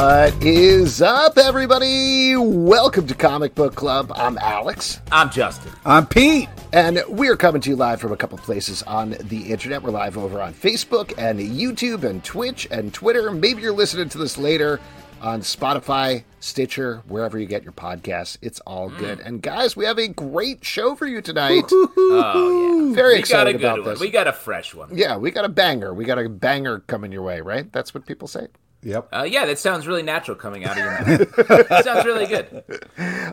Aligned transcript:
What 0.00 0.42
is 0.42 1.02
up, 1.02 1.36
everybody? 1.36 2.34
Welcome 2.34 3.06
to 3.06 3.14
Comic 3.14 3.54
Book 3.54 3.74
Club. 3.74 4.10
I'm 4.14 4.38
Alex. 4.38 4.98
I'm 5.12 5.28
Justin. 5.28 5.72
I'm 5.84 6.06
Pete. 6.06 6.48
And 6.72 7.04
we're 7.06 7.36
coming 7.36 7.60
to 7.60 7.68
you 7.68 7.76
live 7.76 8.00
from 8.00 8.10
a 8.10 8.16
couple 8.16 8.38
places 8.38 8.82
on 8.84 9.10
the 9.20 9.52
internet. 9.52 9.82
We're 9.82 9.90
live 9.90 10.16
over 10.16 10.40
on 10.40 10.54
Facebook 10.54 11.12
and 11.18 11.38
YouTube 11.38 12.04
and 12.04 12.24
Twitch 12.24 12.66
and 12.70 12.94
Twitter. 12.94 13.30
Maybe 13.30 13.60
you're 13.60 13.74
listening 13.74 14.08
to 14.08 14.16
this 14.16 14.38
later 14.38 14.80
on 15.20 15.42
Spotify, 15.42 16.24
Stitcher, 16.40 17.02
wherever 17.06 17.38
you 17.38 17.44
get 17.44 17.62
your 17.62 17.74
podcasts. 17.74 18.38
It's 18.40 18.60
all 18.60 18.88
mm. 18.88 18.96
good. 18.96 19.20
And 19.20 19.42
guys, 19.42 19.76
we 19.76 19.84
have 19.84 19.98
a 19.98 20.08
great 20.08 20.64
show 20.64 20.94
for 20.94 21.06
you 21.06 21.20
tonight. 21.20 21.64
Oh 21.70 22.88
yeah, 22.88 22.94
Very 22.94 23.14
we 23.16 23.18
excited 23.18 23.44
got 23.44 23.48
a 23.48 23.52
good 23.52 23.64
about 23.66 23.78
one. 23.80 23.88
this. 23.90 24.00
We 24.00 24.08
got 24.08 24.28
a 24.28 24.32
fresh 24.32 24.74
one. 24.74 24.96
Yeah, 24.96 25.18
we 25.18 25.30
got 25.30 25.44
a 25.44 25.50
banger. 25.50 25.92
We 25.92 26.06
got 26.06 26.18
a 26.18 26.26
banger 26.30 26.78
coming 26.86 27.12
your 27.12 27.22
way, 27.22 27.42
right? 27.42 27.70
That's 27.70 27.92
what 27.92 28.06
people 28.06 28.28
say. 28.28 28.46
Yep. 28.82 29.08
Uh, 29.12 29.22
yeah, 29.28 29.44
that 29.44 29.58
sounds 29.58 29.86
really 29.86 30.02
natural 30.02 30.36
coming 30.36 30.64
out 30.64 30.72
of 30.72 30.78
your 30.78 30.90
mouth. 30.92 31.68
That 31.68 31.84
sounds 31.84 32.04
really 32.06 32.26
good. 32.26 32.64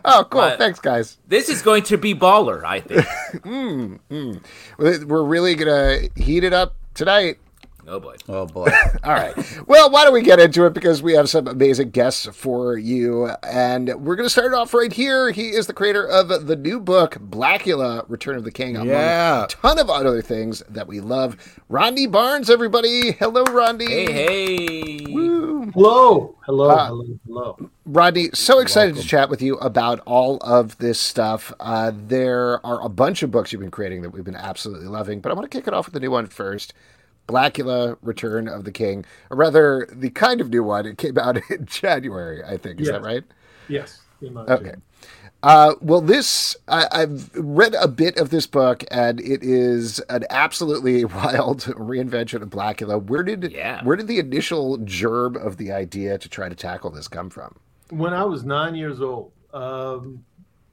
Oh, 0.04 0.24
cool. 0.30 0.40
But- 0.42 0.58
Thanks, 0.58 0.78
guys. 0.78 1.18
This 1.26 1.48
is 1.48 1.60
going 1.62 1.82
to 1.84 1.98
be 1.98 2.14
baller, 2.14 2.64
I 2.64 2.80
think. 2.80 3.04
We're 4.78 5.24
really 5.24 5.54
going 5.54 6.10
to 6.14 6.22
heat 6.22 6.44
it 6.44 6.52
up 6.52 6.74
tonight. 6.94 7.38
Oh 7.88 7.98
boy. 8.00 8.16
Oh 8.28 8.44
boy. 8.46 8.68
All 9.04 9.14
right. 9.14 9.34
Well, 9.66 9.90
why 9.90 10.04
don't 10.04 10.12
we 10.12 10.20
get 10.22 10.38
into 10.38 10.66
it 10.66 10.74
because 10.74 11.02
we 11.02 11.14
have 11.14 11.28
some 11.30 11.46
amazing 11.48 11.90
guests 11.90 12.26
for 12.26 12.76
you. 12.76 13.28
And 13.42 13.88
we're 14.04 14.14
going 14.16 14.26
to 14.26 14.30
start 14.30 14.52
off 14.52 14.74
right 14.74 14.92
here. 14.92 15.30
He 15.30 15.48
is 15.48 15.66
the 15.66 15.72
creator 15.72 16.06
of 16.06 16.46
the 16.46 16.54
new 16.56 16.80
book, 16.80 17.14
Blacula 17.14 18.04
Return 18.08 18.36
of 18.36 18.44
the 18.44 18.50
King, 18.52 18.76
among 18.76 18.88
Yeah. 18.88 19.44
a 19.44 19.46
ton 19.48 19.78
of 19.78 19.88
other 19.88 20.20
things 20.20 20.62
that 20.68 20.86
we 20.86 21.00
love. 21.00 21.58
Rodney 21.70 22.06
Barnes, 22.06 22.50
everybody. 22.50 23.12
Hello, 23.12 23.42
Rodney. 23.44 23.86
Hey, 23.86 24.12
hey. 24.12 24.98
Hello, 25.74 26.34
hello, 26.44 26.68
Uh, 26.70 26.86
hello, 26.86 27.04
hello. 27.26 27.70
Rodney, 27.86 28.28
so 28.34 28.58
excited 28.58 28.96
to 28.96 29.02
chat 29.02 29.30
with 29.30 29.40
you 29.40 29.56
about 29.58 30.00
all 30.06 30.36
of 30.38 30.76
this 30.78 30.98
stuff. 31.00 31.52
Uh, 31.60 31.92
there 31.94 32.64
are 32.66 32.82
a 32.84 32.88
bunch 32.88 33.22
of 33.22 33.30
books 33.30 33.52
you've 33.52 33.60
been 33.60 33.70
creating 33.70 34.02
that 34.02 34.10
we've 34.10 34.24
been 34.24 34.34
absolutely 34.36 34.88
loving, 34.88 35.20
but 35.20 35.30
I 35.30 35.34
want 35.34 35.50
to 35.50 35.56
kick 35.56 35.66
it 35.68 35.74
off 35.74 35.86
with 35.86 35.94
the 35.94 36.00
new 36.00 36.10
one 36.10 36.26
first. 36.26 36.74
Blacula, 37.28 37.96
Return 38.02 38.48
of 38.48 38.64
the 38.64 38.72
King, 38.72 39.04
or 39.30 39.36
rather, 39.36 39.86
the 39.92 40.10
kind 40.10 40.40
of 40.40 40.48
new 40.50 40.64
one. 40.64 40.86
It 40.86 40.98
came 40.98 41.16
out 41.18 41.38
in 41.50 41.66
January, 41.66 42.42
I 42.42 42.56
think. 42.56 42.80
Is 42.80 42.88
Yes. 42.88 42.94
that 42.96 43.02
right? 43.02 43.24
Yes. 43.68 44.00
Okay. 44.24 44.74
Uh, 45.44 45.74
well, 45.80 46.00
this 46.00 46.56
I, 46.66 46.88
I've 46.90 47.30
read 47.36 47.74
a 47.74 47.86
bit 47.86 48.16
of 48.18 48.30
this 48.30 48.46
book, 48.48 48.82
and 48.90 49.20
it 49.20 49.44
is 49.44 50.00
an 50.08 50.24
absolutely 50.30 51.04
wild 51.04 51.60
reinvention 51.62 52.42
of 52.42 52.50
Blacula. 52.50 53.00
Where 53.00 53.22
did 53.22 53.52
Yeah. 53.52 53.84
where 53.84 53.94
did 53.94 54.08
the 54.08 54.18
initial 54.18 54.78
germ 54.78 55.36
of 55.36 55.56
the 55.56 55.70
idea 55.70 56.18
to 56.18 56.28
try 56.28 56.48
to 56.48 56.56
tackle 56.56 56.90
this 56.90 57.06
come 57.06 57.30
from? 57.30 57.54
When 57.90 58.12
I 58.12 58.24
was 58.24 58.44
nine 58.44 58.74
years 58.74 59.00
old, 59.00 59.30
um, 59.54 60.24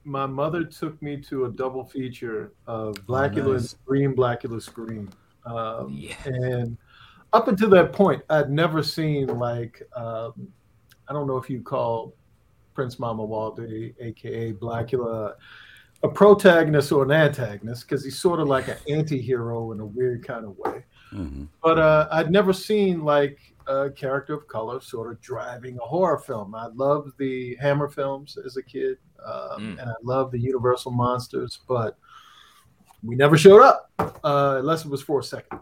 my 0.03 0.25
mother 0.25 0.63
took 0.63 0.99
me 1.01 1.17
to 1.17 1.45
a 1.45 1.49
double 1.49 1.83
feature 1.85 2.51
of 2.65 2.95
Blacula 3.05 3.53
and 3.53 3.53
nice. 3.53 3.69
Scream, 3.69 4.15
Blacula 4.15 4.61
Scream. 4.61 5.09
Um, 5.45 5.89
Yeah. 5.91 6.15
And 6.25 6.77
up 7.33 7.47
until 7.47 7.69
that 7.71 7.93
point, 7.93 8.23
I'd 8.29 8.49
never 8.49 8.81
seen, 8.83 9.27
like, 9.27 9.81
um, 9.95 10.47
I 11.07 11.13
don't 11.13 11.27
know 11.27 11.37
if 11.37 11.49
you 11.49 11.61
call 11.61 12.13
Prince 12.73 12.97
Mama 12.99 13.23
Mamuwalde, 13.23 13.93
aka 13.99 14.53
Blacula, 14.53 15.35
a 16.03 16.09
protagonist 16.09 16.91
or 16.91 17.03
an 17.03 17.11
antagonist, 17.11 17.87
because 17.87 18.03
he's 18.03 18.17
sort 18.19 18.39
of 18.39 18.47
like 18.47 18.67
an 18.67 18.77
anti 18.89 19.21
hero 19.21 19.71
in 19.71 19.79
a 19.79 19.85
weird 19.85 20.25
kind 20.25 20.45
of 20.45 20.57
way. 20.57 20.85
Mhm. 21.13 21.47
but 21.63 21.77
uh, 21.79 22.07
I'd 22.11 22.31
never 22.31 22.51
seen 22.51 23.05
like 23.05 23.39
a 23.67 23.89
character 23.91 24.33
of 24.33 24.47
color 24.47 24.81
sort 24.81 25.11
of 25.11 25.21
driving 25.21 25.77
a 25.77 25.85
horror 25.85 26.17
film. 26.17 26.53
I 26.55 26.67
loved 26.73 27.13
the 27.17 27.55
Hammer 27.61 27.87
films 27.87 28.37
as 28.43 28.57
a 28.57 28.63
kid, 28.63 28.97
um, 29.25 29.61
Mm. 29.61 29.81
and 29.81 29.89
I 29.89 29.93
loved 30.03 30.33
the 30.33 30.39
Universal 30.39 30.91
monsters, 30.91 31.59
but 31.67 31.97
we 33.05 33.15
never 33.15 33.37
showed 33.37 33.61
up 33.61 33.91
uh, 33.99 34.57
unless 34.59 34.85
it 34.85 34.89
was 34.91 35.01
for 35.01 35.19
a 35.19 35.23
second. 35.23 35.59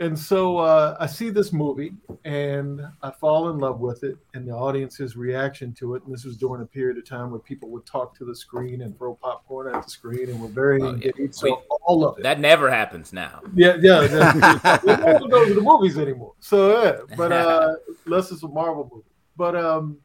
And 0.00 0.18
so 0.18 0.58
uh, 0.58 0.96
I 0.98 1.06
see 1.06 1.30
this 1.30 1.52
movie 1.52 1.92
and 2.24 2.80
I 3.02 3.12
fall 3.12 3.50
in 3.50 3.58
love 3.58 3.78
with 3.78 4.02
it 4.02 4.16
and 4.34 4.48
the 4.48 4.50
audience's 4.52 5.16
reaction 5.16 5.72
to 5.74 5.94
it. 5.94 6.02
And 6.02 6.12
this 6.12 6.24
was 6.24 6.36
during 6.36 6.60
a 6.60 6.66
period 6.66 6.98
of 6.98 7.06
time 7.08 7.30
where 7.30 7.38
people 7.38 7.68
would 7.68 7.86
talk 7.86 8.16
to 8.18 8.24
the 8.24 8.34
screen 8.34 8.82
and 8.82 8.98
throw 8.98 9.14
popcorn 9.14 9.72
at 9.72 9.84
the 9.84 9.88
screen 9.90 10.28
and 10.28 10.40
were 10.40 10.48
very 10.48 10.82
Oh, 10.82 10.86
yeah. 10.96 11.10
engaged. 11.18 11.36
So 11.36 11.62
all 11.86 12.04
of 12.04 12.18
it. 12.18 12.22
That 12.24 12.40
never 12.40 12.68
happens 12.68 13.12
now. 13.12 13.42
Yeah, 13.54 13.76
yeah. 13.80 14.02
yeah. 14.02 14.78
we 14.82 14.96
don't 14.96 15.30
go 15.30 15.46
to 15.46 15.54
the 15.54 15.60
movies 15.62 15.96
anymore. 15.96 16.32
So 16.40 16.82
yeah, 16.82 17.16
but 17.16 17.30
uh 17.32 17.74
unless 18.04 18.32
it's 18.32 18.42
a 18.42 18.48
Marvel 18.48 18.90
movie. 18.92 19.06
But 19.36 19.54
um 19.54 19.98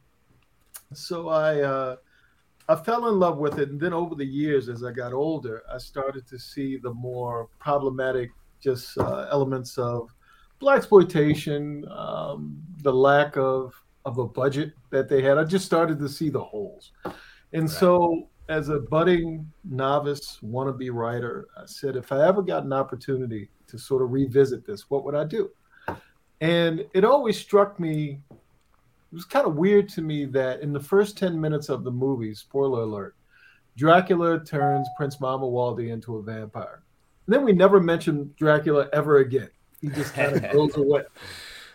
so 0.92 1.28
I 1.28 1.60
uh 1.60 1.96
I 2.68 2.76
fell 2.76 3.08
in 3.08 3.18
love 3.18 3.38
with 3.38 3.58
it 3.58 3.70
and 3.70 3.80
then 3.80 3.92
over 3.92 4.14
the 4.14 4.26
years 4.26 4.68
as 4.68 4.84
I 4.84 4.92
got 4.92 5.12
older, 5.12 5.62
I 5.72 5.78
started 5.78 6.26
to 6.28 6.38
see 6.38 6.76
the 6.76 6.92
more 6.92 7.48
problematic 7.58 8.30
just 8.60 8.98
uh, 8.98 9.26
elements 9.30 9.78
of 9.78 10.10
blaxploitation, 10.60 11.88
um, 11.96 12.58
the 12.82 12.92
lack 12.92 13.36
of 13.36 13.72
of 14.04 14.18
a 14.18 14.26
budget 14.26 14.72
that 14.90 15.08
they 15.08 15.22
had. 15.22 15.38
I 15.38 15.44
just 15.44 15.66
started 15.66 15.98
to 15.98 16.08
see 16.08 16.30
the 16.30 16.42
holes. 16.42 16.92
And 17.52 17.70
so 17.70 18.28
as 18.48 18.70
a 18.70 18.80
budding 18.80 19.50
novice 19.64 20.38
wannabe 20.42 20.90
writer, 20.92 21.48
I 21.56 21.66
said, 21.66 21.96
if 21.96 22.10
I 22.10 22.26
ever 22.26 22.42
got 22.42 22.64
an 22.64 22.72
opportunity 22.72 23.50
to 23.66 23.78
sort 23.78 24.02
of 24.02 24.10
revisit 24.10 24.66
this, 24.66 24.88
what 24.88 25.04
would 25.04 25.14
I 25.14 25.24
do? 25.24 25.50
And 26.40 26.86
it 26.94 27.04
always 27.04 27.38
struck 27.38 27.78
me, 27.78 28.20
it 29.10 29.14
was 29.14 29.24
kind 29.24 29.46
of 29.46 29.56
weird 29.56 29.88
to 29.90 30.02
me 30.02 30.26
that 30.26 30.60
in 30.60 30.72
the 30.72 30.80
first 30.80 31.16
10 31.16 31.40
minutes 31.40 31.68
of 31.70 31.82
the 31.82 31.90
movie, 31.90 32.34
spoiler 32.34 32.82
alert, 32.82 33.16
Dracula 33.76 34.44
turns 34.44 34.86
Prince 34.96 35.16
Mamuwalde 35.16 35.90
into 35.90 36.16
a 36.16 36.22
vampire. 36.22 36.82
And 37.26 37.34
then 37.34 37.44
we 37.44 37.52
never 37.52 37.80
mention 37.80 38.34
Dracula 38.36 38.88
ever 38.92 39.18
again. 39.18 39.50
He 39.80 39.88
just 39.88 40.12
kind 40.14 40.36
of 40.36 40.42
goes 40.52 40.76
away. 40.76 41.04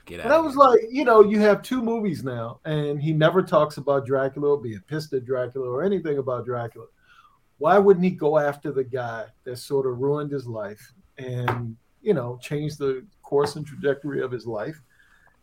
Get 0.06 0.20
out. 0.20 0.26
And 0.26 0.34
I 0.34 0.40
was 0.40 0.56
like, 0.56 0.82
you 0.92 1.06
know, 1.06 1.24
you 1.24 1.40
have 1.40 1.62
two 1.62 1.82
movies 1.82 2.24
now, 2.24 2.60
and 2.66 3.02
he 3.02 3.14
never 3.14 3.42
talks 3.42 3.78
about 3.78 4.06
Dracula 4.06 4.50
or 4.50 4.62
being 4.62 4.82
pissed 4.88 5.14
at 5.14 5.26
Dracula 5.26 5.68
or 5.68 5.84
anything 5.84 6.18
about 6.18 6.46
Dracula. 6.46 6.88
Why 7.58 7.78
wouldn't 7.78 8.04
he 8.04 8.12
go 8.12 8.38
after 8.38 8.72
the 8.72 8.84
guy 8.84 9.26
that 9.46 9.58
sort 9.58 9.88
of 9.88 10.00
ruined 10.00 10.32
his 10.32 10.46
life 10.46 10.94
and, 11.18 11.78
you 12.02 12.14
know, 12.14 12.38
changed 12.42 12.80
the 12.80 13.06
course 13.22 13.56
and 13.56 13.66
trajectory 13.66 14.22
of 14.22 14.32
his 14.32 14.46
life? 14.46 14.82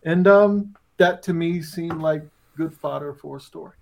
And 0.02 0.26
um, 0.26 0.74
that 1.00 1.22
to 1.25 1.33
me 1.33 1.62
seemed 1.62 2.00
like 2.00 2.22
good 2.56 2.72
fodder 2.72 3.15
for 3.15 3.38
a 3.38 3.41
story. 3.41 3.72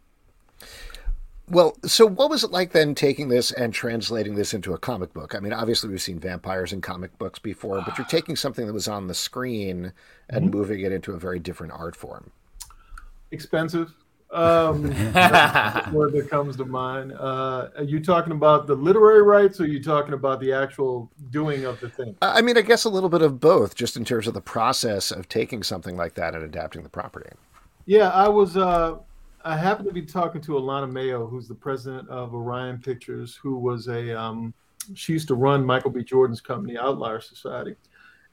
Well, 1.50 1.76
so 1.84 2.06
what 2.06 2.30
was 2.30 2.44
it 2.44 2.52
like 2.52 2.72
then 2.72 2.94
taking 2.94 3.28
this 3.28 3.50
and 3.50 3.72
translating 3.72 4.34
this 4.34 4.54
into 4.54 4.72
a 4.72 4.78
comic 4.78 5.12
book? 5.14 5.34
I 5.34 5.40
mean, 5.40 5.52
obviously 5.52 5.90
we've 5.90 6.00
seen 6.00 6.20
vampires 6.20 6.72
in 6.72 6.80
comic 6.80 7.16
books 7.18 7.38
before, 7.38 7.82
but 7.84 7.98
you're 7.98 8.06
taking 8.06 8.36
something 8.36 8.66
that 8.66 8.72
was 8.72 8.86
on 8.86 9.08
the 9.08 9.14
screen 9.14 9.92
and 10.28 10.44
mm-hmm. 10.46 10.56
moving 10.56 10.80
it 10.80 10.92
into 10.92 11.12
a 11.12 11.18
very 11.18 11.38
different 11.38 11.72
art 11.72 11.96
form. 11.96 12.30
Expensive. 13.32 13.92
Um, 14.30 14.82
word 15.92 16.12
that 16.12 16.26
comes 16.28 16.56
to 16.56 16.64
mind. 16.66 17.12
Uh, 17.12 17.68
are 17.76 17.84
you 17.84 17.98
talking 17.98 18.32
about 18.32 18.66
the 18.66 18.74
literary 18.74 19.22
rights 19.22 19.58
or 19.58 19.64
are 19.64 19.68
you 19.68 19.82
talking 19.82 20.12
about 20.12 20.38
the 20.40 20.52
actual 20.52 21.10
doing 21.30 21.64
of 21.64 21.80
the 21.80 21.88
thing? 21.88 22.14
I 22.20 22.38
I 22.38 22.42
mean, 22.42 22.58
I 22.58 22.60
guess 22.60 22.84
a 22.84 22.90
little 22.90 23.08
bit 23.08 23.22
of 23.22 23.40
both, 23.40 23.74
just 23.74 23.96
in 23.96 24.04
terms 24.04 24.26
of 24.26 24.34
the 24.34 24.42
process 24.42 25.10
of 25.10 25.28
taking 25.28 25.62
something 25.62 25.96
like 25.96 26.14
that 26.14 26.34
and 26.34 26.44
adapting 26.44 26.82
the 26.82 26.88
property. 26.90 27.30
Yeah, 27.86 28.10
I 28.10 28.28
was. 28.28 28.56
Uh, 28.56 28.96
I 29.44 29.56
happened 29.56 29.88
to 29.88 29.94
be 29.94 30.02
talking 30.02 30.42
to 30.42 30.52
Alana 30.52 30.90
Mayo, 30.90 31.26
who's 31.26 31.48
the 31.48 31.54
president 31.54 32.08
of 32.10 32.34
Orion 32.34 32.78
Pictures, 32.78 33.34
who 33.34 33.56
was 33.56 33.88
a. 33.88 34.18
Um, 34.18 34.52
she 34.94 35.14
used 35.14 35.28
to 35.28 35.34
run 35.34 35.64
Michael 35.64 35.90
B. 35.90 36.04
Jordan's 36.04 36.42
company, 36.42 36.76
Outlier 36.76 37.20
Society, 37.20 37.76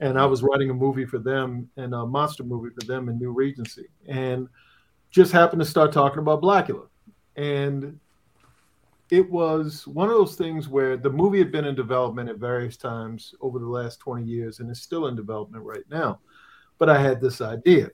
and 0.02 0.19
I 0.19 0.25
was 0.25 0.44
writing 0.44 0.69
a 0.72 0.74
movie 0.74 1.06
for 1.06 1.19
them 1.19 1.69
and 1.78 1.94
a 1.94 2.06
monster 2.06 2.44
movie 2.44 2.74
for 2.78 2.86
them 2.86 3.08
in 3.08 3.18
New 3.18 3.31
Regency, 3.31 3.88
and 4.08 4.50
just 5.16 5.32
happened 5.32 5.62
to 5.62 5.66
start 5.66 5.94
talking 5.94 6.20
about 6.20 6.42
Blacula, 6.42 6.88
and 7.38 7.98
it 9.10 9.30
was 9.30 9.88
one 9.88 10.10
of 10.10 10.16
those 10.16 10.36
things 10.36 10.68
where 10.68 10.98
the 10.98 11.10
movie 11.10 11.40
had 11.40 11.52
been 11.52 11.66
in 11.66 11.76
development 11.76 12.30
at 12.30 12.38
various 12.38 12.76
times 12.76 13.34
over 13.40 13.60
the 13.60 13.68
last 13.68 14.00
20 14.00 14.26
years 14.26 14.60
and 14.60 14.70
is 14.70 14.82
still 14.82 15.08
in 15.08 15.16
development 15.16 15.64
right 15.64 15.84
now. 15.90 16.20
But 16.80 16.90
I 16.90 17.00
had 17.00 17.22
this 17.22 17.40
idea. 17.40 17.92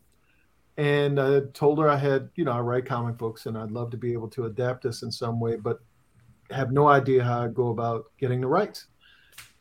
And 0.78 1.20
I 1.20 1.42
told 1.54 1.80
her 1.80 1.90
I 1.90 1.98
had, 1.98 2.30
you 2.36 2.46
know, 2.46 2.54
I 2.54 2.62
write 2.62 2.86
comic 2.86 3.18
books 3.18 3.46
and 3.46 3.58
I'd 3.58 3.72
love 3.72 3.92
to 3.92 3.98
be 3.98 4.14
able 4.14 4.30
to 4.30 4.46
adapt 4.46 4.84
this 4.84 5.04
in 5.04 5.12
some 5.12 5.40
way, 5.40 5.58
but 5.58 5.80
have 6.50 6.72
no 6.72 6.88
idea 6.88 7.24
how 7.24 7.44
I'd 7.44 7.54
go 7.54 7.68
about 7.70 8.06
getting 8.18 8.40
the 8.42 8.48
rights. 8.48 8.88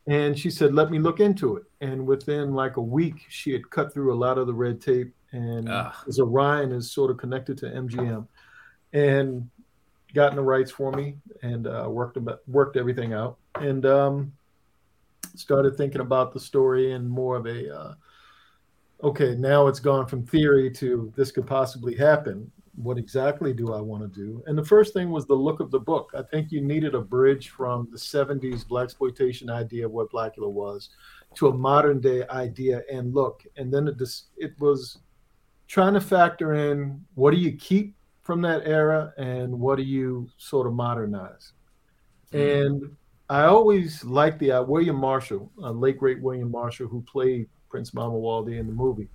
And 0.06 0.38
she 0.38 0.50
said, 0.50 0.72
let 0.72 0.90
me 0.90 1.00
look 1.00 1.18
into 1.18 1.56
it. 1.56 1.64
And 1.80 2.06
within 2.06 2.54
like 2.54 2.76
a 2.76 2.82
week, 2.82 3.26
she 3.28 3.52
had 3.52 3.68
cut 3.70 3.92
through 3.92 4.14
a 4.14 4.22
lot 4.22 4.38
of 4.38 4.46
the 4.46 4.54
red 4.54 4.80
tape. 4.80 5.12
And 5.32 5.68
as 6.08 6.18
Orion 6.18 6.72
is 6.72 6.92
sort 6.92 7.10
of 7.10 7.16
connected 7.16 7.56
to 7.58 7.66
MGM 7.66 8.26
and 8.92 9.48
gotten 10.14 10.36
the 10.36 10.42
rights 10.42 10.70
for 10.70 10.92
me 10.92 11.14
and 11.42 11.66
uh, 11.66 11.86
worked 11.88 12.16
about, 12.16 12.40
worked 12.48 12.76
everything 12.76 13.12
out. 13.12 13.38
And 13.54 13.86
um, 13.86 14.32
started 15.36 15.76
thinking 15.76 16.00
about 16.00 16.32
the 16.32 16.40
story 16.40 16.92
in 16.92 17.08
more 17.08 17.36
of 17.36 17.46
a 17.46 17.74
uh, 17.74 17.94
okay, 19.02 19.34
now 19.34 19.66
it's 19.66 19.80
gone 19.80 20.06
from 20.06 20.26
theory 20.26 20.70
to 20.70 21.12
this 21.16 21.32
could 21.32 21.46
possibly 21.46 21.94
happen. 21.94 22.50
what 22.76 22.96
exactly 22.96 23.52
do 23.52 23.74
I 23.74 23.80
want 23.80 24.02
to 24.02 24.08
do? 24.08 24.42
And 24.46 24.56
the 24.56 24.64
first 24.64 24.94
thing 24.94 25.10
was 25.10 25.26
the 25.26 25.34
look 25.34 25.60
of 25.60 25.70
the 25.70 25.78
book. 25.78 26.12
I 26.16 26.22
think 26.22 26.50
you 26.50 26.62
needed 26.62 26.94
a 26.94 27.00
bridge 27.00 27.50
from 27.50 27.88
the 27.90 27.98
70s 27.98 28.64
blaxploitation 28.64 29.50
idea 29.50 29.86
of 29.86 29.92
what 29.92 30.10
Blacula 30.10 30.50
was 30.50 30.90
to 31.34 31.48
a 31.48 31.56
modern 31.56 32.00
day 32.00 32.26
idea 32.28 32.82
and 32.90 33.14
look. 33.14 33.44
And 33.56 33.72
then 33.72 33.88
it, 33.88 34.00
it 34.36 34.58
was 34.60 34.98
trying 35.70 35.94
to 35.94 36.00
factor 36.00 36.54
in 36.54 37.00
what 37.14 37.30
do 37.30 37.36
you 37.36 37.52
keep 37.52 37.94
from 38.22 38.42
that 38.42 38.66
era 38.66 39.12
and 39.16 39.58
what 39.58 39.76
do 39.76 39.82
you 39.82 40.28
sort 40.36 40.66
of 40.66 40.72
modernize. 40.72 41.52
Mm-hmm. 42.32 42.66
And 42.66 42.96
I 43.28 43.44
always 43.44 44.04
liked 44.04 44.40
the 44.40 44.50
uh, 44.52 44.62
William 44.64 44.96
Marshall, 44.96 45.50
uh, 45.62 45.70
late 45.70 45.98
great 45.98 46.20
William 46.20 46.50
Marshall, 46.50 46.88
who 46.88 47.02
played 47.02 47.48
Prince 47.68 47.92
Mamuwalde 47.92 48.58
in 48.58 48.66
the 48.66 48.72
movie 48.72 49.08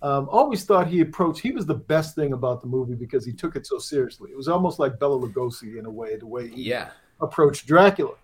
um, 0.00 0.28
always 0.30 0.64
thought 0.64 0.86
he 0.86 1.00
approached. 1.00 1.40
He 1.40 1.50
was 1.50 1.66
the 1.66 1.74
best 1.74 2.14
thing 2.14 2.32
about 2.32 2.60
the 2.60 2.68
movie 2.68 2.94
because 2.94 3.24
he 3.24 3.32
took 3.32 3.56
it 3.56 3.66
so 3.66 3.78
seriously. 3.78 4.30
It 4.30 4.36
was 4.36 4.48
almost 4.48 4.78
like 4.78 4.98
Bela 4.98 5.18
Lugosi 5.18 5.78
in 5.78 5.86
a 5.86 5.90
way, 5.90 6.16
the 6.16 6.26
way 6.26 6.48
he 6.48 6.62
yeah. 6.62 6.90
approached 7.20 7.66
Dracula. 7.66 8.14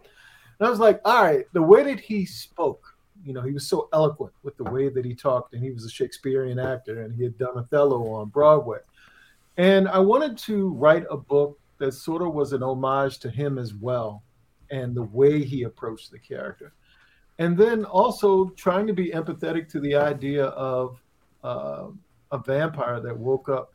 And 0.61 0.67
I 0.67 0.71
was 0.71 0.79
like, 0.79 1.01
all 1.05 1.25
right, 1.25 1.47
the 1.53 1.63
way 1.63 1.83
that 1.83 1.99
he 1.99 2.25
spoke, 2.25 2.94
you 3.25 3.33
know, 3.33 3.41
he 3.41 3.53
was 3.53 3.67
so 3.67 3.89
eloquent 3.93 4.33
with 4.43 4.57
the 4.57 4.65
way 4.65 4.89
that 4.89 5.05
he 5.05 5.15
talked, 5.15 5.55
and 5.55 5.63
he 5.63 5.71
was 5.71 5.85
a 5.85 5.91
Shakespearean 5.91 6.59
actor, 6.59 7.03
and 7.03 7.15
he 7.15 7.23
had 7.23 7.39
done 7.39 7.57
Othello 7.57 8.13
on 8.13 8.29
Broadway. 8.29 8.79
And 9.57 9.89
I 9.89 9.99
wanted 9.99 10.37
to 10.39 10.71
write 10.71 11.05
a 11.11 11.17
book 11.17 11.59
that 11.79 11.93
sort 11.93 12.23
of 12.23 12.35
was 12.35 12.53
an 12.53 12.63
homage 12.63 13.19
to 13.21 13.31
him 13.31 13.59
as 13.59 13.75
well, 13.75 14.23
and 14.71 14.95
the 14.95 15.03
way 15.03 15.43
he 15.43 15.63
approached 15.63 16.11
the 16.11 16.19
character. 16.19 16.73
And 17.39 17.57
then 17.57 17.85
also 17.85 18.51
trying 18.51 18.87
to 18.87 18.93
be 18.93 19.11
empathetic 19.11 19.69
to 19.71 19.81
the 19.81 19.95
idea 19.97 20.47
of 20.47 21.01
uh, 21.43 21.89
a 22.31 22.39
vampire 22.39 23.01
that 23.01 23.17
woke 23.17 23.49
up 23.49 23.75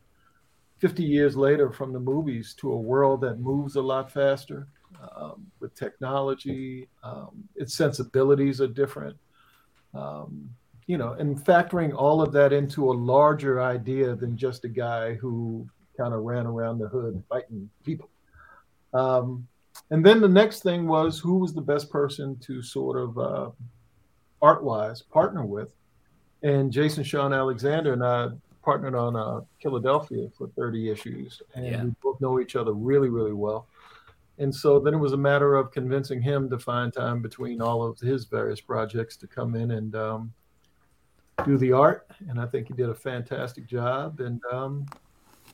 50 0.79 1.03
years 1.03 1.35
later 1.35 1.71
from 1.71 1.91
the 1.91 1.99
movies 1.99 2.55
to 2.59 2.71
a 2.71 2.77
world 2.77 3.21
that 3.21 3.39
moves 3.39 3.75
a 3.75 3.81
lot 3.81 4.11
faster 4.11 4.67
um, 5.15 5.45
with 5.59 5.75
technology. 5.75 6.87
Um, 7.03 7.43
its 7.55 7.75
sensibilities 7.75 8.61
are 8.61 8.67
different. 8.67 9.17
Um, 9.93 10.49
you 10.87 10.97
know, 10.97 11.13
and 11.13 11.37
factoring 11.37 11.93
all 11.95 12.21
of 12.21 12.31
that 12.33 12.51
into 12.51 12.89
a 12.89 12.93
larger 12.93 13.61
idea 13.61 14.15
than 14.15 14.35
just 14.35 14.65
a 14.65 14.69
guy 14.69 15.13
who 15.13 15.67
kind 15.95 16.13
of 16.13 16.21
ran 16.23 16.47
around 16.47 16.79
the 16.79 16.87
hood 16.87 17.21
fighting 17.29 17.69
people. 17.83 18.09
Um, 18.93 19.47
and 19.91 20.03
then 20.03 20.19
the 20.19 20.27
next 20.27 20.63
thing 20.63 20.87
was 20.87 21.19
who 21.19 21.37
was 21.37 21.53
the 21.53 21.61
best 21.61 21.91
person 21.91 22.37
to 22.39 22.63
sort 22.63 22.97
of 22.97 23.17
uh, 23.19 23.49
art 24.41 24.63
wise 24.63 25.03
partner 25.03 25.45
with 25.45 25.71
and 26.43 26.71
Jason 26.71 27.03
Shawn 27.03 27.33
Alexander 27.33 27.93
and 27.93 28.03
I 28.03 28.29
partnered 28.63 28.95
on 28.95 29.15
uh, 29.15 29.41
Killadelphia 29.63 30.31
for 30.35 30.47
30 30.55 30.89
issues, 30.89 31.41
and 31.55 31.65
yeah. 31.65 31.83
we 31.83 31.91
both 32.01 32.21
know 32.21 32.39
each 32.39 32.55
other 32.55 32.73
really, 32.73 33.09
really 33.09 33.33
well. 33.33 33.67
And 34.39 34.55
so 34.55 34.79
then 34.79 34.93
it 34.93 34.97
was 34.97 35.13
a 35.13 35.17
matter 35.17 35.55
of 35.55 35.71
convincing 35.71 36.21
him 36.21 36.49
to 36.49 36.57
find 36.57 36.93
time 36.93 37.21
between 37.21 37.61
all 37.61 37.83
of 37.83 37.99
his 37.99 38.25
various 38.25 38.61
projects 38.61 39.17
to 39.17 39.27
come 39.27 39.55
in 39.55 39.71
and 39.71 39.95
um, 39.95 40.33
do 41.45 41.57
the 41.57 41.73
art. 41.73 42.07
And 42.29 42.39
I 42.39 42.45
think 42.45 42.69
he 42.69 42.73
did 42.73 42.89
a 42.89 42.95
fantastic 42.95 43.67
job. 43.67 44.21
And 44.21 44.41
um, 44.51 44.85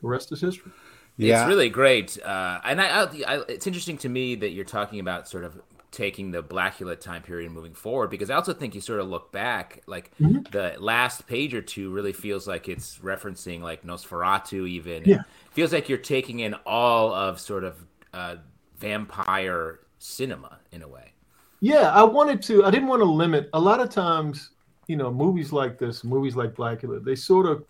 the 0.02 0.08
rest 0.08 0.32
is 0.32 0.40
history. 0.40 0.72
Yeah. 1.18 1.42
It's 1.42 1.50
really 1.50 1.70
great. 1.70 2.22
Uh, 2.24 2.60
and 2.64 2.80
I, 2.80 3.04
I, 3.04 3.04
I, 3.28 3.44
it's 3.50 3.66
interesting 3.66 3.98
to 4.00 4.10
me 4.10 4.36
that 4.36 4.50
you're 4.50 4.66
talking 4.66 5.00
about 5.00 5.28
sort 5.28 5.46
of 5.46 5.60
taking 5.90 6.32
the 6.32 6.44
Blacula 6.44 7.00
time 7.00 7.22
period 7.22 7.46
and 7.46 7.56
moving 7.56 7.74
forward 7.74 8.10
because 8.10 8.30
I 8.30 8.36
also 8.36 8.54
think 8.54 8.76
you 8.76 8.82
sort 8.82 9.00
of 9.00 9.08
look 9.08 9.32
back 9.32 9.82
like 9.88 10.12
mm-hmm. 10.20 10.42
the 10.52 10.76
last 10.78 11.26
page 11.26 11.54
or 11.54 11.62
two 11.62 11.90
really 11.90 12.12
feels 12.12 12.46
like 12.48 12.68
it's 12.68 12.98
referencing 12.98 13.62
like 13.62 13.84
Nosferatu 13.84 14.68
even 14.68 15.04
yeah. 15.06 15.22
feels 15.52 15.72
like 15.72 15.88
you're 15.88 15.98
taking 15.98 16.42
in 16.42 16.54
all 16.66 17.14
of 17.14 17.40
sort 17.40 17.64
of 17.64 17.78
uh, 18.14 18.36
vampire 18.78 19.80
cinema 20.00 20.60
in 20.72 20.82
a 20.82 20.88
way 20.88 21.14
yeah 21.60 21.92
I 21.94 22.04
wanted 22.04 22.42
to 22.44 22.66
I 22.66 22.72
didn't 22.72 22.88
want 22.88 23.02
to 23.02 23.06
limit 23.06 23.50
a 23.54 23.60
lot 23.60 23.80
of 23.80 23.90
times 23.90 24.52
you 24.88 24.96
know 24.96 25.12
movies 25.12 25.52
like 25.52 25.78
this 25.78 26.04
movies 26.04 26.36
like 26.36 26.54
Blacula 26.54 27.04
they 27.04 27.16
sort 27.16 27.46
of 27.46 27.66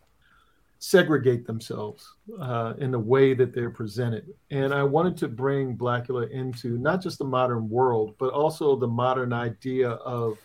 segregate 0.80 1.48
themselves 1.48 2.14
uh, 2.40 2.74
in 2.78 2.92
the 2.92 3.00
way 3.00 3.34
that 3.34 3.54
they're 3.54 3.72
presented. 3.72 4.28
And 4.52 4.74
I 4.74 4.84
wanted 4.84 5.18
to 5.18 5.28
bring 5.28 5.76
Blacula 5.76 6.30
into 6.30 6.78
not 6.78 7.02
just 7.02 7.18
the 7.18 7.26
modern 7.26 7.70
world, 7.70 8.16
but 8.20 8.34
also 8.34 8.76
the 8.76 8.88
modern 8.88 9.34
idea 9.34 9.90
of 9.90 10.38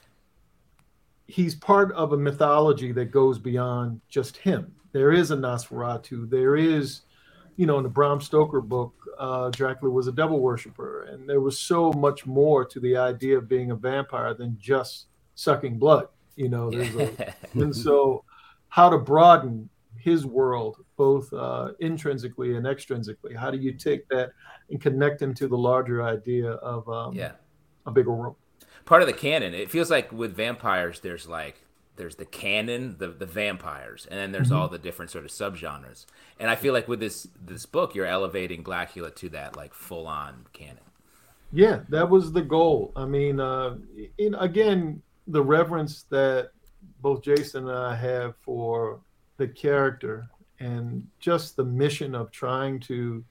he's 1.27 1.55
part 1.55 1.93
of 1.93 2.13
a 2.13 2.17
mythology 2.17 2.91
that 2.93 3.07
goes 3.07 3.39
beyond 3.39 4.01
just 4.09 4.37
him. 4.37 4.73
There 4.93 5.13
is 5.13 5.31
a 5.31 5.37
Nosferatu. 5.37 6.29
There 6.29 6.57
is, 6.57 7.03
you 7.57 7.67
know, 7.67 7.77
in 7.79 7.83
the 7.83 7.91
Bram 7.91 8.21
Stoker 8.21 8.61
book, 8.61 8.95
uh, 9.19 9.51
Dracula 9.51 9.93
was 9.93 10.07
a 10.07 10.13
devil 10.13 10.41
worshiper. 10.41 11.05
And 11.05 11.29
there 11.29 11.41
was 11.41 11.59
so 11.59 11.93
much 11.93 12.27
more 12.27 12.65
to 12.65 12.81
the 12.81 12.97
idea 12.97 13.39
of 13.39 13.49
being 13.49 13.71
a 13.71 13.77
vampire 13.77 14.35
than 14.35 14.57
just 14.61 15.07
sucking 15.35 15.79
blood. 15.79 16.09
You 16.37 16.49
know, 16.49 16.71
a, 16.73 17.35
and 17.55 17.75
so 17.75 18.25
how 18.69 18.89
to 18.89 18.99
broaden 18.99 19.69
his 19.99 20.25
world, 20.25 20.79
both 20.97 21.33
uh, 21.33 21.73
intrinsically 21.81 22.57
and 22.57 22.65
extrinsically? 22.67 23.37
How 23.37 23.51
do 23.51 23.59
you 23.59 23.73
take 23.73 24.09
that 24.09 24.33
and 24.71 24.81
connect 24.81 25.21
him 25.21 25.35
to 25.35 25.49
the 25.49 25.59
larger 25.59 26.03
idea 26.03 26.53
of 26.53 26.89
um, 26.89 27.15
yeah. 27.15 27.33
a 27.87 27.91
bigger 27.91 28.13
world? 28.13 28.37
Part 28.87 29.03
of 29.03 29.09
the 29.09 29.15
canon. 29.15 29.55
It 29.55 29.71
feels 29.71 29.91
like 29.91 30.11
with 30.11 30.35
vampires, 30.35 31.01
there's 31.01 31.29
like 31.29 31.63
there's 32.01 32.17
the 32.17 32.25
canon, 32.25 32.97
the 32.99 33.09
the 33.09 33.27
vampires, 33.27 34.09
and 34.11 34.19
then 34.19 34.33
there's 34.33 34.49
mm-hmm. 34.49 34.57
all 34.57 34.69
the 34.69 34.79
different 34.79 35.11
sort 35.11 35.25
of 35.25 35.31
subgenres. 35.31 36.07
And 36.39 36.51
I 36.51 36.57
feel 36.57 36.73
like 36.73 36.89
with 36.89 36.99
this 36.99 37.29
this 37.39 37.67
book, 37.67 37.95
you're 37.95 38.07
elevating 38.07 38.65
Blacula 38.65 39.15
to 39.17 39.29
that 39.29 39.55
like 39.55 39.75
full 39.75 40.07
on 40.07 40.47
canon. 40.55 40.79
Yeah, 41.53 41.81
that 41.91 42.09
was 42.09 42.33
the 42.33 42.41
goal. 42.43 42.93
I 42.97 43.05
mean, 43.05 43.39
uh, 43.39 43.77
in, 44.17 44.35
again, 44.37 45.03
the 45.27 45.43
reverence 45.43 46.05
that 46.11 46.53
both 47.03 47.23
Jason 47.23 47.69
and 47.69 47.79
I 47.79 47.95
have 47.95 48.35
for 48.37 49.01
the 49.37 49.49
character 49.49 50.27
and 50.59 51.07
just 51.19 51.57
the 51.57 51.65
mission 51.65 52.15
of 52.15 52.31
trying 52.31 52.81
to 52.81 53.23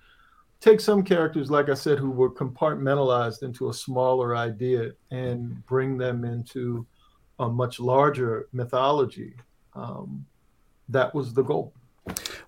take 0.60 0.80
some 0.80 1.04
characters, 1.04 1.50
like 1.50 1.70
I 1.70 1.74
said, 1.74 1.98
who 1.98 2.12
were 2.12 2.30
compartmentalized 2.30 3.42
into 3.42 3.70
a 3.70 3.74
smaller 3.74 4.36
idea 4.36 4.92
and 5.10 5.66
bring 5.66 5.98
them 5.98 6.24
into 6.24 6.86
a 7.40 7.50
much 7.50 7.80
larger 7.80 8.48
mythology. 8.52 9.34
Um, 9.74 10.26
that 10.90 11.14
was 11.14 11.34
the 11.34 11.44
goal. 11.44 11.74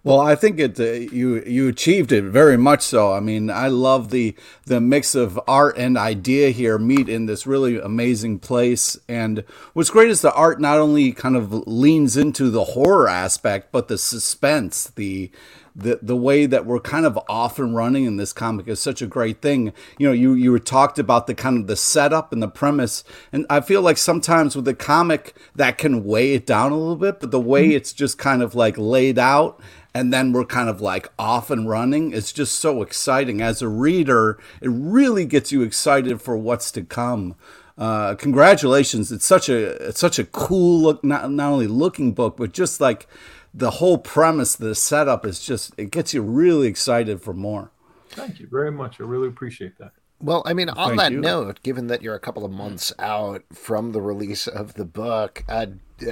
Well, 0.03 0.19
I 0.19 0.33
think 0.33 0.59
it 0.59 0.79
uh, 0.79 0.83
you 0.83 1.43
you 1.43 1.67
achieved 1.67 2.11
it 2.11 2.23
very 2.23 2.57
much 2.57 2.81
so. 2.81 3.13
I 3.13 3.19
mean, 3.19 3.51
I 3.51 3.67
love 3.67 4.09
the 4.09 4.35
the 4.65 4.81
mix 4.81 5.13
of 5.13 5.39
art 5.47 5.77
and 5.77 5.95
idea 5.95 6.49
here 6.49 6.79
meet 6.79 7.07
in 7.07 7.27
this 7.27 7.45
really 7.45 7.79
amazing 7.79 8.39
place. 8.39 8.97
And 9.07 9.43
what's 9.73 9.91
great 9.91 10.09
is 10.09 10.21
the 10.21 10.33
art 10.33 10.59
not 10.59 10.79
only 10.79 11.11
kind 11.11 11.35
of 11.35 11.53
leans 11.67 12.17
into 12.17 12.49
the 12.49 12.63
horror 12.63 13.07
aspect, 13.07 13.71
but 13.71 13.89
the 13.89 13.97
suspense, 13.99 14.85
the 14.95 15.29
the 15.75 15.99
the 16.01 16.15
way 16.15 16.45
that 16.45 16.65
we're 16.65 16.79
kind 16.79 17.05
of 17.05 17.19
off 17.29 17.59
and 17.59 17.75
running 17.75 18.05
in 18.05 18.17
this 18.17 18.33
comic 18.33 18.67
is 18.67 18.79
such 18.79 19.01
a 19.01 19.07
great 19.07 19.41
thing. 19.41 19.73
You 19.97 20.07
know, 20.07 20.13
you 20.13 20.33
you 20.33 20.51
were 20.51 20.59
talked 20.59 20.99
about 20.99 21.27
the 21.27 21.35
kind 21.35 21.57
of 21.57 21.67
the 21.67 21.75
setup 21.75 22.33
and 22.33 22.41
the 22.41 22.47
premise, 22.47 23.03
and 23.31 23.45
I 23.49 23.61
feel 23.61 23.81
like 23.81 23.97
sometimes 23.97 24.55
with 24.55 24.65
the 24.65 24.73
comic 24.73 25.35
that 25.55 25.77
can 25.77 26.03
weigh 26.03 26.33
it 26.33 26.45
down 26.45 26.71
a 26.71 26.77
little 26.77 26.95
bit, 26.95 27.19
but 27.19 27.31
the 27.31 27.39
way 27.39 27.67
mm-hmm. 27.67 27.77
it's 27.77 27.93
just 27.93 28.17
kind 28.17 28.41
of 28.41 28.55
like 28.55 28.77
laid 28.77 29.17
out 29.17 29.61
and 29.93 30.13
then 30.13 30.31
we're 30.31 30.45
kind 30.45 30.69
of 30.69 30.81
like 30.81 31.09
off 31.19 31.49
and 31.49 31.67
running. 31.67 32.13
It's 32.13 32.31
just 32.31 32.59
so 32.59 32.81
exciting. 32.81 33.41
As 33.41 33.61
a 33.61 33.67
reader, 33.67 34.39
it 34.61 34.69
really 34.69 35.25
gets 35.25 35.51
you 35.51 35.63
excited 35.63 36.21
for 36.21 36.37
what's 36.37 36.71
to 36.71 36.83
come. 36.83 37.35
Uh, 37.77 38.15
congratulations! 38.15 39.11
It's 39.11 39.25
such 39.25 39.49
a 39.49 39.87
it's 39.87 39.99
such 39.99 40.19
a 40.19 40.25
cool 40.25 40.81
look. 40.81 41.03
Not 41.03 41.31
not 41.31 41.51
only 41.51 41.67
looking 41.67 42.13
book, 42.13 42.37
but 42.37 42.53
just 42.53 42.79
like 42.79 43.07
the 43.53 43.71
whole 43.71 43.97
premise, 43.97 44.55
the 44.55 44.75
setup 44.75 45.25
is 45.25 45.39
just 45.39 45.73
it 45.77 45.91
gets 45.91 46.13
you 46.13 46.21
really 46.21 46.67
excited 46.67 47.21
for 47.21 47.33
more. 47.33 47.71
Thank 48.09 48.39
you 48.39 48.47
very 48.47 48.71
much. 48.71 48.99
I 48.99 49.03
really 49.03 49.27
appreciate 49.27 49.77
that. 49.77 49.91
Well, 50.21 50.43
I 50.45 50.53
mean, 50.53 50.69
on 50.69 50.89
Thank 50.89 50.99
that 50.99 51.11
you. 51.13 51.19
note, 51.19 51.63
given 51.63 51.87
that 51.87 52.03
you're 52.03 52.15
a 52.15 52.19
couple 52.19 52.45
of 52.45 52.51
months 52.51 52.93
out 52.99 53.43
from 53.51 53.91
the 53.91 54.01
release 54.01 54.47
of 54.47 54.75
the 54.75 54.85
book, 54.85 55.43
uh, 55.49 55.65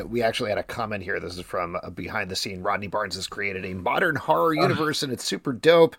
we 0.08 0.24
actually 0.24 0.50
had 0.50 0.58
a 0.58 0.64
comment 0.64 1.04
here. 1.04 1.20
This 1.20 1.38
is 1.38 1.42
from 1.42 1.78
behind 1.94 2.32
the 2.32 2.36
scene. 2.36 2.64
Rodney 2.64 2.88
Barnes 2.88 3.16
has 3.16 3.28
created 3.28 3.66
a 3.66 3.76
modern 3.76 4.16
horror 4.16 4.54
universe, 4.54 5.04
uh. 5.04 5.08
and 5.08 5.14
it's 5.14 5.24
super 5.24 5.54
dope. 5.54 5.96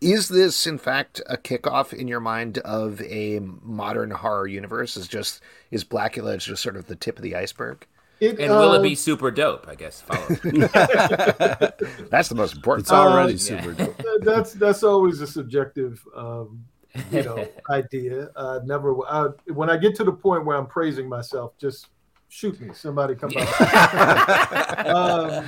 Is 0.00 0.28
this, 0.28 0.66
in 0.66 0.78
fact, 0.78 1.22
a 1.26 1.36
kickoff 1.36 1.92
in 1.92 2.06
your 2.06 2.20
mind 2.20 2.58
of 2.58 3.00
a 3.02 3.40
modern 3.40 4.10
horror 4.10 4.46
universe? 4.46 4.96
Is 4.96 5.08
just 5.08 5.40
is 5.70 5.84
Blackula 5.84 6.38
just 6.38 6.62
sort 6.62 6.76
of 6.76 6.86
the 6.86 6.96
tip 6.96 7.16
of 7.16 7.22
the 7.22 7.34
iceberg? 7.34 7.86
It, 8.20 8.40
and 8.40 8.50
will 8.50 8.74
it 8.74 8.82
be 8.82 8.90
um, 8.90 8.94
super 8.96 9.30
dope? 9.30 9.68
I 9.68 9.74
guess. 9.76 10.02
that's 12.10 12.28
the 12.28 12.34
most 12.34 12.56
important. 12.56 12.86
It's 12.86 12.92
already 12.92 13.34
uh, 13.34 13.38
super 13.38 13.72
yeah. 13.72 13.86
dope. 13.86 14.02
That's 14.22 14.52
that's 14.54 14.82
always 14.82 15.20
a 15.20 15.26
subjective, 15.26 16.04
um, 16.16 16.64
you 17.12 17.22
know, 17.22 17.46
idea. 17.70 18.30
Uh, 18.34 18.60
never. 18.64 18.96
I, 19.06 19.28
when 19.52 19.70
I 19.70 19.76
get 19.76 19.94
to 19.96 20.04
the 20.04 20.12
point 20.12 20.44
where 20.44 20.56
I'm 20.56 20.66
praising 20.66 21.08
myself, 21.08 21.56
just 21.58 21.90
shoot 22.28 22.60
me. 22.60 22.70
Somebody 22.74 23.14
come 23.14 23.30
by. 23.30 23.42
um, 24.92 25.44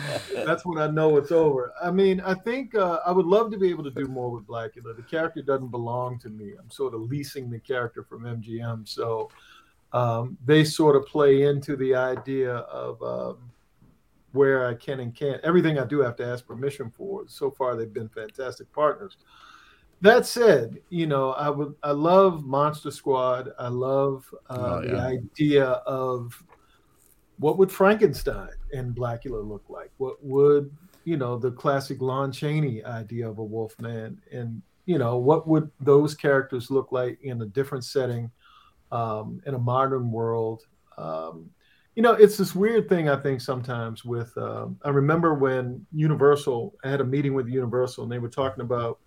that's 0.47 0.65
when 0.65 0.79
I 0.79 0.87
know 0.87 1.17
it's 1.17 1.33
over. 1.33 1.73
I 1.83 1.91
mean, 1.91 2.21
I 2.21 2.35
think 2.35 2.77
uh, 2.77 3.01
I 3.05 3.11
would 3.11 3.27
love 3.27 3.51
to 3.51 3.59
be 3.59 3.69
able 3.69 3.83
to 3.83 3.91
do 3.91 4.07
more 4.07 4.31
with 4.31 4.47
Blacula. 4.47 4.97
The 4.97 5.03
character 5.11 5.43
doesn't 5.43 5.73
belong 5.73 6.21
to 6.21 6.29
me. 6.29 6.53
I'm 6.57 6.71
sort 6.71 6.95
of 6.95 7.01
leasing 7.01 7.51
the 7.51 7.59
character 7.59 8.05
from 8.05 8.23
MGM, 8.23 8.89
so 8.89 9.29
um, 9.93 10.37
they 10.45 10.65
sort 10.65 10.97
of 10.97 11.07
play 11.07 11.43
into 11.43 11.77
the 11.77 11.95
idea 11.95 12.55
of 12.55 13.03
um, 13.03 13.51
where 14.33 14.67
I 14.67 14.75
can 14.75 15.01
and 15.01 15.15
can't. 15.15 15.41
Everything 15.43 15.79
I 15.79 15.85
do, 15.85 16.03
I 16.03 16.07
have 16.07 16.17
to 16.17 16.27
ask 16.27 16.47
permission 16.47 16.91
for. 16.91 17.25
So 17.27 17.51
far, 17.51 17.77
they've 17.77 17.93
been 17.93 18.09
fantastic 18.09 18.73
partners. 18.73 19.17
That 20.03 20.25
said, 20.25 20.79
you 20.89 21.07
know, 21.07 21.33
I 21.33 21.51
would 21.51 21.75
I 21.83 21.91
love 21.91 22.45
Monster 22.45 22.91
Squad. 22.91 23.51
I 23.59 23.69
love 23.69 24.33
uh, 24.49 24.57
oh, 24.59 24.83
yeah. 24.83 24.91
the 24.93 24.99
idea 24.99 25.65
of 25.65 26.43
what 27.39 27.59
would 27.59 27.71
Frankenstein 27.71 28.51
and 28.73 28.95
Blacula 28.95 29.47
look 29.47 29.65
like? 29.69 29.91
What 29.99 30.23
would 30.25 30.71
you 31.05 31.17
know 31.17 31.39
the 31.39 31.51
classic 31.51 32.01
Lon 32.01 32.33
Chaney 32.33 32.83
idea 32.85 33.29
of 33.29 33.39
a 33.39 33.45
wolf 33.45 33.79
man, 33.79 34.21
and 34.33 34.63
you 34.87 34.97
know 34.97 35.19
what 35.19 35.47
would 35.47 35.71
those 35.81 36.15
characters 36.15 36.71
look 36.71 36.93
like 36.93 37.19
in 37.23 37.43
a 37.43 37.47
different 37.47 37.85
setting, 37.85 38.31
um, 38.93 39.41
in 39.47 39.55
a 39.55 39.59
modern 39.59 40.11
world? 40.11 40.63
Um, 40.99 41.51
you 41.97 42.03
know, 42.03 42.13
it's 42.13 42.37
this 42.37 42.55
weird 42.55 42.89
thing 42.89 43.09
I 43.09 43.17
think 43.17 43.41
sometimes 43.41 44.05
with. 44.05 44.37
Um, 44.39 44.79
I 44.85 44.91
remember 44.91 45.35
when 45.35 45.85
Universal, 45.93 46.75
I 46.85 46.91
had 46.91 47.01
a 47.01 47.05
meeting 47.05 47.35
with 47.35 47.49
Universal, 47.49 48.05
and 48.05 48.13
they 48.13 48.19
were 48.19 48.29
talking 48.29 48.63
about 48.63 48.99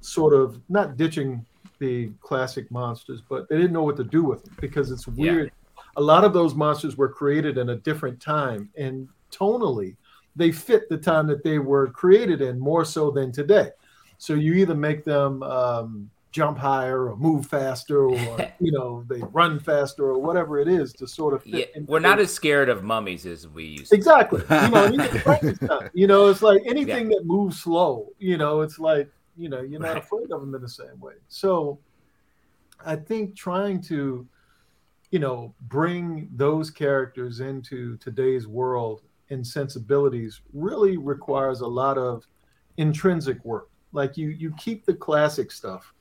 sort 0.00 0.34
of 0.34 0.60
not 0.68 0.96
ditching 0.96 1.44
the 1.78 2.10
classic 2.20 2.70
monsters, 2.70 3.22
but 3.28 3.48
they 3.48 3.56
didn't 3.56 3.72
know 3.72 3.82
what 3.82 3.96
to 3.96 4.04
do 4.04 4.24
with 4.24 4.44
them 4.44 4.56
because 4.60 4.90
it's 4.90 5.06
weird. 5.06 5.46
Yeah 5.46 5.62
a 5.96 6.00
lot 6.00 6.24
of 6.24 6.32
those 6.32 6.54
monsters 6.54 6.96
were 6.96 7.08
created 7.08 7.58
in 7.58 7.70
a 7.70 7.76
different 7.76 8.20
time 8.20 8.70
and 8.76 9.08
tonally 9.32 9.96
they 10.34 10.52
fit 10.52 10.88
the 10.88 10.96
time 10.96 11.26
that 11.26 11.42
they 11.42 11.58
were 11.58 11.88
created 11.88 12.42
in 12.42 12.58
more 12.58 12.84
so 12.84 13.10
than 13.10 13.32
today 13.32 13.70
so 14.18 14.34
you 14.34 14.54
either 14.54 14.74
make 14.74 15.04
them 15.04 15.42
um, 15.42 16.10
jump 16.36 16.58
higher 16.58 17.08
or 17.08 17.16
move 17.16 17.46
faster 17.46 18.04
or 18.04 18.52
you 18.60 18.70
know 18.72 19.04
they 19.08 19.20
run 19.32 19.58
faster 19.58 20.04
or 20.04 20.18
whatever 20.18 20.58
it 20.58 20.68
is 20.68 20.92
to 20.92 21.06
sort 21.06 21.32
of 21.32 21.42
fit 21.42 21.72
yeah, 21.74 21.82
we're 21.86 21.98
not 21.98 22.18
as 22.18 22.32
scared 22.32 22.68
of 22.68 22.84
mummies 22.84 23.24
as 23.24 23.48
we 23.48 23.64
used 23.64 23.90
to. 23.90 23.96
exactly 23.96 24.42
you 24.50 24.70
know 24.70 25.88
you 25.94 26.06
know 26.12 26.26
it's 26.28 26.42
like 26.42 26.60
anything 26.66 27.10
yeah. 27.10 27.16
that 27.16 27.22
moves 27.24 27.62
slow 27.62 28.08
you 28.18 28.36
know 28.36 28.60
it's 28.60 28.78
like 28.78 29.10
you 29.36 29.48
know 29.48 29.62
you're 29.62 29.80
not 29.80 29.94
right. 29.94 30.02
afraid 30.04 30.30
of 30.30 30.40
them 30.40 30.54
in 30.54 30.60
the 30.60 30.68
same 30.68 31.00
way 31.00 31.14
so 31.28 31.78
i 32.84 32.94
think 32.94 33.34
trying 33.34 33.80
to 33.80 34.28
you 35.10 35.18
know, 35.18 35.54
bring 35.62 36.28
those 36.34 36.70
characters 36.70 37.40
into 37.40 37.96
today's 37.98 38.46
world 38.46 39.02
and 39.30 39.46
sensibilities 39.46 40.40
really 40.52 40.96
requires 40.96 41.60
a 41.60 41.66
lot 41.66 41.96
of 41.96 42.26
intrinsic 42.76 43.42
work. 43.44 43.70
Like 43.92 44.16
you, 44.16 44.28
you 44.28 44.52
keep 44.58 44.84
the 44.84 44.94
classic 44.94 45.50
stuff 45.50 45.92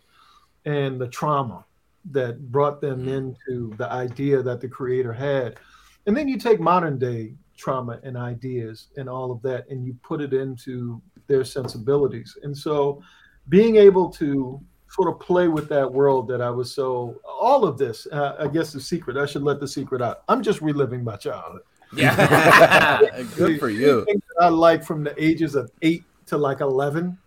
and 0.66 1.00
the 1.00 1.08
trauma 1.08 1.66
that 2.12 2.52
brought 2.52 2.82
them 2.82 3.02
mm-hmm. 3.02 3.10
into 3.10 3.76
the 3.78 3.92
idea 3.92 4.42
that 4.42 4.62
the 4.62 4.68
creator 4.68 5.14
had, 5.14 5.58
and 6.06 6.16
then 6.16 6.28
you 6.28 6.38
take 6.38 6.60
modern 6.60 6.98
day 7.00 7.34
trauma 7.58 8.00
and 8.04 8.18
ideas 8.18 8.88
and 8.98 9.10
all 9.10 9.32
of 9.32 9.42
that, 9.42 9.68
and 9.70 9.86
you 9.86 9.96
put 10.04 10.22
it 10.22 10.34
into 10.34 11.02
their 11.28 11.44
sensibilities. 11.44 12.38
And 12.44 12.56
so, 12.56 13.02
being 13.50 13.78
able 13.78 14.10
to 14.10 14.62
sort 14.96 15.14
of 15.14 15.20
play 15.20 15.48
with 15.48 15.68
that 15.68 15.92
world 15.92 16.28
that 16.30 16.42
I 16.42 16.50
was 16.50 16.74
so 16.74 17.20
all 17.28 17.66
of 17.66 17.78
this. 17.78 18.08
Uh, 18.12 18.36
I 18.40 18.48
guess 18.48 18.72
the 18.72 18.80
secret. 18.80 19.18
I 19.18 19.26
should 19.26 19.44
let 19.44 19.60
the 19.60 19.68
secret 19.68 20.02
out. 20.02 20.24
I'm 20.30 20.42
just 20.42 20.62
reliving 20.62 21.04
my 21.04 21.18
childhood. 21.18 21.62
Yeah, 21.96 23.02
good 23.36 23.60
for 23.60 23.70
you. 23.70 24.06
I 24.40 24.50
like 24.50 24.84
from 24.84 25.04
the 25.04 25.14
ages 25.22 25.56
of 25.56 25.70
eight 25.82 26.04
to 26.28 26.38
like 26.38 26.62
eleven. 26.62 27.18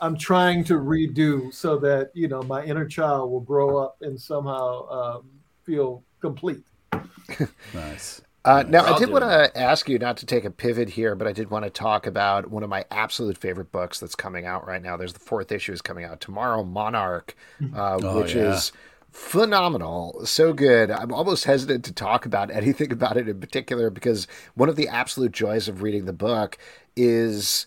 I'm 0.00 0.16
trying 0.16 0.64
to 0.64 0.74
redo 0.74 1.52
so 1.52 1.78
that 1.78 2.10
you 2.14 2.28
know 2.28 2.42
my 2.42 2.64
inner 2.64 2.86
child 2.86 3.30
will 3.30 3.40
grow 3.40 3.78
up 3.78 3.96
and 4.00 4.20
somehow 4.20 4.88
um, 4.88 5.30
feel 5.64 6.02
complete. 6.20 6.64
nice. 7.74 8.22
Uh, 8.44 8.64
now, 8.66 8.94
I 8.94 8.98
did 8.98 9.10
want 9.10 9.24
to 9.24 9.58
ask 9.60 9.88
you 9.88 9.98
not 9.98 10.16
to 10.18 10.26
take 10.26 10.44
a 10.46 10.50
pivot 10.50 10.88
here, 10.88 11.14
but 11.14 11.26
I 11.26 11.32
did 11.32 11.50
want 11.50 11.64
to 11.64 11.70
talk 11.70 12.06
about 12.06 12.50
one 12.50 12.62
of 12.62 12.70
my 12.70 12.84
absolute 12.90 13.36
favorite 13.36 13.70
books 13.70 14.00
that's 14.00 14.14
coming 14.14 14.46
out 14.46 14.66
right 14.66 14.80
now. 14.80 14.96
There's 14.96 15.12
the 15.12 15.18
fourth 15.18 15.52
issue 15.52 15.72
is 15.72 15.82
coming 15.82 16.04
out 16.04 16.20
tomorrow, 16.20 16.64
Monarch, 16.64 17.36
mm-hmm. 17.60 17.76
uh, 17.78 17.98
oh, 18.02 18.22
which 18.22 18.34
yeah. 18.34 18.54
is 18.54 18.72
phenomenal, 19.10 20.24
so 20.24 20.52
good. 20.52 20.90
I'm 20.90 21.12
almost 21.12 21.44
hesitant 21.44 21.84
to 21.86 21.92
talk 21.92 22.24
about 22.24 22.50
anything 22.54 22.92
about 22.92 23.16
it 23.16 23.28
in 23.28 23.40
particular 23.40 23.90
because 23.90 24.26
one 24.54 24.68
of 24.68 24.76
the 24.76 24.88
absolute 24.88 25.32
joys 25.32 25.68
of 25.68 25.82
reading 25.82 26.06
the 26.06 26.12
book 26.12 26.56
is 26.96 27.66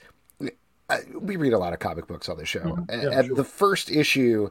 we 1.20 1.36
read 1.36 1.54
a 1.54 1.60
lot 1.60 1.74
of 1.74 1.80
comic 1.80 2.08
books 2.08 2.30
on 2.30 2.38
the 2.38 2.46
show, 2.46 2.60
mm-hmm. 2.62 2.84
yeah, 2.90 3.20
and, 3.20 3.28
sure. 3.28 3.36
the 3.36 3.44
first 3.44 3.92
issue 3.92 4.50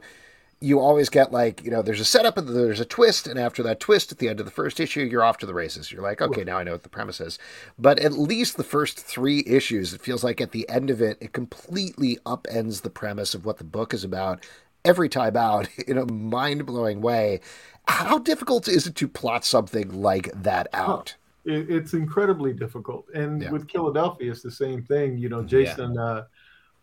you 0.63 0.79
always 0.79 1.09
get 1.09 1.31
like 1.31 1.63
you 1.63 1.71
know 1.71 1.81
there's 1.81 1.99
a 1.99 2.05
setup 2.05 2.37
and 2.37 2.47
there's 2.47 2.79
a 2.79 2.85
twist 2.85 3.25
and 3.25 3.39
after 3.39 3.63
that 3.63 3.79
twist 3.79 4.11
at 4.11 4.19
the 4.19 4.29
end 4.29 4.39
of 4.39 4.45
the 4.45 4.51
first 4.51 4.79
issue 4.79 5.01
you're 5.01 5.23
off 5.23 5.39
to 5.39 5.47
the 5.47 5.53
races. 5.53 5.91
You're 5.91 6.03
like 6.03 6.21
okay 6.21 6.43
now 6.43 6.59
i 6.59 6.63
know 6.63 6.73
what 6.73 6.83
the 6.83 6.89
premise 6.89 7.19
is. 7.19 7.39
But 7.79 7.99
at 7.99 8.13
least 8.13 8.57
the 8.57 8.63
first 8.63 8.99
three 8.99 9.43
issues 9.47 9.93
it 9.93 10.01
feels 10.01 10.23
like 10.23 10.39
at 10.39 10.51
the 10.51 10.69
end 10.69 10.89
of 10.91 11.01
it 11.01 11.17
it 11.19 11.33
completely 11.33 12.19
upends 12.25 12.83
the 12.83 12.91
premise 12.91 13.33
of 13.33 13.43
what 13.43 13.57
the 13.57 13.63
book 13.63 13.93
is 13.93 14.03
about 14.03 14.45
every 14.85 15.09
time 15.09 15.35
out 15.35 15.67
in 15.87 15.97
a 15.97 16.11
mind-blowing 16.11 17.01
way. 17.01 17.41
How 17.87 18.19
difficult 18.19 18.67
is 18.67 18.85
it 18.85 18.95
to 18.95 19.07
plot 19.07 19.43
something 19.43 20.01
like 20.01 20.29
that 20.35 20.67
out 20.73 21.15
it's 21.45 21.93
incredibly 21.93 22.53
difficult 22.53 23.05
and 23.13 23.41
yeah. 23.41 23.51
with 23.51 23.67
Killadelphia, 23.67 24.31
it's 24.31 24.41
the 24.41 24.51
same 24.51 24.83
thing 24.83 25.17
you 25.17 25.29
know 25.29 25.43
jason 25.43 25.95
yeah. 25.95 26.01
uh, 26.01 26.23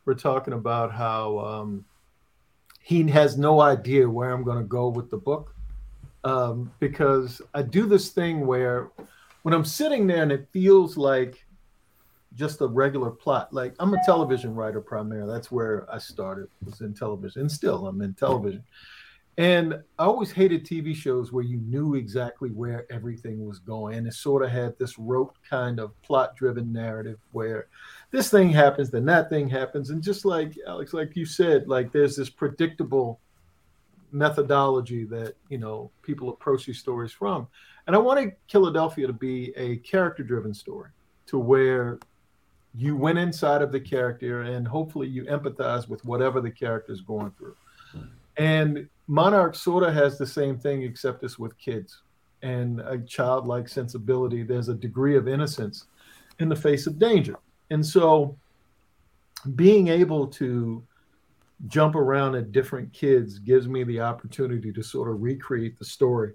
we're 0.04 0.14
talking 0.14 0.54
about 0.54 0.92
how 0.92 1.38
um, 1.38 1.84
he 2.80 3.06
has 3.10 3.36
no 3.36 3.60
idea 3.60 4.08
where 4.08 4.32
I'm 4.32 4.42
going 4.42 4.56
to 4.56 4.64
go 4.64 4.88
with 4.88 5.10
the 5.10 5.18
book 5.18 5.54
um, 6.24 6.72
because 6.80 7.42
I 7.52 7.60
do 7.60 7.84
this 7.84 8.08
thing 8.08 8.46
where 8.46 8.90
when 9.42 9.52
I'm 9.52 9.66
sitting 9.66 10.06
there 10.06 10.22
and 10.22 10.32
it 10.32 10.48
feels 10.50 10.96
like 10.96 11.44
just 12.34 12.60
a 12.60 12.66
regular 12.66 13.10
plot. 13.10 13.52
Like 13.52 13.74
I'm 13.78 13.92
a 13.92 14.04
television 14.04 14.54
writer 14.54 14.80
primarily. 14.80 15.30
That's 15.30 15.50
where 15.50 15.86
I 15.92 15.98
started 15.98 16.48
was 16.64 16.80
in 16.80 16.94
television, 16.94 17.42
and 17.42 17.52
still 17.52 17.86
I'm 17.86 18.00
in 18.00 18.14
television. 18.14 18.64
And 19.38 19.74
I 20.00 20.04
always 20.04 20.32
hated 20.32 20.66
TV 20.66 20.92
shows 20.96 21.32
where 21.32 21.44
you 21.44 21.58
knew 21.58 21.94
exactly 21.94 22.50
where 22.50 22.86
everything 22.90 23.46
was 23.46 23.60
going, 23.60 23.96
and 23.96 24.04
it 24.04 24.14
sort 24.14 24.42
of 24.42 24.50
had 24.50 24.76
this 24.78 24.98
rote 24.98 25.32
kind 25.48 25.78
of 25.78 25.92
plot-driven 26.02 26.72
narrative 26.72 27.20
where 27.30 27.68
this 28.10 28.30
thing 28.32 28.50
happens, 28.50 28.90
then 28.90 29.04
that 29.04 29.30
thing 29.30 29.48
happens, 29.48 29.90
and 29.90 30.02
just 30.02 30.24
like 30.24 30.58
Alex, 30.66 30.92
like 30.92 31.14
you 31.14 31.24
said, 31.24 31.68
like 31.68 31.92
there's 31.92 32.16
this 32.16 32.28
predictable 32.28 33.20
methodology 34.10 35.04
that 35.04 35.34
you 35.50 35.58
know 35.58 35.88
people 36.02 36.30
approach 36.30 36.66
these 36.66 36.80
stories 36.80 37.12
from, 37.12 37.46
and 37.86 37.94
I 37.94 38.00
wanted 38.00 38.32
Killadelphia 38.50 39.06
to 39.06 39.12
be 39.12 39.52
a 39.56 39.76
character-driven 39.76 40.52
story, 40.52 40.90
to 41.26 41.38
where 41.38 42.00
you 42.74 42.96
went 42.96 43.18
inside 43.18 43.62
of 43.62 43.70
the 43.70 43.80
character 43.80 44.42
and 44.42 44.66
hopefully 44.66 45.06
you 45.06 45.24
empathize 45.26 45.88
with 45.88 46.04
whatever 46.04 46.40
the 46.40 46.50
character 46.50 46.92
is 46.92 47.02
going 47.02 47.30
through. 47.38 47.54
And 48.38 48.88
Monarch 49.08 49.54
sort 49.54 49.82
of 49.82 49.94
has 49.94 50.16
the 50.16 50.26
same 50.26 50.58
thing, 50.58 50.82
except 50.82 51.24
it's 51.24 51.38
with 51.38 51.58
kids 51.58 52.02
and 52.42 52.80
a 52.80 52.98
childlike 52.98 53.68
sensibility. 53.68 54.42
There's 54.42 54.68
a 54.68 54.74
degree 54.74 55.16
of 55.16 55.26
innocence 55.26 55.86
in 56.38 56.48
the 56.48 56.56
face 56.56 56.86
of 56.86 56.98
danger. 56.98 57.36
And 57.70 57.84
so 57.84 58.36
being 59.56 59.88
able 59.88 60.26
to 60.28 60.82
jump 61.66 61.96
around 61.96 62.36
at 62.36 62.52
different 62.52 62.92
kids 62.92 63.40
gives 63.40 63.66
me 63.66 63.82
the 63.82 64.00
opportunity 64.00 64.72
to 64.72 64.82
sort 64.82 65.10
of 65.10 65.20
recreate 65.20 65.78
the 65.78 65.84
story 65.84 66.34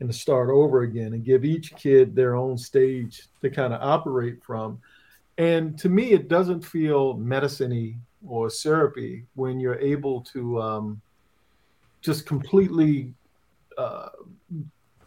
and 0.00 0.08
to 0.08 0.18
start 0.18 0.50
over 0.50 0.82
again 0.82 1.12
and 1.12 1.24
give 1.24 1.44
each 1.44 1.74
kid 1.76 2.16
their 2.16 2.34
own 2.34 2.58
stage 2.58 3.28
to 3.40 3.48
kind 3.48 3.72
of 3.72 3.80
operate 3.80 4.42
from. 4.42 4.80
And 5.38 5.78
to 5.78 5.88
me, 5.88 6.10
it 6.10 6.28
doesn't 6.28 6.62
feel 6.62 7.14
medicine 7.14 8.00
or 8.26 8.50
syrupy 8.50 9.24
when 9.34 9.60
you're 9.60 9.78
able 9.78 10.20
to 10.22 10.60
um, 10.60 11.00
just 12.04 12.26
completely 12.26 13.14
uh, 13.78 14.10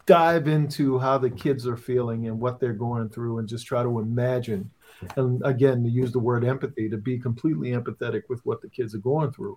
dive 0.04 0.48
into 0.48 0.98
how 0.98 1.16
the 1.16 1.30
kids 1.30 1.66
are 1.66 1.76
feeling 1.76 2.26
and 2.26 2.40
what 2.40 2.58
they're 2.58 2.72
going 2.72 3.08
through 3.08 3.38
and 3.38 3.48
just 3.48 3.66
try 3.66 3.82
to 3.82 4.00
imagine 4.00 4.68
and 5.16 5.40
again 5.44 5.82
to 5.84 5.88
use 5.88 6.12
the 6.12 6.18
word 6.18 6.44
empathy 6.44 6.88
to 6.88 6.96
be 6.96 7.18
completely 7.18 7.70
empathetic 7.70 8.22
with 8.28 8.44
what 8.44 8.60
the 8.62 8.68
kids 8.68 8.94
are 8.94 8.98
going 8.98 9.30
through 9.30 9.56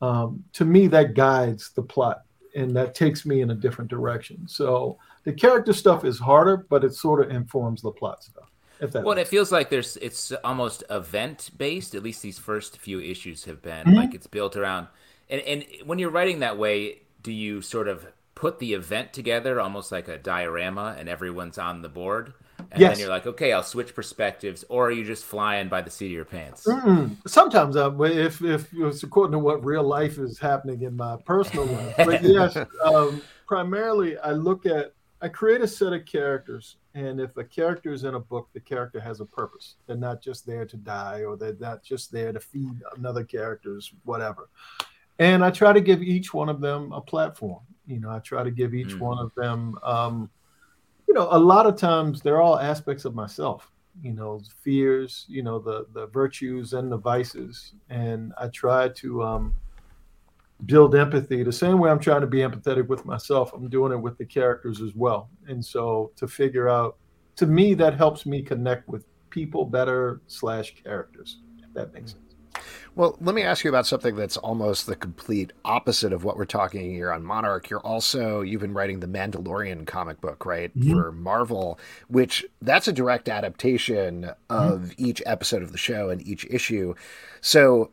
um, 0.00 0.42
to 0.52 0.64
me 0.64 0.86
that 0.86 1.14
guides 1.14 1.70
the 1.72 1.82
plot 1.82 2.22
and 2.56 2.74
that 2.74 2.94
takes 2.94 3.26
me 3.26 3.40
in 3.40 3.50
a 3.50 3.54
different 3.54 3.90
direction 3.90 4.48
so 4.48 4.98
the 5.24 5.32
character 5.32 5.72
stuff 5.72 6.04
is 6.04 6.18
harder 6.18 6.66
but 6.70 6.82
it 6.82 6.94
sort 6.94 7.20
of 7.24 7.30
informs 7.30 7.82
the 7.82 7.90
plot 7.90 8.24
stuff 8.24 8.50
well, 8.92 9.16
it 9.18 9.28
feels 9.28 9.52
like 9.52 9.70
there's 9.70 9.96
it's 9.98 10.32
almost 10.42 10.82
event 10.90 11.50
based. 11.56 11.94
At 11.94 12.02
least 12.02 12.22
these 12.22 12.38
first 12.38 12.78
few 12.78 13.00
issues 13.00 13.44
have 13.44 13.62
been 13.62 13.86
mm-hmm. 13.86 13.94
like 13.94 14.14
it's 14.14 14.26
built 14.26 14.56
around. 14.56 14.88
And 15.30 15.40
and 15.42 15.64
when 15.84 15.98
you're 15.98 16.10
writing 16.10 16.40
that 16.40 16.58
way, 16.58 17.00
do 17.22 17.32
you 17.32 17.62
sort 17.62 17.88
of 17.88 18.06
put 18.34 18.58
the 18.58 18.74
event 18.74 19.12
together 19.12 19.60
almost 19.60 19.92
like 19.92 20.08
a 20.08 20.18
diorama 20.18 20.96
and 20.98 21.08
everyone's 21.08 21.56
on 21.56 21.82
the 21.82 21.88
board 21.88 22.34
and 22.72 22.80
Yes. 22.80 22.92
then 22.92 22.98
you're 23.00 23.08
like 23.08 23.26
okay 23.26 23.52
i'll 23.52 23.62
switch 23.62 23.94
perspectives 23.94 24.64
or 24.68 24.88
are 24.88 24.90
you 24.90 25.04
just 25.04 25.24
flying 25.24 25.68
by 25.68 25.80
the 25.80 25.90
seat 25.90 26.06
of 26.06 26.12
your 26.12 26.24
pants 26.24 26.66
Mm-mm. 26.66 27.16
Sometimes, 27.28 27.76
uh, 27.76 27.92
if 28.02 28.42
if 28.42 28.68
it's 28.74 29.02
according 29.04 29.32
to 29.32 29.38
what 29.38 29.64
real 29.64 29.84
life 29.84 30.18
is 30.18 30.38
happening 30.38 30.82
in 30.82 30.96
my 30.96 31.16
personal 31.24 31.66
life, 31.66 31.94
but 32.04 32.22
yes, 32.24 32.56
um, 32.84 33.22
primarily 33.46 34.18
I 34.18 34.32
look 34.32 34.66
at 34.66 34.92
I 35.22 35.28
create 35.28 35.62
a 35.62 35.68
set 35.68 35.92
of 35.92 36.04
characters, 36.04 36.76
and 36.94 37.18
if 37.20 37.36
a 37.36 37.44
character 37.44 37.92
is 37.92 38.04
in 38.04 38.14
a 38.14 38.20
book, 38.20 38.48
the 38.52 38.60
character 38.60 39.00
has 39.00 39.20
a 39.20 39.24
purpose. 39.24 39.76
They're 39.86 39.96
not 39.96 40.20
just 40.20 40.44
there 40.44 40.66
to 40.66 40.76
die, 40.76 41.22
or 41.24 41.36
they're 41.36 41.56
not 41.58 41.82
just 41.82 42.12
there 42.12 42.32
to 42.32 42.40
feed 42.40 42.74
another 42.96 43.24
character's 43.24 43.92
whatever. 44.04 44.48
And 45.18 45.44
I 45.44 45.50
try 45.50 45.72
to 45.72 45.80
give 45.80 46.02
each 46.02 46.34
one 46.34 46.48
of 46.48 46.60
them 46.60 46.92
a 46.92 47.00
platform. 47.00 47.62
You 47.86 48.00
know, 48.00 48.10
I 48.10 48.18
try 48.18 48.42
to 48.42 48.50
give 48.50 48.74
each 48.74 48.94
Mm. 48.94 49.00
one 49.00 49.18
of 49.18 49.32
them. 49.36 49.78
Um, 49.82 50.30
you 51.06 51.14
know, 51.14 51.28
a 51.30 51.38
lot 51.38 51.66
of 51.66 51.76
times 51.76 52.22
they're 52.22 52.40
all 52.40 52.58
aspects 52.58 53.04
of 53.04 53.14
myself 53.14 53.70
you 54.02 54.12
know 54.12 54.40
fears 54.62 55.24
you 55.28 55.42
know 55.42 55.58
the 55.58 55.86
the 55.92 56.08
virtues 56.08 56.72
and 56.72 56.90
the 56.90 56.96
vices 56.96 57.74
and 57.90 58.32
i 58.38 58.48
try 58.48 58.88
to 58.88 59.22
um 59.22 59.54
build 60.66 60.94
empathy 60.94 61.42
the 61.42 61.52
same 61.52 61.78
way 61.78 61.90
i'm 61.90 61.98
trying 61.98 62.20
to 62.20 62.26
be 62.26 62.38
empathetic 62.38 62.88
with 62.88 63.04
myself 63.04 63.52
i'm 63.52 63.68
doing 63.68 63.92
it 63.92 63.96
with 63.96 64.16
the 64.18 64.24
characters 64.24 64.80
as 64.80 64.94
well 64.94 65.28
and 65.46 65.64
so 65.64 66.10
to 66.16 66.26
figure 66.26 66.68
out 66.68 66.96
to 67.36 67.46
me 67.46 67.74
that 67.74 67.94
helps 67.94 68.26
me 68.26 68.42
connect 68.42 68.88
with 68.88 69.04
people 69.30 69.64
better 69.64 70.20
slash 70.26 70.74
characters 70.82 71.38
if 71.62 71.72
that 71.74 71.92
makes 71.92 72.12
sense 72.12 72.23
Well, 72.96 73.16
let 73.20 73.34
me 73.34 73.42
ask 73.42 73.64
you 73.64 73.70
about 73.70 73.88
something 73.88 74.14
that's 74.14 74.36
almost 74.36 74.86
the 74.86 74.94
complete 74.94 75.52
opposite 75.64 76.12
of 76.12 76.22
what 76.22 76.36
we're 76.36 76.44
talking 76.44 76.92
here 76.92 77.10
on 77.12 77.24
Monarch. 77.24 77.68
You're 77.68 77.80
also 77.80 78.40
you've 78.42 78.60
been 78.60 78.72
writing 78.72 79.00
the 79.00 79.08
Mandalorian 79.08 79.84
comic 79.84 80.20
book, 80.20 80.46
right, 80.46 80.70
Mhm. 80.78 80.92
for 80.92 81.10
Marvel, 81.10 81.78
which 82.06 82.46
that's 82.62 82.86
a 82.86 82.92
direct 82.92 83.28
adaptation 83.28 84.30
of 84.48 84.92
each 84.96 85.20
episode 85.26 85.62
of 85.62 85.72
the 85.72 85.78
show 85.78 86.08
and 86.08 86.24
each 86.26 86.46
issue. 86.48 86.94
So 87.40 87.90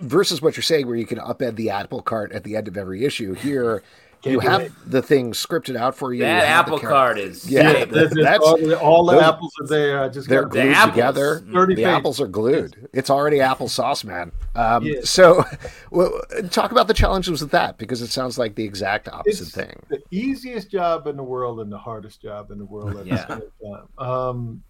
versus 0.00 0.40
what 0.40 0.56
you're 0.56 0.62
saying 0.62 0.86
where 0.86 0.96
you 0.96 1.06
can 1.06 1.18
upend 1.18 1.56
the 1.56 1.70
apple 1.70 2.00
cart 2.00 2.30
at 2.30 2.44
the 2.44 2.54
end 2.56 2.68
of 2.68 2.76
every 2.78 3.04
issue, 3.04 3.34
here 3.34 3.82
Can't 4.22 4.34
you 4.34 4.40
have 4.40 4.60
it. 4.60 4.72
the 4.86 5.00
thing 5.00 5.32
scripted 5.32 5.76
out 5.76 5.94
for 5.96 6.12
you. 6.12 6.20
that 6.20 6.28
you 6.28 6.46
have 6.46 6.66
the 6.66 6.72
apple 6.72 6.78
char- 6.78 6.90
card 6.90 7.18
is 7.18 7.50
Yeah, 7.50 7.62
yeah, 7.62 7.84
There's- 7.86 7.90
there's 8.12 8.12
that's- 8.14 8.40
all, 8.42 8.56
the- 8.58 8.78
all 8.78 9.06
the 9.06 9.12
those- 9.12 9.22
apples 9.22 9.52
are 9.62 9.66
there 9.66 10.00
i 10.02 10.08
just 10.10 10.28
They're 10.28 10.42
got 10.42 10.50
glued 10.50 10.72
apples. 10.72 10.92
together. 10.94 11.42
30 11.52 11.74
The 11.74 11.82
pages. 11.82 11.96
apples 11.96 12.20
are 12.20 12.26
glued. 12.26 12.88
It's 12.92 13.08
already 13.08 13.38
applesauce, 13.38 14.04
man. 14.04 14.32
Um, 14.54 14.84
Yeah. 14.84 15.00
So, 15.04 15.44
well, 15.90 16.20
talk 16.50 16.70
about 16.70 16.86
the 16.86 16.92
challenges 16.94 17.40
with 17.40 17.50
that 17.52 17.78
because 17.78 18.02
it 18.02 18.08
sounds 18.08 18.38
like 18.38 18.56
the 18.56 18.64
exact 18.64 19.08
opposite 19.08 19.40
it's 19.46 19.50
thing. 19.54 19.80
the 19.88 20.00
easiest 20.10 20.70
job 20.70 21.06
in 21.06 21.16
the 21.16 21.22
world 21.22 21.60
and 21.60 21.72
the 21.72 21.78
hardest 21.78 22.20
job 22.20 22.50
in 22.50 22.58
the 22.58 22.64
world 22.66 22.96
at 22.98 23.06
Yeah. 23.06 23.24
the 23.24 23.34
same 23.62 23.72
time. 23.98 24.06
Um, 24.06 24.62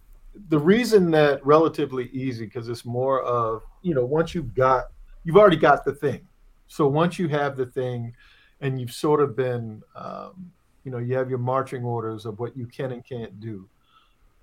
the 0.47 0.59
reason 0.59 1.11
that 1.11 1.45
relatively 1.45 2.05
easy 2.13 2.45
because 2.45 2.69
it's 2.69 2.85
more 2.85 3.21
of 3.23 3.63
you 3.81 3.93
know 3.93 4.05
once 4.05 4.33
you've 4.33 4.55
got 4.55 4.85
you've 5.25 5.35
already 5.35 5.57
got 5.57 5.83
the 5.83 5.91
thing, 5.93 6.21
so 6.67 6.87
once 6.87 7.19
you 7.19 7.27
have 7.27 7.57
the 7.57 7.65
thing, 7.65 8.13
and 8.61 8.79
you've 8.79 8.93
sort 8.93 9.21
of 9.21 9.35
been 9.35 9.81
um, 9.95 10.51
you 10.83 10.91
know 10.91 10.97
you 10.97 11.15
have 11.15 11.29
your 11.29 11.39
marching 11.39 11.83
orders 11.83 12.25
of 12.25 12.39
what 12.39 12.55
you 12.55 12.65
can 12.67 12.91
and 12.91 13.05
can't 13.05 13.39
do. 13.39 13.67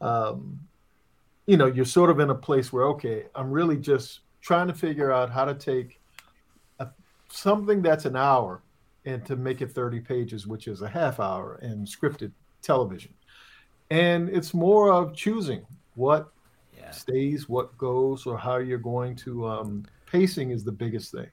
Um, 0.00 0.60
you 1.46 1.56
know 1.56 1.66
you're 1.66 1.84
sort 1.84 2.10
of 2.10 2.20
in 2.20 2.30
a 2.30 2.34
place 2.34 2.72
where 2.72 2.84
okay, 2.88 3.24
I'm 3.34 3.50
really 3.50 3.76
just 3.76 4.20
trying 4.40 4.68
to 4.68 4.74
figure 4.74 5.10
out 5.12 5.30
how 5.30 5.44
to 5.44 5.54
take 5.54 6.00
a, 6.78 6.88
something 7.28 7.82
that's 7.82 8.04
an 8.04 8.16
hour 8.16 8.62
and 9.04 9.24
to 9.24 9.36
make 9.36 9.62
it 9.62 9.72
30 9.72 10.00
pages, 10.00 10.46
which 10.46 10.68
is 10.68 10.82
a 10.82 10.88
half 10.88 11.18
hour 11.18 11.58
in 11.62 11.84
scripted 11.84 12.32
television. 12.62 13.14
And 13.90 14.28
it's 14.28 14.52
more 14.52 14.92
of 14.92 15.14
choosing 15.14 15.64
what 15.94 16.30
yeah. 16.76 16.90
stays, 16.90 17.48
what 17.48 17.76
goes, 17.78 18.26
or 18.26 18.36
how 18.36 18.58
you're 18.58 18.78
going 18.78 19.16
to. 19.16 19.46
Um, 19.46 19.84
pacing 20.06 20.50
is 20.50 20.62
the 20.62 20.72
biggest 20.72 21.12
thing. 21.12 21.28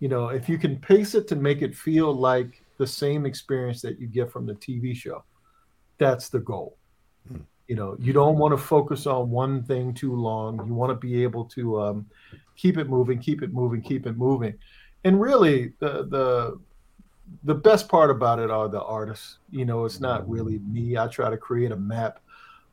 You 0.00 0.08
know, 0.08 0.28
if 0.28 0.48
you 0.48 0.58
can 0.58 0.76
pace 0.76 1.14
it 1.14 1.26
to 1.28 1.36
make 1.36 1.62
it 1.62 1.74
feel 1.74 2.12
like 2.14 2.62
the 2.78 2.86
same 2.86 3.26
experience 3.26 3.82
that 3.82 3.98
you 3.98 4.06
get 4.06 4.30
from 4.30 4.46
the 4.46 4.54
TV 4.54 4.94
show, 4.94 5.24
that's 5.98 6.28
the 6.28 6.38
goal. 6.38 6.76
Hmm. 7.28 7.38
You 7.66 7.76
know, 7.76 7.96
you 7.98 8.12
don't 8.12 8.38
want 8.38 8.52
to 8.52 8.58
focus 8.58 9.06
on 9.06 9.30
one 9.30 9.62
thing 9.64 9.92
too 9.92 10.14
long. 10.14 10.64
You 10.66 10.72
want 10.72 10.90
to 10.90 10.94
be 10.94 11.22
able 11.22 11.44
to 11.46 11.80
um, 11.82 12.06
keep 12.56 12.78
it 12.78 12.88
moving, 12.88 13.18
keep 13.18 13.42
it 13.42 13.52
moving, 13.52 13.82
keep 13.82 14.06
it 14.06 14.16
moving. 14.16 14.54
And 15.04 15.20
really, 15.20 15.72
the 15.80 16.06
the 16.08 16.58
the 17.44 17.54
best 17.54 17.88
part 17.88 18.10
about 18.10 18.38
it 18.38 18.50
are 18.50 18.68
the 18.68 18.82
artists. 18.82 19.38
You 19.50 19.64
know, 19.66 19.84
it's 19.84 20.00
not 20.00 20.28
really 20.28 20.60
me. 20.60 20.96
I 20.96 21.08
try 21.08 21.28
to 21.28 21.36
create 21.36 21.72
a 21.72 21.76
map, 21.76 22.20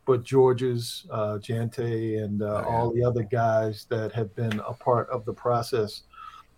but 0.05 0.23
George's, 0.23 1.05
uh, 1.11 1.39
Jeanty, 1.39 2.17
and 2.17 2.41
uh, 2.41 2.45
Oh, 2.45 2.69
yeah. 2.69 2.77
all 2.77 2.93
the 2.93 3.03
other 3.03 3.23
guys 3.23 3.85
that 3.89 4.13
have 4.13 4.33
been 4.35 4.59
a 4.65 4.73
part 4.73 5.09
of 5.09 5.25
the 5.25 5.33
process, 5.33 6.03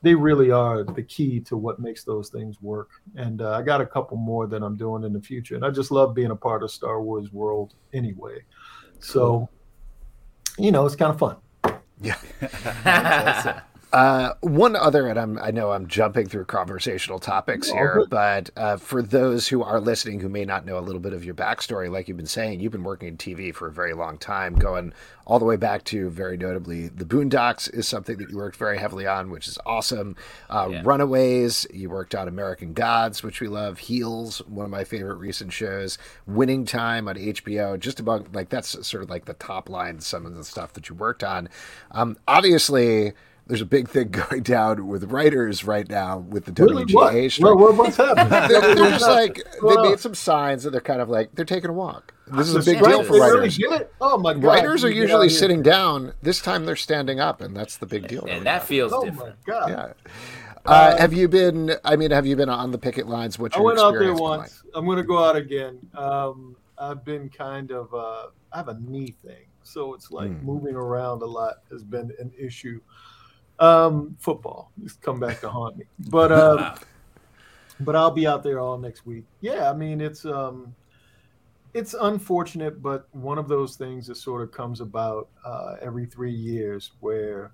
they 0.01 0.13
really 0.13 0.51
are 0.51 0.83
the 0.83 1.03
key 1.03 1.39
to 1.41 1.57
what 1.57 1.79
makes 1.79 2.03
those 2.03 2.29
things 2.29 2.61
work. 2.61 2.89
And 3.15 3.41
uh, 3.41 3.51
I 3.51 3.61
got 3.61 3.81
a 3.81 3.85
couple 3.85 4.17
more 4.17 4.47
that 4.47 4.61
I'm 4.61 4.77
doing 4.77 5.03
in 5.03 5.13
the 5.13 5.21
future, 5.21 5.55
and 5.55 5.65
I 5.65 5.69
just 5.69 5.91
love 5.91 6.13
being 6.13 6.31
a 6.31 6.35
part 6.35 6.63
of 6.63 6.71
Star 6.71 7.01
Wars 7.01 7.33
world 7.33 7.73
anyway. 7.93 8.39
So, 8.99 9.49
you 10.57 10.71
know, 10.71 10.85
it's 10.85 10.95
kind 10.95 11.11
of 11.11 11.19
fun. 11.19 11.37
Uh, 13.93 14.33
one 14.41 14.75
other, 14.75 15.07
and 15.07 15.17
I'm, 15.17 15.37
I 15.39 15.51
know 15.51 15.71
I'm 15.71 15.87
jumping 15.87 16.27
through 16.27 16.43
conversational 16.45 17.19
topics 17.19 17.69
here, 17.71 18.05
but 18.09 18.49
uh, 18.57 18.75
for 18.77 19.01
those 19.01 19.47
who 19.47 19.63
are 19.63 19.79
listening 19.79 20.19
who 20.19 20.27
may 20.27 20.43
not 20.43 20.65
know 20.65 20.77
a 20.77 20.81
little 20.81 20.99
bit 20.99 21.13
of 21.13 21.23
your 21.23 21.33
backstory, 21.33 21.89
like 21.89 22.07
you've 22.09 22.17
been 22.17 22.25
saying, 22.25 22.59
you've 22.59 22.73
been 22.73 22.83
working 22.83 23.07
in 23.07 23.17
TV 23.17 23.55
for 23.55 23.67
a 23.67 23.71
very 23.71 23.93
long 23.93 24.17
time, 24.17 24.55
going 24.55 24.91
all 25.25 25.39
the 25.39 25.45
way 25.45 25.55
back 25.55 25.83
to 25.85 26.09
very 26.09 26.37
notably 26.37 26.87
the 26.89 27.05
Boondocks 27.05 27.73
is 27.73 27.87
something 27.87 28.17
that 28.17 28.29
you 28.29 28.37
worked 28.37 28.57
very 28.57 28.77
heavily 28.77 29.07
on, 29.07 29.29
which 29.29 29.47
is 29.47 29.57
awesome. 29.65 30.15
Uh, 30.49 30.67
Yeah. 30.71 30.81
Runaways, 30.83 31.65
you 31.73 31.89
worked 31.89 32.13
on 32.15 32.27
American 32.27 32.73
Gods, 32.73 33.23
which 33.23 33.39
we 33.41 33.47
love. 33.47 33.79
Heels, 33.79 34.39
one 34.47 34.65
of 34.65 34.71
my 34.71 34.83
favorite 34.83 35.15
recent 35.17 35.51
shows. 35.53 35.97
Winning 36.25 36.65
Time 36.65 37.07
on 37.07 37.15
HBO, 37.15 37.79
just 37.79 37.99
about 37.99 38.33
like 38.33 38.49
that's 38.49 38.85
sort 38.85 39.03
of 39.03 39.09
like 39.09 39.25
the 39.25 39.33
top 39.33 39.69
line, 39.69 39.99
some 40.01 40.25
of 40.25 40.35
the 40.35 40.43
stuff 40.43 40.73
that 40.73 40.89
you 40.89 40.95
worked 40.95 41.23
on. 41.23 41.47
Um, 41.91 42.17
obviously 42.27 43.13
there's 43.47 43.61
a 43.61 43.65
big 43.65 43.87
thing 43.89 44.09
going 44.11 44.43
down 44.43 44.87
with 44.87 45.05
writers 45.11 45.63
right 45.63 45.87
now 45.89 46.19
with 46.19 46.45
the 46.45 46.63
Really, 46.63 46.85
WGA 46.85 46.93
what? 46.93 47.31
strike. 47.31 47.55
What, 47.55 47.59
what, 47.59 47.75
what's 47.77 47.97
happening? 47.97 48.29
they're, 48.49 48.75
they're 48.75 48.89
just 48.91 49.01
like 49.07 49.41
they 49.67 49.75
made 49.89 49.99
some 49.99 50.13
signs 50.15 50.65
and 50.65 50.73
they're 50.73 50.81
kind 50.81 51.01
of 51.01 51.09
like 51.09 51.33
they're 51.33 51.45
taking 51.45 51.69
a 51.69 51.73
walk. 51.73 52.13
This 52.27 52.49
is 52.49 52.55
a 52.55 52.59
big 52.59 52.77
strike, 52.79 52.91
deal 52.91 53.03
for 53.03 53.13
they 53.13 53.19
really 53.19 53.39
writers. 53.39 53.57
did? 53.57 53.87
Oh 54.01 54.17
my 54.17 54.33
god! 54.33 54.43
Writers 54.43 54.83
are 54.83 54.89
usually 54.89 55.27
out 55.27 55.29
here. 55.31 55.39
sitting 55.39 55.61
down. 55.61 56.13
This 56.21 56.41
time 56.41 56.65
they're 56.65 56.75
standing 56.75 57.19
up, 57.21 57.39
and 57.41 57.55
that's 57.55 57.77
the 57.77 57.85
big 57.85 58.07
deal. 58.07 58.25
and 58.29 58.45
that 58.45 58.65
feels 58.65 58.91
Oh 58.93 59.01
my 59.03 59.09
different. 59.09 59.35
god! 59.45 59.69
yeah. 59.69 60.11
Uh, 60.65 60.97
have 60.97 61.13
you 61.13 61.29
been? 61.29 61.71
I 61.85 61.95
mean, 61.95 62.11
have 62.11 62.25
you 62.25 62.35
been 62.35 62.49
on 62.49 62.71
the 62.71 62.77
picket 62.77 63.07
lines? 63.07 63.39
What's 63.39 63.55
I 63.55 63.61
went 63.61 63.79
out 63.79 63.91
there 63.91 64.01
experience 64.11 64.19
been 64.19 64.29
once. 64.29 64.63
I'm 64.75 64.83
going 64.85 64.97
to 64.97 65.03
go 65.03 65.23
out 65.23 65.37
again. 65.37 65.79
Um, 65.95 66.57
I've 66.77 67.05
been 67.05 67.29
kind 67.29 67.71
of, 67.71 67.93
uh, 67.93 68.27
I 68.51 68.57
have 68.57 68.67
a 68.67 68.77
knee 68.81 69.15
thing. 69.25 69.45
So 69.63 69.93
it's 69.93 70.11
like 70.11 70.29
Hmm. 70.29 70.45
moving 70.45 70.75
around 70.75 71.21
a 71.21 71.25
lot 71.25 71.59
has 71.71 71.83
been 71.85 72.11
an 72.19 72.33
issue. 72.37 72.81
Um, 73.59 74.15
football 74.19 74.71
has 74.83 74.93
come 74.93 75.19
back 75.19 75.41
to 75.41 75.49
haunt 75.49 75.77
me. 75.77 75.85
But, 76.09 76.31
uh, 76.31 76.75
but 77.79 77.95
I'll 77.95 78.11
be 78.11 78.27
out 78.27 78.43
there 78.43 78.59
all 78.59 78.77
next 78.77 79.05
week. 79.05 79.25
Yeah, 79.41 79.69
I 79.69 79.73
mean, 79.73 80.01
it's, 80.01 80.25
um, 80.25 80.75
it's 81.73 81.93
unfortunate, 81.93 82.81
but 82.81 83.07
one 83.11 83.37
of 83.37 83.47
those 83.47 83.75
things 83.75 84.07
that 84.07 84.15
sort 84.15 84.41
of 84.41 84.51
comes 84.51 84.81
about 84.81 85.29
uh, 85.45 85.75
every 85.81 86.05
three 86.05 86.31
years 86.31 86.91
where 86.99 87.51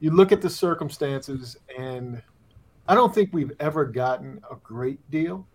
you 0.00 0.10
look 0.10 0.32
at 0.32 0.40
the 0.42 0.50
circumstances 0.50 1.56
and 1.78 2.22
I 2.88 2.94
don't 2.94 3.14
think 3.14 3.30
we've 3.32 3.52
ever 3.60 3.84
gotten 3.84 4.40
a 4.50 4.56
great 4.56 4.98
deal, 5.10 5.46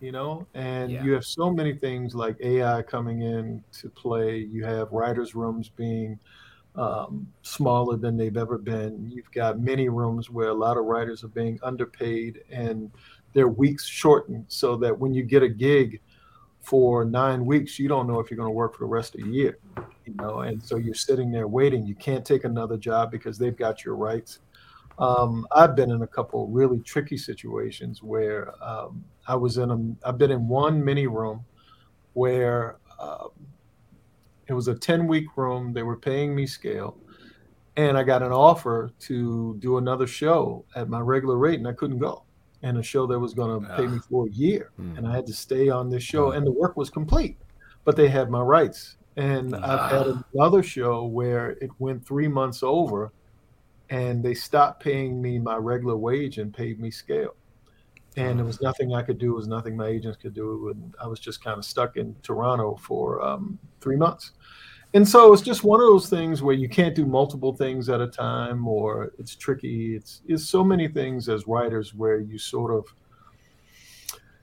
you 0.00 0.12
know, 0.12 0.46
and 0.54 0.90
Yeah. 0.90 1.02
you 1.02 1.12
have 1.12 1.24
so 1.24 1.50
many 1.50 1.74
things 1.74 2.14
like 2.14 2.36
AI 2.40 2.82
coming 2.82 3.22
in 3.22 3.62
to 3.80 3.90
play. 3.90 4.38
You 4.38 4.64
have 4.64 4.90
writers' 4.92 5.34
rooms 5.34 5.68
being 5.68 6.18
um, 6.76 7.26
smaller 7.42 7.96
than 7.96 8.16
they've 8.16 8.36
ever 8.36 8.58
been. 8.58 9.10
You've 9.12 9.30
got 9.30 9.60
many 9.60 9.88
rooms 9.88 10.30
where 10.30 10.48
a 10.48 10.54
lot 10.54 10.76
of 10.76 10.84
writers 10.84 11.22
are 11.24 11.28
being 11.28 11.58
underpaid 11.62 12.40
and 12.50 12.90
their 13.32 13.48
weeks 13.48 13.86
shortened 13.86 14.46
so 14.48 14.76
that 14.76 14.98
when 14.98 15.12
you 15.12 15.22
get 15.22 15.42
a 15.42 15.48
gig 15.48 16.00
for 16.62 17.04
nine 17.04 17.44
weeks, 17.44 17.78
you 17.78 17.88
don't 17.88 18.06
know 18.06 18.20
if 18.20 18.30
you're 18.30 18.38
going 18.38 18.48
to 18.48 18.54
work 18.54 18.74
for 18.74 18.80
the 18.80 18.88
rest 18.88 19.14
of 19.14 19.20
the 19.20 19.28
year, 19.28 19.58
you 20.06 20.14
know, 20.14 20.40
and 20.40 20.62
so 20.62 20.76
you're 20.76 20.94
sitting 20.94 21.30
there 21.30 21.46
waiting. 21.46 21.86
You 21.86 21.94
can't 21.94 22.24
take 22.24 22.44
another 22.44 22.76
job 22.76 23.10
because 23.10 23.38
they've 23.38 23.56
got 23.56 23.84
your 23.84 23.96
rights. 23.96 24.38
Um, 24.98 25.46
I've 25.52 25.76
been 25.76 25.90
in 25.90 26.02
a 26.02 26.06
couple 26.06 26.46
really 26.46 26.78
tricky 26.80 27.18
situations 27.18 28.02
where 28.02 28.52
um, 28.64 29.04
I 29.26 29.34
was 29.34 29.58
in 29.58 29.70
a, 29.70 30.08
I've 30.08 30.18
been 30.18 30.30
in 30.30 30.48
one 30.48 30.82
mini 30.84 31.06
room 31.06 31.44
where 32.14 32.76
um, 33.00 33.30
it 34.48 34.52
was 34.52 34.68
a 34.68 34.74
10 34.74 35.06
week 35.06 35.26
room. 35.36 35.72
They 35.72 35.82
were 35.82 35.96
paying 35.96 36.34
me 36.34 36.46
scale. 36.46 36.96
And 37.76 37.98
I 37.98 38.02
got 38.04 38.22
an 38.22 38.30
offer 38.32 38.90
to 39.00 39.56
do 39.58 39.78
another 39.78 40.06
show 40.06 40.64
at 40.76 40.88
my 40.88 41.00
regular 41.00 41.36
rate, 41.36 41.58
and 41.58 41.66
I 41.68 41.72
couldn't 41.72 41.98
go. 41.98 42.22
and 42.62 42.78
a 42.78 42.82
show 42.82 43.06
that 43.06 43.18
was 43.20 43.34
going 43.34 43.60
to 43.60 43.76
pay 43.76 43.86
me 43.86 43.98
for 44.08 44.26
a 44.26 44.30
year, 44.30 44.70
Hmm. 44.76 44.96
and 44.96 45.06
I 45.06 45.14
had 45.14 45.26
to 45.26 45.34
stay 45.34 45.68
on 45.68 45.90
this 45.90 46.02
show, 46.02 46.30
and 46.30 46.46
the 46.46 46.50
work 46.50 46.78
was 46.78 46.88
complete, 46.88 47.36
but 47.84 47.94
they 47.94 48.08
had 48.08 48.30
my 48.30 48.40
rights. 48.40 48.96
And 49.16 49.54
I've 49.54 49.90
had 49.90 50.06
Ah. 50.08 50.22
another 50.32 50.62
show 50.62 51.04
where 51.04 51.50
it 51.60 51.68
went 51.78 52.06
three 52.06 52.26
months 52.26 52.62
over, 52.62 53.12
and 53.90 54.22
they 54.24 54.32
stopped 54.32 54.82
paying 54.82 55.20
me 55.20 55.38
my 55.38 55.56
regular 55.56 55.94
wage 55.98 56.38
and 56.38 56.54
paid 56.54 56.80
me 56.80 56.90
scale. 56.90 57.34
And 58.16 58.38
there 58.38 58.46
was 58.46 58.60
nothing 58.60 58.94
I 58.94 59.02
could 59.02 59.18
do. 59.18 59.26
There 59.26 59.34
was 59.34 59.48
nothing 59.48 59.76
my 59.76 59.88
agents 59.88 60.16
could 60.16 60.34
do, 60.34 60.68
and 60.68 60.94
I 61.02 61.06
was 61.06 61.18
just 61.18 61.42
kind 61.42 61.58
of 61.58 61.64
stuck 61.64 61.96
in 61.96 62.14
Toronto 62.22 62.76
for 62.76 63.20
um, 63.22 63.58
three 63.80 63.96
months. 63.96 64.32
And 64.94 65.08
so 65.08 65.32
it's 65.32 65.42
just 65.42 65.64
one 65.64 65.80
of 65.80 65.86
those 65.86 66.08
things 66.08 66.40
where 66.40 66.54
you 66.54 66.68
can't 66.68 66.94
do 66.94 67.04
multiple 67.04 67.52
things 67.52 67.88
at 67.88 68.00
a 68.00 68.06
time, 68.06 68.68
or 68.68 69.12
it's 69.18 69.34
tricky. 69.34 69.96
It's 69.96 70.22
it's 70.28 70.48
so 70.48 70.62
many 70.62 70.86
things 70.86 71.28
as 71.28 71.48
writers 71.48 71.92
where 71.92 72.20
you 72.20 72.38
sort 72.38 72.72
of 72.72 72.94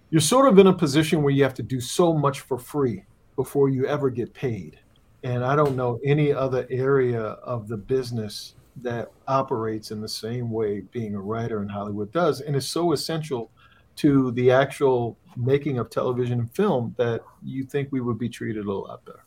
you're 0.09 0.19
sort 0.19 0.51
of 0.51 0.59
in 0.59 0.67
a 0.67 0.73
position 0.73 1.23
where 1.23 1.31
you 1.31 1.43
have 1.43 1.53
to 1.53 1.63
do 1.63 1.79
so 1.79 2.13
much 2.13 2.41
for 2.41 2.59
free 2.59 3.05
before 3.37 3.69
you 3.69 3.85
ever 3.87 4.09
get 4.09 4.33
paid. 4.33 4.77
And 5.23 5.45
I 5.45 5.55
don't 5.55 5.77
know 5.77 5.99
any 6.03 6.33
other 6.33 6.67
area 6.69 7.21
of 7.21 7.69
the 7.69 7.77
business 7.77 8.55
that 8.75 9.09
operates 9.29 9.91
in 9.91 10.01
the 10.01 10.09
same 10.09 10.51
way 10.51 10.81
being 10.81 11.15
a 11.15 11.21
writer 11.21 11.61
in 11.61 11.69
Hollywood 11.69 12.11
does, 12.11 12.41
and 12.41 12.57
it's 12.57 12.67
so 12.67 12.91
essential 12.91 13.51
to 13.97 14.31
the 14.33 14.51
actual 14.51 15.19
making 15.35 15.79
of 15.79 15.89
television 15.89 16.39
and 16.39 16.53
film 16.55 16.93
that 16.97 17.21
you 17.41 17.63
think 17.63 17.89
we 17.91 18.01
would 18.01 18.17
be 18.17 18.29
treated 18.29 18.65
a 18.65 18.71
lot 18.73 19.03
better. 19.05 19.25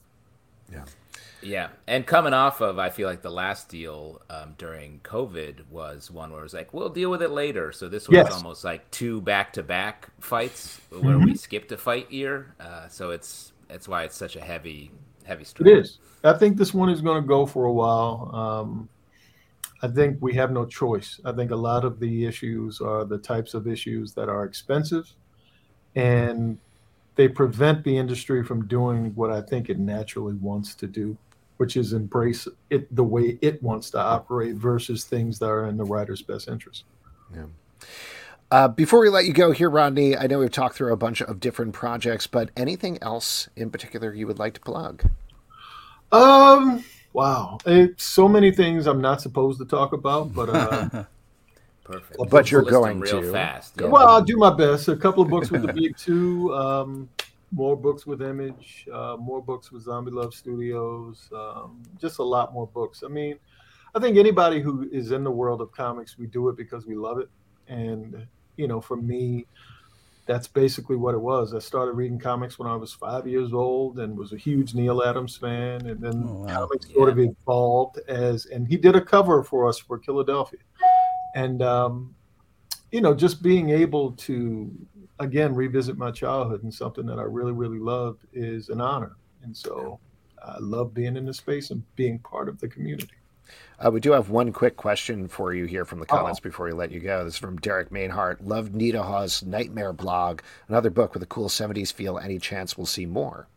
Yeah, 0.72 0.84
Yeah, 1.40 1.68
and 1.86 2.06
coming 2.06 2.32
off 2.32 2.60
of, 2.62 2.78
I 2.78 2.88
feel 2.90 3.06
like 3.08 3.20
the 3.22 3.30
last 3.30 3.68
deal 3.68 4.22
um, 4.30 4.54
during 4.56 5.00
COVID 5.00 5.68
was 5.68 6.10
one 6.10 6.30
where 6.30 6.40
it 6.40 6.44
was 6.44 6.54
like, 6.54 6.72
we'll 6.72 6.88
deal 6.88 7.10
with 7.10 7.22
it 7.22 7.30
later. 7.30 7.70
So 7.72 7.88
this 7.88 8.08
was 8.08 8.28
Yes. 8.28 8.30
almost 8.30 8.64
like 8.64 8.90
two 8.90 9.20
back-to-back 9.20 10.08
fights 10.20 10.80
where 10.90 11.20
we 11.20 11.34
skipped 11.34 11.70
a 11.72 11.76
fight 11.76 12.10
year. 12.10 12.54
Uh, 12.58 12.88
so 12.88 13.10
it's 13.10 13.52
that's 13.68 13.88
why 13.88 14.04
it's 14.04 14.16
such 14.16 14.36
a 14.36 14.40
heavy, 14.40 14.90
heavy 15.24 15.44
It 15.58 15.66
story. 15.66 15.68
is. 15.68 15.98
I 16.22 16.32
think 16.34 16.56
this 16.56 16.72
one 16.74 16.88
is 16.88 17.00
going 17.02 17.22
to 17.22 17.26
go 17.28 17.44
for 17.46 17.66
a 17.66 17.72
while. 17.72 18.30
Um, 18.34 18.88
I 19.84 19.88
think 19.88 20.16
we 20.22 20.32
have 20.32 20.50
no 20.50 20.64
choice. 20.64 21.20
I 21.26 21.32
think 21.32 21.50
a 21.50 21.56
lot 21.56 21.84
of 21.84 22.00
the 22.00 22.24
issues 22.24 22.80
are 22.80 23.04
the 23.04 23.18
types 23.18 23.52
of 23.52 23.68
issues 23.68 24.14
that 24.14 24.30
are 24.30 24.44
expensive 24.44 25.12
and 25.94 26.56
they 27.16 27.28
prevent 27.28 27.84
the 27.84 27.94
industry 27.94 28.42
from 28.42 28.66
doing 28.66 29.14
what 29.14 29.30
I 29.30 29.42
think 29.42 29.68
it 29.68 29.78
naturally 29.78 30.36
wants 30.36 30.74
to 30.76 30.86
do, 30.86 31.18
which 31.58 31.76
is 31.76 31.92
embrace 31.92 32.48
it 32.70 32.96
the 32.96 33.04
way 33.04 33.38
it 33.42 33.62
wants 33.62 33.90
to 33.90 33.98
operate 33.98 34.54
versus 34.54 35.04
things 35.04 35.38
that 35.40 35.50
are 35.50 35.66
in 35.66 35.76
the 35.76 35.84
writer's 35.84 36.22
best 36.22 36.48
interest. 36.48 36.84
Uh, 38.50 38.68
before 38.68 39.00
we 39.00 39.10
let 39.10 39.26
you 39.26 39.34
go 39.34 39.52
here, 39.52 39.68
Rodney, 39.68 40.16
I 40.16 40.28
know 40.28 40.38
we've 40.38 40.50
talked 40.50 40.76
through 40.76 40.94
a 40.94 40.96
bunch 40.96 41.20
of 41.20 41.40
different 41.40 41.74
projects, 41.74 42.26
but 42.26 42.50
anything 42.56 42.98
else 43.02 43.50
in 43.54 43.68
particular 43.68 44.14
you 44.14 44.26
would 44.26 44.38
like 44.38 44.54
to 44.54 44.60
plug? 44.60 45.04
Um, 46.10 46.82
wow. 47.14 47.58
It's 47.64 48.04
so 48.04 48.28
many 48.28 48.50
things 48.50 48.86
I'm 48.86 49.00
not 49.00 49.22
supposed 49.22 49.58
to 49.60 49.64
talk 49.64 49.94
about, 49.94 50.34
but 50.34 50.50
uh, 50.50 51.04
Perfect. 51.84 52.30
But 52.30 52.50
you're 52.50 52.62
going 52.62 52.98
real 52.98 53.20
to. 53.20 53.30
fast. 53.30 53.74
Yeah. 53.78 53.88
Well, 53.88 54.08
I'll 54.08 54.22
do 54.24 54.38
my 54.38 54.52
best. 54.54 54.88
A 54.88 54.96
couple 54.96 55.22
of 55.22 55.28
books 55.28 55.50
with 55.50 55.62
the 55.62 55.72
big 55.74 55.96
two, 55.96 56.52
um, 56.54 57.10
more 57.52 57.76
books 57.76 58.06
with 58.06 58.22
Image, 58.22 58.88
uh, 58.90 59.16
more 59.18 59.42
books 59.42 59.70
with 59.70 59.82
Zombie 59.82 60.10
Love 60.10 60.34
Studios, 60.34 61.28
um, 61.36 61.82
just 62.00 62.18
a 62.18 62.22
lot 62.22 62.54
more 62.54 62.66
books. 62.66 63.02
I 63.04 63.08
mean, 63.08 63.38
I 63.94 64.00
think 64.00 64.16
anybody 64.16 64.60
who 64.60 64.88
is 64.90 65.12
in 65.12 65.24
the 65.24 65.30
world 65.30 65.60
of 65.60 65.72
comics, 65.72 66.18
we 66.18 66.26
do 66.26 66.48
it 66.48 66.56
because 66.56 66.86
we 66.86 66.96
love 66.96 67.18
it. 67.18 67.28
And, 67.68 68.26
you 68.56 68.66
know, 68.66 68.80
for 68.80 68.96
me, 68.96 69.46
that's 70.26 70.48
basically 70.48 70.96
what 70.96 71.14
it 71.14 71.20
was. 71.20 71.54
I 71.54 71.58
started 71.58 71.92
reading 71.92 72.18
comics 72.18 72.58
when 72.58 72.68
I 72.68 72.76
was 72.76 72.92
five 72.92 73.26
years 73.26 73.52
old 73.52 73.98
and 73.98 74.16
was 74.16 74.32
a 74.32 74.36
huge 74.38 74.74
Neal 74.74 75.02
Adams 75.02 75.36
fan. 75.36 75.86
And 75.86 76.00
then 76.00 76.24
Oh, 76.26 76.44
wow. 76.46 76.66
comics 76.66 76.92
sort 76.92 77.10
of 77.10 77.18
evolved 77.18 77.98
as, 78.08 78.46
and 78.46 78.66
he 78.66 78.76
did 78.76 78.96
a 78.96 79.00
cover 79.00 79.42
for 79.42 79.68
us 79.68 79.78
for 79.78 79.98
Killadelphia. 79.98 80.62
And, 81.34 81.60
um, 81.62 82.14
you 82.90 83.00
know, 83.00 83.12
just 83.14 83.42
being 83.42 83.70
able 83.70 84.12
to 84.12 84.70
again 85.20 85.54
revisit 85.54 85.98
my 85.98 86.10
childhood 86.10 86.62
and 86.62 86.72
something 86.72 87.06
that 87.06 87.18
I 87.18 87.22
really, 87.22 87.52
really 87.52 87.78
loved 87.78 88.24
is 88.32 88.68
an 88.68 88.80
honor. 88.80 89.16
And 89.42 89.54
so 89.56 90.00
I 90.42 90.58
love 90.58 90.94
being 90.94 91.16
in 91.16 91.26
the 91.26 91.34
space 91.34 91.70
and 91.70 91.82
being 91.96 92.18
part 92.20 92.48
of 92.48 92.58
the 92.60 92.68
community. 92.68 93.14
Uh, 93.84 93.90
we 93.90 94.00
do 94.00 94.12
have 94.12 94.30
one 94.30 94.52
quick 94.52 94.76
question 94.76 95.28
for 95.28 95.52
you 95.52 95.64
here 95.64 95.84
from 95.84 95.98
the 95.98 96.06
Uh-oh. 96.06 96.18
comments 96.18 96.40
before 96.40 96.66
we 96.66 96.72
let 96.72 96.90
you 96.90 97.00
go. 97.00 97.24
This 97.24 97.34
is 97.34 97.38
from 97.38 97.56
Derek 97.58 97.90
Mainhart. 97.90 98.38
Love 98.40 98.74
Nita 98.74 99.02
Hawes' 99.02 99.42
Nightmare 99.42 99.92
blog. 99.92 100.40
Another 100.68 100.90
book 100.90 101.14
with 101.14 101.22
a 101.22 101.26
cool 101.26 101.48
70s 101.48 101.92
feel. 101.92 102.18
Any 102.18 102.38
chance 102.38 102.76
we'll 102.76 102.86
see 102.86 103.06
more? 103.06 103.48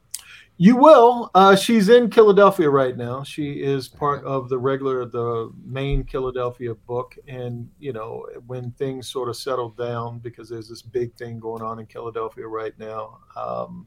You 0.60 0.76
will. 0.76 1.30
Uh, 1.36 1.56
she's 1.56 1.88
in 1.88 2.10
Killadelphia 2.10 2.72
right 2.72 2.98
now. 2.98 3.24
She 3.24 3.62
is 3.62 3.88
part 3.88 4.24
of 4.24 4.50
the 4.50 4.58
regular, 4.58 5.06
the 5.06 5.52
main 5.64 6.04
Killadelphia 6.04 6.76
book. 6.88 7.16
And, 7.28 7.70
you 7.80 7.94
know, 7.94 8.26
when 8.48 8.72
things 8.72 9.08
sort 9.08 9.30
of 9.30 9.38
settle 9.38 9.70
down, 9.70 10.18
because 10.18 10.50
there's 10.50 10.68
this 10.68 10.82
big 10.82 11.14
thing 11.14 11.40
going 11.40 11.62
on 11.62 11.78
in 11.78 11.86
Killadelphia 11.86 12.50
right 12.50 12.78
now, 12.80 13.20
um, 13.36 13.86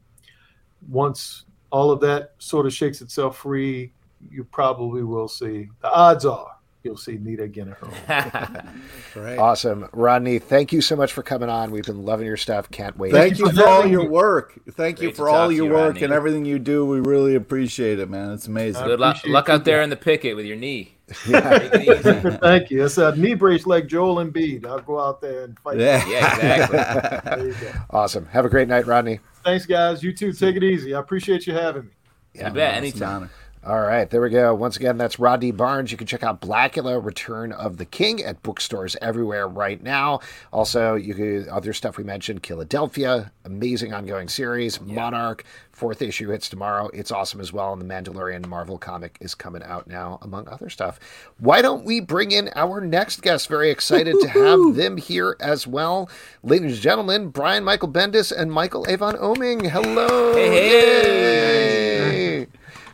once 0.87 1.43
all 1.71 1.91
of 1.91 1.99
that 2.01 2.35
sort 2.39 2.65
of 2.65 2.73
shakes 2.73 3.01
itself 3.01 3.39
free, 3.39 3.91
you 4.29 4.43
probably 4.43 5.03
will 5.03 5.27
see. 5.27 5.69
The 5.81 5.91
odds 5.91 6.25
are 6.25 6.55
you'll 6.83 6.97
see 6.97 7.17
Nita 7.17 7.43
again 7.43 7.69
at 7.69 7.77
home. 7.77 8.69
Great. 9.13 9.37
Awesome. 9.37 9.87
Rodney, 9.93 10.39
thank 10.39 10.73
you 10.73 10.81
so 10.81 10.95
much 10.95 11.13
for 11.13 11.23
coming 11.23 11.49
on. 11.49 11.71
We've 11.71 11.85
been 11.85 12.03
loving 12.05 12.25
your 12.25 12.37
stuff. 12.37 12.69
Can't 12.71 12.97
wait. 12.97 13.11
Thank 13.11 13.39
you 13.39 13.49
for 13.49 13.55
for 13.55 13.67
all 13.67 13.85
your 13.85 14.07
work. 14.07 14.59
Thank 14.71 15.01
you 15.01 15.11
for 15.11 15.29
all 15.29 15.51
your 15.51 15.67
you, 15.67 15.71
work 15.71 15.93
Rodney. 15.93 16.03
and 16.03 16.13
everything 16.13 16.45
you 16.45 16.59
do. 16.59 16.85
We 16.85 16.99
really 16.99 17.35
appreciate 17.35 17.99
it, 17.99 18.09
man. 18.09 18.31
It's 18.31 18.47
amazing. 18.47 18.85
Good 18.85 18.99
luck, 18.99 19.17
luck 19.25 19.49
out 19.49 19.65
there 19.65 19.81
in 19.81 19.89
the 19.89 19.97
picket 19.97 20.35
with 20.35 20.45
your 20.45 20.57
knee. 20.57 20.95
Take 21.25 21.33
it 21.35 21.81
easy. 21.81 22.37
Thank 22.41 22.71
you. 22.71 22.85
It's 22.85 22.97
a 22.97 23.15
knee 23.15 23.33
brace 23.33 23.65
like 23.65 23.87
Joel 23.87 24.23
Embiid. 24.23 24.65
I'll 24.65 24.79
go 24.79 24.99
out 24.99 25.21
there 25.21 25.43
and 25.43 25.59
fight. 25.59 25.77
Yeah. 25.77 26.07
Yeah, 26.07 26.63
exactly. 26.63 27.35
There 27.35 27.47
you 27.47 27.53
go. 27.53 27.79
Awesome. 27.89 28.25
Have 28.27 28.45
a 28.45 28.49
great 28.49 28.67
night, 28.67 28.87
Rodney. 28.87 29.19
Thanks, 29.43 29.65
guys. 29.65 30.01
You 30.03 30.13
too. 30.13 30.31
Take 30.31 30.55
it 30.55 30.63
easy. 30.63 30.95
I 30.95 30.99
appreciate 30.99 31.45
you 31.47 31.53
having 31.53 31.85
me. 31.85 31.91
You 32.33 32.49
bet. 32.49 32.83
It's 32.83 32.95
an 32.95 33.03
Anytime. 33.03 33.29
All 33.63 33.81
right, 33.81 34.09
there 34.09 34.21
we 34.21 34.31
go. 34.31 34.55
Once 34.55 34.75
again, 34.75 34.97
that's 34.97 35.19
Rodney 35.19 35.51
Barnes. 35.51 35.91
You 35.91 35.97
can 35.97 36.07
check 36.07 36.23
out 36.23 36.41
Blacula 36.41 37.03
Return 37.03 37.51
of 37.51 37.77
the 37.77 37.85
King 37.85 38.23
at 38.23 38.41
bookstores 38.41 38.97
everywhere 39.03 39.47
right 39.47 39.81
now. 39.83 40.21
Also, 40.51 40.95
you 40.95 41.13
can 41.13 41.47
other 41.47 41.71
stuff 41.71 41.95
we 41.95 42.03
mentioned, 42.03 42.41
Killadelphia, 42.41 43.29
amazing 43.45 43.93
ongoing 43.93 44.29
series, 44.29 44.81
Monarch, 44.81 45.45
fourth 45.71 46.01
issue 46.01 46.29
hits 46.29 46.49
tomorrow. 46.49 46.89
It's 46.91 47.11
awesome 47.11 47.39
as 47.39 47.53
well. 47.53 47.71
And 47.71 47.79
the 47.79 47.85
Mandalorian 47.85 48.47
Marvel 48.47 48.79
comic 48.79 49.19
is 49.21 49.35
coming 49.35 49.61
out 49.61 49.85
now, 49.85 50.17
among 50.23 50.47
other 50.47 50.69
stuff. 50.69 50.99
Why 51.37 51.61
don't 51.61 51.85
we 51.85 51.99
bring 51.99 52.31
in 52.31 52.49
our 52.55 52.81
next 52.81 53.21
guest? 53.21 53.47
Very 53.47 53.69
excited 53.69 54.15
to 54.21 54.27
have 54.29 54.73
them 54.73 54.97
here 54.97 55.37
as 55.39 55.67
well. 55.67 56.09
Ladies 56.41 56.73
and 56.73 56.81
gentlemen, 56.81 57.29
Brian 57.29 57.63
Michael 57.63 57.89
Bendis 57.89 58.35
and 58.35 58.51
Michael 58.51 58.87
Avon 58.89 59.17
Oeming. 59.17 59.69
Hello. 59.69 60.33
Hey, 60.33 61.80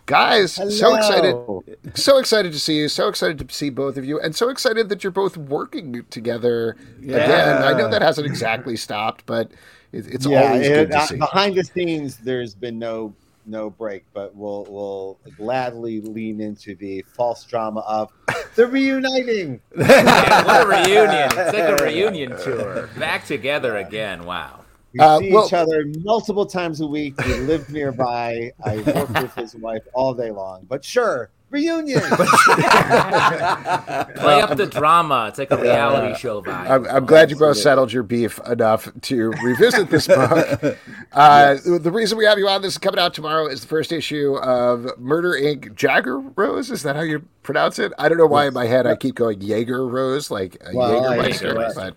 Yay. 0.09 0.13
Guys, 0.13 0.53
so 0.53 0.95
excited 0.95 1.35
so 1.95 2.17
excited 2.17 2.51
to 2.53 2.59
see 2.59 2.77
you. 2.77 2.87
So 2.87 3.07
excited 3.07 3.45
to 3.47 3.53
see 3.53 3.69
both 3.69 3.97
of 3.97 4.05
you, 4.05 4.19
and 4.19 4.35
so 4.35 4.49
excited 4.49 4.89
that 4.89 5.03
you're 5.03 5.11
both 5.11 5.35
working 5.37 6.05
together 6.09 6.75
again. 6.99 7.63
I 7.63 7.73
know 7.73 7.89
that 7.89 8.01
hasn't 8.01 8.25
exactly 8.27 8.75
stopped, 8.77 9.25
but 9.25 9.51
it, 9.91 10.07
it's 10.07 10.25
yeah, 10.25 10.43
always 10.43 10.67
it- 10.67 10.69
good 10.73 10.91
to 10.91 10.97
uh, 10.97 11.05
see. 11.05 11.15
behind 11.17 11.55
the 11.55 11.63
scenes, 11.63 12.17
there's 12.17 12.55
been 12.55 12.79
no 12.79 13.13
no 13.45 13.69
break, 13.69 14.03
but 14.13 14.35
we'll 14.35 14.65
we'll 14.69 15.17
gladly 15.37 16.01
lean 16.01 16.41
into 16.41 16.75
the 16.75 17.03
false 17.15 17.43
drama 17.45 17.81
of 17.81 18.11
the 18.55 18.67
reuniting. 18.67 19.59
Man, 19.75 20.45
what 20.45 20.63
a 20.63 20.67
reunion! 20.67 21.29
It's 21.33 21.53
like 21.53 21.81
a 21.81 21.83
reunion 21.83 22.31
tour. 22.41 22.89
Back 22.97 23.25
together 23.25 23.77
again. 23.77 24.25
Wow. 24.25 24.56
We 24.93 24.99
Uh, 24.99 25.19
see 25.19 25.31
well- 25.33 25.45
each 25.47 25.53
other 25.53 25.85
multiple 25.99 26.45
times 26.45 26.81
a 26.81 26.87
week. 26.87 27.17
We 27.25 27.33
live 27.35 27.69
nearby. 27.69 28.51
I 28.63 28.77
work 28.81 29.09
with 29.09 29.35
his 29.35 29.55
wife 29.55 29.83
all 29.93 30.13
day 30.13 30.31
long. 30.31 30.65
But 30.67 30.83
sure, 30.85 31.29
reunion. 31.49 31.99
Play 34.15 34.41
up 34.41 34.55
the 34.57 34.67
drama. 34.69 35.27
It's 35.29 35.37
like 35.39 35.51
a 35.51 35.57
reality 35.57 36.17
show 36.19 36.41
vibe. 36.41 36.69
I'm, 36.69 36.85
I'm 36.87 37.05
glad 37.05 37.29
you 37.29 37.35
both 37.37 37.57
settled 37.57 37.91
your 37.93 38.03
beef 38.03 38.39
enough 38.47 38.89
to 39.03 39.31
revisit 39.43 39.89
this 39.89 40.07
book. 40.07 40.77
Uh, 41.11 41.55
the 41.65 41.91
reason 41.91 42.17
we 42.17 42.25
have 42.25 42.37
you 42.37 42.47
on 42.47 42.61
this 42.61 42.73
is 42.73 42.77
coming 42.77 42.99
out 42.99 43.13
tomorrow 43.13 43.47
is 43.47 43.61
the 43.61 43.67
first 43.67 43.91
issue 43.91 44.35
of 44.37 44.87
Murder 44.99 45.31
Inc. 45.33 45.75
Jagger 45.75 46.19
Rose. 46.19 46.71
Is 46.71 46.83
that 46.83 46.95
how 46.95 47.01
you 47.03 47.25
pronounce 47.43 47.79
it? 47.79 47.91
I 47.97 48.09
don't 48.09 48.17
know 48.17 48.25
why 48.27 48.47
in 48.47 48.53
my 48.53 48.65
head 48.67 48.85
I 48.87 48.95
keep 48.95 49.15
going 49.15 49.41
Jaeger 49.41 49.85
Rose, 49.87 50.31
like 50.31 50.57
a 50.65 50.75
Well, 50.75 51.05
I- 51.05 51.17
Jägermeister, 51.17 51.53
Jägermeister. 51.53 51.75
but 51.75 51.95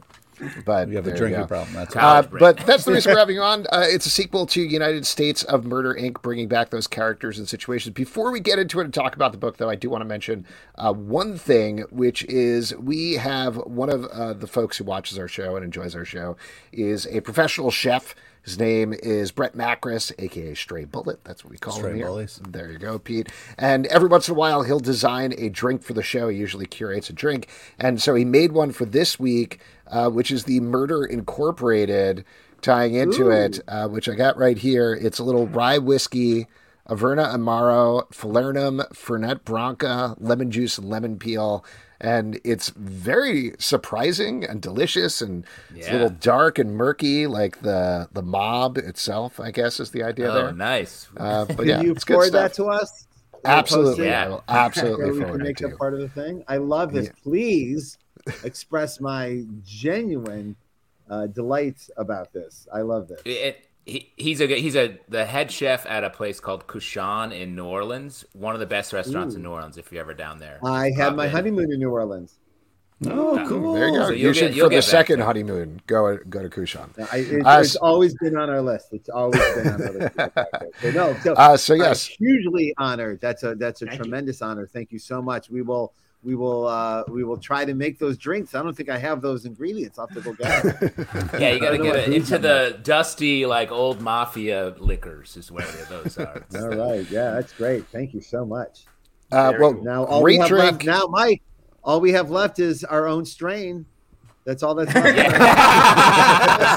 But 0.65 0.89
You 0.89 0.97
have 0.97 1.07
a 1.07 1.17
drinking 1.17 1.47
problem. 1.47 1.75
That's 1.75 1.97
Uh, 1.97 2.23
but 2.23 2.59
that's 2.59 2.85
the 2.85 2.93
reason 2.93 3.13
we're 3.13 3.19
having 3.25 3.37
you 3.37 3.43
on. 3.43 3.67
Uh, 3.71 3.85
it's 3.87 4.07
a 4.07 4.11
sequel 4.11 4.47
to 4.47 4.61
United 4.61 5.07
States 5.07 5.43
of 5.45 5.65
Murder 5.65 5.95
Inc., 5.95 6.23
bringing 6.23 6.49
back 6.49 6.71
those 6.71 6.87
characters 6.87 7.39
and 7.39 7.49
situations. 7.49 7.95
Before 7.95 8.31
we 8.31 8.41
get 8.41 8.59
into 8.59 8.81
it 8.81 8.85
and 8.85 8.95
talk 8.95 9.15
about 9.15 9.33
the 9.33 9.39
book, 9.39 9.57
though, 9.59 9.71
I 9.71 9.75
do 9.77 9.91
want 9.91 10.03
to 10.03 10.07
mention 10.07 10.47
uh, 10.77 10.93
one 10.93 11.37
thing, 11.37 11.85
which 11.91 12.25
is 12.25 12.75
we 12.77 13.15
have 13.15 13.57
one 13.57 13.91
of 13.91 14.05
uh, 14.07 14.33
the 14.33 14.47
folks 14.47 14.79
who 14.79 14.85
watches 14.85 15.19
our 15.19 15.29
show 15.29 15.57
and 15.57 15.65
enjoys 15.65 15.95
our 15.95 16.05
show 16.05 16.37
is 16.73 17.07
a 17.07 17.21
professional 17.21 17.71
chef. 17.71 18.15
His 18.43 18.59
name 18.59 18.95
is 18.95 19.33
Brett 19.33 19.55
Macris, 19.55 20.13
aka 20.19 20.55
Stray 20.55 20.87
Bullet. 20.87 21.23
That's 21.25 21.45
what 21.45 21.51
we 21.51 21.59
call 21.59 21.75
Stray 21.75 21.91
him 21.91 21.97
here. 21.97 22.07
Bullies. 22.07 22.41
There 22.49 22.71
you 22.73 22.79
go, 22.79 22.99
Pete. 22.99 23.29
And 23.59 23.87
every 23.89 24.09
once 24.09 24.29
in 24.29 24.35
a 24.35 24.39
while, 24.39 24.63
he'll 24.63 24.81
design 24.81 25.35
a 25.37 25.51
drink 25.51 25.83
for 25.83 25.93
the 25.93 26.03
show. 26.03 26.29
He 26.29 26.39
usually 26.39 26.65
curates 26.65 27.11
a 27.11 27.13
drink. 27.13 27.49
And 27.79 28.01
so 28.01 28.15
he 28.15 28.25
made 28.25 28.53
one 28.53 28.73
for 28.73 28.87
this 28.87 29.21
week, 29.21 29.61
uh, 29.91 30.09
which 30.11 30.31
is 30.31 30.45
the 30.45 30.61
Murder 30.61 31.05
Incorporated, 31.05 32.25
tying 32.63 32.95
into 32.95 33.31
it, 33.31 33.61
uh, 33.69 33.89
which 33.89 34.09
I 34.09 34.15
got 34.15 34.37
right 34.39 34.57
here. 34.59 34.95
It's 34.95 35.19
a 35.19 35.25
little 35.25 35.47
rye 35.47 35.79
whiskey, 35.79 36.47
Averna 36.89 37.33
Amaro, 37.35 38.09
Falernum, 38.13 38.81
Fernet 38.93 39.45
Branca, 39.45 40.15
lemon 40.19 40.51
juice, 40.51 40.79
and 40.79 40.89
lemon 40.89 41.19
peel. 41.19 41.65
And 42.03 42.41
it's 42.45 42.71
very 42.71 43.53
surprising 43.59 44.43
and 44.45 44.63
delicious, 44.63 45.21
and 45.21 45.45
it's 45.75 45.87
a 45.89 45.93
little 45.93 46.09
dark 46.09 46.59
and 46.59 46.75
murky, 46.75 47.27
like 47.27 47.61
the 47.61 48.09
the 48.13 48.23
mob 48.23 48.79
itself. 48.79 49.39
I 49.39 49.51
guess 49.51 49.79
is 49.81 49.91
the 49.91 50.03
idea 50.03 50.31
Oh, 50.31 50.35
there. 50.35 50.53
nice. 50.53 51.09
Uh, 51.17 51.45
but 51.45 51.59
Can 51.59 51.67
yeah, 51.69 51.81
you 51.83 51.93
it's 51.93 52.05
good 52.05 52.15
forward 52.15 52.29
stuff. 52.29 52.53
that 52.53 52.55
to 52.55 52.67
us? 52.71 53.07
Absolutely, 53.45 54.07
Yeah. 54.07 54.25
I 54.25 54.29
will 54.29 54.39
so 54.39 54.43
absolutely 54.49 55.11
we 55.19 55.25
can 55.25 55.43
make 55.43 55.59
that 55.59 55.77
part 55.79 55.93
of 55.95 56.01
the 56.01 56.09
thing. 56.09 56.43
I 56.49 56.57
love 56.57 56.93
this. 56.93 57.07
Yeah. 57.07 57.13
Please 57.23 57.99
express 58.45 59.01
my 59.01 59.45
genuine 59.65 60.57
uh, 61.09 61.27
delight 61.27 61.89
about 61.97 62.33
this. 62.33 62.69
I 62.73 62.83
love 62.83 63.09
this. 63.09 63.21
It, 63.25 63.67
he, 63.87 64.13
he's 64.17 64.41
a 64.41 64.47
he's 64.47 64.77
a 64.77 64.99
the 65.09 65.25
head 65.25 65.51
chef 65.51 65.87
at 65.87 66.05
a 66.05 66.11
place 66.11 66.39
called 66.39 66.67
Cochon 66.67 67.33
in 67.33 67.57
New 67.57 67.65
Orleans. 67.65 68.25
One 68.33 68.55
of 68.55 68.61
the 68.61 68.67
best 68.67 68.93
restaurants 68.93 69.35
in 69.35 69.43
New 69.43 69.51
Orleans. 69.51 69.79
If 69.79 69.91
you're 69.91 70.03
ever 70.03 70.15
down 70.15 70.39
there, 70.39 70.61
I 70.65 70.91
had 70.91 71.17
my 71.17 71.27
in. 71.27 71.31
honeymoon 71.33 71.73
in 71.73 71.79
New 71.81 71.91
Orleans. 71.91 72.37
Oh, 73.07 73.43
cool. 73.49 73.73
There 73.73 73.89
you 73.89 73.95
go. 73.99 74.05
So 74.09 74.11
you 74.13 74.35
should 74.35 74.49
get- 74.49 74.55
you'll 74.57 74.67
for 74.67 74.69
the 74.69 74.75
get 74.77 74.81
back 74.85 74.91
second 74.91 75.21
honeymoon 75.21 75.81
go 75.87 76.19
go 76.29 76.43
to 76.43 76.51
Cochon. 76.51 76.91
I, 77.11 77.17
it, 77.17 77.47
Uh, 77.47 77.61
it's 77.63 77.75
always 77.77 78.15
been 78.21 78.37
on 78.37 78.51
our 78.51 78.61
list. 78.61 78.89
It's 78.93 79.09
always 79.09 79.41
been 79.55 79.69
on 79.69 79.83
our 79.83 79.93
list. 79.93 80.15
So, 80.83 80.91
no, 80.91 81.17
so, 81.25 81.33
Uh, 81.33 81.57
so 81.57 81.75
I'm 81.75 81.81
yes, 81.81 82.05
hugely 82.07 82.75
honored. 82.77 83.19
That's 83.23 83.43
a 83.43 83.55
that's 83.55 83.81
a 83.81 83.87
Thank 83.87 83.99
you. 83.99 84.05
tremendous 84.05 84.43
honor. 84.43 84.67
Thank 84.67 84.93
you 84.93 84.99
so 84.99 85.23
much. 85.23 85.49
We 85.49 85.63
will 85.63 85.95
we 86.23 86.35
will 86.35 86.67
uh, 86.67 87.03
we 87.09 87.25
will 87.25 87.39
try 87.39 87.65
to 87.65 87.73
make 87.75 87.99
those 87.99 88.19
drinks. 88.19 88.55
I 88.55 88.63
don't 88.63 88.75
think 88.75 88.91
I 88.91 88.99
have 88.99 89.23
those 89.23 89.47
ingredients. 89.47 89.99
I'll 89.99 90.07
have 90.07 90.17
to 90.17 90.23
go 90.23 90.35
get 90.35 90.63
them. 90.63 91.31
yeah, 91.41 91.53
you 91.53 91.61
got 91.61 91.71
to 91.71 91.75
I 91.75 91.77
don't 91.77 91.79
know 91.79 91.85
get 91.85 92.09
it 92.09 92.15
into 92.15 92.37
I'm 92.37 92.43
the 92.43 92.79
dusty 92.83 93.47
like 93.47 93.73
old 93.73 94.03
mafia 94.03 94.75
liquors 94.79 95.37
is 95.37 95.51
where 95.51 95.67
those 95.89 96.19
are. 96.19 96.45
All 96.57 96.69
right, 96.69 97.11
yeah, 97.11 97.31
that's 97.33 97.53
great. 97.55 97.87
Thank 97.89 98.13
you 98.13 98.21
so 98.21 98.45
much. 98.45 98.85
uh, 99.33 99.55
well, 99.59 99.73
cool. 99.73 99.85
Now 99.85 100.05
all 100.05 100.23
we 100.23 100.37
have 100.37 100.51
left 100.51 100.85
now, 100.85 101.07
Mike. 101.07 101.43
All 101.83 102.01
we 102.01 102.13
have 102.13 102.31
left 102.31 102.59
is 102.59 102.85
our 102.85 103.07
own 103.07 103.25
strain. 103.25 103.87
That's 104.45 104.63
all 104.63 104.75
that's 104.75 104.95
left. 104.95 105.07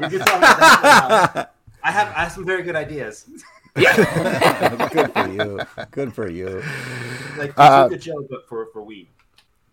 You 0.00 0.08
can 0.18 0.26
tell 0.26 0.38
me 0.38 0.40
that 0.40 1.32
now. 1.34 1.46
I 1.82 1.90
have 1.90 2.08
I 2.08 2.22
have 2.24 2.32
some 2.32 2.44
very 2.44 2.62
good 2.62 2.76
ideas. 2.76 3.26
Good 4.90 5.12
for 5.12 5.28
you. 5.28 5.60
Good 5.90 6.14
for 6.14 6.28
you. 6.28 6.62
Like 7.38 7.52
Uh, 7.56 7.88
the 7.88 7.96
Joe, 7.96 8.26
but 8.28 8.48
for 8.48 8.66
for 8.72 8.82
weed. 8.82 9.08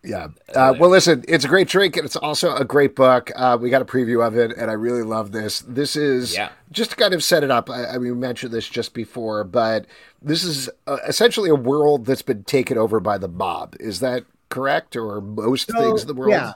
Yeah. 0.03 0.27
Uh, 0.55 0.73
well, 0.79 0.89
listen, 0.89 1.25
it's 1.27 1.43
a 1.43 1.47
great 1.47 1.67
drink, 1.67 1.97
and 1.97 2.05
it's 2.05 2.15
also 2.15 2.55
a 2.55 2.63
great 2.63 2.95
book. 2.95 3.31
Uh, 3.35 3.57
we 3.59 3.69
got 3.69 3.81
a 3.81 3.85
preview 3.85 4.25
of 4.25 4.37
it, 4.37 4.55
and 4.55 4.69
I 4.69 4.73
really 4.75 5.01
love 5.03 5.31
this. 5.31 5.59
This 5.61 5.95
is 5.95 6.33
Yeah. 6.35 6.49
just 6.71 6.91
to 6.91 6.95
kind 6.95 7.13
of 7.13 7.23
set 7.23 7.43
it 7.43 7.51
up. 7.51 7.69
I, 7.69 7.85
I 7.87 7.93
mean, 7.93 8.13
we 8.13 8.17
mentioned 8.17 8.53
this 8.53 8.69
just 8.69 8.93
before, 8.93 9.43
but 9.43 9.85
this 10.21 10.43
is 10.43 10.69
uh, 10.85 10.97
essentially 11.07 11.49
a 11.49 11.55
world 11.55 12.05
that's 12.05 12.21
been 12.21 12.43
taken 12.43 12.77
over 12.77 12.99
by 12.99 13.17
the 13.17 13.27
mob. 13.27 13.75
Is 13.79 13.99
that 13.99 14.23
correct, 14.49 14.95
or 14.95 15.19
most 15.19 15.71
So, 15.71 15.77
things 15.77 16.03
in 16.03 16.07
the 16.07 16.13
world? 16.13 16.31
Yeah, 16.31 16.53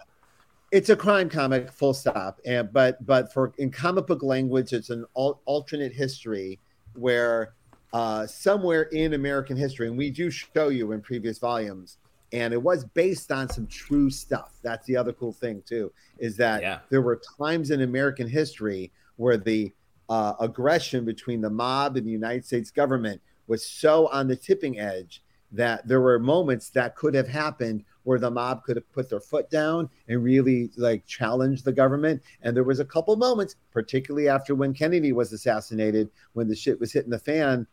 it's 0.71 0.89
a 0.89 0.95
crime 0.95 1.27
comic, 1.27 1.71
full 1.71 1.93
stop. 1.95 2.39
And 2.45 2.71
but 2.71 3.05
but 3.05 3.33
for 3.33 3.51
in 3.57 3.71
comic 3.71 4.07
book 4.07 4.23
language, 4.23 4.71
it's 4.71 4.91
an 4.91 5.05
al- 5.17 5.41
alternate 5.45 5.91
history 5.93 6.59
where 6.95 7.53
uh, 7.93 8.25
somewhere 8.25 8.83
in 8.83 9.13
American 9.13 9.57
history, 9.57 9.87
and 9.87 9.97
we 9.97 10.09
do 10.09 10.29
show 10.29 10.69
you 10.69 10.91
in 10.93 11.01
previous 11.01 11.39
volumes, 11.39 11.97
and 12.31 12.53
it 12.53 12.61
was 12.61 12.85
based 12.85 13.31
on 13.31 13.49
some 13.49 13.67
true 13.67 14.09
stuff. 14.09 14.53
That's 14.63 14.85
the 14.87 14.95
other 14.95 15.11
cool 15.11 15.33
thing 15.33 15.61
too, 15.65 15.91
is 16.17 16.37
that 16.37 16.61
Yeah. 16.61 16.79
there 16.89 17.01
were 17.01 17.21
times 17.37 17.71
in 17.71 17.81
American 17.81 18.27
history 18.27 18.91
where 19.17 19.37
the 19.37 19.73
uh, 20.09 20.33
aggression 20.39 21.05
between 21.05 21.41
the 21.41 21.49
mob 21.49 21.97
and 21.97 22.05
the 22.07 22.11
United 22.11 22.45
States 22.45 22.71
government 22.71 23.21
was 23.47 23.65
so 23.65 24.07
on 24.07 24.27
the 24.27 24.35
tipping 24.35 24.79
edge 24.79 25.23
that 25.51 25.85
there 25.87 25.99
were 26.01 26.19
moments 26.19 26.69
that 26.69 26.95
could 26.95 27.13
have 27.13 27.27
happened 27.27 27.83
where 28.03 28.19
the 28.19 28.29
mob 28.29 28.63
could 28.63 28.75
have 28.75 28.91
put 28.91 29.09
their 29.09 29.19
foot 29.19 29.49
down 29.49 29.89
and 30.07 30.23
really 30.23 30.71
like 30.77 31.05
challenged 31.05 31.65
the 31.65 31.71
government. 31.71 32.21
And 32.41 32.55
there 32.55 32.63
was 32.63 32.79
a 32.79 32.85
couple 32.85 33.15
moments, 33.15 33.55
particularly 33.71 34.27
after 34.27 34.55
when 34.55 34.73
Kennedy 34.73 35.11
was 35.11 35.33
assassinated, 35.33 36.09
when 36.33 36.47
the 36.47 36.55
shit 36.55 36.79
was 36.79 36.91
hitting 36.91 37.11
the 37.11 37.19
fan, 37.19 37.67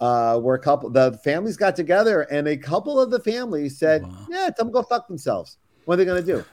uh, 0.00 0.38
where 0.38 0.56
a 0.56 0.58
couple 0.58 0.90
the 0.90 1.18
families 1.22 1.56
got 1.56 1.76
together 1.76 2.22
and 2.22 2.48
a 2.48 2.56
couple 2.56 3.00
of 3.00 3.10
the 3.10 3.20
families 3.20 3.78
said, 3.78 4.02
Wow. 4.02 4.26
"Yeah, 4.28 4.50
tell 4.50 4.64
them 4.64 4.72
go 4.72 4.82
fuck 4.82 5.06
themselves. 5.06 5.58
What 5.84 5.94
are 5.94 5.96
they 5.98 6.04
gonna 6.04 6.22
do? 6.22 6.44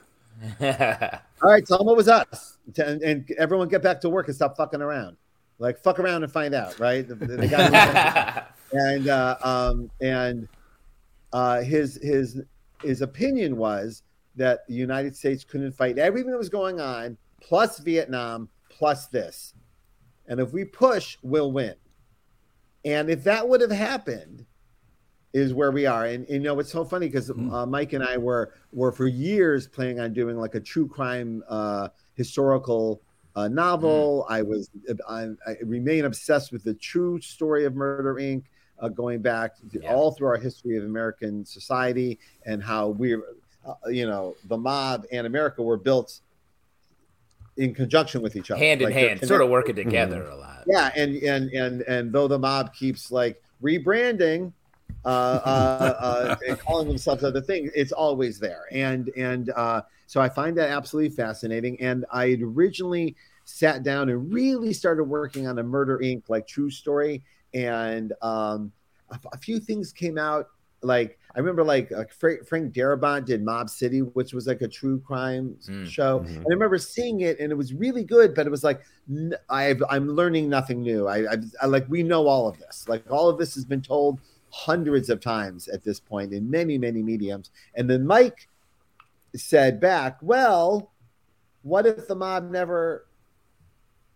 All 1.41 1.51
right, 1.51 1.65
tell 1.65 1.79
them 1.79 1.89
it 1.89 1.97
was 1.97 2.07
us, 2.07 2.57
and, 2.77 3.01
and 3.01 3.31
everyone 3.37 3.67
get 3.67 3.81
back 3.81 3.99
to 4.01 4.09
work 4.09 4.27
and 4.27 4.35
stop 4.35 4.55
fucking 4.55 4.81
around. 4.81 5.17
Like 5.57 5.79
fuck 5.79 5.99
around 5.99 6.23
and 6.23 6.31
find 6.31 6.53
out, 6.53 6.79
right? 6.79 7.05
And 8.71 9.07
uh, 9.07 9.35
um, 9.43 9.89
and 9.99 10.47
uh, 11.33 11.61
his 11.61 11.95
his 12.01 12.41
his 12.81 13.01
opinion 13.01 13.57
was 13.57 14.03
that 14.35 14.67
the 14.67 14.73
United 14.73 15.15
States 15.15 15.43
couldn't 15.43 15.73
fight 15.73 15.97
everything 15.97 16.31
that 16.31 16.37
was 16.37 16.49
going 16.49 16.79
on, 16.79 17.17
plus 17.41 17.79
Vietnam, 17.79 18.49
plus 18.69 19.07
this, 19.07 19.53
and 20.27 20.39
if 20.39 20.53
we 20.53 20.63
push, 20.63 21.17
we'll 21.21 21.51
win. 21.51 21.75
And 22.85 23.09
if 23.09 23.23
that 23.25 23.47
would 23.47 23.61
have 23.61 23.71
happened, 23.71 24.45
is 25.33 25.53
where 25.53 25.71
we 25.71 25.85
are. 25.85 26.05
And, 26.05 26.25
and, 26.25 26.35
you 26.35 26.39
know, 26.39 26.59
it's 26.59 26.71
so 26.71 26.83
funny 26.83 27.07
because 27.07 27.29
uh, 27.29 27.65
Mike 27.65 27.93
and 27.93 28.03
I 28.03 28.17
were 28.17 28.53
were 28.71 28.91
for 28.91 29.07
years 29.07 29.67
planning 29.67 29.99
on 29.99 30.13
doing 30.13 30.37
like 30.37 30.55
a 30.55 30.59
true 30.59 30.87
crime 30.87 31.43
uh, 31.47 31.89
historical 32.15 33.01
uh, 33.35 33.47
novel. 33.47 34.25
I 34.29 34.41
was 34.41 34.69
I, 35.07 35.27
I 35.45 35.55
remain 35.63 36.05
obsessed 36.05 36.51
with 36.51 36.63
the 36.63 36.73
true 36.73 37.21
story 37.21 37.65
of 37.65 37.75
Murder 37.75 38.15
Inc. 38.15 38.43
Uh, 38.81 38.87
going 38.87 39.21
back 39.21 39.55
Yeah. 39.71 39.93
all 39.93 40.11
through 40.11 40.27
our 40.27 40.37
history 40.37 40.77
of 40.77 40.83
American 40.83 41.45
society 41.45 42.19
and 42.45 42.63
how 42.63 42.89
we, 42.89 43.15
uh, 43.15 43.19
you 43.87 44.07
know, 44.07 44.35
the 44.47 44.57
mob 44.57 45.05
and 45.11 45.27
America 45.27 45.61
were 45.61 45.77
built 45.77 46.21
in 47.57 47.73
conjunction 47.73 48.21
with 48.21 48.35
each 48.35 48.51
other, 48.51 48.59
hand 48.59 48.81
in 48.81 48.85
Like, 48.85 48.93
hand, 48.95 49.25
sort 49.27 49.41
of 49.41 49.49
working 49.49 49.75
together 49.75 50.23
a 50.29 50.35
lot. 50.35 50.63
Yeah, 50.65 50.91
and 50.95 51.15
and 51.17 51.51
and 51.51 51.81
and 51.81 52.13
though 52.13 52.27
the 52.27 52.39
mob 52.39 52.73
keeps 52.73 53.11
like 53.11 53.41
rebranding, 53.61 54.53
uh, 55.03 55.07
uh, 55.07 55.95
uh, 55.99 56.35
and 56.47 56.59
calling 56.59 56.87
themselves 56.87 57.23
other 57.23 57.41
things, 57.41 57.71
it's 57.75 57.91
always 57.91 58.39
there. 58.39 58.63
And 58.71 59.09
and 59.17 59.49
uh, 59.55 59.81
so 60.07 60.21
I 60.21 60.29
find 60.29 60.57
that 60.57 60.69
absolutely 60.69 61.15
fascinating. 61.15 61.79
And 61.81 62.05
I 62.11 62.29
had 62.29 62.41
originally 62.41 63.15
sat 63.43 63.83
down 63.83 64.09
and 64.09 64.31
really 64.31 64.71
started 64.73 65.03
working 65.05 65.47
on 65.47 65.57
a 65.59 65.63
Murder 65.63 65.99
Inc. 65.99 66.29
like 66.29 66.47
true 66.47 66.69
story, 66.69 67.23
and 67.53 68.13
um, 68.21 68.71
a, 69.09 69.19
a 69.33 69.37
few 69.37 69.59
things 69.59 69.91
came 69.91 70.17
out. 70.17 70.47
Like 70.81 71.19
I 71.35 71.39
remember, 71.39 71.63
like 71.63 71.91
uh, 71.91 72.05
Frank, 72.17 72.47
Frank 72.47 72.73
Darabont 72.73 73.25
did 73.25 73.43
Mob 73.43 73.69
City, 73.69 73.99
which 73.99 74.33
was 74.33 74.47
like 74.47 74.61
a 74.61 74.67
true 74.67 74.99
crime 74.99 75.57
Mm. 75.67 75.85
show, 75.85 76.19
Mhm. 76.19 76.27
and 76.37 76.45
I 76.45 76.49
remember 76.49 76.77
seeing 76.77 77.21
it, 77.21 77.37
and 77.39 77.51
it 77.51 77.55
was 77.55 77.73
really 77.73 78.03
good. 78.05 78.33
But 78.33 78.47
it 78.47 78.49
was 78.49 78.63
like 78.63 78.81
I've, 79.49 79.83
I'm 79.89 80.07
learning 80.07 80.47
nothing 80.49 80.81
new. 80.81 81.07
I, 81.07 81.33
I, 81.33 81.35
I 81.61 81.65
like 81.65 81.85
we 81.89 82.01
know 82.03 82.27
all 82.27 82.47
of 82.47 82.57
this. 82.59 82.87
Like 82.87 83.03
all 83.11 83.27
of 83.27 83.37
this 83.37 83.55
has 83.55 83.65
been 83.65 83.81
told 83.81 84.21
hundreds 84.51 85.09
of 85.09 85.19
times 85.19 85.67
at 85.67 85.83
this 85.83 85.99
point 85.99 86.33
in 86.33 86.49
many 86.49 86.77
many 86.77 87.03
mediums. 87.03 87.51
And 87.75 87.89
then 87.89 88.07
Mike 88.07 88.47
said 89.35 89.79
back, 89.81 90.17
"Well, 90.21 90.91
what 91.63 91.85
if 91.87 92.07
the 92.07 92.15
mob 92.15 92.49
never?" 92.51 93.05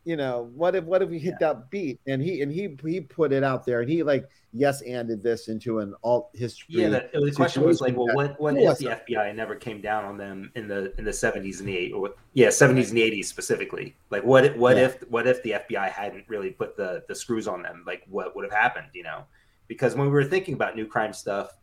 You 0.05 0.17
know 0.17 0.51
what 0.53 0.75
if 0.75 0.83
what 0.83 1.01
if 1.01 1.09
we 1.09 1.17
hit 1.17 1.35
that 1.39 1.69
beat 1.69 1.97
and 2.07 2.21
he 2.21 2.41
and 2.41 2.51
he 2.51 2.75
he 2.85 2.99
put 2.99 3.31
it 3.31 3.41
out 3.41 3.65
there 3.65 3.79
and 3.79 3.89
he 3.89 4.03
like 4.03 4.27
yes 4.51 4.81
anded 4.81 5.23
this 5.23 5.47
into 5.47 5.79
an 5.79 5.95
alt 6.03 6.29
history. 6.33 6.65
Yeah, 6.69 6.89
the, 6.89 7.09
the 7.21 7.31
question 7.31 7.63
was 7.63 7.79
like, 7.79 7.95
well, 7.95 8.13
what 8.13 8.37
what 8.37 8.57
if 8.57 8.79
the 8.79 8.87
FBI 8.87 9.33
never 9.33 9.55
came 9.55 9.79
down 9.79 10.03
on 10.03 10.17
them 10.17 10.51
in 10.55 10.67
the 10.67 10.93
in 10.97 11.05
the 11.05 11.13
seventies 11.13 11.61
and 11.61 11.69
the 11.69 11.77
eight 11.77 11.93
or 11.93 12.13
yeah 12.33 12.49
seventies 12.49 12.89
and 12.89 12.99
eighties 12.99 13.29
specifically? 13.29 13.95
Like, 14.09 14.25
what 14.25 14.43
if- 14.43 14.57
what 14.57 14.75
Yeah. 14.75 14.87
if 14.87 15.09
what 15.09 15.25
if 15.25 15.41
the 15.41 15.51
FBI 15.51 15.89
hadn't 15.89 16.25
really 16.27 16.49
put 16.49 16.75
the 16.75 17.05
the 17.07 17.15
screws 17.15 17.47
on 17.47 17.61
them? 17.61 17.85
Like, 17.87 18.03
what 18.09 18.35
would 18.35 18.43
have 18.43 18.53
happened? 18.53 18.87
You 18.93 19.03
know, 19.03 19.23
because 19.69 19.95
when 19.95 20.07
we 20.07 20.11
were 20.13 20.25
thinking 20.25 20.53
about 20.53 20.75
new 20.75 20.85
crime 20.85 21.13
stuff, 21.13 21.55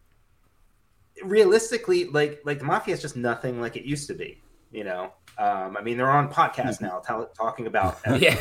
realistically, 1.22 2.04
like 2.06 2.40
like 2.44 2.58
the 2.58 2.64
mafia 2.64 2.94
is 2.94 3.02
just 3.02 3.16
nothing 3.16 3.60
like 3.60 3.76
it 3.76 3.84
used 3.84 4.06
to 4.08 4.14
be. 4.14 4.40
You 4.72 4.84
know, 4.84 5.12
um, 5.36 5.76
I 5.76 5.80
mean, 5.82 5.96
they're 5.96 6.10
on 6.10 6.32
podcasts 6.32 6.80
now, 6.80 7.00
tell, 7.00 7.26
talking 7.36 7.66
about 7.66 7.98
yeah. 8.20 8.36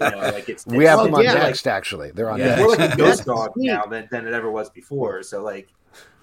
You 0.00 0.10
know, 0.10 0.18
like 0.32 0.48
it's, 0.48 0.66
we 0.66 0.84
have 0.84 0.98
it's, 0.98 1.06
them 1.06 1.14
on 1.14 1.22
yeah. 1.22 1.34
next, 1.34 1.66
actually. 1.68 2.10
They're 2.10 2.30
on 2.30 2.38
Yeah. 2.40 2.56
next. 2.56 2.60
more 2.62 2.76
like 2.76 2.94
a 2.94 2.96
ghost 2.96 3.24
dog 3.24 3.52
now 3.56 3.84
than, 3.84 4.08
than 4.10 4.26
it 4.26 4.32
ever 4.32 4.50
was 4.50 4.68
before. 4.70 5.22
So 5.22 5.42
like, 5.44 5.68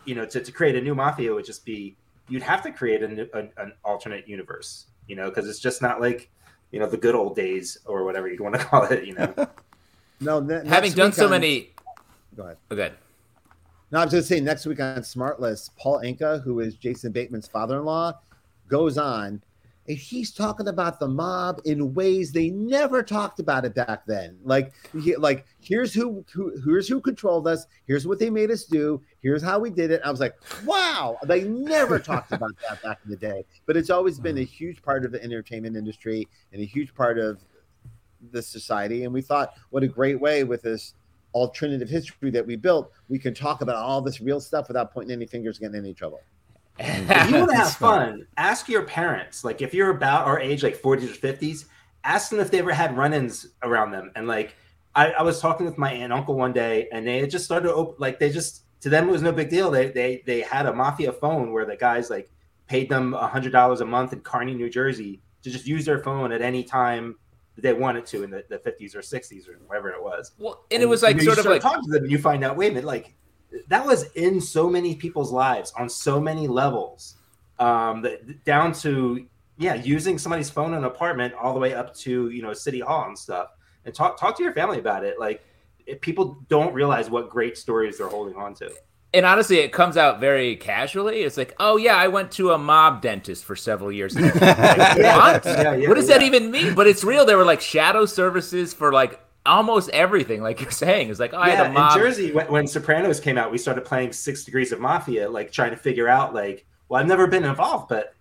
you 0.05 0.15
know, 0.15 0.25
to, 0.25 0.41
to 0.41 0.51
create 0.51 0.75
a 0.75 0.81
new 0.81 0.95
mafia 0.95 1.33
would 1.33 1.45
just 1.45 1.63
be 1.65 1.95
you'd 2.29 2.41
have 2.43 2.61
to 2.63 2.71
create 2.71 3.03
a 3.03 3.07
new, 3.07 3.27
an, 3.33 3.51
an 3.57 3.73
alternate 3.85 4.27
universe, 4.27 4.87
you 5.07 5.15
know, 5.15 5.29
because 5.29 5.47
it's 5.47 5.59
just 5.59 5.81
not 5.81 6.01
like 6.01 6.29
you 6.71 6.79
know 6.79 6.87
the 6.89 6.97
good 6.97 7.15
old 7.15 7.35
days 7.35 7.77
or 7.85 8.03
whatever 8.03 8.27
you'd 8.27 8.41
want 8.41 8.55
to 8.55 8.61
call 8.65 8.83
it, 8.85 9.05
you 9.05 9.13
know. 9.13 9.33
No, 10.19 10.39
ne- 10.39 10.67
Having 10.67 10.93
done 10.93 11.11
so 11.13 11.25
on- 11.25 11.29
many. 11.29 11.75
Go 12.35 12.43
ahead. 12.45 12.57
Oh, 12.71 12.75
good. 12.75 12.93
No, 13.91 13.99
I 13.99 14.05
was 14.05 14.11
just 14.11 14.27
saying 14.27 14.43
next 14.43 14.65
week 14.65 14.79
on 14.79 14.97
Smartless, 15.01 15.69
Paul 15.77 15.99
Anka, 15.99 16.41
who 16.43 16.59
is 16.59 16.73
Jason 16.73 17.11
Bateman's 17.11 17.47
father-in-law, 17.47 18.13
goes 18.67 18.97
on 18.97 19.41
and 19.87 19.97
he's 19.97 20.31
talking 20.31 20.67
about 20.67 20.99
the 20.99 21.07
mob 21.07 21.61
in 21.63 21.93
ways 21.93 22.31
they 22.31 22.49
never 22.49 23.01
talked 23.01 23.39
about 23.39 23.63
it 23.63 23.73
back 23.73 24.05
then. 24.05 24.37
Like, 24.43 24.73
he, 25.01 25.15
like 25.15 25.45
here's 25.61 25.93
who, 25.93 26.25
who 26.31 26.59
here's 26.65 26.89
who 26.89 26.99
controlled 26.99 27.47
us. 27.47 27.65
Here's 27.85 28.05
what 28.05 28.19
they 28.19 28.29
made 28.29 28.51
us 28.51 28.65
do. 28.65 29.01
Here's 29.21 29.41
how 29.41 29.59
we 29.59 29.69
did 29.69 29.91
it. 29.91 30.01
I 30.03 30.11
was 30.11 30.19
like, 30.19 30.35
wow, 30.65 31.17
they 31.23 31.43
never 31.43 31.99
talked 31.99 32.33
about 32.33 32.51
that 32.67 32.81
back 32.83 32.99
in 33.05 33.11
the 33.11 33.17
day. 33.17 33.45
But 33.65 33.77
it's 33.77 33.89
always 33.89 34.19
been 34.19 34.37
a 34.39 34.43
huge 34.43 34.81
part 34.81 35.05
of 35.05 35.11
the 35.13 35.23
entertainment 35.23 35.77
industry 35.77 36.27
and 36.51 36.61
a 36.61 36.65
huge 36.65 36.93
part 36.93 37.17
of 37.17 37.39
the 38.31 38.41
society. 38.41 39.05
And 39.05 39.13
we 39.13 39.21
thought, 39.21 39.53
what 39.69 39.83
a 39.83 39.87
great 39.87 40.19
way 40.19 40.43
with 40.43 40.63
this 40.63 40.95
alternative 41.33 41.87
history 41.87 42.31
that 42.31 42.45
we 42.45 42.57
built, 42.57 42.91
we 43.07 43.19
can 43.19 43.33
talk 43.33 43.61
about 43.61 43.75
all 43.75 44.01
this 44.01 44.19
real 44.19 44.41
stuff 44.41 44.67
without 44.67 44.93
pointing 44.93 45.13
any 45.13 45.27
fingers, 45.27 45.59
getting 45.59 45.75
in 45.75 45.85
any 45.85 45.93
trouble. 45.93 46.19
If 46.79 47.29
you 47.29 47.37
want 47.37 47.51
to 47.51 47.57
have 47.57 47.73
fun, 47.73 48.27
ask 48.37 48.69
your 48.69 48.83
parents. 48.83 49.43
Like 49.43 49.61
if 49.61 49.73
you're 49.73 49.89
about 49.89 50.25
our 50.25 50.39
age, 50.39 50.63
like 50.63 50.81
40s 50.81 51.11
or 51.11 51.27
50s, 51.33 51.65
ask 52.03 52.29
them 52.29 52.39
if 52.39 52.51
they 52.51 52.59
ever 52.59 52.73
had 52.73 52.95
run-ins 52.97 53.47
around 53.63 53.91
them. 53.91 54.11
And 54.15 54.27
like 54.27 54.55
I, 54.95 55.11
I 55.11 55.21
was 55.21 55.39
talking 55.39 55.65
with 55.65 55.77
my 55.77 55.91
aunt 55.91 56.05
and 56.05 56.13
uncle 56.13 56.35
one 56.35 56.53
day, 56.53 56.87
and 56.91 57.05
they 57.05 57.19
had 57.19 57.29
just 57.29 57.45
started 57.45 57.67
to 57.67 57.73
open, 57.73 57.95
like 57.99 58.19
they 58.19 58.31
just 58.31 58.63
to 58.81 58.89
them 58.89 59.07
it 59.07 59.11
was 59.11 59.21
no 59.21 59.31
big 59.31 59.49
deal. 59.49 59.69
They 59.69 59.89
they 59.89 60.23
they 60.25 60.41
had 60.41 60.65
a 60.65 60.73
mafia 60.73 61.11
phone 61.11 61.51
where 61.51 61.65
the 61.65 61.75
guys 61.75 62.09
like 62.09 62.31
paid 62.67 62.89
them 62.89 63.13
a 63.13 63.27
hundred 63.27 63.51
dollars 63.51 63.81
a 63.81 63.85
month 63.85 64.13
in 64.13 64.21
Kearny, 64.21 64.55
New 64.55 64.69
Jersey, 64.69 65.21
to 65.43 65.49
just 65.49 65.67
use 65.67 65.85
their 65.85 65.99
phone 66.03 66.31
at 66.31 66.41
any 66.41 66.63
time 66.63 67.15
that 67.55 67.61
they 67.61 67.73
wanted 67.73 68.05
to 68.07 68.23
in 68.23 68.29
the, 68.29 68.43
the 68.49 68.57
50s 68.59 68.95
or 68.95 68.99
60s 68.99 69.49
or 69.49 69.57
whatever 69.65 69.89
it 69.89 70.01
was. 70.01 70.33
Well, 70.37 70.65
and 70.69 70.83
it 70.83 70.85
was 70.85 71.01
like 71.01 71.15
you 71.15 71.23
sort 71.23 71.37
of 71.37 71.43
start 71.43 71.55
like 71.55 71.61
talking 71.61 71.83
to 71.85 71.91
them, 71.91 72.03
and 72.03 72.11
you 72.11 72.19
find 72.19 72.43
out, 72.43 72.55
wait 72.55 72.71
a 72.71 72.75
minute, 72.75 72.85
like 72.85 73.15
that 73.67 73.85
was 73.85 74.11
in 74.13 74.41
so 74.41 74.69
many 74.69 74.95
people's 74.95 75.31
lives 75.31 75.71
on 75.77 75.89
so 75.89 76.19
many 76.19 76.47
levels, 76.47 77.15
um, 77.59 78.01
that, 78.01 78.43
down 78.43 78.73
to 78.73 79.25
yeah, 79.57 79.73
using 79.75 80.17
somebody's 80.17 80.49
phone 80.49 80.73
in 80.73 80.79
an 80.79 80.83
apartment 80.83 81.33
all 81.33 81.53
the 81.53 81.59
way 81.59 81.73
up 81.73 81.95
to 81.95 82.29
you 82.29 82.41
know 82.41 82.53
city 82.53 82.79
hall 82.79 83.05
and 83.07 83.17
stuff. 83.17 83.49
And 83.85 83.93
talk 83.93 84.19
talk 84.19 84.37
to 84.37 84.43
your 84.43 84.53
family 84.53 84.79
about 84.79 85.03
it. 85.03 85.19
Like 85.19 85.43
if 85.85 86.01
people 86.01 86.45
don't 86.49 86.73
realize 86.73 87.09
what 87.09 87.29
great 87.29 87.57
stories 87.57 87.97
they're 87.97 88.09
holding 88.09 88.35
on 88.35 88.53
to. 88.55 88.71
And 89.13 89.25
honestly, 89.25 89.59
it 89.59 89.71
comes 89.71 89.95
out 89.95 90.19
very 90.19 90.57
casually. 90.57 91.21
It's 91.21 91.37
like, 91.37 91.55
oh 91.59 91.77
yeah, 91.77 91.95
I 91.95 92.09
went 92.09 92.29
to 92.33 92.51
a 92.51 92.57
mob 92.57 93.01
dentist 93.01 93.45
for 93.45 93.55
several 93.55 93.91
years. 93.91 94.15
Like, 94.19 94.35
what? 94.35 95.45
Yeah, 95.45 95.75
yeah, 95.75 95.87
what 95.87 95.95
does 95.95 96.09
that 96.09 96.21
even 96.21 96.51
mean? 96.51 96.75
But 96.75 96.87
it's 96.87 97.03
real. 97.03 97.25
There 97.25 97.37
were 97.37 97.45
like 97.45 97.61
shadow 97.61 98.05
services 98.05 98.73
for 98.73 98.91
like 98.91 99.19
almost 99.47 99.89
everything. 99.89 100.41
Like 100.41 100.61
you're 100.61 100.71
saying, 100.71 101.09
it's 101.09 101.19
like, 101.19 101.33
oh, 101.33 101.37
I 101.39 101.49
had 101.49 101.73
yeah, 101.73 101.93
in. 101.93 101.99
Jersey, 101.99 102.31
when, 102.31 102.47
when 102.51 102.67
Sopranos 102.67 103.19
came 103.19 103.37
out, 103.37 103.51
we 103.51 103.57
started 103.57 103.85
playing 103.85 104.13
Six 104.13 104.43
Degrees 104.43 104.71
of 104.71 104.79
Mafia, 104.79 105.29
like 105.29 105.51
trying 105.51 105.71
to 105.71 105.77
figure 105.77 106.07
out, 106.07 106.33
like, 106.33 106.65
well, 106.89 107.01
I've 107.01 107.07
never 107.07 107.27
been 107.27 107.43
involved, 107.45 107.89
but 107.89 108.13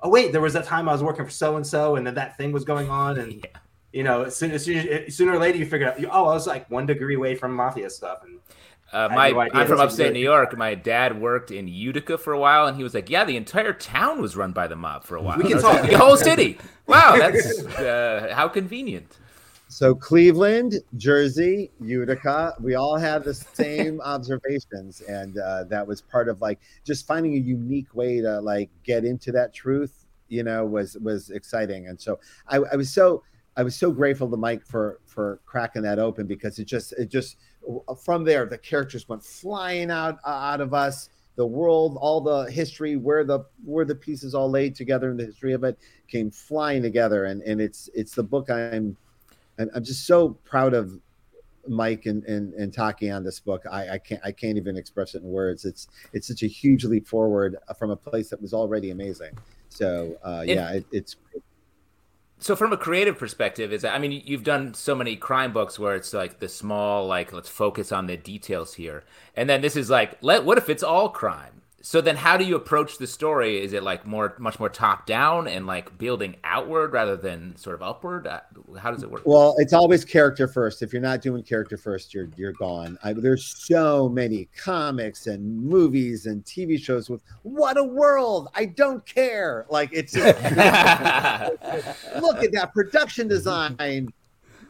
oh 0.00 0.08
wait, 0.08 0.32
there 0.32 0.40
was 0.40 0.52
that 0.54 0.64
time 0.64 0.88
I 0.88 0.92
was 0.92 1.02
working 1.02 1.24
for 1.24 1.30
so 1.30 1.56
and 1.56 1.66
so, 1.66 1.96
and 1.96 2.06
then 2.06 2.14
that 2.14 2.36
thing 2.36 2.52
was 2.52 2.64
going 2.64 2.88
on, 2.90 3.18
and 3.18 3.32
Yeah. 3.44 3.60
you 3.92 4.02
know, 4.02 4.22
as 4.22 4.36
soon, 4.36 4.50
as 4.52 4.64
soon, 4.64 5.10
sooner 5.10 5.32
or 5.32 5.38
later, 5.38 5.58
you 5.58 5.66
figure 5.66 5.88
out, 5.88 6.02
oh, 6.10 6.26
I 6.28 6.34
was 6.34 6.46
like 6.46 6.70
one 6.70 6.86
degree 6.86 7.14
away 7.14 7.34
from 7.34 7.54
mafia 7.54 7.90
stuff, 7.90 8.20
and 8.24 8.38
Uh, 8.92 9.08
my, 9.10 9.30
no 9.30 9.40
I'm 9.40 9.66
from 9.66 9.80
upstate. 9.80 10.12
New 10.12 10.20
York. 10.20 10.56
My 10.56 10.74
dad 10.74 11.18
worked 11.20 11.50
in 11.50 11.66
Utica 11.66 12.18
for 12.18 12.32
a 12.34 12.38
while, 12.38 12.66
and 12.66 12.76
he 12.76 12.82
was 12.82 12.92
like, 12.92 13.08
"Yeah, 13.08 13.24
the 13.24 13.36
entire 13.38 13.72
town 13.72 14.20
was 14.20 14.36
run 14.36 14.52
by 14.52 14.66
the 14.66 14.76
mob 14.76 15.04
for 15.04 15.16
a 15.16 15.22
while. 15.22 15.38
We 15.38 15.44
can 15.44 15.62
talk. 15.62 15.80
like, 15.80 15.90
the 15.92 15.98
whole 15.98 16.16
city. 16.18 16.58
Wow, 16.86 17.16
that's 17.16 17.64
uh, 17.78 18.32
how 18.34 18.48
convenient." 18.48 19.18
So 19.72 19.94
Cleveland, 19.94 20.74
Jersey, 20.98 21.70
Utica, 21.80 22.54
we 22.60 22.74
all 22.74 22.98
had 22.98 23.24
the 23.24 23.32
same 23.32 24.00
observations, 24.04 25.00
and 25.00 25.38
uh, 25.38 25.64
that 25.64 25.86
was 25.86 26.02
part 26.02 26.28
of 26.28 26.42
like 26.42 26.60
just 26.84 27.06
finding 27.06 27.32
a 27.36 27.38
unique 27.38 27.94
way 27.94 28.20
to 28.20 28.38
like 28.42 28.68
get 28.84 29.06
into 29.06 29.32
that 29.32 29.54
truth. 29.54 30.04
You 30.28 30.42
know, 30.42 30.66
was 30.66 30.98
was 30.98 31.30
exciting, 31.30 31.88
and 31.88 31.98
so 31.98 32.20
I, 32.48 32.58
I 32.58 32.76
was 32.76 32.92
so 32.92 33.22
I 33.56 33.62
was 33.62 33.74
so 33.74 33.90
grateful 33.90 34.30
to 34.30 34.36
Mike 34.36 34.66
for 34.66 35.00
for 35.06 35.40
cracking 35.46 35.82
that 35.82 35.98
open 35.98 36.26
because 36.26 36.58
it 36.58 36.66
just 36.66 36.92
it 36.92 37.08
just 37.08 37.38
from 38.04 38.24
there 38.24 38.44
the 38.44 38.58
characters 38.58 39.08
went 39.08 39.24
flying 39.24 39.90
out 39.90 40.18
out 40.26 40.60
of 40.60 40.74
us. 40.74 41.08
The 41.36 41.46
world, 41.46 41.96
all 41.98 42.20
the 42.20 42.44
history, 42.50 42.96
where 42.96 43.24
the 43.24 43.46
where 43.64 43.86
the 43.86 43.94
pieces 43.94 44.34
all 44.34 44.50
laid 44.50 44.74
together 44.74 45.10
in 45.10 45.16
the 45.16 45.24
history 45.24 45.54
of 45.54 45.64
it 45.64 45.78
came 46.08 46.30
flying 46.30 46.82
together, 46.82 47.24
and 47.24 47.40
and 47.44 47.58
it's 47.58 47.88
it's 47.94 48.14
the 48.14 48.22
book 48.22 48.50
I'm 48.50 48.98
I'm 49.58 49.84
just 49.84 50.06
so 50.06 50.30
proud 50.44 50.74
of 50.74 50.98
Mike 51.68 52.06
and, 52.06 52.24
and, 52.24 52.52
and 52.54 52.72
Taki 52.72 53.10
on 53.10 53.22
this 53.22 53.38
book. 53.40 53.64
I, 53.70 53.90
I 53.90 53.98
can't 53.98 54.20
I 54.24 54.32
can't 54.32 54.56
even 54.56 54.76
express 54.76 55.14
it 55.14 55.22
in 55.22 55.28
words. 55.28 55.64
It's 55.64 55.88
it's 56.12 56.26
such 56.28 56.42
a 56.42 56.48
huge 56.48 56.84
leap 56.84 57.06
forward 57.06 57.56
from 57.78 57.90
a 57.90 57.96
place 57.96 58.30
that 58.30 58.40
was 58.40 58.52
already 58.52 58.90
amazing. 58.90 59.36
So 59.68 60.16
uh, 60.24 60.44
yeah, 60.46 60.72
it, 60.72 60.86
it's 60.92 61.16
so 62.42 62.56
from 62.56 62.72
a 62.72 62.76
creative 62.76 63.16
perspective 63.16 63.72
is 63.72 63.84
i 63.84 63.98
mean 63.98 64.20
you've 64.24 64.42
done 64.42 64.74
so 64.74 64.96
many 64.96 65.14
crime 65.14 65.52
books 65.52 65.78
where 65.78 65.94
it's 65.94 66.12
like 66.12 66.40
the 66.40 66.48
small 66.48 67.06
like 67.06 67.32
let's 67.32 67.48
focus 67.48 67.92
on 67.92 68.06
the 68.06 68.16
details 68.16 68.74
here 68.74 69.04
and 69.36 69.48
then 69.48 69.60
this 69.60 69.76
is 69.76 69.88
like 69.88 70.18
let 70.22 70.44
what 70.44 70.58
if 70.58 70.68
it's 70.68 70.82
all 70.82 71.08
crime 71.08 71.61
so 71.82 72.00
then 72.00 72.16
how 72.16 72.36
do 72.36 72.44
you 72.44 72.56
approach 72.56 72.98
the 72.98 73.06
story 73.06 73.60
is 73.62 73.72
it 73.72 73.82
like 73.82 74.06
more 74.06 74.34
much 74.38 74.58
more 74.58 74.68
top 74.68 75.06
down 75.06 75.46
and 75.46 75.66
like 75.66 75.98
building 75.98 76.36
outward 76.44 76.92
rather 76.92 77.16
than 77.16 77.54
sort 77.56 77.74
of 77.74 77.82
upward 77.82 78.26
Uh, 78.26 78.40
how 78.78 78.90
does 78.90 79.02
it 79.02 79.10
work 79.10 79.22
well, 79.24 79.54
it's 79.58 79.72
always 79.72 80.04
character 80.04 80.48
first. 80.48 80.82
If 80.82 80.92
you're 80.92 81.02
not 81.02 81.20
doing 81.20 81.42
character 81.42 81.76
first, 81.76 82.12
you're 82.12 82.28
you're 82.36 82.52
gone. 82.52 82.98
I, 83.02 83.12
there's 83.12 83.46
so 83.46 84.08
many 84.08 84.48
comics 84.56 85.26
and 85.26 85.64
movies 85.64 86.26
and 86.26 86.44
TV 86.44 86.78
shows 86.78 87.08
with 87.08 87.22
what 87.42 87.76
a 87.76 87.84
world. 87.84 88.48
I 88.54 88.66
don't 88.66 89.04
care. 89.06 89.66
Like 89.70 89.90
it's 89.92 90.12
just, 90.12 90.42
look 92.20 92.42
at 92.42 92.52
that 92.52 92.70
production 92.74 93.28
design. 93.28 94.12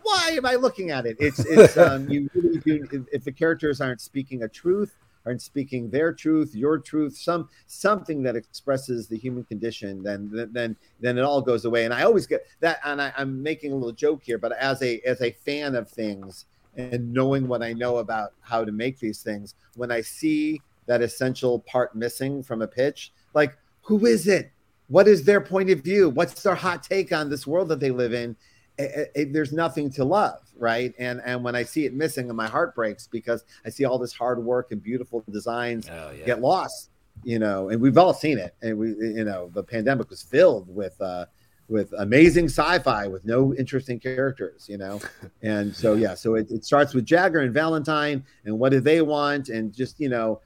Why 0.03 0.31
am 0.37 0.47
I 0.47 0.55
looking 0.57 0.91
at 0.91 1.07
it? 1.07 1.17
It's 1.19 1.41
it's 1.41 1.77
um, 1.77 2.09
you 2.09 2.29
really 2.35 2.59
do. 2.59 3.07
If 3.13 3.25
the 3.25 3.33
characters 3.33 3.81
aren't 3.81 4.01
speaking 4.01 4.43
a 4.43 4.49
truth, 4.49 4.95
aren't 5.27 5.43
speaking 5.43 5.91
their 5.91 6.13
truth, 6.13 6.55
your 6.55 6.79
truth, 6.79 7.17
some 7.17 7.49
something 7.67 8.23
that 8.23 8.37
expresses 8.37 9.09
the 9.09 9.17
human 9.17 9.45
condition, 9.45 10.03
then 10.03 10.49
then 10.53 10.77
then 11.01 11.19
it 11.19 11.23
all 11.23 11.41
goes 11.41 11.65
away. 11.65 11.85
And 11.85 11.95
I 11.95 12.03
always 12.03 12.27
get 12.27 12.47
that. 12.61 12.81
And 12.85 13.01
I, 13.01 13.13
I'm 13.17 13.43
making 13.43 13.73
a 13.73 13.75
little 13.75 13.93
joke 13.93 14.23
here, 14.23 14.39
but 14.39 14.53
as 14.53 14.83
a 14.83 15.01
as 15.01 15.21
a 15.21 15.33
fan 15.33 15.75
of 15.75 15.89
things 15.89 16.47
and 16.77 17.13
knowing 17.13 17.49
what 17.49 17.63
I 17.63 17.73
know 17.73 17.99
about 17.99 18.33
how 18.41 18.65
to 18.65 18.73
make 18.73 18.99
these 18.99 19.23
things, 19.23 19.55
when 19.77 19.93
I 19.93 20.01
see 20.01 20.61
that 20.87 21.03
essential 21.03 21.61
part 21.61 21.95
missing 21.95 22.43
from 22.43 22.63
a 22.63 22.67
pitch, 22.67 23.13
like 23.35 23.57
who 23.83 24.07
is 24.07 24.27
it? 24.27 24.51
What 24.89 25.09
is 25.09 25.25
their 25.25 25.41
point 25.41 25.71
of 25.71 25.81
view? 25.81 26.11
What's 26.11 26.43
their 26.43 26.55
hot 26.55 26.83
take 26.83 27.13
on 27.13 27.31
this 27.31 27.47
world 27.47 27.69
that 27.69 27.81
they 27.81 27.91
live 27.91 28.13
in? 28.13 28.37
It, 28.83 29.13
it, 29.15 29.33
there's 29.33 29.53
nothing 29.53 29.91
to 29.93 30.05
love, 30.05 30.41
right? 30.57 30.95
And 30.99 31.21
and 31.25 31.43
when 31.43 31.55
I 31.55 31.63
see 31.63 31.87
it 31.87 31.95
missing, 31.95 32.29
and 32.29 32.37
my 32.37 32.49
heart 32.49 32.75
breaks 32.75 33.07
because 33.07 33.45
I 33.65 33.71
see 33.71 33.85
all 33.85 33.99
this 33.99 34.13
hard 34.13 34.43
work 34.43 34.73
and 34.73 34.83
beautiful 34.83 35.25
designs 35.31 35.89
oh 35.91 36.11
yeah 36.11 36.25
get 36.25 36.41
lost, 36.41 36.91
you 37.25 37.39
know. 37.39 37.69
And 37.69 37.81
we've 37.81 37.99
all 37.99 38.15
seen 38.15 38.39
it, 38.39 38.55
and 38.63 38.79
we, 38.79 38.89
you 38.89 39.25
know, 39.25 39.51
the 39.53 39.63
pandemic 39.63 40.11
was 40.11 40.23
filled 40.23 40.75
with 40.75 41.01
uh, 41.01 41.27
with 41.69 41.93
amazing 41.99 42.47
sci-fi 42.47 43.07
with 43.07 43.25
no 43.25 43.55
interesting 43.55 43.99
characters, 43.99 44.67
you 44.69 44.79
know. 44.79 45.01
And 45.43 45.75
so 45.75 45.95
yeah, 45.95 46.15
so 46.15 46.37
it, 46.37 46.49
it 46.51 46.65
starts 46.65 46.95
with 46.95 47.05
Jagger 47.05 47.41
and 47.41 47.53
Valentine, 47.53 48.25
and 48.45 48.59
what 48.59 48.71
do 48.71 48.79
they 48.79 49.03
want, 49.03 49.49
and 49.49 49.73
just 49.73 49.99
you 49.99 50.09
know, 50.09 50.41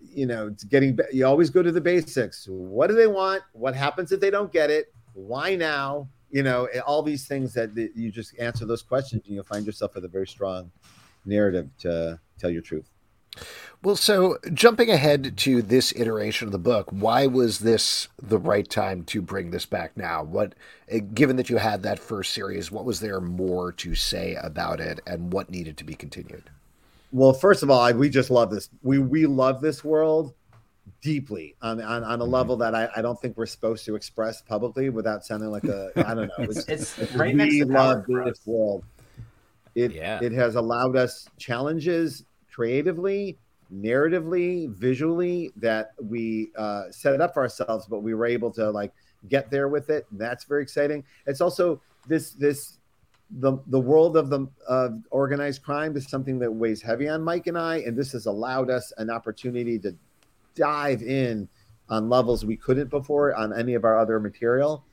you 0.00 0.26
know, 0.26 0.46
it's 0.46 0.64
getting 0.64 0.98
you 1.12 1.26
always 1.26 1.50
go 1.50 1.62
to 1.62 1.72
the 1.72 1.80
basics. 1.80 2.46
What 2.48 2.86
do 2.86 2.94
they 2.94 3.06
want? 3.06 3.42
What 3.52 3.74
happens 3.74 4.12
if 4.12 4.20
they 4.20 4.30
don't 4.30 4.50
get 4.50 4.70
it? 4.70 4.94
Why 5.12 5.56
now? 5.56 6.08
You 6.30 6.42
know, 6.42 6.68
all 6.86 7.02
these 7.02 7.26
things 7.26 7.54
that, 7.54 7.74
that 7.74 7.96
you 7.96 8.10
just 8.10 8.38
answer 8.38 8.64
those 8.64 8.82
questions, 8.82 9.22
and 9.26 9.34
you'll 9.34 9.44
find 9.44 9.66
yourself 9.66 9.94
with 9.94 10.04
a 10.04 10.08
very 10.08 10.26
strong 10.26 10.70
narrative 11.24 11.68
to 11.80 12.20
tell 12.38 12.50
your 12.50 12.62
truth. 12.62 12.88
Well, 13.82 13.96
so 13.96 14.38
jumping 14.52 14.90
ahead 14.90 15.36
to 15.38 15.62
this 15.62 15.92
iteration 15.96 16.48
of 16.48 16.52
the 16.52 16.58
book, 16.58 16.88
why 16.90 17.26
was 17.26 17.60
this 17.60 18.08
the 18.20 18.38
right 18.38 18.68
time 18.68 19.04
to 19.04 19.22
bring 19.22 19.50
this 19.50 19.64
back 19.64 19.96
now? 19.96 20.22
What, 20.22 20.54
eh, 20.88 20.98
given 20.98 21.36
that 21.36 21.48
you 21.48 21.56
had 21.56 21.82
that 21.82 21.98
first 21.98 22.34
series, 22.34 22.70
what 22.70 22.84
was 22.84 23.00
there 23.00 23.20
more 23.20 23.72
to 23.72 23.94
say 23.94 24.34
about 24.34 24.80
it, 24.80 25.00
and 25.06 25.32
what 25.32 25.50
needed 25.50 25.78
to 25.78 25.84
be 25.84 25.94
continued? 25.94 26.50
Well, 27.12 27.32
first 27.32 27.62
of 27.62 27.70
all, 27.70 27.80
I, 27.80 27.92
we 27.92 28.10
just 28.10 28.30
love 28.30 28.50
this. 28.50 28.68
We 28.82 28.98
we 28.98 29.26
love 29.26 29.60
this 29.60 29.82
world, 29.82 30.34
deeply 31.02 31.54
on, 31.62 31.80
on, 31.80 32.04
on 32.04 32.20
a 32.20 32.24
level 32.24 32.56
that 32.58 32.74
I, 32.74 32.88
I 32.96 33.02
don't 33.02 33.20
think 33.20 33.36
we're 33.36 33.46
supposed 33.46 33.84
to 33.86 33.96
express 33.96 34.42
publicly 34.42 34.90
without 34.90 35.24
sounding 35.24 35.50
like 35.50 35.64
a 35.64 35.90
I 35.96 36.14
don't 36.14 36.28
know. 36.28 36.34
It's, 36.38 36.68
it's, 36.68 36.98
it's 36.98 37.12
right 37.14 37.34
next 37.34 37.56
to 37.58 37.66
love 37.66 38.04
this 38.06 38.40
world. 38.46 38.84
It 39.74 39.92
Yeah. 39.92 40.18
it 40.22 40.32
has 40.32 40.56
allowed 40.56 40.96
us 40.96 41.28
challenges 41.38 42.24
creatively, 42.52 43.38
narratively, 43.72 44.70
visually 44.70 45.52
that 45.56 45.92
we 46.02 46.50
uh, 46.56 46.90
set 46.90 47.14
it 47.14 47.20
up 47.20 47.34
for 47.34 47.42
ourselves, 47.42 47.86
but 47.86 48.00
we 48.02 48.14
were 48.14 48.26
able 48.26 48.50
to 48.52 48.70
like 48.70 48.92
get 49.28 49.50
there 49.50 49.68
with 49.68 49.90
it. 49.90 50.06
That's 50.12 50.44
very 50.44 50.62
exciting. 50.62 51.04
It's 51.26 51.40
also 51.40 51.80
this 52.08 52.32
this 52.32 52.78
the 53.38 53.58
the 53.68 53.78
world 53.78 54.16
of 54.16 54.28
the 54.28 54.48
of 54.68 55.00
organized 55.10 55.62
crime 55.62 55.96
is 55.96 56.08
something 56.08 56.38
that 56.40 56.50
weighs 56.50 56.82
heavy 56.82 57.08
on 57.08 57.22
Mike 57.22 57.46
and 57.46 57.56
I, 57.56 57.76
and 57.78 57.96
this 57.96 58.12
has 58.12 58.26
allowed 58.26 58.70
us 58.70 58.92
an 58.98 59.08
opportunity 59.08 59.78
to 59.78 59.94
dive 60.54 61.02
in 61.02 61.48
on 61.88 62.08
levels 62.08 62.44
we 62.44 62.56
couldn't 62.56 62.88
before 62.88 63.34
on 63.34 63.52
any 63.52 63.74
of 63.74 63.84
our 63.84 63.98
other 63.98 64.20
material. 64.20 64.84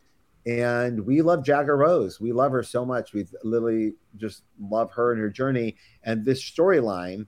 And 0.46 1.06
we 1.06 1.22
love 1.22 1.44
Jagger 1.44 1.76
Rose. 1.76 2.22
We 2.22 2.32
love 2.32 2.52
her 2.54 2.64
so 2.64 2.86
much. 2.86 3.14
We 3.14 3.26
literally 3.44 3.94
just 4.16 4.44
love 4.60 4.92
her 4.92 5.12
and 5.12 5.20
her 5.20 5.30
journey. 5.30 5.76
And 6.04 6.24
this 6.24 6.42
storyline 6.42 7.28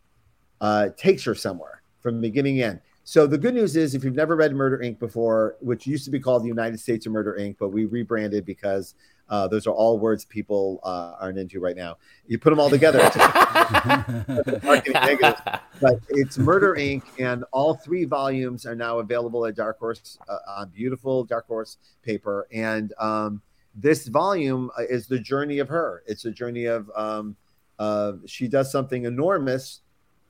uh, 0.61 0.89
takes 0.97 1.23
her 1.25 1.35
somewhere 1.35 1.83
from 2.01 2.21
beginning 2.21 2.57
to 2.57 2.63
end. 2.63 2.81
So 3.03 3.25
the 3.27 3.37
good 3.37 3.55
news 3.55 3.75
is, 3.75 3.95
if 3.95 4.03
you've 4.03 4.15
never 4.15 4.35
read 4.35 4.53
Murder 4.53 4.77
Inc. 4.77 4.99
before, 4.99 5.57
which 5.61 5.87
used 5.87 6.05
to 6.05 6.11
be 6.11 6.19
called 6.19 6.43
the 6.43 6.47
United 6.47 6.79
States 6.79 7.07
of 7.07 7.11
Murder 7.11 7.35
Inc., 7.39 7.55
but 7.59 7.69
we 7.69 7.85
rebranded 7.85 8.45
because 8.45 8.93
uh, 9.29 9.47
those 9.47 9.65
are 9.67 9.73
all 9.73 9.99
words 9.99 10.25
people 10.25 10.79
uh, 10.83 11.15
aren't 11.19 11.39
into 11.39 11.59
right 11.59 11.75
now. 11.75 11.97
You 12.27 12.37
put 12.39 12.51
them 12.51 12.59
all 12.59 12.69
together, 12.69 12.99
marketing. 14.63 15.33
But 15.81 15.99
it's 16.09 16.37
Murder 16.37 16.75
Inc. 16.75 17.03
and 17.19 17.43
all 17.51 17.73
three 17.73 18.05
volumes 18.05 18.65
are 18.65 18.75
now 18.75 18.99
available 18.99 19.45
at 19.45 19.55
Dark 19.55 19.79
Horse 19.79 20.17
uh, 20.27 20.37
on 20.47 20.69
beautiful 20.69 21.23
Dark 21.23 21.47
Horse 21.47 21.77
paper. 22.03 22.47
And 22.51 22.93
um, 22.99 23.41
this 23.75 24.07
volume 24.07 24.71
uh, 24.77 24.83
is 24.83 25.07
the 25.07 25.19
journey 25.19 25.59
of 25.59 25.69
her. 25.69 26.03
It's 26.07 26.25
a 26.25 26.31
journey 26.31 26.65
of 26.65 26.89
um, 26.95 27.35
uh, 27.77 28.13
she 28.25 28.47
does 28.47 28.71
something 28.71 29.05
enormous, 29.05 29.81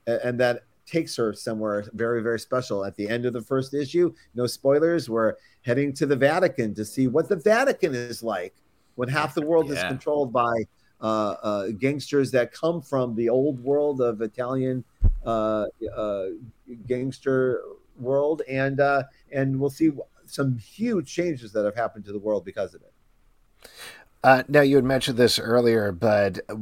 a- 0.06 0.24
and 0.24 0.38
that 0.40 0.64
takes 0.86 1.16
her 1.16 1.32
somewhere 1.32 1.84
very 1.94 2.22
very 2.22 2.38
special. 2.38 2.84
At 2.84 2.96
the 2.96 3.08
end 3.08 3.26
of 3.26 3.32
the 3.32 3.42
first 3.42 3.74
issue, 3.74 4.12
no 4.34 4.46
spoilers. 4.46 5.08
We're 5.08 5.34
heading 5.62 5.92
to 5.94 6.06
the 6.06 6.16
Vatican 6.16 6.74
to 6.74 6.84
see 6.84 7.06
what 7.06 7.28
the 7.28 7.36
Vatican 7.36 7.94
is 7.94 8.22
like 8.22 8.54
when 8.94 9.08
half 9.08 9.34
the 9.34 9.42
world 9.42 9.70
is 9.70 9.82
controlled 9.84 10.32
by 10.32 10.52
uh, 11.00 11.34
uh, 11.42 11.66
gangsters 11.78 12.30
that 12.30 12.52
come 12.52 12.82
from 12.82 13.14
the 13.14 13.28
old 13.28 13.58
world 13.60 14.00
of 14.00 14.20
Italian 14.20 14.84
uh, 15.24 15.66
uh, 15.96 16.26
gangster 16.86 17.62
world, 17.98 18.42
and 18.48 18.80
uh, 18.80 19.04
and 19.32 19.60
we'll 19.60 19.70
see 19.70 19.90
some 20.26 20.58
huge 20.58 21.12
changes 21.12 21.52
that 21.52 21.64
have 21.64 21.74
happened 21.74 22.04
to 22.04 22.12
the 22.12 22.18
world 22.18 22.44
because 22.44 22.74
of 22.74 22.82
it. 22.82 23.68
Uh, 24.22 24.42
now 24.48 24.60
you 24.60 24.76
had 24.76 24.84
mentioned 24.84 25.16
this 25.16 25.38
earlier, 25.38 25.92
but 25.92 26.40
uh, 26.50 26.54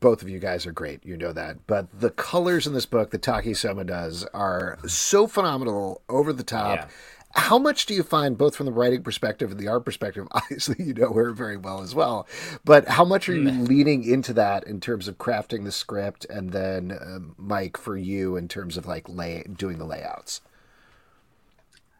both 0.00 0.20
of 0.20 0.28
you 0.28 0.38
guys 0.38 0.66
are 0.66 0.72
great. 0.72 1.04
You 1.04 1.16
know 1.16 1.32
that. 1.32 1.66
But 1.66 1.88
the 1.98 2.10
colors 2.10 2.66
in 2.66 2.74
this 2.74 2.84
book 2.84 3.10
that 3.10 3.22
Taki 3.22 3.54
Soma 3.54 3.84
does 3.84 4.24
are 4.34 4.78
so 4.86 5.26
phenomenal, 5.26 6.02
over 6.10 6.32
the 6.32 6.44
top. 6.44 6.76
Yeah. 6.76 6.88
How 7.34 7.58
much 7.58 7.86
do 7.86 7.94
you 7.94 8.02
find, 8.02 8.38
both 8.38 8.56
from 8.56 8.66
the 8.66 8.72
writing 8.72 9.02
perspective 9.02 9.50
and 9.50 9.60
the 9.60 9.68
art 9.68 9.84
perspective? 9.84 10.26
Obviously, 10.32 10.84
you 10.84 10.94
know 10.94 11.12
her 11.12 11.32
very 11.32 11.56
well 11.56 11.82
as 11.82 11.94
well. 11.94 12.26
But 12.64 12.88
how 12.88 13.04
much 13.04 13.28
are 13.28 13.34
you 13.34 13.50
leaning 13.50 14.04
into 14.04 14.32
that 14.34 14.66
in 14.66 14.80
terms 14.80 15.08
of 15.08 15.18
crafting 15.18 15.64
the 15.64 15.72
script, 15.72 16.24
and 16.26 16.50
then 16.50 16.96
um, 17.00 17.34
Mike 17.36 17.76
for 17.76 17.96
you 17.96 18.36
in 18.36 18.48
terms 18.48 18.76
of 18.76 18.86
like 18.86 19.08
lay 19.08 19.44
doing 19.56 19.78
the 19.78 19.84
layouts? 19.84 20.40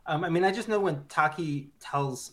Um, 0.07 0.25
I 0.25 0.31
mean, 0.31 0.45
I 0.45 0.51
just 0.51 0.69
know 0.69 0.81
when 0.81 1.05
Taki 1.11 1.69
tells, 1.79 2.33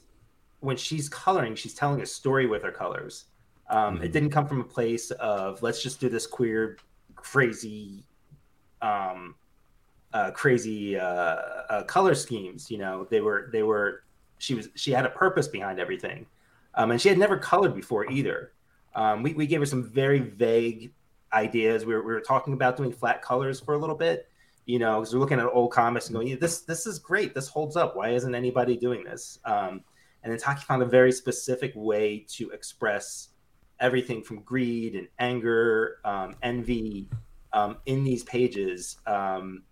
when 0.62 0.78
she's 0.78 1.10
coloring, 1.10 1.56
she's 1.56 1.74
telling 1.74 2.02
a 2.02 2.06
story 2.06 2.48
with 2.48 2.64
her 2.64 2.72
colors. 2.72 3.26
Um, 3.70 4.02
It 4.02 4.14
didn't 4.14 4.30
come 4.30 4.48
from 4.48 4.62
a 4.62 4.66
place 4.66 5.12
of 5.12 5.62
let's 5.62 5.84
just 5.84 6.00
do 6.00 6.08
this 6.08 6.26
queer, 6.28 6.78
crazy, 7.16 8.06
um, 8.82 9.36
uh, 10.16 10.32
crazy 10.32 10.98
uh, 10.98 11.36
uh, 11.70 11.84
color 11.84 12.16
schemes. 12.16 12.72
You 12.72 12.78
know, 12.78 13.06
they 13.12 13.22
were 13.22 13.50
they 13.52 13.64
were. 13.64 14.04
She 14.38 14.54
was 14.54 14.70
she 14.76 14.92
had 14.92 15.06
a 15.06 15.10
purpose 15.10 15.48
behind 15.48 15.80
everything, 15.80 16.26
um, 16.76 16.92
and 16.92 17.02
she 17.02 17.10
had 17.10 17.18
never 17.18 17.38
colored 17.38 17.76
before 17.76 18.10
either. 18.10 18.54
Um, 18.96 19.24
we 19.24 19.34
we 19.34 19.46
gave 19.46 19.60
her 19.60 19.66
some 19.66 19.84
very 19.84 20.20
vague 20.20 20.94
ideas. 21.34 21.86
We 21.86 21.94
were, 21.94 22.02
we 22.02 22.14
were 22.14 22.22
talking 22.22 22.54
about 22.54 22.78
doing 22.78 22.94
flat 22.94 23.22
colors 23.22 23.60
for 23.60 23.74
a 23.74 23.78
little 23.78 23.96
bit, 23.96 24.30
you 24.66 24.80
know, 24.80 25.02
because 25.02 25.14
we're 25.14 25.20
looking 25.20 25.40
at 25.40 25.48
old 25.48 25.72
comics 25.72 26.08
and 26.08 26.16
going, 26.16 26.28
yeah, 26.28 26.38
this 26.40 26.62
this 26.62 26.86
is 26.86 26.98
great. 26.98 27.36
This 27.36 27.50
holds 27.50 27.76
up. 27.76 27.98
Why 27.98 28.12
isn't 28.12 28.34
anybody 28.34 28.78
doing 28.78 29.04
this? 29.04 29.40
Um, 29.44 29.84
and 30.24 30.32
then 30.32 30.40
Taki 30.40 30.62
found 30.62 30.82
a 30.82 30.86
very 30.86 31.12
specific 31.12 31.74
way 31.76 32.26
to 32.30 32.50
express 32.52 33.30
everything 33.82 34.24
from 34.24 34.40
greed 34.42 34.96
and 34.96 35.08
anger, 35.20 35.98
um, 36.06 36.36
envy 36.42 37.10
um, 37.52 37.78
in 37.86 38.06
these 38.06 38.24
pages. 38.24 38.98
Um, 39.06 39.64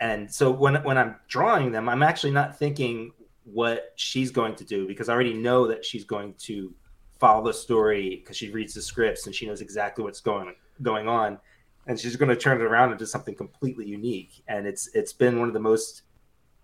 and 0.00 0.32
so 0.32 0.50
when 0.50 0.76
when 0.84 0.96
I'm 0.96 1.16
drawing 1.28 1.72
them, 1.72 1.88
I'm 1.88 2.02
actually 2.02 2.32
not 2.32 2.58
thinking 2.58 3.12
what 3.44 3.92
she's 3.96 4.30
going 4.30 4.54
to 4.56 4.64
do 4.64 4.86
because 4.86 5.08
I 5.08 5.14
already 5.14 5.34
know 5.34 5.66
that 5.66 5.84
she's 5.84 6.04
going 6.04 6.34
to 6.40 6.74
follow 7.18 7.44
the 7.44 7.52
story 7.52 8.16
because 8.16 8.36
she 8.36 8.50
reads 8.50 8.74
the 8.74 8.82
scripts 8.82 9.26
and 9.26 9.34
she 9.34 9.46
knows 9.46 9.60
exactly 9.60 10.04
what's 10.04 10.20
going 10.20 10.54
going 10.82 11.08
on. 11.08 11.38
And 11.86 11.98
she's 11.98 12.16
going 12.16 12.28
to 12.28 12.36
turn 12.36 12.60
it 12.60 12.64
around 12.64 12.92
into 12.92 13.06
something 13.06 13.34
completely 13.34 13.86
unique. 13.86 14.42
And 14.46 14.66
it's 14.66 14.88
it's 14.94 15.12
been 15.12 15.38
one 15.38 15.48
of 15.48 15.54
the 15.54 15.60
most 15.60 16.02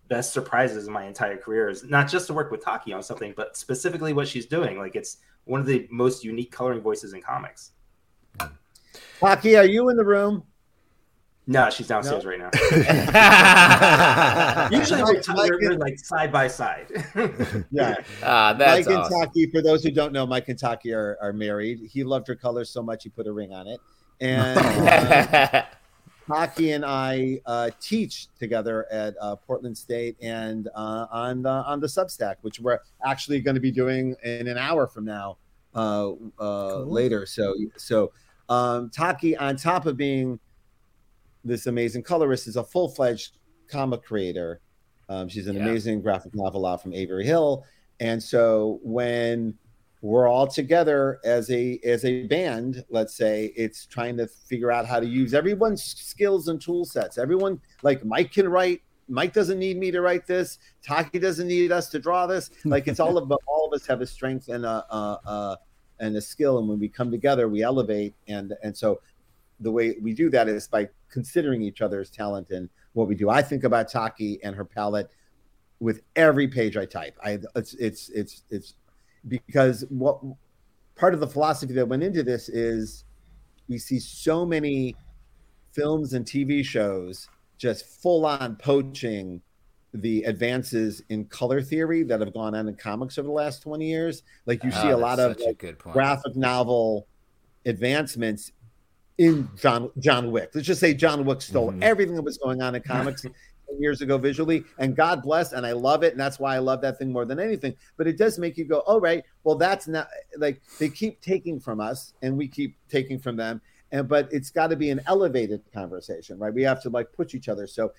best 0.08 0.32
surprises 0.32 0.86
in 0.86 0.92
my 0.92 1.04
entire 1.06 1.38
career 1.38 1.70
is 1.70 1.82
not 1.84 2.08
just 2.08 2.26
to 2.26 2.34
work 2.34 2.50
with 2.50 2.62
Taki 2.62 2.92
on 2.92 3.02
something 3.02 3.32
but 3.34 3.56
specifically 3.56 4.12
what 4.12 4.28
she's 4.28 4.46
doing. 4.46 4.78
Like 4.78 4.96
it's 4.96 5.16
one 5.44 5.60
of 5.60 5.66
the 5.66 5.88
most 5.90 6.22
unique 6.22 6.52
coloring 6.52 6.82
voices 6.82 7.14
in 7.14 7.22
comics. 7.22 7.72
Taki, 9.18 9.56
are 9.56 9.64
you 9.64 9.88
in 9.88 9.96
the 9.96 10.04
room? 10.04 10.44
No 11.46 11.70
she's 11.70 11.86
downstairs 11.86 12.24
right 12.24 12.38
now 12.38 12.50
usually 14.70 15.02
we're, 15.02 15.14
Mike 15.14 15.50
we're, 15.50 15.60
we're 15.60 15.78
like 15.78 15.98
side 15.98 16.32
by 16.32 16.48
side 16.48 16.86
Yeah. 17.70 17.96
Ah, 18.22 18.52
that's 18.52 18.86
Mike 18.86 18.98
awesome. 18.98 19.20
and 19.20 19.28
Taki, 19.28 19.50
for 19.50 19.62
those 19.62 19.82
who 19.82 19.90
don't 19.90 20.12
know, 20.12 20.26
Mike 20.26 20.48
and 20.48 20.58
Taki 20.58 20.92
are, 20.92 21.18
are 21.20 21.32
married. 21.32 21.80
He 21.90 22.04
loved 22.04 22.28
her 22.28 22.34
color 22.34 22.64
so 22.64 22.82
much 22.82 23.02
he 23.02 23.10
put 23.10 23.26
a 23.26 23.32
ring 23.32 23.52
on 23.52 23.66
it. 23.66 23.80
And 24.20 24.58
uh, 24.58 25.64
Taki 26.32 26.72
and 26.72 26.84
I 26.84 27.40
uh, 27.46 27.70
teach 27.80 28.28
together 28.38 28.86
at 28.90 29.14
uh, 29.20 29.36
Portland 29.36 29.76
State 29.76 30.16
and 30.22 30.68
uh, 30.74 31.06
on 31.10 31.42
the 31.42 31.50
on 31.50 31.80
the 31.80 31.86
Substack, 31.86 32.36
which 32.42 32.60
we're 32.60 32.78
actually 33.04 33.40
going 33.40 33.56
to 33.56 33.60
be 33.60 33.72
doing 33.72 34.14
in 34.22 34.46
an 34.46 34.56
hour 34.56 34.86
from 34.86 35.04
now, 35.04 35.36
uh, 35.74 36.12
uh, 36.38 36.78
later. 36.78 37.26
So 37.26 37.54
so 37.76 38.12
um, 38.48 38.90
Taki, 38.90 39.36
on 39.36 39.56
top 39.56 39.86
of 39.86 39.96
being 39.96 40.38
this 41.44 41.66
amazing 41.66 42.02
colorist, 42.02 42.46
is 42.46 42.56
a 42.56 42.64
full 42.64 42.88
fledged 42.88 43.38
comic 43.68 44.02
creator. 44.02 44.60
Um, 45.08 45.28
she's 45.28 45.46
an 45.46 45.56
Yeah. 45.56 45.62
amazing 45.62 46.00
graphic 46.00 46.34
novel 46.34 46.66
out 46.66 46.82
from 46.82 46.92
Avery 46.94 47.24
Hill, 47.26 47.64
and 48.00 48.22
so 48.22 48.80
when 48.82 49.54
we're 50.00 50.28
all 50.28 50.46
together 50.46 51.18
as 51.24 51.50
a 51.50 51.78
as 51.82 52.04
a 52.04 52.26
band 52.26 52.84
let's 52.90 53.14
say 53.16 53.54
it's 53.56 53.86
trying 53.86 54.18
to 54.18 54.26
figure 54.26 54.70
out 54.70 54.84
how 54.84 55.00
to 55.00 55.06
use 55.06 55.32
everyone's 55.32 55.82
skills 55.82 56.48
and 56.48 56.60
tool 56.60 56.84
sets. 56.84 57.16
Everyone 57.16 57.58
like 57.82 58.04
mike 58.04 58.30
can 58.30 58.46
write. 58.48 58.82
Mike 59.08 59.32
doesn't 59.32 59.58
need 59.58 59.78
me 59.78 59.90
to 59.90 60.02
write 60.02 60.26
this. 60.26 60.58
Taki 60.82 61.18
doesn't 61.18 61.48
need 61.48 61.72
us 61.72 61.88
to 61.88 61.98
draw 61.98 62.26
this. 62.26 62.50
Like 62.66 62.86
it's 62.86 63.00
all 63.00 63.16
of 63.16 63.32
all 63.46 63.66
of 63.66 63.72
us 63.72 63.86
have 63.86 64.02
a 64.02 64.06
strength 64.06 64.48
and 64.48 64.66
a, 64.66 64.84
a, 64.94 65.20
a 65.24 65.58
and 66.00 66.14
a 66.16 66.20
skill. 66.20 66.58
And 66.58 66.68
when 66.68 66.78
we 66.78 66.88
come 66.88 67.10
together 67.10 67.48
we 67.48 67.62
elevate. 67.62 68.12
And 68.28 68.52
and 68.62 68.76
so 68.76 69.00
the 69.60 69.70
way 69.70 69.96
we 70.00 70.12
do 70.12 70.30
that 70.30 70.48
is 70.48 70.68
by 70.68 70.88
considering 71.10 71.62
each 71.62 71.80
other's 71.80 72.10
talent 72.10 72.50
and 72.50 72.68
what 72.92 73.08
we 73.08 73.14
do. 73.14 73.30
I 73.30 73.42
think 73.42 73.64
about 73.64 73.88
taki 73.88 74.42
and 74.42 74.54
her 74.54 74.64
palette 74.64 75.10
with 75.80 76.02
every 76.16 76.48
page 76.48 76.76
i 76.76 76.84
type. 76.84 77.16
I 77.22 77.38
it's 77.54 77.74
it's 77.74 78.08
it's 78.10 78.42
it's 78.50 78.74
because 79.28 79.84
what 79.88 80.20
part 80.96 81.14
of 81.14 81.20
the 81.20 81.26
philosophy 81.26 81.72
that 81.74 81.86
went 81.86 82.02
into 82.02 82.22
this 82.22 82.48
is 82.48 83.04
we 83.68 83.78
see 83.78 83.98
so 83.98 84.44
many 84.44 84.96
films 85.72 86.12
and 86.12 86.24
TV 86.24 86.64
shows 86.64 87.28
just 87.58 87.86
full 87.86 88.26
on 88.26 88.56
poaching 88.56 89.40
the 89.92 90.24
advances 90.24 91.02
in 91.08 91.24
color 91.26 91.62
theory 91.62 92.02
that 92.02 92.20
have 92.20 92.34
gone 92.34 92.54
on 92.54 92.68
in 92.68 92.74
comics 92.74 93.16
over 93.16 93.26
the 93.26 93.32
last 93.32 93.62
20 93.62 93.86
years. 93.86 94.22
Like 94.44 94.64
you 94.64 94.70
see 94.70 94.90
Oh, 94.90 94.96
a 94.96 94.98
lot 94.98 95.20
of 95.20 95.36
a 95.36 95.44
like, 95.44 95.78
graphic 95.78 96.34
novel 96.34 97.06
advancements 97.64 98.52
in 99.18 99.48
John 99.56 99.90
John 99.98 100.30
Wick. 100.32 100.50
Let's 100.54 100.66
just 100.66 100.80
say 100.80 100.94
John 100.94 101.24
Wick 101.24 101.40
stole 101.40 101.72
Mhm. 101.72 101.82
everything 101.82 102.14
that 102.16 102.22
was 102.22 102.38
going 102.38 102.60
on 102.62 102.74
in 102.74 102.82
comics 103.16 103.22
10 103.22 103.32
years 103.78 104.02
ago 104.02 104.18
visually, 104.18 104.64
and 104.78 104.94
God 104.96 105.22
bless, 105.22 105.52
and 105.52 105.64
I 105.64 105.72
love 105.72 106.02
it, 106.02 106.12
and 106.12 106.20
that's 106.20 106.38
why 106.38 106.54
I 106.54 106.58
love 106.58 106.80
that 106.82 106.98
thing 106.98 107.12
more 107.12 107.24
than 107.24 107.38
anything. 107.38 107.74
But 107.96 108.06
it 108.06 108.18
does 108.18 108.38
make 108.38 108.56
you 108.58 108.64
go, 108.64 108.82
"Oh, 108.86 109.00
right, 109.00 109.24
well, 109.44 109.54
that's 109.56 109.86
not 109.88 110.08
like 110.36 110.60
they 110.78 110.88
keep 110.88 111.20
taking 111.20 111.60
from 111.60 111.80
us, 111.80 112.12
and 112.22 112.36
we 112.36 112.48
keep 112.48 112.76
taking 112.88 113.18
from 113.18 113.36
them." 113.36 113.60
And 113.92 114.08
but 114.08 114.28
it's 114.32 114.50
got 114.50 114.68
to 114.68 114.76
be 114.76 114.90
an 114.90 115.00
elevated 115.06 115.62
conversation, 115.72 116.38
right? 116.38 116.52
We 116.52 116.62
have 116.64 116.82
to 116.82 116.90
like 116.90 117.12
push 117.12 117.34
each 117.34 117.48
other. 117.48 117.66
So 117.66 117.92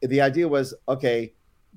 the 0.00 0.20
idea 0.20 0.48
was 0.48 0.74
okay, 0.88 1.34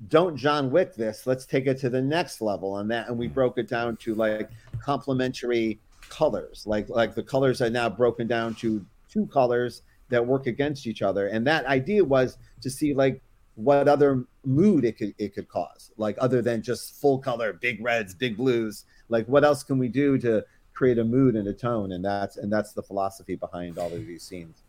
don't 0.08 0.36
John 0.36 0.70
Wick 0.70 0.94
this. 0.94 1.26
Let's 1.26 1.44
take 1.46 1.66
it 1.66 1.78
to 1.80 1.90
the 1.90 2.00
next 2.02 2.40
level, 2.40 2.78
and 2.78 2.90
that 2.90 3.08
and 3.08 3.18
we 3.18 3.28
broke 3.28 3.58
it 3.58 3.68
down 3.68 3.96
to 3.98 4.14
like 4.14 4.50
complementary 4.80 5.78
colors, 6.08 6.64
like 6.66 6.88
like 6.88 7.14
the 7.14 7.22
colors 7.22 7.60
are 7.60 7.70
now 7.70 7.88
broken 7.88 8.26
down 8.26 8.54
to 8.56 8.84
two 9.10 9.26
colors 9.26 9.82
that 10.08 10.24
work 10.24 10.46
against 10.46 10.86
each 10.86 11.02
other, 11.02 11.28
and 11.28 11.46
that 11.46 11.64
idea 11.66 12.04
was 12.04 12.38
to 12.62 12.70
see 12.70 12.94
like 12.94 13.20
what 13.56 13.88
other 13.88 14.24
mood 14.44 14.84
it 14.84 14.98
could 14.98 15.14
it 15.18 15.34
could 15.34 15.48
cause, 15.48 15.90
like 15.96 16.16
other 16.20 16.42
than 16.42 16.62
just 16.62 17.00
full 17.00 17.18
color, 17.18 17.52
big 17.52 17.82
reds, 17.82 18.14
big 18.14 18.36
blues. 18.36 18.84
Like 19.08 19.26
what 19.26 19.44
else 19.44 19.62
can 19.62 19.78
we 19.78 19.88
do 19.88 20.18
to 20.18 20.44
create 20.72 20.98
a 20.98 21.04
mood 21.04 21.36
and 21.36 21.48
a 21.48 21.52
tone? 21.52 21.92
And 21.92 22.04
that's 22.04 22.36
and 22.36 22.52
that's 22.52 22.72
the 22.72 22.82
philosophy 22.82 23.36
behind 23.36 23.78
all 23.78 23.92
of 23.92 24.06
these 24.06 24.22
scenes. 24.22 24.62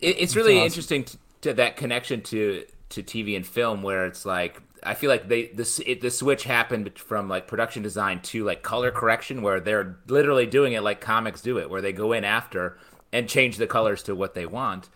It, 0.00 0.20
it's 0.20 0.36
really 0.36 0.56
awesome. 0.56 0.66
interesting 0.66 1.04
to, 1.04 1.18
to, 1.42 1.54
that 1.54 1.76
connection 1.76 2.22
to 2.22 2.64
to 2.90 3.02
TV 3.02 3.36
and 3.36 3.46
film, 3.46 3.82
where 3.82 4.06
it's 4.06 4.24
like 4.24 4.62
I 4.86 4.94
feel 4.94 5.10
like 5.10 5.28
they 5.28 5.48
the 5.48 5.82
it, 5.86 6.00
the 6.00 6.10
switch 6.10 6.44
happened 6.44 6.98
from 6.98 7.28
like 7.28 7.46
production 7.46 7.82
design 7.82 8.20
to 8.22 8.44
like 8.44 8.62
color 8.62 8.90
correction, 8.90 9.42
where 9.42 9.60
they're 9.60 9.98
literally 10.06 10.46
doing 10.46 10.72
it 10.72 10.82
like 10.82 11.00
comics 11.00 11.42
do 11.42 11.58
it, 11.58 11.68
where 11.68 11.80
they 11.80 11.92
go 11.92 12.12
in 12.12 12.24
after 12.24 12.78
and 13.12 13.28
change 13.28 13.56
the 13.56 13.66
colors 13.66 14.02
to 14.04 14.14
what 14.14 14.34
they 14.34 14.46
want. 14.46 14.88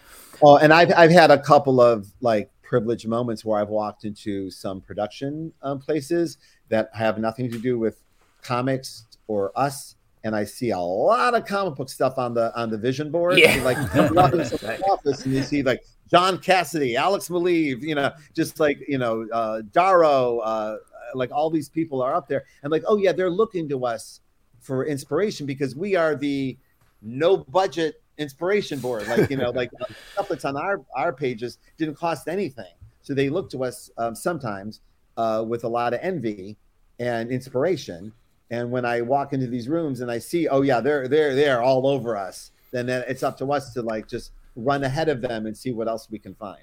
Oh, 0.43 0.57
and 0.57 0.73
I've 0.73 0.93
I've 0.97 1.11
had 1.11 1.31
a 1.31 1.39
couple 1.39 1.81
of 1.81 2.07
like 2.21 2.51
privileged 2.63 3.09
moments 3.09 3.45
where 3.45 3.61
I've 3.61 3.69
walked 3.69 4.05
into 4.05 4.51
some 4.51 4.81
production 4.81 5.53
um, 5.63 5.81
places 5.81 6.39
that 6.69 6.89
have 6.95 7.19
nothing 7.19 7.51
to 7.51 7.59
do 7.59 7.79
with 7.79 8.01
comics 8.43 9.07
or 9.27 9.53
us 9.57 9.97
and 10.23 10.37
I 10.37 10.45
see 10.45 10.71
a 10.71 10.79
lot 10.79 11.35
of 11.35 11.47
comic 11.47 11.77
book 11.77 11.89
stuff 11.89 12.19
on 12.19 12.35
the 12.35 12.55
on 12.59 12.71
the 12.71 12.79
vision 12.79 13.11
board. 13.11 13.39
Yeah. 13.39 13.63
like 13.63 13.79
office 14.89 15.25
and 15.25 15.35
you 15.35 15.43
see 15.43 15.63
like 15.63 15.85
John 16.11 16.39
Cassaday, 16.39 16.97
Alex 16.97 17.29
Maleev, 17.29 17.83
you 17.83 17.95
know, 17.95 18.13
just 18.35 18.59
like 18.59 18.79
you 18.89 18.99
know, 18.99 19.27
uh, 19.33 19.63
Darrow, 19.73 20.39
uh, 20.39 20.79
like 21.15 21.31
all 21.31 21.51
these 21.51 21.69
people 21.69 22.03
are 22.03 22.15
up 22.15 22.29
there, 22.29 22.45
and 22.63 22.73
like, 22.73 22.83
oh 22.87 22.97
yeah, 22.97 23.13
they're 23.13 23.31
looking 23.31 23.69
to 23.69 23.87
us 23.87 24.21
for 24.61 24.85
inspiration 24.85 25.47
because 25.47 25.77
we 25.77 25.97
are 25.97 26.17
the 26.17 26.59
no 27.03 27.37
budget 27.37 28.03
inspiration 28.19 28.81
board. 28.81 29.07
Like 29.07 29.31
you 29.31 29.37
know, 29.37 29.51
like 29.55 29.71
stuff 30.13 30.29
that's 30.29 30.45
on 30.45 30.57
our 30.57 30.85
our 30.97 31.13
pages 31.13 31.59
didn't 31.79 31.95
cost 31.95 32.29
anything, 32.29 32.73
so 33.03 33.15
they 33.15 33.29
look 33.29 33.49
to 33.51 33.65
us 33.65 33.91
um, 33.97 34.15
sometimes 34.15 34.81
uh, 35.17 35.45
with 35.47 35.63
a 35.65 35.69
lot 35.69 35.95
of 35.95 36.01
envy 36.03 36.57
and 36.99 37.31
inspiration. 37.31 38.13
And 38.53 38.73
when 38.73 38.85
I 38.85 39.01
walk 39.01 39.33
into 39.33 39.47
these 39.47 39.69
rooms 39.69 40.01
and 40.01 40.11
I 40.11 40.19
see, 40.19 40.49
oh 40.49 40.63
yeah, 40.63 40.81
they're 40.81 41.07
they're 41.07 41.37
they're 41.37 41.63
all 41.63 41.87
over 41.87 42.17
us, 42.17 42.51
then 42.73 42.89
it's 42.89 43.23
up 43.23 43.39
to 43.39 43.53
us 43.53 43.73
to 43.75 43.83
like 43.83 44.09
just 44.09 44.33
run 44.57 44.85
ahead 44.85 45.09
of 45.09 45.21
them 45.21 45.47
and 45.47 45.57
see 45.57 45.73
what 45.73 45.89
else 45.89 46.09
we 46.11 46.19
can 46.19 46.35
find. 46.35 46.63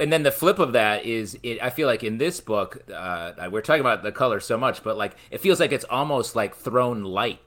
And 0.00 0.12
then 0.12 0.24
the 0.24 0.32
flip 0.32 0.58
of 0.58 0.72
that 0.72 1.04
is, 1.04 1.38
it, 1.44 1.62
I 1.62 1.70
feel 1.70 1.86
like 1.86 2.02
in 2.02 2.18
this 2.18 2.40
book, 2.40 2.82
uh, 2.92 3.32
we're 3.50 3.60
talking 3.60 3.80
about 3.80 4.02
the 4.02 4.10
color 4.10 4.40
so 4.40 4.58
much, 4.58 4.82
but 4.82 4.96
like 4.96 5.14
it 5.30 5.38
feels 5.38 5.60
like 5.60 5.70
it's 5.70 5.84
almost 5.84 6.34
like 6.34 6.56
thrown 6.56 7.04
light 7.04 7.40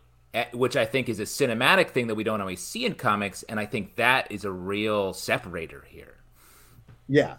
which 0.54 0.76
I 0.76 0.86
think 0.86 1.10
is 1.10 1.20
a 1.20 1.24
cinematic 1.24 1.90
thing 1.90 2.08
that 2.08 2.16
we 2.16 2.24
don't 2.24 2.42
always 2.42 2.62
see 2.62 2.86
in 2.86 2.96
comics, 2.96 3.44
and 3.44 3.60
I 3.60 3.66
think 3.66 3.96
that 3.96 4.32
is 4.32 4.46
a 4.46 4.52
real 4.52 5.14
separator 5.14 5.86
here. 5.88 6.18
Yeah, 7.08 7.38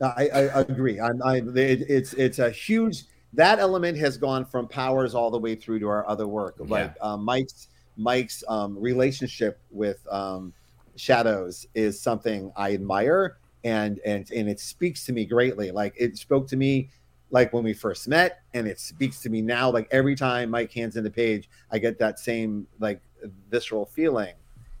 I, 0.00 0.28
I 0.28 0.60
agree. 0.60 1.00
I'm, 1.00 1.22
I, 1.22 1.36
it, 1.36 1.82
it's 1.88 2.12
it's 2.14 2.40
a 2.40 2.50
huge 2.50 3.04
that 3.32 3.58
element 3.58 3.98
has 3.98 4.16
gone 4.16 4.44
from 4.44 4.66
powers 4.66 5.14
all 5.14 5.30
the 5.30 5.38
way 5.38 5.54
through 5.54 5.80
to 5.80 5.88
our 5.88 6.08
other 6.08 6.26
work. 6.26 6.56
Yeah. 6.58 6.66
Like 6.68 6.96
um, 7.00 7.24
Mike's 7.24 7.68
Mike's 7.96 8.42
um, 8.48 8.76
relationship 8.78 9.60
with 9.70 10.04
um, 10.10 10.52
shadows 10.96 11.66
is 11.74 12.00
something 12.00 12.52
I 12.56 12.74
admire, 12.74 13.38
and 13.64 14.00
and 14.04 14.30
and 14.30 14.48
it 14.48 14.60
speaks 14.60 15.04
to 15.06 15.12
me 15.12 15.24
greatly. 15.24 15.70
Like 15.70 15.94
it 15.96 16.16
spoke 16.16 16.48
to 16.48 16.56
me 16.56 16.90
like 17.30 17.52
when 17.52 17.64
we 17.64 17.72
first 17.72 18.08
met, 18.08 18.42
and 18.54 18.66
it 18.66 18.78
speaks 18.78 19.20
to 19.22 19.30
me 19.30 19.42
now. 19.42 19.70
Like 19.70 19.88
every 19.90 20.14
time 20.14 20.50
Mike 20.50 20.72
hands 20.72 20.96
in 20.96 21.04
the 21.04 21.10
page, 21.10 21.48
I 21.70 21.78
get 21.78 21.98
that 21.98 22.18
same 22.18 22.66
like 22.78 23.00
visceral 23.50 23.86
feeling. 23.86 24.34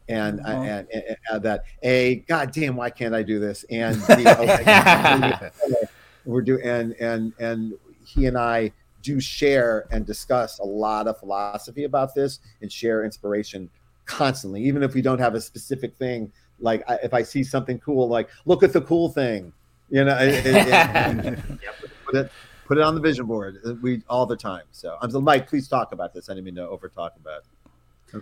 And, 0.06 0.40
uh-huh. 0.40 0.52
and, 0.52 0.88
and, 0.92 1.16
and, 1.30 1.42
that 1.42 1.64
a 1.82 2.16
god 2.28 2.52
damn 2.52 2.76
why 2.76 2.90
can't 2.90 3.14
I 3.14 3.22
do 3.22 3.40
this 3.40 3.64
and 3.70 3.96
okay, 4.10 5.50
we're 6.26 6.42
doing 6.42 6.62
and 6.62 6.92
and 7.00 7.32
and 7.38 7.72
he 8.04 8.26
and 8.26 8.36
I 8.36 8.70
do 9.00 9.18
share 9.18 9.86
and 9.90 10.04
discuss 10.04 10.58
a 10.58 10.64
lot 10.64 11.06
of 11.06 11.18
philosophy 11.18 11.84
about 11.84 12.14
this 12.14 12.40
and 12.60 12.70
share 12.70 13.04
inspiration 13.04 13.70
constantly 14.06 14.62
even 14.62 14.82
if 14.82 14.94
we 14.94 15.02
don't 15.02 15.18
have 15.18 15.34
a 15.34 15.40
specific 15.40 15.96
thing 15.96 16.30
like 16.60 16.82
if 17.02 17.14
I 17.14 17.22
see 17.22 17.42
something 17.42 17.78
cool 17.78 18.08
like 18.08 18.28
look 18.44 18.62
at 18.62 18.72
the 18.72 18.80
cool 18.80 19.08
thing 19.08 19.52
you 19.90 20.04
know, 20.04 20.16
it, 20.18 20.46
it, 20.46 20.66
it, 20.66 21.38
put 22.04 22.16
it 22.16 22.32
put 22.66 22.78
it 22.78 22.82
on 22.82 22.94
the 22.94 23.00
vision 23.00 23.26
board. 23.26 23.58
Uh, 23.64 23.74
we 23.82 24.02
all 24.08 24.26
the 24.26 24.36
time. 24.36 24.64
So 24.72 24.96
I'm 25.00 25.10
so 25.10 25.20
Mike. 25.20 25.48
Please 25.48 25.68
talk 25.68 25.92
about 25.92 26.14
this. 26.14 26.28
I 26.28 26.34
didn't 26.34 26.46
mean 26.46 26.56
to 26.56 26.68
over 26.68 26.88
talk 26.88 27.14
about. 27.16 27.44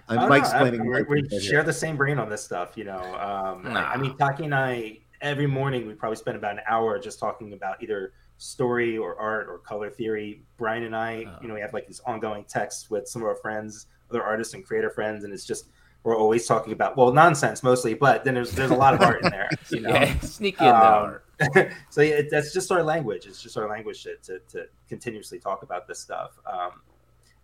I'm 0.08 0.18
oh, 0.18 0.28
Mike's 0.28 0.52
no, 0.52 0.64
explaining. 0.64 1.06
we 1.08 1.28
share 1.28 1.40
here. 1.40 1.62
the 1.62 1.72
same 1.72 1.96
brain 1.96 2.18
on 2.18 2.28
this 2.28 2.42
stuff. 2.42 2.72
You 2.76 2.84
know, 2.84 2.98
um, 2.98 3.72
nah. 3.72 3.88
I 3.88 3.96
mean, 3.96 4.16
Taki 4.16 4.44
and 4.44 4.54
I 4.54 4.98
every 5.20 5.46
morning 5.46 5.86
we 5.86 5.94
probably 5.94 6.16
spend 6.16 6.36
about 6.36 6.52
an 6.52 6.62
hour 6.66 6.98
just 6.98 7.20
talking 7.20 7.52
about 7.52 7.82
either 7.82 8.12
story 8.38 8.98
or 8.98 9.18
art 9.18 9.46
or 9.48 9.58
color 9.58 9.88
theory. 9.88 10.42
Brian 10.56 10.82
and 10.82 10.96
I, 10.96 11.26
oh. 11.28 11.38
you 11.40 11.48
know, 11.48 11.54
we 11.54 11.60
have 11.60 11.72
like 11.72 11.86
these 11.86 12.00
ongoing 12.06 12.44
texts 12.44 12.90
with 12.90 13.06
some 13.06 13.22
of 13.22 13.28
our 13.28 13.36
friends, 13.36 13.86
other 14.12 14.22
artists 14.22 14.54
and 14.54 14.64
creator 14.64 14.90
friends, 14.90 15.24
and 15.24 15.32
it's 15.32 15.44
just 15.44 15.68
we're 16.04 16.16
always 16.16 16.46
talking 16.46 16.72
about 16.72 16.96
well 16.96 17.12
nonsense 17.12 17.62
mostly, 17.62 17.94
but 17.94 18.24
then 18.24 18.34
there's 18.34 18.52
there's 18.52 18.70
a 18.70 18.76
lot 18.76 18.94
of 18.94 19.00
art 19.00 19.24
in 19.24 19.30
there. 19.30 19.48
You 19.70 19.80
know, 19.82 19.90
yeah, 19.90 20.18
sneaky 20.20 20.64
in 20.64 20.74
um, 20.74 21.18
so 21.90 22.02
yeah, 22.02 22.22
that's 22.30 22.52
just 22.52 22.70
our 22.70 22.82
language. 22.82 23.26
It's 23.26 23.42
just 23.42 23.56
our 23.56 23.68
language 23.68 24.02
to, 24.04 24.16
to, 24.24 24.38
to 24.50 24.66
continuously 24.88 25.38
talk 25.38 25.62
about 25.62 25.88
this 25.88 26.00
stuff. 26.00 26.38
Um, 26.46 26.82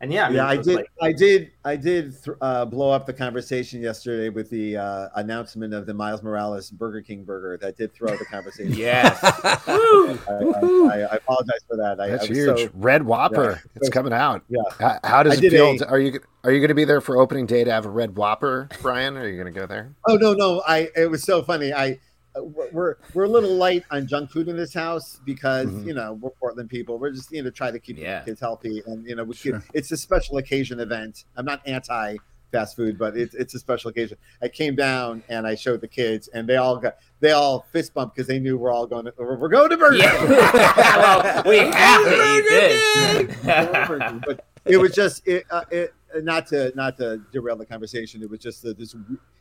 and 0.01 0.12
yeah, 0.12 0.26
I 0.26 0.28
mean, 0.28 0.36
yeah, 0.36 0.46
I 0.46 0.57
did, 0.57 0.76
like, 0.76 0.90
I 1.01 1.12
did, 1.12 1.51
I 1.64 1.76
did 1.76 2.14
uh, 2.40 2.64
blow 2.66 2.92
up 2.92 3.05
the 3.05 3.12
conversation 3.12 3.82
yesterday 3.82 4.28
with 4.28 4.49
the 4.49 4.76
uh, 4.76 5.09
announcement 5.16 5.74
of 5.74 5.86
the 5.86 5.94
Miles 5.94 6.22
Morales 6.22 6.70
Burger 6.70 7.03
King 7.03 7.24
burger. 7.24 7.59
That 7.61 7.76
did 7.76 7.92
throw 7.92 8.16
the 8.16 8.24
conversation. 8.24 8.74
yes, 8.74 9.18
I, 9.22 10.18
I, 10.28 11.01
I, 11.01 11.16
apologize 11.16 11.61
for 11.66 11.76
that. 11.76 11.96
That's 11.99 12.26
huge. 12.26 12.61
So, 12.61 12.70
Red 12.74 13.03
Whopper, 13.03 13.61
yeah, 13.64 13.70
it's 13.74 13.88
coming 13.88 14.12
out. 14.12 14.44
Yeah. 14.49 14.62
How, 14.78 15.01
how 15.03 15.22
does 15.24 15.42
it 15.42 15.51
feel? 15.51 15.76
A, 15.82 15.86
are 15.86 15.99
you 15.99 16.20
are 16.44 16.53
you 16.53 16.61
going 16.61 16.68
to 16.68 16.74
be 16.74 16.84
there 16.84 17.01
for 17.01 17.16
opening 17.16 17.46
day 17.46 17.64
to 17.64 17.72
have 17.72 17.84
a 17.84 17.90
Red 17.90 18.14
Whopper, 18.14 18.68
Brian? 18.80 19.16
Are 19.16 19.28
you 19.28 19.34
going 19.34 19.53
to 19.53 19.61
go 19.61 19.66
there? 19.66 19.94
Oh 20.07 20.14
no, 20.14 20.32
no. 20.32 20.62
I 20.66 20.90
it 20.94 21.11
was 21.11 21.24
so 21.24 21.42
funny. 21.42 21.72
I 21.72 21.99
we're 22.45 22.97
we're 23.14 23.24
a 23.24 23.28
little 23.28 23.55
light 23.55 23.84
on 23.91 24.07
junk 24.07 24.30
food 24.30 24.49
in 24.49 24.57
this 24.57 24.74
house 24.74 25.20
because 25.24 25.66
mm-hmm. 25.66 25.89
you 25.89 25.95
know 25.95 26.14
we're 26.14 26.30
Portland 26.30 26.70
people. 26.70 26.99
We're 26.99 27.12
just 27.12 27.30
you 27.32 27.43
know 27.43 27.51
try 27.51 27.70
to 27.70 27.78
keep 27.78 27.99
yeah. 27.99 28.22
kids 28.22 28.41
healthy, 28.41 28.82
and 28.86 29.07
you 29.07 29.16
know 29.16 29.24
we 29.24 29.34
sure. 29.34 29.62
it's 29.74 29.91
a 29.93 29.97
special 29.97 30.39
occasion 30.39 30.80
event. 30.80 31.24
I'm 31.36 31.45
not 31.45 31.66
anti 31.66 32.16
fast 32.51 32.76
food, 32.76 32.99
but 32.99 33.16
it's 33.16 33.34
it's 33.34 33.55
a 33.55 33.59
special 33.59 33.91
occasion. 33.91 34.18
I 34.43 34.49
came 34.49 34.74
down 34.74 35.22
and 35.28 35.47
I 35.47 35.55
showed 35.55 35.80
the 35.80 35.89
kids, 35.89 36.28
and 36.28 36.49
they 36.49 36.57
all 36.57 36.76
got 36.76 36.97
they 37.20 37.32
all 37.32 37.66
fist 37.72 37.95
bumped 37.95 38.16
because 38.16 38.26
they 38.26 38.39
knew 38.39 38.57
we're 38.57 38.72
all 38.72 38.86
going 38.86 39.07
to 39.07 39.14
we're 39.18 39.49
going 39.49 39.70
to 39.70 39.76
Burger 39.76 39.97
yeah. 39.97 40.24
well, 40.97 41.43
we 41.45 41.59
have 41.59 42.05
to 42.05 42.36
eat 42.36 42.49
this. 42.49 44.20
but 44.26 44.45
it 44.64 44.76
was 44.76 44.93
just 44.93 45.26
it, 45.26 45.45
uh, 45.51 45.64
it 45.70 45.95
not 46.22 46.47
to 46.49 46.72
not 46.74 46.97
to 46.99 47.20
derail 47.32 47.57
the 47.57 47.66
conversation. 47.66 48.22
It 48.22 48.30
was 48.30 48.41
just 48.41 48.62
that 48.62 48.78
this 48.78 48.95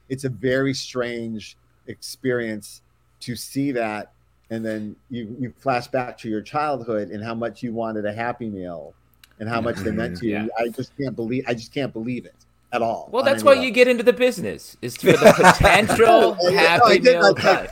it's 0.09 0.23
a 0.23 0.29
very 0.29 0.73
strange 0.73 1.57
experience 1.87 2.81
to 3.21 3.35
see 3.35 3.71
that 3.71 4.11
and 4.49 4.65
then 4.65 4.95
you 5.09 5.35
you 5.39 5.53
flash 5.57 5.87
back 5.87 6.17
to 6.19 6.29
your 6.29 6.41
childhood 6.41 7.09
and 7.09 7.23
how 7.23 7.33
much 7.33 7.63
you 7.63 7.73
wanted 7.73 8.05
a 8.05 8.13
happy 8.13 8.49
meal 8.49 8.93
and 9.39 9.49
how 9.49 9.61
much 9.61 9.77
they 9.77 9.91
meant 9.91 10.17
to 10.17 10.25
you. 10.25 10.33
Yeah. 10.33 10.47
I 10.57 10.69
just 10.69 10.95
can't 10.97 11.15
believe 11.15 11.43
I 11.47 11.53
just 11.53 11.73
can't 11.73 11.93
believe 11.93 12.25
it 12.25 12.35
at 12.71 12.81
all. 12.81 13.09
Well, 13.11 13.23
that's 13.23 13.43
why 13.43 13.51
level. 13.51 13.65
you 13.65 13.71
get 13.71 13.87
into 13.87 14.03
the 14.03 14.13
business 14.13 14.77
is 14.81 14.97
for 14.97 15.11
the 15.11 15.53
potential 15.57 16.37
oh, 16.39 16.53
happy 16.53 16.99
no, 16.99 17.11
meal. 17.11 17.33
Like, 17.33 17.69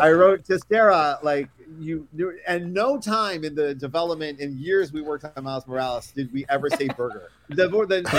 I 0.00 0.10
wrote 0.10 0.44
to 0.46 0.58
Sara 0.68 1.18
like 1.22 1.48
you 1.78 2.06
and 2.46 2.72
no 2.72 2.98
time 2.98 3.44
in 3.44 3.54
the 3.54 3.74
development 3.74 4.40
in 4.40 4.58
years 4.58 4.92
we 4.92 5.02
worked 5.02 5.24
on 5.36 5.44
Miles 5.44 5.66
Morales 5.66 6.10
did 6.12 6.32
we 6.32 6.44
ever 6.48 6.70
say 6.70 6.88
burger. 6.88 7.30
the 7.48 7.68
more 7.68 7.86
than 7.86 8.04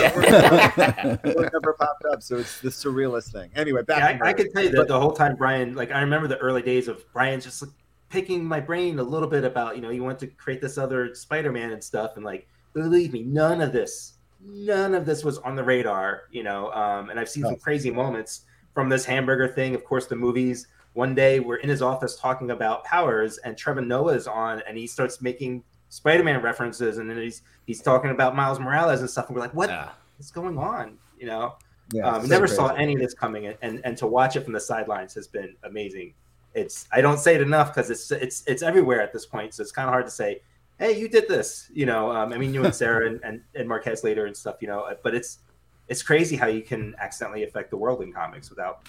never 1.53 1.73
popped 1.73 2.05
up. 2.11 2.21
So 2.21 2.37
it's 2.37 2.59
the 2.61 2.69
surrealist 2.69 3.31
thing. 3.31 3.49
Anyway, 3.55 3.83
back. 3.83 4.19
Yeah, 4.19 4.25
I, 4.25 4.29
I 4.29 4.33
can 4.33 4.51
tell 4.51 4.63
you 4.63 4.69
that 4.71 4.87
the 4.87 4.99
whole 4.99 5.13
time, 5.13 5.35
Brian. 5.35 5.75
Like 5.75 5.91
I 5.91 6.01
remember 6.01 6.27
the 6.27 6.37
early 6.37 6.61
days 6.61 6.87
of 6.87 7.03
Brian 7.13 7.41
just 7.41 7.61
like, 7.61 7.71
picking 8.09 8.45
my 8.45 8.59
brain 8.59 8.99
a 8.99 9.03
little 9.03 9.27
bit 9.27 9.43
about 9.43 9.75
you 9.75 9.81
know 9.81 9.89
you 9.89 10.03
want 10.03 10.19
to 10.19 10.27
create 10.27 10.61
this 10.61 10.77
other 10.77 11.13
Spider-Man 11.13 11.71
and 11.71 11.83
stuff, 11.83 12.13
and 12.15 12.25
like 12.25 12.47
believe 12.73 13.13
me, 13.13 13.23
none 13.23 13.61
of 13.61 13.71
this, 13.71 14.13
none 14.41 14.93
of 14.93 15.05
this 15.05 15.23
was 15.23 15.37
on 15.39 15.55
the 15.55 15.63
radar. 15.63 16.23
You 16.31 16.43
know, 16.43 16.71
um, 16.71 17.09
and 17.09 17.19
I've 17.19 17.29
seen 17.29 17.43
some 17.43 17.57
crazy 17.57 17.91
moments 17.91 18.45
from 18.73 18.89
this 18.89 19.05
hamburger 19.05 19.47
thing. 19.47 19.75
Of 19.75 19.83
course, 19.85 20.07
the 20.07 20.15
movies 20.15 20.67
one 20.95 21.13
day 21.13 21.39
we're 21.39 21.57
in 21.57 21.69
his 21.69 21.81
office 21.81 22.15
talking 22.17 22.51
about 22.51 22.83
powers 22.83 23.37
and 23.39 23.57
Trevor 23.57 23.81
Noah 23.81 24.13
is 24.13 24.27
on 24.27 24.61
and 24.67 24.77
he 24.77 24.87
starts 24.87 25.21
making 25.21 25.63
Spider-Man 25.89 26.41
references 26.41 26.97
and 26.97 27.09
then 27.09 27.17
he's 27.17 27.43
he's 27.65 27.81
talking 27.81 28.11
about 28.11 28.35
Miles 28.35 28.59
Morales 28.59 29.01
and 29.01 29.09
stuff 29.09 29.27
and 29.27 29.35
we're 29.35 29.41
like 29.41 29.53
what 29.53 29.69
yeah. 29.69 29.89
is 30.19 30.31
going 30.31 30.57
on 30.57 30.97
you 31.19 31.27
know 31.27 31.55
yeah, 31.93 32.09
um, 32.09 32.23
so 32.23 32.27
never 32.27 32.47
crazy. 32.47 32.55
saw 32.55 32.73
any 32.73 32.95
of 32.95 32.99
this 32.99 33.13
coming 33.13 33.45
and, 33.45 33.57
and 33.61 33.81
and 33.85 33.95
to 33.97 34.07
watch 34.07 34.35
it 34.35 34.43
from 34.43 34.53
the 34.53 34.59
sidelines 34.59 35.13
has 35.13 35.27
been 35.27 35.55
amazing 35.63 36.13
it's 36.55 36.87
I 36.91 37.01
don't 37.01 37.19
say 37.19 37.35
it 37.35 37.41
enough 37.41 37.75
because 37.75 37.91
it's 37.91 38.09
it's 38.11 38.43
it's 38.47 38.63
everywhere 38.63 39.01
at 39.01 39.13
this 39.13 39.25
point. 39.25 39.53
So 39.53 39.61
it's 39.61 39.71
kind 39.71 39.87
of 39.87 39.93
hard 39.93 40.05
to 40.05 40.11
say, 40.11 40.41
hey, 40.79 40.97
you 40.97 41.07
did 41.07 41.27
this. 41.27 41.69
You 41.73 41.85
know, 41.85 42.09
um, 42.09 42.33
I 42.33 42.37
mean, 42.37 42.53
you 42.53 42.63
and 42.63 42.73
Sara 42.83 43.07
and, 43.07 43.19
and, 43.23 43.41
and 43.53 43.67
Marquez 43.67 44.03
later 44.03 44.25
and 44.25 44.35
stuff. 44.35 44.55
You 44.61 44.69
know, 44.69 44.95
but 45.03 45.13
it's 45.13 45.39
it's 45.87 46.01
crazy 46.01 46.35
how 46.35 46.47
you 46.47 46.61
can 46.61 46.95
accidentally 46.97 47.43
affect 47.43 47.69
the 47.69 47.77
world 47.77 48.01
in 48.01 48.11
comics 48.11 48.49
without 48.49 48.87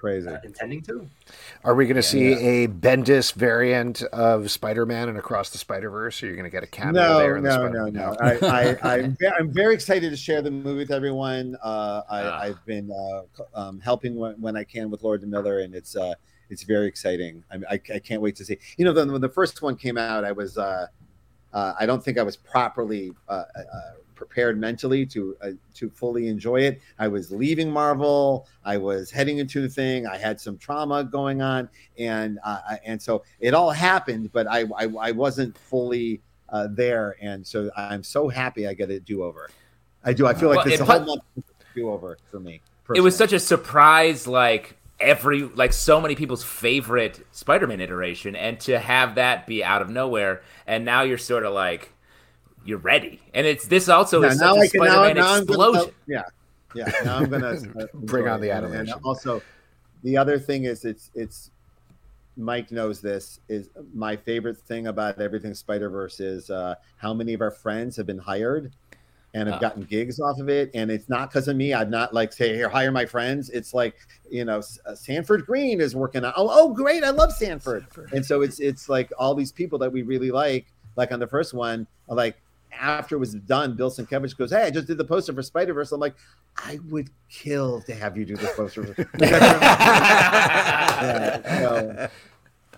crazy. 0.00 0.28
uh, 0.28 0.38
intending 0.44 0.80
to. 0.82 1.06
Are 1.62 1.74
we 1.74 1.84
going 1.86 1.96
to 1.96 2.02
see 2.02 2.32
a 2.32 2.68
Bendis 2.68 3.32
variant 3.34 4.02
of 4.04 4.50
Spider-Man 4.50 5.08
and 5.10 5.18
Across 5.18 5.50
the 5.50 5.58
Spider-Verse? 5.58 6.22
Or 6.22 6.26
are 6.26 6.28
you 6.30 6.34
going 6.36 6.44
to 6.44 6.50
get 6.50 6.62
a 6.62 6.66
cameo 6.66 7.02
No, 7.02 7.18
there? 7.18 7.36
in 7.36 7.42
the 7.44 7.68
no, 7.68 7.68
no, 7.68 7.86
no. 7.86 8.16
I, 8.20 8.38
I, 8.82 8.94
I'm, 8.96 9.16
I'm 9.38 9.52
very 9.52 9.74
excited 9.74 10.10
to 10.10 10.16
share 10.16 10.40
the 10.42 10.50
movie 10.50 10.78
with 10.78 10.90
everyone. 10.90 11.56
Uh, 11.62 12.02
I, 12.10 12.22
Ah. 12.22 12.40
I've 12.40 12.64
been 12.64 12.90
uh, 12.90 13.22
um, 13.54 13.78
helping 13.80 14.16
when, 14.16 14.40
when 14.40 14.56
I 14.56 14.64
can 14.64 14.90
with 14.90 15.02
Lord 15.02 15.22
Miller, 15.28 15.60
and 15.60 15.74
it's 15.74 15.94
uh, 15.96 16.14
it's 16.48 16.62
very 16.64 16.86
exciting. 16.88 17.44
I, 17.52 17.74
I, 17.74 17.80
I 17.94 17.98
can't 18.00 18.22
wait 18.22 18.34
to 18.36 18.44
see. 18.44 18.58
You 18.76 18.84
know, 18.84 18.92
then 18.92 19.12
when 19.12 19.20
the 19.20 19.28
first 19.28 19.60
one 19.62 19.76
came 19.76 19.98
out, 19.98 20.24
I 20.24 20.32
was 20.32 20.56
uh, 20.58 20.86
uh, 21.52 21.74
I 21.78 21.86
don't 21.86 22.02
think 22.02 22.18
I 22.18 22.22
was 22.22 22.36
properly 22.36 23.12
uh, 23.28 23.44
uh, 23.56 23.62
prepared 24.20 24.60
mentally 24.60 25.06
to 25.06 25.34
uh, 25.40 25.52
to 25.72 25.88
fully 25.88 26.28
enjoy 26.28 26.60
it. 26.60 26.78
I 26.98 27.08
was 27.08 27.32
leaving 27.32 27.70
Marvel. 27.70 28.46
I 28.66 28.76
was 28.76 29.10
heading 29.10 29.38
into 29.38 29.62
the 29.62 29.68
thing. 29.68 30.06
I 30.06 30.18
had 30.18 30.38
some 30.38 30.58
trauma 30.58 31.02
going 31.04 31.40
on, 31.40 31.70
and 31.98 32.38
uh, 32.44 32.76
and 32.84 33.00
so 33.00 33.24
it 33.40 33.54
all 33.54 33.70
happened, 33.70 34.30
but 34.34 34.46
I 34.46 34.66
I, 34.76 34.84
I 35.00 35.10
wasn't 35.12 35.56
fully 35.56 36.20
uh, 36.50 36.68
there, 36.70 37.16
and 37.22 37.46
so 37.46 37.70
I'm 37.78 38.02
so 38.02 38.28
happy 38.28 38.66
I 38.66 38.74
get 38.74 38.90
a 38.90 39.00
do 39.00 39.22
over. 39.22 39.48
I 40.04 40.12
do. 40.12 40.26
I 40.26 40.34
feel 40.34 40.50
like 40.50 40.66
Well, 40.66 40.74
it 40.74 40.80
a 40.80 40.84
whole 40.84 41.00
month 41.00 41.22
do 41.74 41.90
over 41.90 42.18
for 42.30 42.40
me. 42.40 42.60
It 42.94 43.00
was 43.00 43.16
such 43.16 43.32
a 43.32 43.40
surprise, 43.40 44.26
like 44.26 44.76
every 45.00 45.44
like 45.44 45.72
so 45.72 45.98
many 45.98 46.14
people's 46.14 46.44
favorite 46.44 47.26
Spider-Man 47.32 47.80
iteration, 47.80 48.36
and 48.36 48.60
to 48.60 48.78
have 48.78 49.14
that 49.14 49.46
be 49.46 49.64
out 49.64 49.80
of 49.80 49.88
nowhere, 49.88 50.42
and 50.66 50.84
now 50.84 51.04
you're 51.04 51.16
sort 51.16 51.46
of 51.46 51.54
like 51.54 51.94
you're 52.64 52.78
ready, 52.78 53.20
and 53.34 53.46
it's 53.46 53.66
this 53.66 53.88
also 53.88 54.22
Yeah, 54.22 54.28
is 54.28 54.40
now 54.40 54.54
such 54.54 54.56
a 54.56 54.60
I 54.60 54.68
can 54.68 54.80
Spider-Man 54.80 55.16
now 55.16 55.32
I'm 55.34 55.42
explosion. 55.42 55.80
gonna, 55.82 55.92
yeah, 56.06 56.22
yeah. 56.74 56.92
Now 57.04 57.16
I'm 57.18 57.30
gonna 57.30 57.46
uh, 57.80 57.86
Bring 57.94 58.28
on 58.28 58.40
the 58.40 58.48
it. 58.48 58.50
And- 58.52 58.64
animation. 58.66 58.94
And 58.94 59.04
also, 59.04 59.42
the 60.02 60.16
other 60.16 60.38
thing 60.38 60.64
is, 60.64 60.84
it's 60.84 61.10
it's 61.14 61.50
Mike 62.36 62.70
knows 62.70 63.00
this 63.00 63.40
is 63.48 63.68
my 63.92 64.16
favorite 64.16 64.56
thing 64.58 64.86
about 64.86 65.20
everything 65.20 65.52
Spider 65.54 65.90
Verse 65.90 66.20
is 66.20 66.48
uh, 66.50 66.74
how 66.96 67.12
many 67.12 67.34
of 67.34 67.40
our 67.40 67.50
friends 67.50 67.96
have 67.96 68.06
been 68.06 68.18
hired 68.18 68.72
and 69.34 69.46
have 69.48 69.58
Ah. 69.58 69.60
gotten 69.60 69.82
gigs 69.84 70.18
off 70.20 70.38
of 70.40 70.48
it, 70.48 70.70
and 70.74 70.90
it's 70.90 71.08
not 71.08 71.30
because 71.30 71.48
of 71.48 71.56
me. 71.56 71.72
I'm 71.74 71.88
not 71.90 72.12
like 72.14 72.32
say 72.32 72.54
here 72.54 72.68
hire 72.68 72.90
my 72.92 73.06
friends. 73.06 73.48
It's 73.50 73.72
like 73.74 73.94
you 74.30 74.44
know 74.44 74.60
uh, 74.86 74.94
Sanford 74.94 75.46
Greene 75.46 75.80
is 75.80 75.94
working 75.96 76.24
on. 76.24 76.32
Oh, 76.36 76.48
oh, 76.50 76.72
great! 76.74 77.04
I 77.04 77.10
love 77.10 77.32
Sanford. 77.32 77.86
And 78.12 78.24
so 78.24 78.42
it's 78.42 78.58
it's 78.60 78.88
like 78.88 79.10
all 79.18 79.34
these 79.34 79.52
people 79.52 79.78
that 79.80 79.92
we 79.92 80.02
really 80.02 80.30
like, 80.30 80.66
like 80.96 81.12
on 81.12 81.20
the 81.20 81.26
first 81.26 81.52
one, 81.54 81.86
are 82.08 82.16
like 82.16 82.40
after 82.78 83.16
it 83.16 83.18
was 83.18 83.34
done, 83.34 83.74
Bill 83.76 83.90
Sienkiewicz 83.90 84.36
goes, 84.36 84.50
"Hey, 84.50 84.64
I 84.64 84.70
just 84.70 84.86
did 84.86 84.98
the 84.98 85.04
poster 85.04 85.32
for 85.32 85.42
Spider 85.42 85.74
Verse." 85.74 85.92
I'm 85.92 86.00
like, 86.00 86.14
I 86.56 86.78
would 86.88 87.10
kill 87.28 87.80
to 87.82 87.94
have 87.94 88.16
you 88.16 88.24
do 88.24 88.36
this 88.36 88.52
poster. 88.54 88.94
yeah, 89.20 91.40
so, 91.42 92.08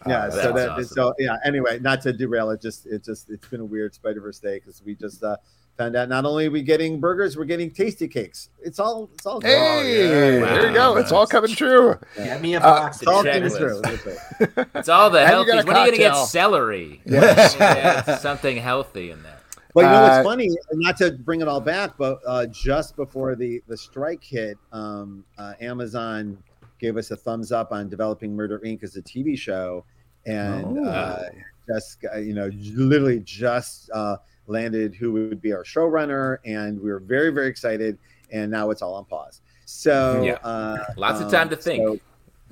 yeah, 0.07 0.29
so 0.31 0.37
that's 0.37 0.55
that 0.55 0.69
awesome. 0.71 0.85
so 0.85 1.15
yeah. 1.19 1.37
Anyway, 1.45 1.79
not 1.81 2.01
to 2.03 2.13
derail 2.13 2.51
it, 2.51 2.61
just 2.61 2.87
it 2.87 3.05
just 3.05 3.31
it's 3.31 3.47
been 3.49 3.61
a 3.61 3.65
weird 3.65 3.95
Spider 3.95 4.21
Verse 4.21 4.39
day 4.39 4.59
because 4.59 4.83
we 4.85 4.95
just 4.95 5.23
uh, 5.23 5.37
found 5.79 5.97
out 5.97 6.09
not 6.09 6.25
only 6.25 6.47
are 6.47 6.51
we 6.51 6.63
getting 6.63 6.99
burgers, 7.01 7.37
we're 7.37 7.45
getting 7.45 7.71
tasty 7.71 8.09
cakes. 8.09 8.49
It's 8.63 8.79
all 8.81 9.11
it's 9.15 9.27
all 9.27 9.41
good. 9.41 9.49
Hey, 9.51 10.39
yeah. 10.41 10.45
there 10.47 10.69
you 10.69 10.75
go. 10.75 10.97
It's 10.97 11.13
all 11.13 11.27
coming 11.27 11.55
true. 11.55 11.97
Get 12.17 12.41
me 12.41 12.55
a 12.55 12.59
Uh, 12.59 12.63
box. 12.63 12.99
It's 12.99 13.07
all 13.07 13.23
coming 13.23 13.43
checklist. 13.45 13.57
through. 13.59 13.81
That's 13.83 14.07
right. 14.07 14.67
It's 14.75 14.89
all 14.89 15.11
the 15.11 15.21
And 15.21 15.29
healthy. 15.29 15.51
got 15.53 15.65
a 15.65 15.67
When 15.67 15.77
are 15.77 15.87
you 15.87 15.93
gonna 15.93 16.15
get 16.17 16.27
celery? 16.27 17.01
Yes. 17.05 17.57
Yeah, 17.59 18.17
something 18.19 18.57
healthy 18.57 19.11
in 19.13 19.23
there. 19.23 19.39
But 19.75 19.81
you 19.85 19.87
know 19.91 20.05
Uh, 20.05 20.09
what's 20.09 20.25
funny? 20.27 20.51
Not 20.73 20.97
to 20.99 21.13
bring 21.13 21.41
it 21.41 21.49
all 21.49 21.61
back, 21.61 21.97
but 21.97 22.21
uh, 22.27 22.47
just 22.47 22.95
before 22.97 23.35
the 23.35 23.63
the 23.69 23.77
strike 23.77 24.23
hit, 24.23 24.59
um, 24.73 25.25
uh, 25.39 25.55
Amazon 25.61 26.37
gave 26.79 26.97
us 26.97 27.11
a 27.11 27.17
thumbs 27.17 27.53
up 27.53 27.73
on 27.73 27.89
developing 27.89 28.35
Murder 28.35 28.59
Inc. 28.65 28.83
as 28.83 28.97
a 28.97 29.03
TV 29.03 29.37
show, 29.39 29.85
and 30.27 30.79
Oh. 30.79 30.85
uh, 30.85 31.29
just 31.67 32.05
uh, 32.13 32.19
you 32.19 32.35
know, 32.35 32.51
literally 32.75 33.21
just 33.21 33.89
uh, 33.95 34.17
landed 34.47 34.95
who 34.95 35.13
would 35.13 35.41
be 35.41 35.53
our 35.53 35.65
showrunner, 35.65 36.39
and 36.45 36.79
we 36.81 36.91
were 36.91 36.99
very 37.01 37.31
very 37.31 37.47
excited. 37.49 37.99
And 38.31 38.51
now 38.51 38.71
it's 38.71 38.81
all 38.83 38.95
on 38.95 39.05
pause. 39.05 39.43
So 39.67 40.23
Yeah. 40.23 40.33
uh, 40.43 40.85
Lots 40.97 41.21
of 41.21 41.27
um, 41.27 41.33
time 41.33 41.49
to 41.51 41.57
think. 41.57 41.83
so- 41.87 41.99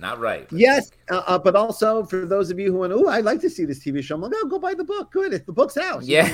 Not 0.00 0.18
right. 0.18 0.48
Yes, 0.50 0.90
uh, 1.10 1.22
uh, 1.26 1.38
but 1.38 1.54
also 1.54 2.04
for 2.04 2.24
those 2.24 2.50
of 2.50 2.58
you 2.58 2.72
who 2.72 2.78
went, 2.78 2.92
oh, 2.92 3.08
I'd 3.08 3.24
like 3.24 3.40
to 3.42 3.50
see 3.50 3.66
this 3.66 3.84
TV 3.84 4.02
show. 4.02 4.14
I'm 4.14 4.22
like, 4.22 4.32
no, 4.32 4.44
go 4.46 4.58
buy 4.58 4.72
the 4.72 4.82
book. 4.84 5.12
Good, 5.12 5.34
if 5.34 5.44
the 5.44 5.52
book's 5.52 5.76
out. 5.76 6.02
Yeah. 6.04 6.24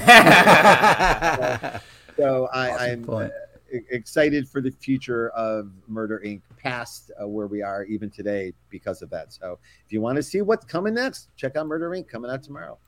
So 2.17 2.49
I, 2.51 2.71
Awesome 2.71 2.91
I'm 2.91 3.05
point. 3.05 3.31
uh, 3.31 3.79
excited 3.91 4.49
for 4.49 4.63
the 4.63 4.71
future 4.71 5.29
of 5.31 5.71
Murder 5.87 6.23
Inc. 6.25 6.41
past 6.57 7.11
uh, 7.21 7.29
where 7.29 7.47
we 7.47 7.61
are 7.61 7.85
even 7.85 8.09
today 8.09 8.55
because 8.71 9.03
of 9.03 9.11
that. 9.11 9.35
So 9.35 9.59
if 9.85 9.93
you 9.93 10.01
want 10.01 10.17
to 10.17 10.23
see 10.23 10.41
what's 10.41 10.65
coming 10.65 10.95
next, 10.95 11.29
check 11.37 11.57
out 11.57 11.67
Murder 11.67 11.91
Inc. 11.91 12.09
coming 12.09 12.31
out 12.31 12.43
tomorrow. 12.43 12.79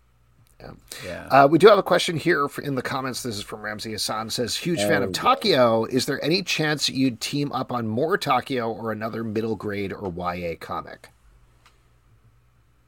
Yeah. 1.05 1.27
Uh, 1.31 1.49
we 1.51 1.59
do 1.59 1.69
have 1.69 1.79
a 1.79 1.83
question 1.83 2.17
here 2.17 2.49
for, 2.49 2.63
in 2.63 2.75
the 2.75 2.83
comments. 2.83 3.23
This 3.23 3.37
is 3.37 3.43
from 3.43 3.63
Ramsey 3.63 3.93
Hassan. 3.93 4.31
Says, 4.31 4.57
huge 4.57 4.81
fan 4.81 5.03
of 5.03 5.11
Oh, 5.11 5.13
Takio. 5.13 5.89
Is 5.89 6.07
there 6.07 6.23
any 6.25 6.43
chance 6.43 6.89
you'd 6.89 7.21
team 7.21 7.53
up 7.53 7.73
on 7.73 7.87
more 7.87 8.19
Takio 8.19 8.69
or 8.69 8.93
another 8.93 9.23
middle 9.25 9.57
grade 9.57 9.93
or 9.93 10.13
YA 10.13 10.55
comic? 10.59 11.11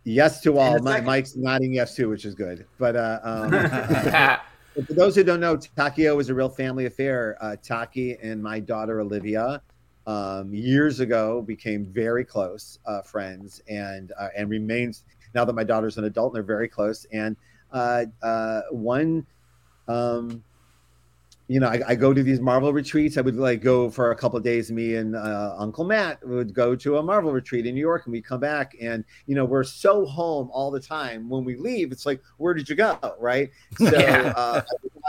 Yes 0.05 0.41
to 0.43 0.59
all. 0.59 0.79
My, 0.81 0.97
like- 0.97 1.05
Mike's 1.05 1.37
nodding 1.37 1.73
yes 1.75 1.95
to, 1.97 2.07
which 2.07 2.25
is 2.25 2.35
good. 2.35 2.66
But 2.79 2.97
uh, 2.97 3.21
um, 3.23 3.51
for 4.87 4.95
those 4.95 5.14
who 5.14 5.23
don't 5.23 5.41
know, 5.41 5.57
Takio 5.57 6.21
is 6.21 6.29
a 6.31 6.35
real 6.35 6.49
family 6.49 6.87
affair. 6.87 7.37
Uh, 7.41 7.57
Taki 7.62 8.16
and 8.23 8.43
my 8.43 8.61
daughter 8.61 9.01
Olivia, 9.01 9.62
um, 10.07 10.53
years 10.53 11.01
ago, 11.01 11.43
became 11.43 11.85
very 11.85 12.25
close 12.25 12.79
uh, 12.87 13.03
friends, 13.03 13.62
and 13.68 14.12
uh, 14.18 14.29
and 14.37 14.49
remains 14.49 15.05
now 15.35 15.45
that 15.45 15.53
my 15.53 15.64
daughter's 15.64 15.99
an 15.99 16.05
adult. 16.05 16.33
and 16.33 16.37
They're 16.37 16.43
very 16.43 16.68
close, 16.68 17.05
and 17.12 17.37
uh, 17.73 18.05
uh, 18.23 18.62
one. 18.71 19.27
Um, 19.89 20.45
you 21.51 21.59
know, 21.59 21.66
I, 21.66 21.80
I 21.84 21.94
go 21.96 22.14
to 22.14 22.22
these 22.22 22.38
Marvel 22.38 22.72
retreats. 22.72 23.18
I 23.18 23.22
would 23.22 23.34
like 23.34 23.61
go 23.61 23.90
for 23.90 24.12
a 24.12 24.14
couple 24.16 24.36
of 24.36 24.44
days. 24.44 24.70
Me 24.70 24.94
and 24.94 25.16
uh, 25.16 25.53
Uncle 25.59 25.84
Matt 25.84 26.24
would 26.24 26.55
go 26.55 26.76
to 26.76 26.98
a 26.98 27.03
Marvel 27.03 27.32
retreat 27.32 27.66
in 27.66 27.74
New 27.74 27.80
York, 27.80 28.07
and 28.07 28.12
we 28.12 28.22
come 28.22 28.38
back, 28.38 28.76
and 28.80 29.05
you 29.26 29.34
know, 29.34 29.44
we're 29.44 29.64
so 29.64 30.07
home 30.07 30.48
all 30.53 30.70
the 30.70 30.78
time. 30.78 31.28
When 31.28 31.44
we 31.44 31.57
leave, 31.57 31.90
it's 31.90 32.07
like, 32.07 32.22
where 32.36 32.55
did 32.55 32.68
you 32.68 32.76
go? 32.76 32.96
Right? 33.18 33.51
So 33.78 33.90
Yeah. 33.90 34.32
uh, 34.36 34.61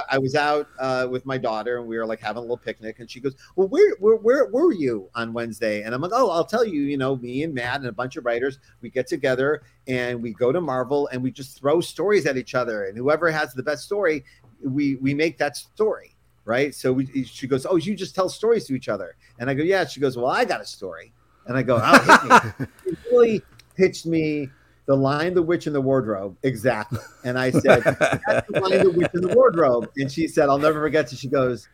I 0.09 0.17
was 0.17 0.33
out 0.33 0.67
uh, 0.79 1.07
with 1.11 1.27
my 1.27 1.37
daughter, 1.37 1.77
and 1.77 1.85
we 1.85 1.95
were 1.95 2.07
like 2.07 2.19
having 2.19 2.39
a 2.39 2.41
little 2.41 2.57
picnic, 2.57 2.99
and 2.99 3.11
she 3.11 3.19
goes, 3.19 3.35
"Well, 3.55 3.67
where, 3.67 3.93
where, 3.99 4.15
where 4.15 4.47
were 4.47 4.73
you 4.73 5.11
on 5.13 5.33
Wednesday?" 5.33 5.83
And 5.83 5.93
I'm 5.93 6.01
like, 6.01 6.11
"Oh, 6.11 6.31
I'll 6.31 6.43
tell 6.43 6.65
you. 6.65 6.81
You 6.81 6.97
know, 6.97 7.17
me 7.17 7.43
and 7.43 7.53
Matt 7.53 7.81
and 7.81 7.85
a 7.85 7.91
bunch 7.91 8.17
of 8.17 8.25
writers, 8.25 8.57
we 8.81 8.89
get 8.89 9.05
together 9.05 9.61
and 9.87 10.23
we 10.23 10.33
go 10.33 10.51
to 10.51 10.59
Marvel, 10.59 11.07
and 11.11 11.21
we 11.21 11.29
just 11.29 11.59
throw 11.59 11.81
stories 11.81 12.25
at 12.25 12.35
each 12.35 12.55
other, 12.55 12.85
and 12.85 12.97
whoever 12.97 13.29
has 13.29 13.53
the 13.53 13.61
best 13.61 13.83
story, 13.83 14.25
we 14.63 14.95
we 14.95 15.13
make 15.13 15.37
that 15.37 15.55
story." 15.55 16.15
Right. 16.43 16.73
So 16.73 16.91
we, 16.93 17.23
she 17.23 17.47
goes, 17.47 17.65
Oh, 17.65 17.75
you 17.75 17.95
just 17.95 18.15
tell 18.15 18.29
stories 18.29 18.65
to 18.65 18.73
each 18.73 18.89
other. 18.89 19.15
And 19.39 19.49
I 19.49 19.53
go, 19.53 19.63
Yeah. 19.63 19.85
She 19.85 19.99
goes, 19.99 20.17
Well, 20.17 20.27
I 20.27 20.45
got 20.45 20.61
a 20.61 20.65
story. 20.65 21.13
And 21.45 21.57
I 21.57 21.63
go, 21.63 21.79
Oh, 21.81 22.45
hit 22.57 22.59
me. 22.59 22.65
She 22.83 22.97
really 23.11 23.41
pitched 23.75 24.05
me 24.05 24.49
the 24.87 24.95
Lion 24.95 25.33
The 25.33 25.41
Witch 25.41 25.67
in 25.67 25.73
the 25.73 25.81
Wardrobe. 25.81 26.35
Exactly. 26.43 26.99
And 27.23 27.37
I 27.37 27.51
said, 27.51 27.83
That's 27.83 28.47
the 28.49 28.59
Lion 28.59 28.83
The 28.83 28.91
Witch 28.91 29.11
in 29.13 29.21
the 29.21 29.35
Wardrobe. 29.35 29.89
And 29.97 30.11
she 30.11 30.27
said, 30.27 30.49
I'll 30.49 30.57
never 30.57 30.79
forget 30.81 31.11
it. 31.13 31.17
She 31.19 31.27
goes, 31.27 31.69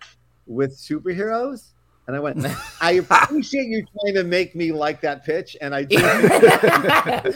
With 0.45 0.77
superheroes? 0.77 1.71
And 2.07 2.15
I 2.15 2.19
went, 2.19 2.45
I 2.81 2.91
appreciate 3.09 3.67
you 3.67 3.85
trying 4.01 4.15
to 4.15 4.23
make 4.23 4.55
me 4.55 4.71
like 4.71 5.01
that 5.01 5.25
pitch. 5.25 5.57
And 5.61 5.75
I 5.75 5.83
do. 5.83 5.97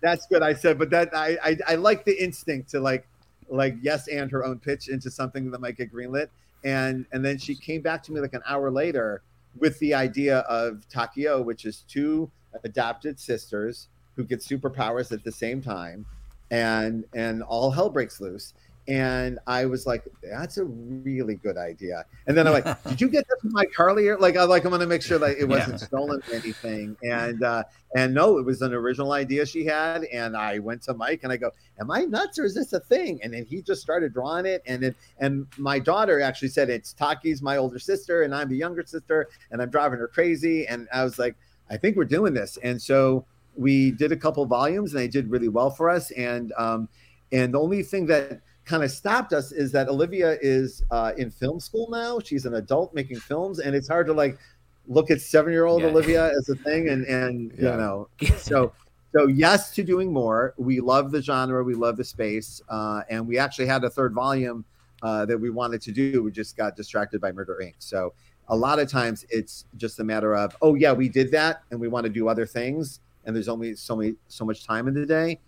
That's 0.00 0.26
good. 0.26 0.42
I 0.42 0.54
said, 0.54 0.78
but 0.78 0.90
that 0.90 1.10
I, 1.14 1.36
I 1.42 1.56
I 1.68 1.74
like 1.74 2.04
the 2.04 2.22
instinct 2.22 2.70
to 2.70 2.80
like 2.80 3.06
like 3.48 3.76
yes 3.82 4.08
and 4.08 4.30
her 4.30 4.44
own 4.44 4.58
pitch 4.58 4.88
into 4.88 5.10
something 5.10 5.50
that 5.50 5.60
might 5.60 5.76
get 5.76 5.92
greenlit. 5.92 6.28
And 6.64 7.06
and 7.12 7.24
then 7.24 7.38
she 7.38 7.54
came 7.54 7.80
back 7.80 8.02
to 8.04 8.12
me 8.12 8.20
like 8.20 8.34
an 8.34 8.42
hour 8.46 8.70
later 8.70 9.22
with 9.58 9.78
the 9.78 9.94
idea 9.94 10.38
of 10.40 10.84
Takio, 10.92 11.44
which 11.44 11.64
is 11.64 11.84
two 11.88 12.30
adopted 12.64 13.18
sisters 13.18 13.88
who 14.16 14.24
get 14.24 14.40
superpowers 14.40 15.12
at 15.12 15.24
the 15.24 15.32
same 15.32 15.62
time, 15.62 16.06
and 16.50 17.04
and 17.14 17.42
all 17.42 17.70
hell 17.70 17.90
breaks 17.90 18.20
loose. 18.20 18.54
And 18.88 19.38
I 19.46 19.66
was 19.66 19.86
like, 19.86 20.04
that's 20.22 20.58
a 20.58 20.64
really 20.64 21.36
good 21.36 21.56
idea. 21.56 22.04
And 22.26 22.36
then 22.36 22.46
I'm 22.46 22.52
like, 22.52 22.82
did 22.88 23.00
you 23.00 23.08
get 23.08 23.28
that 23.28 23.40
from 23.40 23.52
Mike 23.52 23.72
Harley? 23.76 24.10
Like, 24.14 24.36
I 24.36 24.44
like, 24.44 24.64
I'm 24.64 24.70
going 24.70 24.80
to 24.80 24.86
make 24.86 25.02
sure 25.02 25.18
that 25.18 25.36
it 25.38 25.44
wasn't 25.44 25.80
stolen 25.80 26.20
or 26.28 26.34
anything. 26.34 26.96
And, 27.02 27.42
uh, 27.42 27.64
and 27.94 28.14
no, 28.14 28.38
it 28.38 28.44
was 28.44 28.62
an 28.62 28.72
original 28.72 29.12
idea 29.12 29.46
she 29.46 29.64
had. 29.64 30.04
And 30.04 30.36
I 30.36 30.58
went 30.58 30.82
to 30.82 30.94
Mike 30.94 31.20
and 31.22 31.32
I 31.32 31.36
go, 31.36 31.50
am 31.78 31.90
I 31.90 32.02
nuts 32.02 32.38
or 32.38 32.44
is 32.44 32.54
this 32.54 32.72
a 32.72 32.80
thing? 32.80 33.20
And 33.22 33.32
then 33.32 33.44
he 33.44 33.62
just 33.62 33.80
started 33.80 34.12
drawing 34.12 34.46
it. 34.46 34.62
And 34.66 34.82
then, 34.82 34.94
and 35.18 35.46
my 35.56 35.78
daughter 35.78 36.20
actually 36.20 36.48
said, 36.48 36.70
it's 36.70 36.92
Taki's 36.92 37.42
my 37.42 37.58
older 37.58 37.78
sister 37.78 38.22
and 38.22 38.34
I'm 38.34 38.48
the 38.48 38.56
younger 38.56 38.84
sister 38.84 39.28
and 39.50 39.62
I'm 39.62 39.70
driving 39.70 39.98
her 39.98 40.08
crazy. 40.08 40.66
And 40.66 40.88
I 40.92 41.04
was 41.04 41.18
like, 41.18 41.36
I 41.70 41.76
think 41.76 41.96
we're 41.96 42.04
doing 42.04 42.34
this. 42.34 42.58
And 42.62 42.80
so 42.80 43.24
we 43.56 43.90
did 43.92 44.10
a 44.10 44.16
couple 44.16 44.44
volumes 44.46 44.92
and 44.92 45.00
they 45.00 45.08
did 45.08 45.30
really 45.30 45.48
well 45.48 45.70
for 45.70 45.90
us. 45.90 46.10
And 46.12 46.52
um, 46.56 46.88
and 47.32 47.54
the 47.54 47.60
only 47.60 47.82
thing 47.82 48.06
that 48.06 48.40
kind 48.70 48.84
of 48.84 48.90
stopped 48.92 49.32
us 49.32 49.50
is 49.50 49.72
that 49.72 49.88
Olivia 49.88 50.38
is 50.40 50.84
uh, 50.92 51.12
in 51.18 51.28
film 51.28 51.58
school 51.58 51.88
now. 51.90 52.20
She's 52.20 52.46
an 52.46 52.54
adult 52.54 52.94
making 52.94 53.18
films, 53.18 53.58
and 53.58 53.74
it's 53.74 53.88
hard 53.88 54.06
to 54.06 54.12
like 54.12 54.38
look 54.86 55.10
at 55.10 55.20
seven 55.20 55.52
year 55.52 55.66
old 55.66 55.82
Yeah. 55.82 55.88
Olivia 55.88 56.30
as 56.38 56.48
a 56.48 56.54
thing. 56.54 56.88
And 56.88 57.04
and 57.06 57.52
Yeah. 57.58 57.72
you 57.72 57.76
know, 57.76 58.08
so 58.36 58.72
so 59.12 59.26
yes 59.26 59.74
to 59.74 59.82
doing 59.82 60.12
more. 60.12 60.54
We 60.56 60.80
love 60.80 61.10
the 61.10 61.20
genre, 61.20 61.64
we 61.64 61.74
love 61.74 61.96
the 61.96 62.04
space, 62.04 62.62
uh, 62.68 63.02
and 63.10 63.26
we 63.26 63.38
actually 63.38 63.66
had 63.66 63.82
a 63.82 63.90
third 63.90 64.14
volume 64.14 64.64
uh, 65.02 65.26
that 65.26 65.36
we 65.38 65.50
wanted 65.50 65.80
to 65.82 65.92
do. 65.92 66.22
We 66.22 66.30
just 66.30 66.56
got 66.56 66.76
distracted 66.76 67.20
by 67.20 67.32
Murder 67.32 67.58
Inc. 67.60 67.74
So 67.80 68.12
a 68.48 68.56
lot 68.56 68.78
of 68.78 68.88
times 68.88 69.24
it's 69.30 69.64
just 69.76 69.98
a 70.00 70.04
matter 70.04 70.34
of 70.36 70.56
oh 70.62 70.74
yeah 70.74 70.92
we 70.92 71.08
did 71.08 71.30
that 71.30 71.62
and 71.70 71.80
we 71.80 71.88
want 71.88 72.04
to 72.04 72.10
do 72.10 72.28
other 72.28 72.44
things 72.46 72.98
and 73.24 73.34
there's 73.34 73.48
only 73.48 73.74
so 73.76 73.94
many 73.96 74.14
so 74.26 74.44
much 74.44 74.66
time 74.66 74.88
in 74.88 74.94
the 74.94 75.06
day 75.06 75.38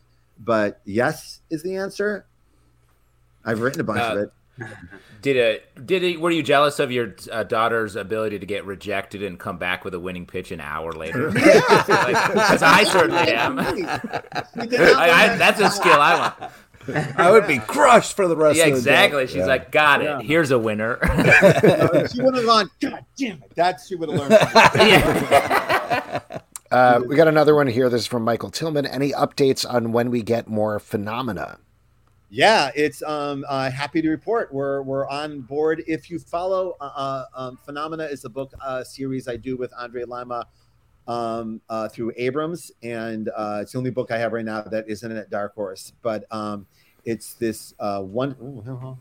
but 0.45 0.81
yes 0.85 1.41
is 1.51 1.65
the 1.65 1.75
answer 1.75 2.27
i've 3.45 3.61
written 3.61 3.81
a 3.81 3.85
bunch 3.85 4.01
of 4.01 4.19
Uh, 4.19 4.21
it 4.23 4.33
Did 5.23 5.37
it? 5.37 5.87
Did 5.87 6.03
it? 6.03 6.21
Were 6.21 6.31
you 6.31 6.43
jealous 6.43 6.79
of 6.79 6.93
your 6.93 7.15
uh, 7.31 7.43
daughter's 7.45 7.97
ability 7.97 8.39
to 8.41 8.45
get 8.47 8.67
rejected 8.67 9.23
and 9.23 9.39
come 9.39 9.57
back 9.57 9.85
with 9.85 9.95
a 9.95 10.01
winning 10.01 10.27
pitch 10.27 10.53
an 10.53 10.61
hour 10.61 10.93
later? 10.93 11.31
Because 11.33 12.63
I 12.63 12.85
certainly 12.85 13.33
am. 13.33 13.59
She 13.65 13.81
did 14.67 14.81
not 14.81 14.97
I, 14.97 15.33
I, 15.35 15.37
that's 15.37 15.59
a 15.61 15.71
skill 15.71 15.99
I 15.99 16.19
want. 16.19 16.53
I 17.19 17.31
would 17.31 17.47
be 17.47 17.59
crushed 17.61 18.15
for 18.15 18.27
the 18.29 18.37
rest 18.37 18.59
Yeah, 18.59 18.65
of 18.67 18.73
the 18.73 18.77
exactly. 18.79 19.23
day. 19.25 19.27
She's 19.29 19.37
Yeah. 19.37 19.47
like, 19.47 19.71
got 19.73 20.03
it. 20.03 20.05
Yeah. 20.05 20.21
Here's 20.21 20.51
a 20.51 20.59
winner. 20.59 20.99
that. 21.01 22.11
she 22.15 22.21
would 22.21 22.35
have 22.35 22.45
gone 22.45 22.69
god 22.81 23.05
damn 23.17 23.37
it 23.43 23.53
that's 23.55 23.87
she 23.89 23.95
would 23.95 24.11
have 24.11 24.19
learned 24.19 24.37
from 24.37 24.61
it. 24.81 24.89
yeah. 24.89 26.21
Uh, 26.71 27.01
we 27.07 27.17
got 27.17 27.29
another 27.29 27.55
one 27.55 27.67
here. 27.69 27.89
This 27.89 28.03
is 28.03 28.07
from 28.07 28.23
Michael 28.25 28.51
Tillman. 28.51 28.87
Any 28.87 29.13
updates 29.13 29.65
on 29.71 29.93
when 29.93 30.11
we 30.11 30.23
get 30.23 30.49
more 30.49 30.79
phenomena? 30.79 31.59
Yeah 32.33 32.71
it's 32.75 33.03
um 33.03 33.45
uh, 33.47 33.71
happy 33.71 34.01
to 34.01 34.09
report. 34.09 34.53
We're 34.53 34.81
we're 34.83 35.07
on 35.09 35.43
board. 35.43 35.85
If 35.87 36.11
you 36.11 36.19
follow 36.19 36.77
uh, 36.81 36.85
uh 36.85 37.25
um, 37.35 37.59
phenomena 37.59 38.05
is 38.05 38.25
a 38.25 38.31
book 38.31 38.53
uh 38.61 38.83
series 38.83 39.29
i 39.29 39.37
do 39.37 39.57
with 39.59 39.71
andre 39.79 40.05
lima 40.05 40.47
um 41.07 41.61
uh 41.69 41.89
through 41.89 42.13
abrams 42.17 42.73
and 42.83 43.29
uh 43.37 43.59
it's 43.61 43.73
the 43.73 43.79
only 43.79 43.91
book 43.91 44.11
i 44.11 44.17
have 44.17 44.33
right 44.33 44.45
now 44.45 44.63
that 44.63 44.89
isn't 44.89 45.13
at 45.13 45.29
dark 45.29 45.55
horse. 45.55 45.93
But 46.03 46.25
um 46.33 46.67
it's 47.05 47.35
this 47.35 47.75
uh 47.79 48.01
one 48.01 48.35
ooh, 48.41 48.97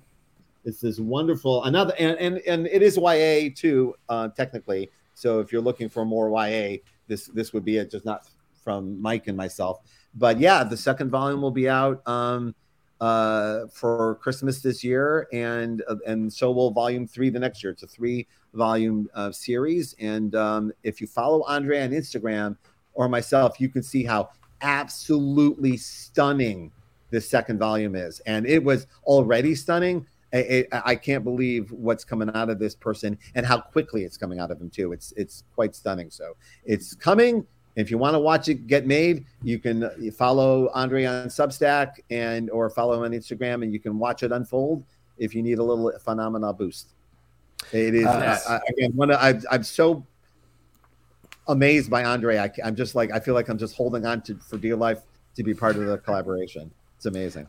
it's 0.66 0.82
this 0.82 1.00
wonderful 1.00 1.64
another 1.64 1.94
and 1.98 2.18
and, 2.18 2.38
and 2.40 2.68
it 2.68 2.82
is 2.84 2.98
ya 2.98 3.50
too 3.56 3.96
uh 4.10 4.28
technically. 4.28 4.90
So 5.14 5.40
if 5.40 5.54
you're 5.54 5.62
looking 5.62 5.88
for 5.88 6.04
more 6.04 6.30
ya 6.50 6.78
this 7.08 7.28
this 7.28 7.54
would 7.54 7.64
be 7.64 7.78
it 7.78 7.92
just 7.92 8.04
not 8.04 8.28
from 8.62 9.02
mike 9.02 9.28
and 9.28 9.38
myself. 9.38 9.80
But 10.16 10.38
yeah 10.38 10.66
the 10.66 10.76
second 10.76 11.12
volume 11.12 11.42
will 11.42 11.52
be 11.52 11.70
out 11.70 12.06
um 12.06 12.56
uh, 13.02 13.66
for 13.68 14.16
Christmas 14.22 14.62
this 14.62 14.84
year, 14.84 15.28
and 15.34 15.84
uh, 15.90 15.96
and 16.06 16.32
so 16.32 16.52
will 16.52 16.72
Volume 16.72 17.08
Three 17.08 17.30
the 17.30 17.40
next 17.40 17.64
year. 17.64 17.72
It's 17.72 17.84
a 17.84 17.88
three 17.88 18.28
volume 18.54 19.10
uh, 19.16 19.32
series, 19.32 19.96
and 20.00 20.36
um, 20.36 20.72
if 20.84 21.02
you 21.02 21.08
follow 21.08 21.44
Andre 21.44 21.82
on 21.82 21.90
Instagram 21.90 22.56
or 22.94 23.10
myself, 23.10 23.60
you 23.60 23.70
can 23.70 23.82
see 23.82 24.04
how 24.04 24.30
absolutely 24.62 25.78
stunning 25.78 26.72
this 27.10 27.28
second 27.28 27.58
volume 27.58 27.96
is, 27.96 28.20
and 28.22 28.46
it 28.46 28.64
was 28.64 28.86
already 29.06 29.56
stunning. 29.56 30.06
I, 30.34 30.66
I, 30.72 30.82
I 30.86 30.96
can't 30.96 31.26
believe 31.26 31.72
what's 31.72 32.06
coming 32.06 32.30
out 32.36 32.50
of 32.50 32.58
this 32.58 32.74
person 32.74 33.18
and 33.36 33.46
how 33.46 33.60
quickly 33.60 34.06
it's 34.06 34.16
coming 34.16 34.40
out 34.40 34.50
of 34.52 34.62
him 34.62 34.70
too. 34.70 34.94
It's 34.94 35.12
it's 35.18 35.44
quite 35.56 35.76
stunning. 35.76 36.12
So 36.12 36.38
it's 36.64 36.94
coming. 36.94 37.46
If 37.76 37.90
you 37.90 37.98
want 37.98 38.16
to 38.16 38.20
watch 38.20 38.50
it 38.50 38.68
get 38.68 38.86
made, 38.86 39.26
you 39.44 39.58
can 39.60 39.84
uh, 39.84 39.92
you 40.00 40.12
follow 40.12 40.70
Andre 40.74 41.06
on 41.06 41.28
Substack 41.28 42.00
and 42.10 42.50
or 42.50 42.70
follow 42.70 42.94
him 42.96 43.04
on 43.04 43.12
Instagram, 43.12 43.64
and 43.64 43.72
you 43.74 43.80
can 43.80 43.98
watch 43.98 44.24
it 44.24 44.32
unfold. 44.32 44.84
If 45.18 45.34
you 45.36 45.42
need 45.42 45.58
a 45.60 45.64
little 45.64 45.92
phenomena 46.00 46.52
boost, 46.54 46.90
it 47.72 47.96
is 47.96 48.06
Uh, 48.06 48.40
I, 48.50 48.54
I- 48.56 48.60
again 48.70 48.92
one. 48.96 49.12
of- 49.12 49.20
I, 49.20 49.40
I'm 49.54 49.64
so 49.64 50.06
amazed 51.48 51.90
by 51.90 52.04
Andre. 52.04 52.38
I, 52.40 52.52
I'm 52.64 52.76
just 52.76 52.94
like 52.96 53.12
I 53.12 53.20
feel 53.20 53.34
like 53.36 53.48
I'm 53.50 53.58
just 53.58 53.76
holding 53.76 54.06
on 54.06 54.22
to 54.24 54.36
for 54.36 54.58
dear 54.58 54.76
life 54.76 55.00
to 55.36 55.44
be 55.44 55.54
part 55.54 55.76
of 55.78 55.86
the 55.86 55.98
collaboration. 55.98 56.70
It's 56.98 57.06
amazing. 57.06 57.48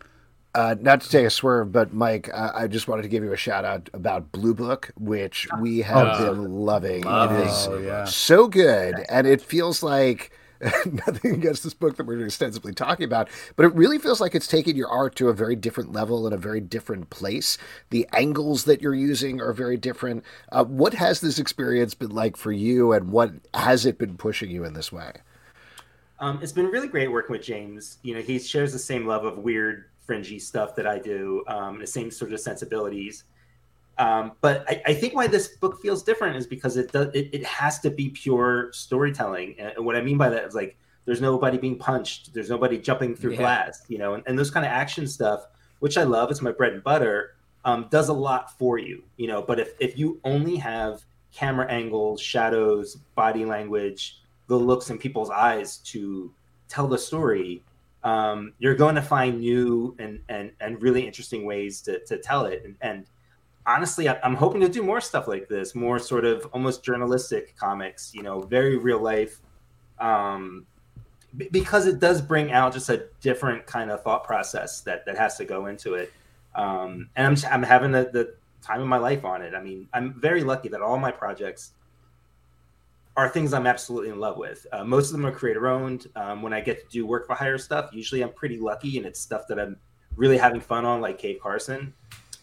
Uh, 0.55 0.74
not 0.80 1.00
to 1.00 1.09
take 1.09 1.24
a 1.26 1.30
swerve, 1.30 1.72
but 1.72 1.94
Mike, 1.94 2.28
uh, 2.32 2.50
I 2.55 2.66
just 2.66 2.86
wanted 2.86 3.03
to 3.03 3.09
give 3.09 3.24
you 3.24 3.32
a 3.32 3.38
shout 3.38 3.64
out 3.64 3.88
about 3.94 4.32
Blue 4.32 4.53
Book, 4.53 4.92
which 4.98 5.48
we 5.50 5.80
have 5.80 6.09
Oh, 6.09 6.18
been 6.34 6.53
loving. 6.53 7.03
love 7.05 7.32
it 7.32 7.40
it. 7.40 7.46
is 7.46 7.68
Oh, 7.70 7.78
yeah. 7.78 8.05
so 8.05 8.48
good, 8.48 9.03
and 9.09 9.26
it 9.26 9.40
feels 9.40 9.82
like 9.82 10.30
nothing 10.86 11.34
against 11.34 11.64
this 11.64 11.72
book 11.72 11.96
that 11.96 12.05
we're 12.07 12.24
extensively 12.24 12.74
talking 12.74 13.05
about, 13.05 13.30
but 13.57 13.64
it 13.64 13.74
really 13.74 13.98
feels 13.98 14.20
like 14.20 14.34
it's 14.34 14.46
taken 14.46 14.76
your 14.76 14.88
art 14.90 15.14
to 15.16 15.30
a 15.30 15.32
very 15.32 15.57
different 15.57 15.90
level 15.90 16.26
and 16.26 16.34
a 16.34 16.38
very 16.38 16.61
different 16.61 17.09
place. 17.09 17.57
The 17.88 18.07
angles 18.12 18.64
that 18.64 18.82
you're 18.82 18.94
using 18.94 19.40
are 19.40 19.55
very 19.55 19.78
different. 19.78 20.22
Uh, 20.53 20.64
what 20.64 20.92
has 20.94 21.22
this 21.22 21.38
experience 21.38 21.94
been 21.94 22.11
like 22.11 22.36
for 22.36 22.53
you, 22.53 22.92
and 22.92 23.11
what 23.11 23.32
has 23.55 23.86
it 23.86 23.96
been 23.96 24.18
pushing 24.18 24.50
you 24.50 24.64
in 24.64 24.74
this 24.74 24.92
way? 24.92 25.12
Um, 26.20 26.38
it's 26.42 26.53
been 26.53 26.66
really 26.66 26.88
great 26.88 27.11
working 27.11 27.32
with 27.32 27.42
James. 27.42 27.96
You 28.03 28.14
know, 28.14 28.20
he 28.20 28.38
shares 28.38 28.72
the 28.72 28.78
same 28.78 29.07
love 29.07 29.24
of 29.24 29.38
weird, 29.38 29.86
fringy 30.12 30.38
stuff 30.38 30.74
that 30.76 30.86
I 30.86 30.98
do, 30.98 31.42
um, 31.48 31.78
the 31.78 31.86
same 31.86 32.10
sort 32.10 32.32
of 32.32 32.40
sensibilities. 32.40 33.24
Um, 33.98 34.32
but 34.40 34.64
I, 34.68 34.82
I 34.86 34.94
think 34.94 35.14
why 35.14 35.26
this 35.26 35.48
book 35.56 35.80
feels 35.80 36.02
different 36.02 36.36
is 36.36 36.46
because 36.46 36.76
it 36.76 36.92
does 36.92 37.08
it, 37.14 37.30
it 37.32 37.44
has 37.44 37.78
to 37.80 37.90
be 37.90 38.08
pure 38.10 38.72
storytelling. 38.72 39.54
And 39.58 39.84
what 39.84 39.96
I 39.96 40.02
mean 40.02 40.18
by 40.18 40.28
that 40.30 40.44
is 40.44 40.54
like 40.54 40.76
there's 41.04 41.20
nobody 41.20 41.58
being 41.58 41.76
punched, 41.76 42.32
there's 42.34 42.50
nobody 42.50 42.78
jumping 42.78 43.14
through 43.14 43.32
Yeah. 43.32 43.38
glass, 43.38 43.82
you 43.88 43.98
know, 43.98 44.14
and, 44.14 44.22
and 44.26 44.38
those 44.38 44.50
kind 44.50 44.64
of 44.64 44.72
action 44.72 45.06
stuff, 45.06 45.46
which 45.80 45.96
I 45.98 46.04
love, 46.04 46.30
it's 46.30 46.42
my 46.42 46.52
bread 46.52 46.72
and 46.72 46.82
butter, 46.82 47.34
um, 47.64 47.86
does 47.90 48.08
a 48.08 48.12
lot 48.12 48.56
for 48.58 48.78
you, 48.78 49.02
you 49.16 49.28
know. 49.28 49.42
But 49.42 49.60
if 49.60 49.70
if 49.78 49.98
you 49.98 50.20
only 50.24 50.56
have 50.56 51.04
camera 51.32 51.66
angles, 51.70 52.20
shadows, 52.20 52.96
body 53.14 53.44
language, 53.44 54.20
the 54.48 54.56
looks 54.56 54.90
in 54.90 54.98
people's 54.98 55.30
eyes 55.30 55.78
to 55.92 56.30
tell 56.68 56.86
the 56.86 56.98
story, 56.98 57.62
um, 58.05 58.53
you're 58.59 58.74
going 58.74 58.94
to 58.96 59.03
find 59.03 59.40
new 59.40 59.94
and 59.98 60.20
and 60.28 60.53
and 60.61 60.82
really 60.82 61.07
interesting 61.07 61.44
ways 61.44 61.80
to 61.82 62.05
to 62.07 62.18
tell 62.18 62.46
it. 62.46 62.62
And, 62.64 62.76
and 62.80 63.07
honestly, 63.66 64.09
I'm 64.09 64.34
hoping 64.34 64.61
to 64.62 64.68
do 64.68 64.82
more 64.82 65.00
stuff 65.00 65.28
like 65.28 65.48
this, 65.48 65.74
more 65.74 65.98
sort 65.98 66.24
of 66.24 66.46
almost 66.53 66.84
journalistic 66.84 67.57
comics. 67.57 68.12
You 68.14 68.22
know, 68.22 68.40
very 68.40 68.76
real 68.76 69.00
life. 69.00 69.40
Um, 69.98 70.66
b- 71.36 71.48
because 71.53 71.86
it 71.86 72.00
does 72.00 72.20
bring 72.20 72.53
out 72.53 72.72
just 72.72 72.88
a 72.88 73.07
different 73.20 73.66
kind 73.66 73.90
of 73.90 74.03
thought 74.03 74.24
process 74.24 74.80
that 74.80 75.07
that 75.07 75.16
has 75.16 75.36
to 75.36 75.44
go 75.44 75.66
into 75.66 75.94
it. 75.94 76.12
Um, 76.55 77.09
and 77.16 77.26
I'm 77.26 77.53
I'm 77.53 77.62
having 77.62 77.92
the, 77.92 78.11
the 78.12 78.34
time 78.62 78.80
of 78.80 78.88
my 78.88 78.98
life 78.98 79.24
on 79.24 79.42
it. 79.42 79.55
I 79.55 79.62
mean, 79.62 79.88
I'm 79.92 80.20
very 80.20 80.42
lucky 80.42 80.68
that 80.70 80.80
all 80.80 80.98
my 80.98 81.12
projects 81.12 81.72
are 83.16 83.28
things 83.28 83.52
I'm 83.52 83.66
absolutely 83.66 84.10
in 84.10 84.18
love 84.18 84.38
with. 84.38 84.66
Uh, 84.72 84.84
most 84.84 85.06
of 85.06 85.12
them 85.12 85.26
are 85.26 85.32
creator 85.32 85.66
owned. 85.68 86.06
Um, 86.16 86.40
when 86.42 86.52
I 86.52 86.60
get 86.60 86.80
to 86.80 86.88
do 86.88 87.06
work 87.06 87.26
for 87.26 87.34
hire 87.34 87.58
stuff, 87.58 87.90
usually 87.92 88.22
I'm 88.22 88.32
pretty 88.32 88.58
lucky 88.58 88.96
and 88.96 89.06
it's 89.06 89.20
stuff 89.20 89.42
that 89.48 89.58
I'm 89.60 89.76
really 90.16 90.38
having 90.38 90.60
fun 90.60 90.84
on, 90.84 91.00
like 91.00 91.18
Cave 91.18 91.38
Carson. 91.42 91.92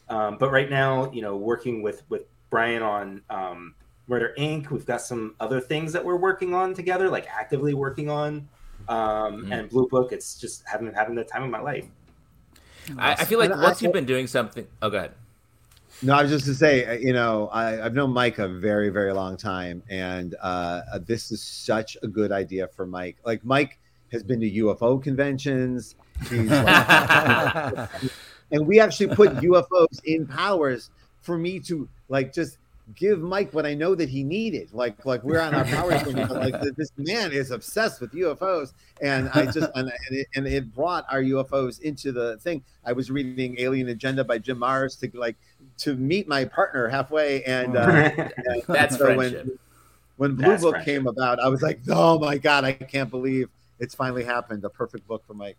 Um, 0.09 0.37
but 0.37 0.51
right 0.51 0.69
now, 0.69 1.11
you 1.11 1.21
know, 1.21 1.35
working 1.37 1.81
with 1.81 2.03
with 2.09 2.23
Brian 2.49 2.81
on 2.83 3.21
um, 3.29 3.75
Murder 4.07 4.33
Inc., 4.37 4.69
we've 4.71 4.85
got 4.85 5.01
some 5.01 5.35
other 5.39 5.59
things 5.59 5.93
that 5.93 6.03
we're 6.03 6.15
working 6.17 6.53
on 6.53 6.73
together, 6.73 7.09
like 7.09 7.27
actively 7.27 7.73
working 7.73 8.09
on. 8.09 8.47
Um, 8.87 9.45
Mhm. 9.45 9.51
And 9.51 9.69
Blue 9.69 9.87
Book, 9.87 10.11
it's 10.11 10.39
just 10.39 10.63
having 10.67 10.91
having 10.93 11.15
the 11.15 11.23
time 11.23 11.43
of 11.43 11.49
my 11.49 11.61
life. 11.61 11.85
I, 12.97 13.11
I 13.13 13.25
feel 13.25 13.37
like 13.37 13.51
And 13.51 13.59
I- 13.59 13.63
once 13.63 13.81
you've 13.81 13.93
been 13.93 14.05
doing 14.05 14.25
something. 14.25 14.65
Oh, 14.81 14.89
go 14.89 14.97
ahead. 14.97 15.13
No, 16.01 16.13
I 16.13 16.21
was 16.21 16.31
just 16.31 16.45
to 16.45 16.55
say, 16.55 16.85
uh, 16.85 16.93
you 16.93 17.11
know, 17.11 17.49
I, 17.49 17.83
I've 17.83 17.93
known 17.93 18.11
Mike 18.11 18.39
a 18.39 18.47
very, 18.47 18.89
very 18.89 19.11
long 19.11 19.35
time, 19.35 19.83
and 19.89 20.35
uh, 20.41 20.81
uh, 20.93 20.99
this 21.05 21.29
is 21.31 21.41
such 21.41 21.97
a 22.01 22.07
good 22.07 22.31
idea 22.31 22.67
for 22.69 22.85
Mike. 22.85 23.17
Like 23.25 23.43
Mike 23.43 23.79
has 24.13 24.23
been 24.23 24.39
to 24.39 24.49
UFO 24.49 25.01
conventions, 25.03 25.95
he's 26.29 26.49
like, 26.49 27.89
and 28.51 28.65
we 28.65 28.79
actually 28.79 29.13
put 29.13 29.31
UFOs 29.35 30.03
in 30.05 30.25
powers 30.25 30.89
for 31.21 31.37
me 31.37 31.59
to 31.61 31.87
like 32.07 32.33
just 32.33 32.57
give 32.95 33.19
Mike 33.19 33.53
what 33.53 33.65
I 33.65 33.73
know 33.73 33.95
that 33.95 34.09
he 34.09 34.23
needed. 34.23 34.69
Like, 34.73 35.05
like 35.05 35.23
we're 35.23 35.39
on 35.39 35.53
our 35.53 35.65
thing, 35.65 36.15
like 36.15 36.59
this 36.75 36.91
man 36.97 37.31
is 37.31 37.51
obsessed 37.51 38.01
with 38.01 38.11
UFOs, 38.13 38.73
and 39.01 39.29
I 39.33 39.45
just 39.45 39.69
and, 39.75 39.89
and, 39.89 39.91
it, 40.11 40.27
and 40.35 40.47
it 40.47 40.73
brought 40.73 41.05
our 41.11 41.21
UFOs 41.21 41.81
into 41.81 42.11
the 42.11 42.37
thing. 42.37 42.63
I 42.85 42.93
was 42.93 43.11
reading 43.11 43.55
Alien 43.59 43.89
Agenda 43.89 44.23
by 44.23 44.37
Jim 44.37 44.59
Marrs 44.59 44.99
to 44.99 45.17
like 45.17 45.35
to 45.79 45.95
meet 45.95 46.27
my 46.27 46.45
partner 46.45 46.87
halfway, 46.87 47.43
and 47.43 47.75
uh, 47.75 48.11
That's 48.67 48.97
so 48.97 49.13
friendship. 49.13 49.45
When, 49.45 49.59
when 50.17 50.35
Blue 50.35 50.49
That's 50.49 50.63
Book 50.63 50.71
friendship. 50.75 50.95
came 50.95 51.07
about, 51.07 51.39
I 51.39 51.47
was 51.47 51.61
like, 51.61 51.79
oh 51.89 52.19
my 52.19 52.37
god, 52.37 52.63
I 52.63 52.73
can't 52.73 53.09
believe 53.09 53.49
it's 53.79 53.95
finally 53.95 54.23
happened. 54.23 54.63
A 54.65 54.69
perfect 54.69 55.07
book 55.07 55.23
for 55.25 55.33
Mike. 55.33 55.57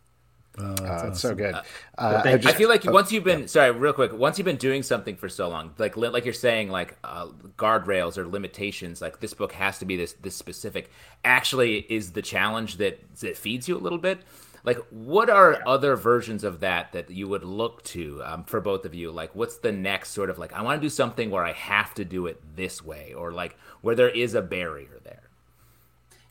Oh, 0.62 0.74
that's 0.74 1.02
awesome. 1.02 1.14
so 1.14 1.34
good. 1.34 1.54
Uh, 1.54 2.22
I, 2.24 2.36
just, 2.36 2.54
I, 2.54 2.58
feel 2.58 2.68
like 2.68 2.86
oh, 2.86 2.92
once 2.92 3.10
you've 3.12 3.24
been 3.24 3.40
yeah. 3.40 3.46
sorry, 3.46 3.70
real 3.72 3.92
quick. 3.92 4.12
Once 4.12 4.38
you've 4.38 4.44
been 4.44 4.56
doing 4.56 4.82
something 4.82 5.16
for 5.16 5.28
so 5.28 5.48
long, 5.48 5.74
like 5.78 5.96
like 5.96 6.24
you're 6.24 6.34
saying, 6.34 6.70
like 6.70 6.96
uh, 7.04 7.26
guardrails 7.58 8.18
or 8.18 8.26
limitations, 8.26 9.00
like 9.00 9.20
this 9.20 9.34
book 9.34 9.52
has 9.52 9.78
to 9.78 9.84
be 9.84 9.96
this 9.96 10.14
this 10.14 10.36
specific. 10.36 10.90
Actually, 11.24 11.78
is 11.88 12.12
the 12.12 12.22
challenge 12.22 12.76
that 12.76 13.00
that 13.20 13.36
feeds 13.36 13.68
you 13.68 13.76
a 13.76 13.78
little 13.78 13.98
bit. 13.98 14.20
Like, 14.62 14.78
what 14.90 15.30
are 15.30 15.52
yeah. 15.52 15.62
other 15.66 15.96
versions 15.96 16.44
of 16.44 16.60
that 16.60 16.92
that 16.92 17.10
you 17.10 17.28
would 17.28 17.44
look 17.44 17.82
to 17.84 18.22
um, 18.24 18.44
for 18.44 18.60
both 18.60 18.84
of 18.84 18.94
you? 18.94 19.10
Like, 19.10 19.34
what's 19.34 19.56
the 19.56 19.72
next 19.72 20.10
sort 20.10 20.28
of 20.28 20.38
like? 20.38 20.52
I 20.52 20.62
want 20.62 20.80
to 20.80 20.84
do 20.84 20.90
something 20.90 21.30
where 21.30 21.44
I 21.44 21.52
have 21.52 21.94
to 21.94 22.04
do 22.04 22.26
it 22.26 22.40
this 22.56 22.84
way, 22.84 23.14
or 23.14 23.32
like 23.32 23.56
where 23.80 23.94
there 23.94 24.10
is 24.10 24.34
a 24.34 24.42
barrier 24.42 25.00
there. 25.02 25.30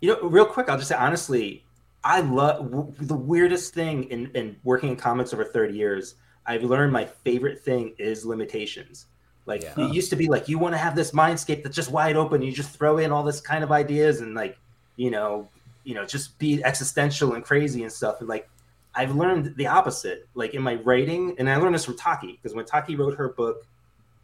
You 0.01 0.09
know, 0.09 0.29
real 0.29 0.45
quick, 0.45 0.69
I'll 0.69 0.77
just 0.77 0.89
say 0.89 0.95
honestly, 0.95 1.63
I 2.03 2.21
love 2.21 2.71
w- 2.71 2.93
the 2.99 3.15
weirdest 3.15 3.73
thing 3.73 4.05
in, 4.05 4.31
in 4.33 4.55
working 4.63 4.89
in 4.89 4.95
comics 4.95 5.33
over 5.33 5.43
30 5.43 5.73
years. 5.73 6.15
I've 6.45 6.63
learned 6.63 6.93
my 6.93 7.05
favorite 7.05 7.59
thing 7.59 7.93
is 7.97 8.25
limitations. 8.25 9.07
Like 9.45 9.63
yeah. 9.63 9.73
it 9.77 9.93
used 9.93 10.09
to 10.11 10.15
be 10.15 10.27
like 10.27 10.47
you 10.47 10.59
want 10.59 10.73
to 10.73 10.77
have 10.77 10.95
this 10.95 11.11
mindscape 11.11 11.63
that's 11.63 11.75
just 11.75 11.91
wide 11.91 12.15
open. 12.15 12.41
You 12.41 12.51
just 12.51 12.71
throw 12.71 12.99
in 12.99 13.11
all 13.11 13.23
this 13.23 13.41
kind 13.41 13.63
of 13.63 13.71
ideas 13.71 14.21
and 14.21 14.35
like, 14.35 14.57
you 14.95 15.11
know, 15.11 15.49
you 15.83 15.95
know, 15.95 16.05
just 16.05 16.37
be 16.39 16.63
existential 16.63 17.33
and 17.33 17.43
crazy 17.43 17.83
and 17.83 17.91
stuff. 17.91 18.19
And 18.19 18.29
like 18.29 18.49
I've 18.95 19.15
learned 19.15 19.55
the 19.55 19.67
opposite. 19.67 20.27
Like 20.33 20.53
in 20.53 20.61
my 20.61 20.75
writing, 20.75 21.35
and 21.39 21.49
I 21.49 21.55
learned 21.57 21.75
this 21.75 21.85
from 21.85 21.97
Taki, 21.97 22.33
because 22.33 22.55
when 22.55 22.65
Taki 22.65 22.95
wrote 22.95 23.15
her 23.15 23.29
book, 23.29 23.65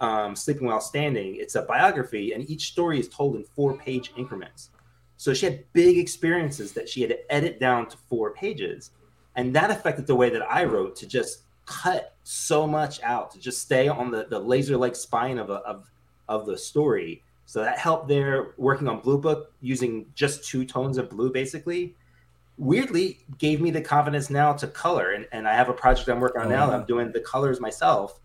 um, 0.02 0.36
Sleeping 0.36 0.68
While 0.68 0.82
Standing, 0.82 1.38
it's 1.38 1.56
a 1.56 1.62
biography, 1.62 2.34
and 2.34 2.50
each 2.50 2.68
story 2.68 3.00
is 3.00 3.08
told 3.08 3.36
in 3.36 3.44
four 3.44 3.78
page 3.78 4.12
increments. 4.18 4.70
So 5.18 5.34
she 5.34 5.46
had 5.46 5.64
big 5.74 5.98
experiences 5.98 6.74
that 6.74 6.90
she 6.90 7.02
had 7.02 7.10
to 7.12 7.34
edit 7.34 7.60
down 7.60 7.88
to 7.90 7.98
four 8.10 8.34
pages. 8.34 8.92
And 9.36 9.56
that 9.56 9.72
affected 9.72 10.08
the 10.08 10.16
way 10.16 10.30
that 10.30 10.42
I 10.42 10.64
wrote 10.66 10.96
to 10.98 11.08
just 11.08 11.44
cut 11.66 12.16
so 12.24 12.68
much 12.68 13.02
out, 13.02 13.32
to 13.32 13.40
just 13.40 13.62
stay 13.62 13.88
on 13.88 14.12
the, 14.12 14.28
the 14.30 14.40
laser 14.40 14.78
like 14.78 14.96
spine 14.96 15.38
of, 15.38 15.50
a, 15.50 15.56
of, 15.56 15.90
of 16.28 16.46
the 16.46 16.58
story. 16.58 17.22
So 17.46 17.62
that 17.62 17.78
helped 17.78 18.08
there 18.08 18.54
working 18.58 18.88
on 18.88 19.00
Blue 19.00 19.18
Book 19.18 19.54
using 19.62 20.06
just 20.16 20.48
two 20.48 20.66
tones 20.66 20.98
of 20.98 21.10
blue 21.10 21.32
basically. 21.32 21.96
Weirdly, 22.58 23.20
gave 23.38 23.60
me 23.60 23.70
the 23.70 23.82
confidence 23.82 24.30
now 24.30 24.54
to 24.54 24.68
color. 24.68 25.12
And, 25.12 25.28
and 25.32 25.48
I 25.48 25.54
have 25.54 25.70
a 25.70 25.74
project 25.74 26.08
I'm 26.10 26.20
working 26.20 26.42
on 26.42 26.48
oh, 26.48 26.52
now 26.52 26.68
that 26.68 26.74
I'm 26.74 26.86
doing 26.86 27.12
the 27.12 27.20
colors 27.20 27.60
myself. 27.60 28.20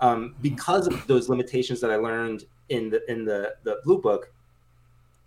Um, 0.00 0.34
because 0.42 0.86
of 0.86 1.06
those 1.06 1.28
limitations 1.28 1.80
that 1.80 1.90
I 1.90 1.96
learned 1.96 2.44
in 2.68 2.90
the 2.90 3.10
in 3.10 3.24
the, 3.24 3.54
the 3.62 3.80
Blue 3.84 4.00
Book, 4.00 4.30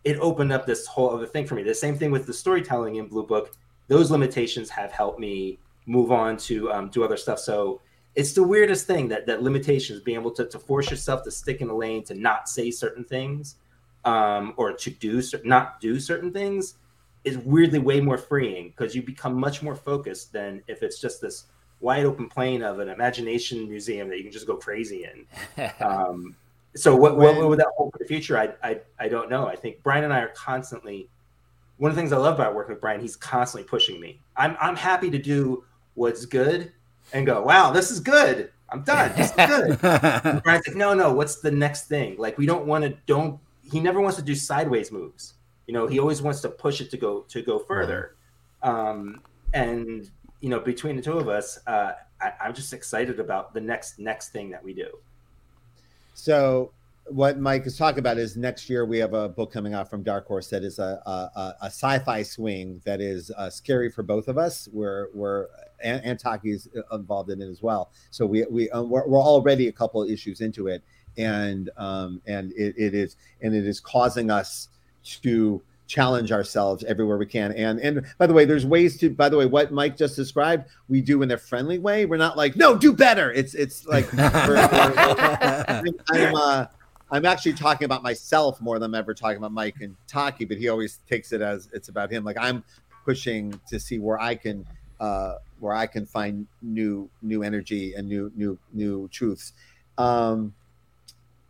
it 0.09 0.17
opened 0.21 0.51
up 0.51 0.65
this 0.65 0.87
whole 0.87 1.11
other 1.11 1.27
thing 1.27 1.45
for 1.45 1.53
me. 1.53 1.61
The 1.61 1.75
same 1.75 1.95
thing 1.95 2.09
with 2.09 2.25
the 2.25 2.33
storytelling 2.33 2.95
in 2.95 3.05
Blue 3.07 3.27
Book. 3.27 3.55
Those 3.89 4.09
limitations 4.09 4.67
have 4.71 4.91
helped 4.91 5.19
me 5.19 5.59
move 5.85 6.11
on 6.11 6.35
to 6.37 6.71
um, 6.71 6.89
do 6.89 7.03
other 7.03 7.15
stuff. 7.15 7.37
So 7.37 7.79
it's 8.15 8.33
the 8.33 8.41
weirdest 8.41 8.87
thing 8.87 9.07
that 9.09 9.27
that 9.27 9.43
limitations, 9.43 10.01
being 10.01 10.19
able 10.19 10.31
to, 10.31 10.45
to 10.45 10.57
force 10.57 10.89
yourself 10.89 11.23
to 11.25 11.31
stick 11.31 11.61
in 11.61 11.69
a 11.69 11.75
lane, 11.75 12.03
to 12.05 12.15
not 12.15 12.49
say 12.49 12.71
certain 12.71 13.03
things, 13.03 13.57
um, 14.03 14.55
or 14.57 14.73
to 14.73 14.89
do 14.89 15.21
not 15.43 15.79
do 15.79 15.99
certain 15.99 16.33
things, 16.33 16.73
is 17.23 17.37
weirdly 17.37 17.77
way 17.77 18.01
more 18.01 18.17
freeing 18.17 18.69
because 18.69 18.95
you 18.95 19.03
become 19.03 19.39
much 19.39 19.61
more 19.61 19.75
focused 19.75 20.33
than 20.33 20.63
if 20.67 20.81
it's 20.81 20.99
just 20.99 21.21
this 21.21 21.45
wide 21.81 22.05
open 22.05 22.27
plane 22.27 22.63
of 22.63 22.79
an 22.79 22.89
imagination 22.89 23.69
museum 23.69 24.09
that 24.09 24.17
you 24.17 24.23
can 24.23 24.31
just 24.31 24.47
go 24.47 24.57
crazy 24.57 25.05
in. 25.05 25.71
Um, 25.81 26.35
so 26.75 26.95
what, 26.95 27.17
what, 27.17 27.35
what, 27.35 27.49
would 27.49 27.59
that 27.59 27.67
hold 27.75 27.91
for 27.91 27.97
the 27.97 28.05
future? 28.05 28.37
I, 28.37 28.53
I 28.63 28.79
I 28.99 29.07
don't 29.07 29.29
know. 29.29 29.47
I 29.47 29.55
think 29.55 29.81
Brian 29.83 30.03
and 30.03 30.13
I 30.13 30.21
are 30.21 30.29
constantly. 30.29 31.09
One 31.77 31.89
of 31.89 31.95
the 31.95 32.01
things 32.01 32.11
I 32.11 32.17
love 32.17 32.35
about 32.35 32.53
working 32.53 32.73
with 32.73 32.81
Brian, 32.81 32.99
he's 32.99 33.15
constantly 33.15 33.67
pushing 33.67 33.99
me. 33.99 34.19
I'm 34.35 34.55
I'm 34.59 34.75
happy 34.75 35.09
to 35.09 35.17
do 35.17 35.63
what's 35.95 36.25
good 36.25 36.71
and 37.13 37.25
go, 37.25 37.41
wow, 37.41 37.71
this 37.71 37.89
is 37.89 37.99
good. 37.99 38.51
I'm 38.69 38.83
done. 38.83 39.11
This 39.15 39.29
is 39.29 39.35
good. 39.35 39.79
Brian's 40.43 40.67
like, 40.67 40.75
no, 40.75 40.93
no. 40.93 41.13
What's 41.13 41.41
the 41.41 41.51
next 41.51 41.87
thing? 41.87 42.17
Like 42.17 42.37
we 42.37 42.45
don't 42.45 42.65
want 42.65 42.83
to. 42.83 42.95
Don't. 43.05 43.39
He 43.63 43.79
never 43.79 44.01
wants 44.01 44.17
to 44.17 44.23
do 44.23 44.35
sideways 44.35 44.91
moves. 44.91 45.33
You 45.67 45.73
know, 45.73 45.87
he 45.87 45.99
always 45.99 46.21
wants 46.21 46.41
to 46.41 46.49
push 46.49 46.81
it 46.81 46.91
to 46.91 46.97
go 46.97 47.21
to 47.29 47.41
go 47.41 47.59
further. 47.59 48.15
Um, 48.61 49.21
and 49.53 50.09
you 50.41 50.49
know, 50.49 50.59
between 50.59 50.95
the 50.95 51.01
two 51.01 51.17
of 51.17 51.27
us, 51.27 51.59
uh, 51.67 51.93
I, 52.21 52.33
I'm 52.41 52.53
just 52.53 52.73
excited 52.73 53.19
about 53.19 53.53
the 53.53 53.61
next 53.61 53.99
next 53.99 54.29
thing 54.29 54.49
that 54.51 54.63
we 54.63 54.73
do. 54.73 54.89
So 56.19 56.73
what 57.05 57.39
Mike 57.39 57.65
is 57.65 57.77
talking 57.77 57.99
about 57.99 58.17
is 58.17 58.35
next 58.35 58.69
year 58.69 58.85
we 58.85 58.97
have 58.99 59.13
a 59.13 59.29
book 59.29 59.53
coming 59.53 59.73
out 59.73 59.89
from 59.89 60.03
Dark 60.03 60.27
Horse 60.27 60.49
that 60.49 60.63
is 60.63 60.77
a, 60.77 61.01
a, 61.05 61.55
a 61.61 61.65
sci-fi 61.67 62.23
swing 62.23 62.81
that 62.83 62.99
is 62.99 63.31
uh, 63.37 63.49
scary 63.49 63.89
for 63.89 64.03
both 64.03 64.27
of 64.27 64.37
us. 64.37 64.67
We're 64.73 65.07
we're 65.13 65.47
and, 65.81 66.03
and 66.03 66.19
Taki's 66.19 66.67
involved 66.91 67.29
in 67.29 67.41
it 67.41 67.47
as 67.47 67.63
well. 67.63 67.91
So 68.11 68.25
we 68.25 68.45
we 68.51 68.69
um, 68.71 68.89
we're, 68.89 69.07
we're, 69.07 69.21
already 69.21 69.69
a 69.69 69.71
couple 69.71 70.03
issues 70.03 70.41
into 70.41 70.67
it, 70.67 70.83
and 71.17 71.69
um, 71.77 72.21
and 72.27 72.51
it, 72.51 72.75
it 72.77 72.93
is 72.93 73.15
and 73.41 73.55
it 73.55 73.65
is 73.65 73.79
causing 73.79 74.29
us 74.29 74.67
to 75.21 75.61
challenge 75.89 76.31
ourselves 76.31 76.85
everywhere 76.85 77.17
we 77.17 77.25
can. 77.25 77.51
And 77.51 77.79
and 77.79 78.05
by 78.17 78.27
the 78.27 78.33
way, 78.33 78.45
there's 78.45 78.65
ways 78.65 78.97
to. 78.99 79.09
By 79.09 79.27
the 79.27 79.35
way, 79.35 79.45
what 79.45 79.73
Mike 79.73 79.97
just 79.97 80.15
described, 80.15 80.69
we 80.87 81.01
do 81.01 81.21
in 81.23 81.31
a 81.31 81.37
friendly 81.37 81.79
way. 81.79 82.05
We're 82.05 82.17
not 82.17 82.37
like, 82.37 82.55
no, 82.55 82.77
do 82.77 82.93
better. 82.93 83.33
It's 83.33 83.55
it's 83.55 83.85
like 83.85 84.07
I'm 84.17 85.83
uh, 86.35 86.67
I'm 87.11 87.25
actually 87.25 87.53
talking 87.53 87.85
about 87.85 88.03
myself 88.03 88.61
more 88.61 88.79
than 88.79 88.91
I'm 88.91 88.95
ever 88.95 89.13
talking 89.13 89.37
about 89.37 89.51
Mike 89.51 89.81
and 89.81 89.97
Taki, 90.07 90.45
but 90.45 90.57
he 90.57 90.69
always 90.69 90.99
takes 91.09 91.33
it 91.33 91.41
as 91.41 91.67
it's 91.73 91.89
about 91.89 92.11
him. 92.11 92.23
Like 92.23 92.37
I'm 92.39 92.63
pushing 93.03 93.59
to 93.67 93.79
see 93.79 93.99
where 93.99 94.21
I 94.21 94.35
can 94.35 94.65
uh, 94.99 95.35
where 95.59 95.73
I 95.73 95.87
can 95.87 96.05
find 96.05 96.47
new 96.61 97.09
new 97.21 97.43
energy 97.43 97.95
and 97.95 98.07
new 98.07 98.31
new 98.35 98.57
new 98.71 99.07
truths. 99.09 99.53
Um, 99.97 100.53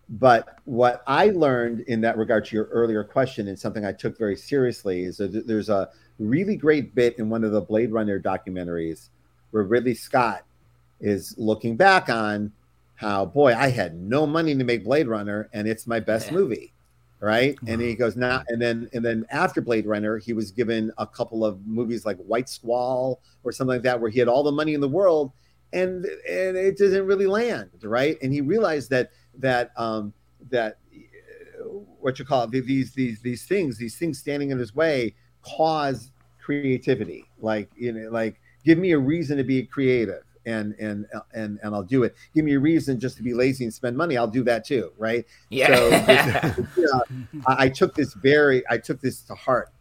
but 0.10 0.57
what 0.66 1.03
I 1.05 1.30
learned 1.30 1.82
in 1.82 2.01
that 2.01 2.18
regard 2.18 2.45
to 2.45 2.55
your 2.55 2.66
earlier 2.66 3.03
question 3.03 3.47
and 3.47 3.57
something 3.57 3.86
I 3.86 3.91
took 3.91 4.18
very 4.18 4.36
seriously 4.36 5.03
is 5.03 5.18
that 5.18 5.45
there's 5.45 5.70
a 5.70 5.89
really 6.18 6.55
great 6.55 6.95
bit 6.95 7.20
in 7.20 7.30
one 7.30 7.43
of 7.43 7.51
the 7.51 7.62
Blade 7.62 7.91
Runner 7.91 8.20
documentaries 8.20 9.10
where 9.51 9.64
Ridley 9.64 9.93
Scott 9.93 10.43
is 10.99 11.36
looking 11.38 11.78
back 11.78 12.10
on 12.10 12.51
how, 12.95 13.26
boy, 13.26 13.55
I 13.55 13.70
had 13.70 13.95
no 13.95 14.26
money 14.26 14.55
to 14.55 14.64
make 14.64 14.84
Blade 14.84 15.07
Runner 15.07 15.47
and 15.53 15.68
it's 15.68 15.86
my 15.86 15.99
best 15.99 16.28
yeah. 16.28 16.34
movie. 16.38 16.74
Right. 17.22 17.57
And 17.68 17.82
he 17.82 17.95
goes, 17.95 18.16
now, 18.16 18.43
and 18.47 18.62
then, 18.62 18.89
and 18.93 19.03
then 19.03 19.26
after 19.30 19.60
Blade 19.60 19.86
Runner, 19.86 20.20
he 20.20 20.32
was 20.32 20.51
given 20.51 20.89
a 20.97 21.05
couple 21.05 21.43
of 21.43 21.60
movies 21.68 22.05
like 22.05 22.18
White 22.18 22.47
Squall 22.47 23.22
or 23.43 23.51
something 23.51 23.76
like 23.76 23.84
that, 23.84 23.99
where 23.99 24.10
he 24.10 24.20
had 24.20 24.30
all 24.30 24.41
the 24.41 24.53
money 24.53 24.74
in 24.74 24.80
the 24.80 24.88
world 24.88 25.34
and, 25.74 26.05
and 26.05 26.55
it 26.55 26.78
didn't 26.78 27.05
really 27.05 27.28
land. 27.28 27.72
Right. 27.84 28.18
And 28.22 28.32
he 28.34 28.39
realized 28.39 28.89
that 28.91 29.12
that 29.40 29.72
um, 29.78 30.14
that 30.50 30.78
uh, 30.94 31.64
what 32.00 32.20
you 32.20 32.26
call 32.26 32.44
it 32.44 32.52
these 32.52 32.94
these 32.94 33.22
these 33.22 33.46
things 33.46 33.78
these 33.78 33.98
things 33.98 34.20
standing 34.20 34.52
in 34.52 34.60
his 34.60 34.76
way 34.76 35.16
cause 35.42 36.12
creativity 36.40 37.26
like 37.40 37.70
you 37.76 37.92
know 37.92 38.10
like 38.10 38.40
give 38.64 38.78
me 38.78 38.92
a 38.92 39.00
reason 39.00 39.38
to 39.38 39.44
be 39.44 39.64
creative 39.64 40.24
and 40.46 40.76
and 40.80 41.06
and 41.34 41.60
and 41.62 41.76
I'll 41.76 41.84
do 41.84 42.04
it. 42.04 42.16
Give 42.34 42.46
me 42.46 42.54
a 42.56 42.60
reason 42.60 43.00
just 43.00 43.18
to 43.18 43.24
be 43.24 43.34
lazy 43.34 43.64
and 43.66 43.74
spend 43.74 43.96
money. 43.96 44.18
I'll 44.18 44.28
do 44.28 44.44
that 44.46 44.66
too, 44.66 44.92
right? 44.98 45.26
Yeah. 45.50 45.68
So 45.68 46.66
you 46.78 46.84
know, 46.92 47.42
I, 47.46 47.66
I, 47.66 47.70
took 47.70 47.94
this 47.94 48.14
very, 48.14 48.64
I 48.70 48.78
took 48.78 49.02
this 49.02 49.22
to 49.24 49.36
heart, 49.36 49.72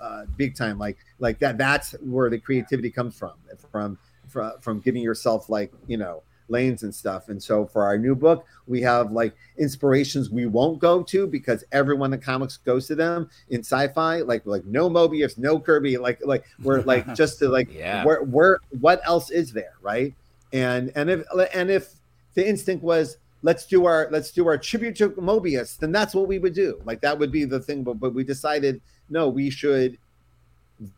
uh, 0.00 0.24
big 0.36 0.54
time. 0.54 0.78
Like 0.78 0.98
like 1.18 1.38
that. 1.40 1.58
That's 1.58 1.92
where 2.00 2.30
the 2.30 2.38
creativity 2.38 2.90
comes 2.90 3.18
from. 3.18 3.34
From 3.70 3.98
from 4.28 4.52
from 4.60 4.80
giving 4.80 5.02
yourself 5.02 5.48
like 5.48 5.72
you 5.86 5.96
know 5.96 6.22
lanes 6.48 6.82
and 6.82 6.94
stuff. 6.94 7.28
And 7.28 7.42
so 7.42 7.66
for 7.66 7.84
our 7.84 7.98
new 7.98 8.14
book, 8.14 8.46
we 8.66 8.80
have 8.82 9.12
like 9.12 9.34
inspirations 9.58 10.30
we 10.30 10.46
won't 10.46 10.78
go 10.78 11.02
to 11.02 11.26
because 11.26 11.64
everyone 11.72 12.12
in 12.12 12.20
comics 12.20 12.58
goes 12.58 12.86
to 12.88 12.94
them 12.94 13.28
in 13.50 13.60
sci-fi, 13.60 14.20
like 14.22 14.46
like 14.46 14.64
no 14.64 14.88
Moebius, 14.88 15.38
no 15.38 15.58
Kirby, 15.58 15.98
like 15.98 16.20
like 16.24 16.44
we're 16.62 16.82
like 16.82 17.14
just 17.14 17.38
to 17.40 17.48
like 17.48 17.72
yeah. 17.72 18.04
where 18.04 18.22
where 18.22 18.58
what 18.80 19.00
else 19.04 19.30
is 19.30 19.52
there, 19.52 19.74
right? 19.82 20.14
And 20.52 20.92
and 20.94 21.10
if 21.10 21.24
and 21.54 21.70
if 21.70 21.94
the 22.34 22.46
instinct 22.46 22.82
was 22.82 23.18
let's 23.42 23.66
do 23.66 23.86
our 23.86 24.08
let's 24.10 24.30
do 24.30 24.46
our 24.46 24.58
tribute 24.58 24.96
to 24.96 25.10
Moebius, 25.10 25.78
then 25.78 25.92
that's 25.92 26.14
what 26.14 26.28
we 26.28 26.38
would 26.38 26.54
do. 26.54 26.80
Like 26.84 27.00
that 27.02 27.18
would 27.18 27.32
be 27.32 27.44
the 27.44 27.60
thing. 27.60 27.82
But 27.82 27.94
but 27.94 28.14
we 28.14 28.24
decided 28.24 28.80
no, 29.08 29.28
we 29.28 29.50
should 29.50 29.98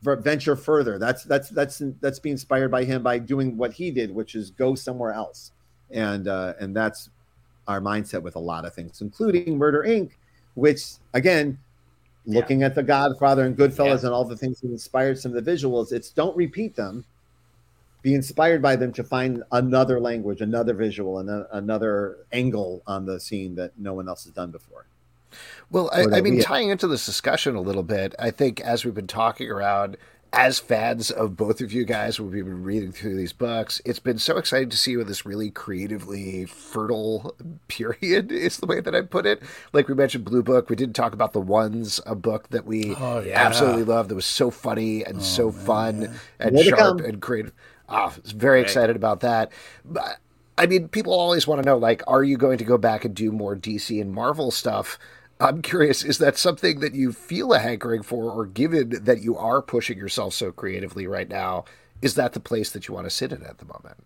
venture 0.03 0.57
further. 0.57 0.99
That's 0.99 1.24
that's 1.24 1.49
that's 1.51 1.83
that's 2.01 2.18
be 2.18 2.31
inspired 2.31 2.70
by 2.70 2.85
him 2.85 3.03
by 3.03 3.18
doing 3.18 3.57
what 3.57 3.72
he 3.72 3.91
did, 3.91 4.14
which 4.14 4.35
is 4.35 4.51
go 4.51 4.74
somewhere 4.74 5.12
else, 5.12 5.53
and 5.91 6.29
uh, 6.29 6.55
and 6.61 6.74
that's 6.74 7.11
our 7.66 7.81
mindset 7.81 8.22
with 8.22 8.37
a 8.37 8.41
lot 8.41 8.64
of 8.64 8.74
things, 8.74 9.01
including 9.01 9.59
Murder 9.59 9.85
Inc., 9.87 10.12
which 10.55 10.95
again, 11.14 11.59
looking 12.26 12.61
yeah. 12.61 12.66
at 12.66 12.74
The 12.74 12.83
Godfather 12.83 13.45
and 13.45 13.57
Goodfellas 13.57 14.01
yeah. 14.01 14.07
and 14.07 14.09
all 14.09 14.24
the 14.24 14.37
things 14.37 14.61
that 14.61 14.70
inspired 14.70 15.18
some 15.18 15.35
of 15.35 15.45
the 15.45 15.51
visuals, 15.51 15.93
it's 15.93 16.11
don't 16.11 16.37
repeat 16.37 16.74
them. 16.74 17.05
Be 18.01 18.14
inspired 18.14 18.62
by 18.62 18.76
them 18.76 18.93
to 18.93 19.03
find 19.03 19.43
another 19.51 20.01
language, 20.01 20.41
another 20.41 20.72
visual, 20.72 21.18
and 21.18 21.45
another 21.53 22.18
angle 22.33 22.83
on 22.87 23.05
the 23.05 23.18
scene 23.18 23.57
that 23.57 23.72
no 23.76 23.93
one 23.93 24.09
else 24.09 24.24
has 24.24 24.33
done 24.33 24.53
before. 24.53 24.87
Well, 25.70 25.91
I, 25.93 26.07
I 26.16 26.20
mean, 26.20 26.41
tying 26.41 26.70
into 26.70 26.87
this 26.87 27.05
discussion 27.07 27.55
a 27.57 27.61
little 27.61 27.83
bit, 27.83 28.14
I 28.18 28.31
think 28.31 28.61
as 28.61 28.85
we've 28.85 28.95
been 28.95 29.07
talking 29.07 29.51
around 29.51 29.97
as 30.33 30.59
fans 30.59 31.11
of 31.11 31.37
both 31.37 31.61
of 31.62 31.72
you 31.72 31.85
guys, 31.85 32.20
we've 32.20 32.45
been 32.45 32.62
reading 32.62 32.93
through 32.93 33.16
these 33.16 33.33
books. 33.33 33.81
It's 33.87 33.99
been 33.99 34.18
so 34.18 34.37
exciting 34.37 34.68
to 34.68 34.76
see 34.76 34.91
you 34.91 35.01
in 35.01 35.07
this 35.07 35.24
really 35.24 35.51
creatively 35.51 36.45
fertile 36.45 37.35
period, 37.68 38.31
is 38.33 38.59
the 38.59 38.66
way 38.66 38.81
that 38.81 38.95
I 38.95 39.01
put 39.03 39.24
it. 39.26 39.43
Like 39.72 39.89
we 39.89 39.95
mentioned, 39.95 40.24
Blue 40.24 40.43
Book. 40.43 40.68
We 40.68 40.76
didn't 40.76 40.97
talk 40.97 41.12
about 41.12 41.33
the 41.33 41.41
Ones, 41.41 42.01
a 42.07 42.14
book 42.14 42.49
that 42.51 42.66
we 42.66 42.95
Oh, 42.97 43.20
yeah. 43.20 43.41
absolutely 43.43 43.85
loved. 43.85 44.11
That 44.11 44.16
was 44.16 44.26
so 44.26 44.51
funny 44.51 45.03
and 45.05 45.22
so 45.22 45.51
fun 45.51 46.18
and 46.39 46.55
More 46.55 46.62
to 46.62 46.68
sharp 46.70 47.01
and 47.01 47.20
creative. 47.22 47.53
Ah, 47.89 48.12
I 48.14 48.20
was 48.22 48.33
very 48.33 48.61
excited 48.61 48.97
about 48.97 49.20
that. 49.20 49.51
But 49.85 50.18
I 50.59 50.66
mean, 50.66 50.89
people 50.89 51.14
always 51.14 51.47
want 51.47 51.62
to 51.62 51.66
know, 51.66 51.79
like, 51.79 52.03
are 52.07 52.22
you 52.22 52.37
going 52.37 52.59
to 52.59 52.64
go 52.64 52.76
back 52.76 53.05
and 53.05 53.14
do 53.14 53.33
more 53.33 53.57
DC 53.57 53.99
and 54.01 54.12
Marvel 54.12 54.51
stuff? 54.51 54.99
I'm 55.41 55.62
curious, 55.62 56.05
is 56.05 56.18
that 56.18 56.36
something 56.36 56.80
that 56.80 56.95
you 56.95 57.12
feel 57.12 57.53
a 57.53 57.59
hankering 57.61 58.03
for, 58.03 58.30
or 58.30 58.47
given 58.47 59.05
that 59.05 59.22
you 59.22 59.36
are 59.36 59.62
pushing 59.62 59.97
yourself 59.97 60.34
so 60.34 60.51
creatively 60.51 61.07
right 61.07 61.28
now, 61.28 61.64
is 62.03 62.14
that 62.14 62.32
the 62.32 62.41
place 62.41 62.70
that 62.72 62.89
you 62.89 62.95
want 62.95 63.07
to 63.07 63.11
sit 63.11 63.32
in 63.32 63.43
at 63.45 63.59
the 63.59 63.64
moment? 63.66 63.97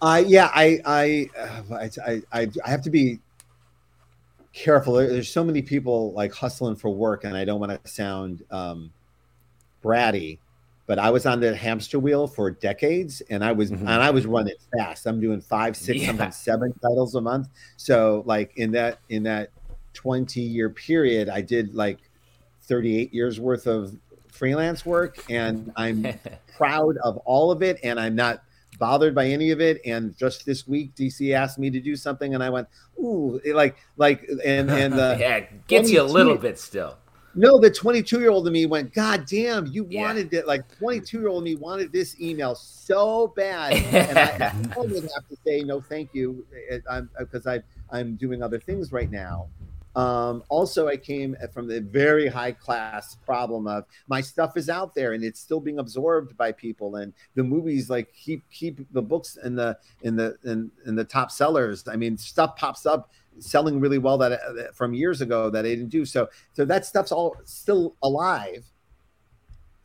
I 0.00 0.20
yeah, 0.20 0.50
I 0.54 0.80
I, 0.84 1.30
uh, 1.38 1.62
I 1.74 1.90
I 2.06 2.22
I 2.32 2.50
I 2.64 2.68
have 2.70 2.82
to 2.82 2.90
be 2.90 3.18
careful. 4.52 4.94
There's 4.94 5.30
so 5.30 5.42
many 5.44 5.62
people 5.62 6.12
like 6.12 6.32
hustling 6.32 6.76
for 6.76 6.90
work, 6.90 7.24
and 7.24 7.36
I 7.36 7.44
don't 7.44 7.60
want 7.60 7.82
to 7.84 7.90
sound 7.90 8.44
um, 8.50 8.92
bratty, 9.82 10.38
but 10.86 10.98
I 10.98 11.10
was 11.10 11.26
on 11.26 11.40
the 11.40 11.54
hamster 11.56 11.98
wheel 11.98 12.26
for 12.26 12.50
decades, 12.50 13.22
and 13.30 13.44
I 13.44 13.52
was 13.52 13.70
Mhm. 13.70 13.80
and 13.80 13.88
I 13.88 14.10
was 14.10 14.26
running 14.26 14.54
fast. 14.76 15.06
I'm 15.06 15.20
doing 15.20 15.40
five, 15.40 15.76
six, 15.76 16.00
Yeah. 16.00 16.08
sometimes 16.08 16.36
seven 16.36 16.72
titles 16.74 17.14
a 17.14 17.20
month. 17.20 17.48
So 17.76 18.22
like 18.26 18.52
in 18.56 18.70
that 18.72 18.98
in 19.08 19.22
that 19.24 19.50
20 19.96 20.40
year 20.40 20.70
period, 20.70 21.28
I 21.28 21.40
did 21.40 21.74
like 21.74 21.98
38 22.62 23.12
years 23.12 23.40
worth 23.40 23.66
of 23.66 23.96
freelance 24.30 24.84
work, 24.86 25.18
and 25.30 25.72
I'm 25.76 26.06
proud 26.56 26.96
of 27.02 27.16
all 27.18 27.50
of 27.50 27.62
it, 27.62 27.80
and 27.82 27.98
I'm 27.98 28.14
not 28.14 28.42
bothered 28.78 29.14
by 29.14 29.26
any 29.26 29.50
of 29.50 29.60
it. 29.60 29.80
And 29.86 30.16
just 30.16 30.44
this 30.44 30.68
week, 30.68 30.94
DC 30.94 31.32
asked 31.32 31.58
me 31.58 31.70
to 31.70 31.80
do 31.80 31.96
something, 31.96 32.34
and 32.34 32.42
I 32.44 32.50
went, 32.50 32.68
"Ooh!" 33.00 33.40
like, 33.54 33.76
like, 33.96 34.28
and 34.44 34.70
and 34.70 34.92
the 34.94 35.14
uh, 35.14 35.16
yeah, 35.20 35.36
it 35.36 35.66
gets 35.66 35.90
you 35.90 36.00
a 36.00 36.02
22 36.02 36.12
little 36.14 36.36
bit 36.36 36.58
still. 36.58 36.98
no, 37.34 37.58
the 37.58 37.70
22 37.70 38.20
year 38.20 38.30
old 38.30 38.46
of 38.46 38.52
me 38.52 38.66
went, 38.66 38.92
"God 38.92 39.24
damn, 39.26 39.66
you 39.66 39.86
Yeah. 39.88 40.02
wanted 40.02 40.32
it!" 40.34 40.46
Like 40.46 40.68
22 40.78 41.18
year 41.20 41.28
old 41.28 41.44
me 41.44 41.56
wanted 41.56 41.92
this 41.92 42.20
email 42.20 42.54
so 42.54 43.28
bad, 43.28 43.72
and 44.10 44.18
I, 44.18 44.52
I 44.76 44.78
would 44.78 45.02
have 45.14 45.26
to 45.28 45.36
say 45.46 45.60
no, 45.62 45.80
thank 45.80 46.10
you, 46.12 46.44
because 47.18 47.46
I'm 47.46 47.62
uh, 47.90 47.96
I'm 47.96 48.16
doing 48.16 48.42
other 48.42 48.58
things 48.60 48.92
right 48.92 49.10
now. 49.10 49.48
Um, 49.96 50.44
also, 50.50 50.88
I 50.88 50.98
came 50.98 51.34
from 51.54 51.66
the 51.66 51.80
very 51.80 52.26
high 52.26 52.52
class 52.52 53.14
problem 53.14 53.66
of 53.66 53.86
my 54.08 54.20
stuff 54.20 54.56
is 54.58 54.68
out 54.68 54.94
there 54.94 55.14
and 55.14 55.24
it's 55.24 55.40
still 55.40 55.58
being 55.58 55.78
absorbed 55.78 56.36
by 56.36 56.52
people, 56.52 56.96
and 56.96 57.14
the 57.34 57.42
movies 57.42 57.88
like 57.88 58.12
keep 58.12 58.48
keep 58.50 58.80
the 58.92 59.00
books 59.00 59.38
in 59.42 59.56
the 59.56 59.78
in 60.02 60.14
the 60.14 60.36
in, 60.44 60.70
in 60.84 60.94
the 60.94 61.04
top 61.04 61.30
sellers. 61.30 61.88
I 61.88 61.96
mean, 61.96 62.18
stuff 62.18 62.56
pops 62.56 62.84
up 62.84 63.10
selling 63.38 63.80
really 63.80 63.98
well 63.98 64.18
that 64.18 64.32
uh, 64.32 64.72
from 64.72 64.92
years 64.92 65.22
ago 65.22 65.48
that 65.48 65.64
I 65.64 65.68
didn't 65.68 65.88
do. 65.88 66.04
So 66.04 66.28
so 66.52 66.66
that 66.66 66.84
stuff's 66.84 67.10
all 67.10 67.34
still 67.44 67.96
alive. 68.02 68.66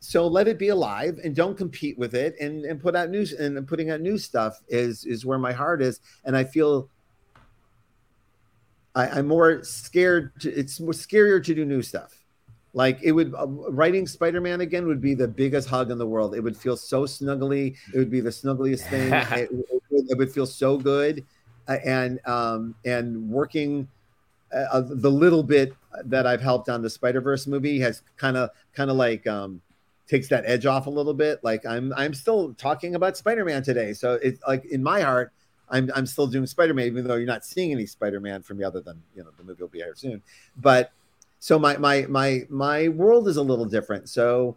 So 0.00 0.26
let 0.26 0.46
it 0.46 0.58
be 0.58 0.68
alive 0.68 1.20
and 1.24 1.34
don't 1.34 1.56
compete 1.56 1.96
with 1.96 2.14
it 2.14 2.34
and, 2.40 2.64
and 2.64 2.80
put 2.80 2.96
out 2.96 3.08
news 3.08 3.32
and 3.32 3.66
putting 3.66 3.90
out 3.90 4.02
new 4.02 4.18
stuff 4.18 4.60
is 4.68 5.06
is 5.06 5.24
where 5.24 5.38
my 5.38 5.52
heart 5.52 5.80
is. 5.80 6.00
And 6.24 6.36
I 6.36 6.44
feel 6.44 6.90
I, 8.94 9.08
I'm 9.08 9.26
more 9.26 9.62
scared. 9.64 10.32
To, 10.40 10.50
it's 10.50 10.80
more 10.80 10.92
scarier 10.92 11.42
to 11.44 11.54
do 11.54 11.64
new 11.64 11.82
stuff. 11.82 12.22
Like 12.74 13.00
it 13.02 13.12
would 13.12 13.34
uh, 13.34 13.46
writing 13.46 14.06
Spider-Man 14.06 14.62
again 14.62 14.86
would 14.86 15.00
be 15.00 15.14
the 15.14 15.28
biggest 15.28 15.68
hug 15.68 15.90
in 15.90 15.98
the 15.98 16.06
world. 16.06 16.34
It 16.34 16.40
would 16.40 16.56
feel 16.56 16.76
so 16.76 17.02
snuggly. 17.02 17.76
It 17.94 17.98
would 17.98 18.10
be 18.10 18.20
the 18.20 18.30
snuggliest 18.30 18.88
thing. 18.88 19.12
it, 19.38 19.50
it, 19.50 20.04
it 20.08 20.18
would 20.18 20.32
feel 20.32 20.46
so 20.46 20.78
good, 20.78 21.24
uh, 21.68 21.76
and 21.84 22.18
um, 22.26 22.74
and 22.84 23.28
working 23.28 23.88
uh, 24.52 24.82
the 24.86 25.10
little 25.10 25.42
bit 25.42 25.74
that 26.04 26.26
I've 26.26 26.40
helped 26.40 26.68
on 26.68 26.82
the 26.82 26.90
Spider 26.90 27.20
Verse 27.20 27.46
movie 27.46 27.78
has 27.80 28.02
kind 28.16 28.36
of 28.36 28.50
kind 28.74 28.90
of 28.90 28.96
like 28.96 29.26
um, 29.26 29.60
takes 30.08 30.28
that 30.28 30.44
edge 30.46 30.66
off 30.66 30.86
a 30.86 30.90
little 30.90 31.14
bit. 31.14 31.42
Like 31.42 31.66
I'm 31.66 31.92
I'm 31.94 32.14
still 32.14 32.54
talking 32.54 32.94
about 32.94 33.16
Spider 33.16 33.44
Man 33.44 33.62
today, 33.62 33.92
so 33.92 34.14
it's 34.22 34.40
like 34.46 34.64
in 34.66 34.82
my 34.82 35.00
heart. 35.00 35.32
I'm, 35.72 35.90
I'm 35.96 36.06
still 36.06 36.28
doing 36.28 36.46
Spider-Man, 36.46 36.86
even 36.86 37.08
though 37.08 37.16
you're 37.16 37.26
not 37.26 37.44
seeing 37.44 37.72
any 37.72 37.86
Spider-Man 37.86 38.42
from 38.42 38.58
me 38.58 38.64
other 38.64 38.80
than 38.80 39.02
you 39.16 39.24
know 39.24 39.30
the 39.36 39.42
movie 39.42 39.62
will 39.62 39.68
be 39.68 39.78
here 39.78 39.94
soon. 39.96 40.22
But 40.58 40.92
so 41.40 41.58
my 41.58 41.76
my 41.78 42.02
my 42.08 42.42
my 42.48 42.88
world 42.88 43.26
is 43.26 43.38
a 43.38 43.42
little 43.42 43.64
different. 43.64 44.08
So 44.08 44.56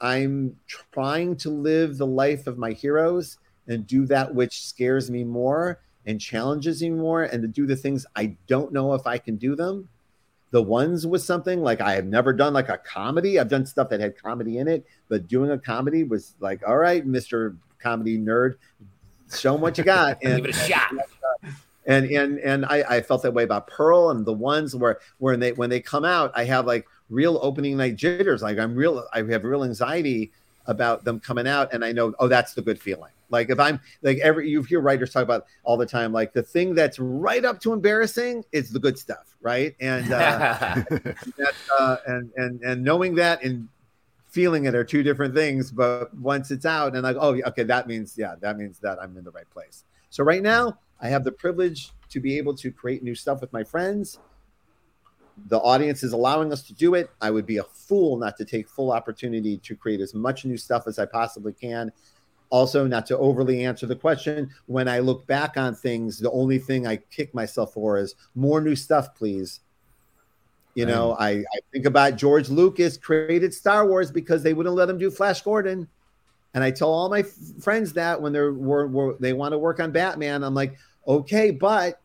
I'm 0.00 0.58
trying 0.66 1.36
to 1.36 1.50
live 1.50 1.98
the 1.98 2.06
life 2.06 2.48
of 2.48 2.58
my 2.58 2.72
heroes 2.72 3.38
and 3.68 3.86
do 3.86 4.06
that 4.06 4.34
which 4.34 4.66
scares 4.66 5.10
me 5.10 5.22
more 5.22 5.78
and 6.06 6.20
challenges 6.20 6.82
me 6.82 6.90
more, 6.90 7.22
and 7.22 7.40
to 7.42 7.48
do 7.48 7.66
the 7.66 7.76
things 7.76 8.04
I 8.16 8.36
don't 8.46 8.72
know 8.72 8.94
if 8.94 9.06
I 9.06 9.18
can 9.18 9.36
do 9.36 9.54
them. 9.54 9.88
The 10.50 10.62
ones 10.62 11.06
with 11.06 11.22
something 11.22 11.62
like 11.62 11.80
I 11.80 11.94
have 11.94 12.04
never 12.06 12.32
done 12.32 12.52
like 12.52 12.68
a 12.68 12.78
comedy. 12.78 13.38
I've 13.38 13.48
done 13.48 13.66
stuff 13.66 13.88
that 13.88 14.00
had 14.00 14.16
comedy 14.16 14.58
in 14.58 14.68
it, 14.68 14.84
but 15.08 15.28
doing 15.28 15.50
a 15.50 15.58
comedy 15.58 16.04
was 16.04 16.34
like, 16.40 16.62
all 16.66 16.76
right, 16.76 17.04
Mister 17.04 17.56
Comedy 17.80 18.18
Nerd, 18.18 18.56
show 19.32 19.54
'em 19.54 19.60
what 19.60 19.78
you 19.78 19.84
got 19.84 20.18
and 20.22 20.36
Give 20.44 20.46
it 20.46 20.56
a 20.56 20.58
shot. 20.58 20.90
and 21.86 22.06
and 22.06 22.38
and 22.40 22.64
I, 22.66 22.84
I 22.88 23.00
felt 23.02 23.22
that 23.22 23.32
way 23.34 23.44
about 23.44 23.66
Pearl 23.66 24.10
and 24.10 24.24
the 24.24 24.32
ones 24.32 24.74
where 24.74 25.00
when 25.18 25.40
they 25.40 25.52
when 25.52 25.70
they 25.70 25.80
come 25.80 26.04
out, 26.04 26.32
I 26.34 26.44
have 26.44 26.66
like 26.66 26.86
real 27.10 27.38
opening 27.42 27.76
night 27.76 27.96
jitters. 27.96 28.42
Like 28.42 28.58
I'm 28.58 28.74
real, 28.74 29.06
I 29.12 29.22
have 29.22 29.44
real 29.44 29.64
anxiety 29.64 30.32
about 30.66 31.04
them 31.04 31.20
coming 31.20 31.46
out, 31.46 31.72
and 31.72 31.84
I 31.84 31.92
know, 31.92 32.14
oh, 32.18 32.28
that's 32.28 32.54
the 32.54 32.62
good 32.62 32.80
feeling. 32.80 33.10
Like 33.30 33.50
if 33.50 33.58
I'm 33.58 33.80
like 34.02 34.18
every 34.18 34.48
you 34.48 34.62
hear 34.62 34.80
writers 34.80 35.12
talk 35.12 35.22
about 35.22 35.46
all 35.64 35.76
the 35.76 35.86
time, 35.86 36.12
like 36.12 36.32
the 36.32 36.42
thing 36.42 36.74
that's 36.74 36.98
right 36.98 37.44
up 37.44 37.60
to 37.60 37.72
embarrassing 37.72 38.44
is 38.52 38.70
the 38.70 38.78
good 38.78 38.98
stuff, 38.98 39.34
right? 39.40 39.74
And 39.80 40.12
uh, 40.12 40.84
that, 40.88 41.54
uh, 41.78 41.96
and 42.06 42.30
and 42.36 42.62
and 42.62 42.84
knowing 42.84 43.14
that 43.16 43.42
and 43.42 43.68
feeling 44.34 44.64
it 44.64 44.74
are 44.74 44.84
two 44.84 45.04
different 45.04 45.32
things. 45.32 45.70
But 45.70 46.12
once 46.18 46.50
it's 46.50 46.66
out, 46.66 46.94
and 46.94 47.04
like, 47.04 47.16
oh, 47.18 47.40
okay, 47.46 47.62
that 47.62 47.86
means 47.86 48.18
yeah, 48.18 48.34
that 48.40 48.58
means 48.58 48.78
that 48.80 48.98
I'm 49.00 49.16
in 49.16 49.24
the 49.24 49.30
right 49.30 49.48
place. 49.48 49.84
So 50.10 50.24
right 50.24 50.42
now, 50.42 50.78
I 51.00 51.08
have 51.08 51.22
the 51.22 51.32
privilege 51.32 51.92
to 52.10 52.20
be 52.20 52.36
able 52.36 52.54
to 52.56 52.72
create 52.72 53.02
new 53.02 53.14
stuff 53.14 53.40
with 53.40 53.52
my 53.52 53.62
friends. 53.62 54.18
The 55.46 55.58
audience 55.58 56.02
is 56.02 56.12
allowing 56.12 56.52
us 56.52 56.62
to 56.64 56.74
do 56.74 56.94
it. 56.94 57.10
I 57.20 57.30
would 57.30 57.46
be 57.46 57.58
a 57.58 57.64
fool 57.64 58.16
not 58.16 58.36
to 58.36 58.44
take 58.44 58.68
full 58.68 58.92
opportunity 58.92 59.58
to 59.58 59.74
create 59.74 60.00
as 60.00 60.14
much 60.14 60.44
new 60.44 60.56
stuff 60.56 60.86
as 60.86 60.98
I 60.98 61.06
possibly 61.06 61.52
can. 61.52 61.92
Also, 62.50 62.86
not 62.86 63.06
to 63.06 63.18
overly 63.18 63.64
answer 63.64 63.86
the 63.86 63.96
question, 63.96 64.48
when 64.66 64.86
I 64.86 65.00
look 65.00 65.26
back 65.26 65.56
on 65.56 65.74
things, 65.74 66.18
the 66.18 66.30
only 66.30 66.58
thing 66.58 66.86
I 66.86 66.96
kick 66.96 67.34
myself 67.34 67.72
for 67.72 67.98
is 67.98 68.14
more 68.36 68.60
new 68.60 68.76
stuff, 68.76 69.14
please. 69.16 69.60
You 70.74 70.86
know, 70.86 71.16
I, 71.20 71.30
I 71.30 71.44
think 71.72 71.86
about 71.86 72.16
George 72.16 72.48
Lucas 72.48 72.96
created 72.96 73.54
Star 73.54 73.86
Wars 73.86 74.10
because 74.10 74.42
they 74.42 74.54
wouldn't 74.54 74.74
let 74.74 74.88
him 74.88 74.98
do 74.98 75.10
Flash 75.10 75.40
Gordon. 75.42 75.86
And 76.52 76.64
I 76.64 76.70
tell 76.70 76.88
all 76.92 77.08
my 77.08 77.20
f- 77.20 77.32
friends 77.60 77.92
that 77.92 78.20
when 78.20 78.32
they're 78.32 78.52
were, 78.52 78.86
were, 78.88 79.16
they 79.20 79.32
want 79.32 79.52
to 79.52 79.58
work 79.58 79.78
on 79.80 79.92
Batman, 79.92 80.42
I'm 80.42 80.54
like, 80.54 80.76
okay, 81.06 81.50
but 81.52 82.00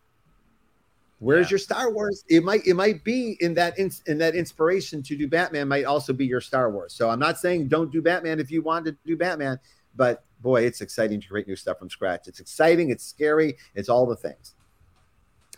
where's 1.20 1.47
Yeah. 1.47 1.51
your 1.51 1.59
Star 1.59 1.91
Wars? 1.91 2.24
It 2.30 2.43
might 2.43 2.65
it 2.67 2.76
might 2.76 3.03
be 3.03 3.38
in 3.39 3.53
that 3.55 3.78
ins- 3.80 4.03
in 4.05 4.17
that 4.20 4.36
inspiration 4.36 5.01
to 5.03 5.15
do 5.17 5.28
Batman 5.28 5.67
might 5.67 5.86
also 5.86 6.13
be 6.13 6.26
your 6.26 6.41
Star 6.41 6.70
Wars. 6.72 6.93
So 6.93 7.09
I'm 7.09 7.20
not 7.20 7.38
saying 7.39 7.67
don't 7.70 7.91
do 7.91 8.01
Batman 8.01 8.39
if 8.39 8.51
you 8.51 8.61
want 8.61 8.86
to 8.86 8.95
do 9.05 9.17
Batman, 9.17 9.59
but 9.95 10.24
boy, 10.41 10.63
it's 10.63 10.82
exciting 10.82 11.20
to 11.22 11.28
create 11.28 11.47
new 11.47 11.55
stuff 11.55 11.80
from 11.80 11.89
scratch. 11.89 12.28
It's 12.28 12.39
exciting, 12.39 12.89
it's 12.91 13.05
scary, 13.05 13.57
it's 13.76 13.89
all 13.89 14.05
the 14.05 14.15
things. 14.15 14.53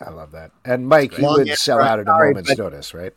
I 0.06 0.10
love 0.10 0.32
that. 0.32 0.50
And 0.64 0.86
Mike, 0.86 1.18
you 1.18 1.24
would 1.24 1.48
sell 1.56 1.80
out 1.80 1.98
at 1.98 2.06
a 2.06 2.10
sorry, 2.10 2.30
moment's 2.30 2.50
but- 2.50 2.58
notice, 2.58 2.94
right? 2.94 3.12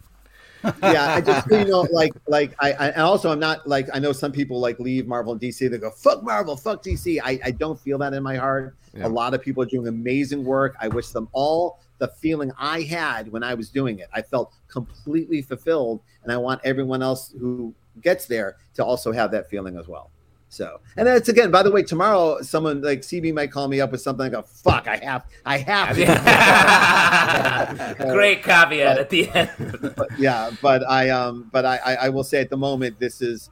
yeah, 0.81 1.13
I 1.13 1.21
just 1.21 1.51
you 1.51 1.63
know 1.65 1.81
like 1.91 2.11
like 2.27 2.55
I, 2.59 2.71
I 2.73 2.87
and 2.87 3.01
also 3.03 3.31
I'm 3.31 3.39
not 3.39 3.67
like 3.67 3.87
I 3.93 3.99
know 3.99 4.11
some 4.11 4.31
people 4.31 4.59
like 4.59 4.79
leave 4.79 5.05
Marvel 5.05 5.31
and 5.31 5.39
DC 5.39 5.69
they 5.69 5.77
go 5.77 5.91
fuck 5.91 6.23
Marvel 6.23 6.57
fuck 6.57 6.81
DC 6.83 7.19
I, 7.23 7.39
I 7.43 7.51
don't 7.51 7.79
feel 7.79 7.99
that 7.99 8.13
in 8.13 8.23
my 8.23 8.35
heart 8.35 8.75
Yeah. 8.95 9.05
a 9.05 9.09
lot 9.09 9.35
of 9.35 9.43
people 9.43 9.61
are 9.61 9.67
doing 9.67 9.87
amazing 9.87 10.43
work 10.43 10.75
I 10.81 10.87
wish 10.87 11.09
them 11.09 11.29
all 11.33 11.81
the 11.99 12.07
feeling 12.07 12.51
I 12.57 12.81
had 12.81 13.31
when 13.31 13.43
I 13.43 13.53
was 13.53 13.69
doing 13.69 13.99
it 13.99 14.09
I 14.11 14.23
felt 14.23 14.53
completely 14.67 15.43
fulfilled 15.43 16.01
and 16.23 16.31
I 16.31 16.37
want 16.37 16.61
everyone 16.63 17.03
else 17.03 17.31
who 17.39 17.71
gets 18.01 18.25
there 18.25 18.55
to 18.73 18.83
also 18.83 19.11
have 19.11 19.29
that 19.31 19.47
feeling 19.47 19.77
as 19.77 19.87
well 19.87 20.09
so 20.55 20.79
and 20.95 21.05
that's 21.05 21.27
again 21.27 21.51
by 21.51 21.61
the 21.61 21.69
way 21.69 21.83
tomorrow 21.83 22.41
someone 22.41 22.81
like 22.81 23.01
CB 23.01 23.33
might 23.33 23.51
call 23.51 23.67
me 23.67 23.81
up 23.81 23.91
with 23.91 23.99
something 23.99 24.25
I 24.25 24.29
go 24.29 24.41
fuck 24.41 24.87
I 24.87 24.95
have 25.03 25.25
I 25.45 25.57
have 25.57 25.97
to 25.97 27.95
Great 28.13 28.41
caveat 28.41 28.97
at 28.97 29.09
the 29.09 29.29
end. 29.31 29.93
but 29.97 30.17
yeah, 30.17 30.51
but 30.61 30.89
I 30.89 31.09
um, 31.09 31.49
but 31.51 31.65
I, 31.65 31.77
I 31.77 31.95
I 31.95 32.09
will 32.09 32.23
say 32.23 32.39
at 32.39 32.49
the 32.49 32.57
moment 32.57 32.99
this 32.99 33.21
is 33.21 33.49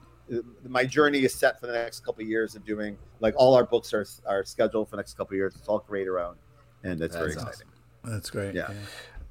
my 0.65 0.85
journey 0.85 1.19
is 1.19 1.33
set 1.33 1.59
for 1.59 1.67
the 1.67 1.73
next 1.73 2.05
couple 2.05 2.23
of 2.23 2.29
years 2.29 2.55
of 2.55 2.65
doing 2.65 2.97
like 3.19 3.33
all 3.37 3.53
our 3.53 3.65
books 3.65 3.93
are 3.93 4.05
are 4.25 4.45
scheduled 4.45 4.89
for 4.89 4.95
the 4.95 5.01
next 5.01 5.15
couple 5.15 5.33
of 5.33 5.37
years. 5.37 5.55
It's 5.57 5.67
all 5.67 5.79
creator 5.79 6.19
owned, 6.19 6.37
and 6.83 7.01
it's 7.01 7.15
very 7.15 7.33
That's 7.33 7.43
exciting. 7.43 7.67
That's 8.05 8.29
great. 8.29 8.55
Yeah. 8.55 8.71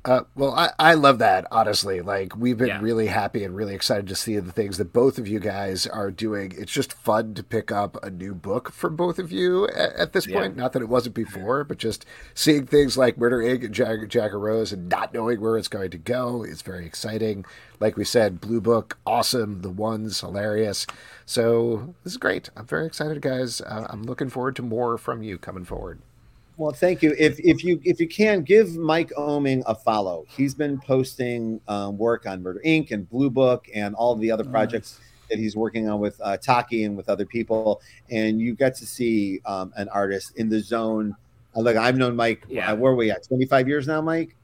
Uh, 0.05 0.23
well, 0.35 0.53
I, 0.53 0.71
I 0.81 0.95
love 0.95 1.21
that, 1.21 1.47
honestly. 1.53 2.01
Like, 2.01 2.35
we've 2.37 2.59
been 2.59 2.67
Yeah. 2.67 2.81
really 2.81 3.07
happy 3.07 3.45
and 3.45 3.55
really 3.55 3.73
excited 3.73 4.09
to 4.09 4.17
see 4.17 4.37
the 4.41 4.51
things 4.51 4.77
that 4.79 4.93
both 4.93 5.17
of 5.17 5.29
you 5.29 5.39
guys 5.39 5.87
are 5.87 6.11
doing. 6.11 6.53
It's 6.59 6.73
just 6.73 6.93
fun 6.93 7.35
to 7.35 7.43
pick 7.45 7.71
up 7.71 8.03
a 8.03 8.11
new 8.11 8.35
book 8.35 8.73
from 8.73 8.97
both 8.97 9.21
of 9.21 9.31
you 9.31 9.69
at, 9.69 9.93
at 9.95 10.13
this 10.13 10.27
Yeah. 10.27 10.41
point. 10.41 10.57
Not 10.57 10.73
that 10.73 10.83
it 10.83 10.89
wasn't 10.89 11.15
before, 11.15 11.63
but 11.63 11.79
just 11.79 12.05
seeing 12.35 12.67
things 12.67 12.99
like 12.99 13.17
Murder 13.17 13.39
Inc. 13.39 13.65
and 13.65 13.73
Jag- 13.73 14.09
Jagger 14.09 14.41
Rose 14.41 14.73
and 14.73 14.89
not 14.89 15.15
knowing 15.15 15.41
where 15.41 15.57
it's 15.57 15.69
going 15.69 15.91
to 15.91 15.99
go 15.99 16.43
is 16.43 16.63
very 16.63 16.85
exciting. 16.85 17.45
Like 17.79 17.97
we 17.97 18.05
said, 18.05 18.41
Blue 18.41 18.61
Book, 18.61 18.99
awesome. 19.07 19.63
The 19.63 19.71
Ones, 19.71 20.21
hilarious. 20.21 20.85
So, 21.27 21.95
this 22.03 22.15
is 22.15 22.19
great. 22.19 22.51
I'm 22.57 22.67
very 22.67 22.87
excited, 22.87 23.23
guys. 23.23 23.61
Uh, 23.61 23.87
I'm 23.89 24.03
looking 24.03 24.31
forward 24.31 24.57
to 24.57 24.63
more 24.63 24.99
from 24.99 25.23
you 25.23 25.39
coming 25.39 25.65
forward. 25.65 26.01
Well, 26.57 26.73
thank 26.73 27.03
you. 27.03 27.15
If 27.19 27.41
if 27.41 27.65
you 27.65 27.81
if 27.85 27.99
you 27.99 28.07
can 28.07 28.43
give 28.43 28.77
Mike 28.77 29.11
Oeming 29.17 29.63
a 29.67 29.75
follow, 29.75 30.25
he's 30.29 30.55
been 30.55 30.79
posting 30.81 31.61
um, 31.67 31.97
work 31.97 32.27
on 32.27 32.43
Murder 32.43 32.61
Inc. 32.65 32.91
and 32.91 33.09
Blue 33.09 33.31
Book 33.31 33.69
and 33.75 33.95
all 33.95 34.15
the 34.17 34.31
other 34.31 34.45
projects 34.45 35.01
that 35.31 35.39
he's 35.39 35.57
working 35.57 35.89
on 35.89 35.99
with 35.99 36.21
uh, 36.23 36.37
Taki 36.37 36.85
and 36.85 36.97
with 36.97 37.09
other 37.09 37.25
people. 37.25 37.81
And 38.11 38.41
you 38.41 38.55
get 38.55 38.75
to 38.77 38.87
see 38.87 39.41
um, 39.47 39.73
an 39.77 39.89
artist 39.89 40.37
in 40.37 40.51
the 40.51 40.61
zone. 40.61 41.17
Uh, 41.57 41.61
Look, 41.61 41.77
I've 41.77 41.97
known 41.97 42.15
Mike. 42.15 42.45
Yeah. 42.49 42.73
uh, 42.73 42.77
where 42.77 42.93
are 42.93 42.97
we 42.97 43.11
at? 43.11 43.27
Twenty 43.27 43.47
five 43.47 43.67
years 43.67 43.87
now, 43.87 44.03
Mike. 44.03 44.37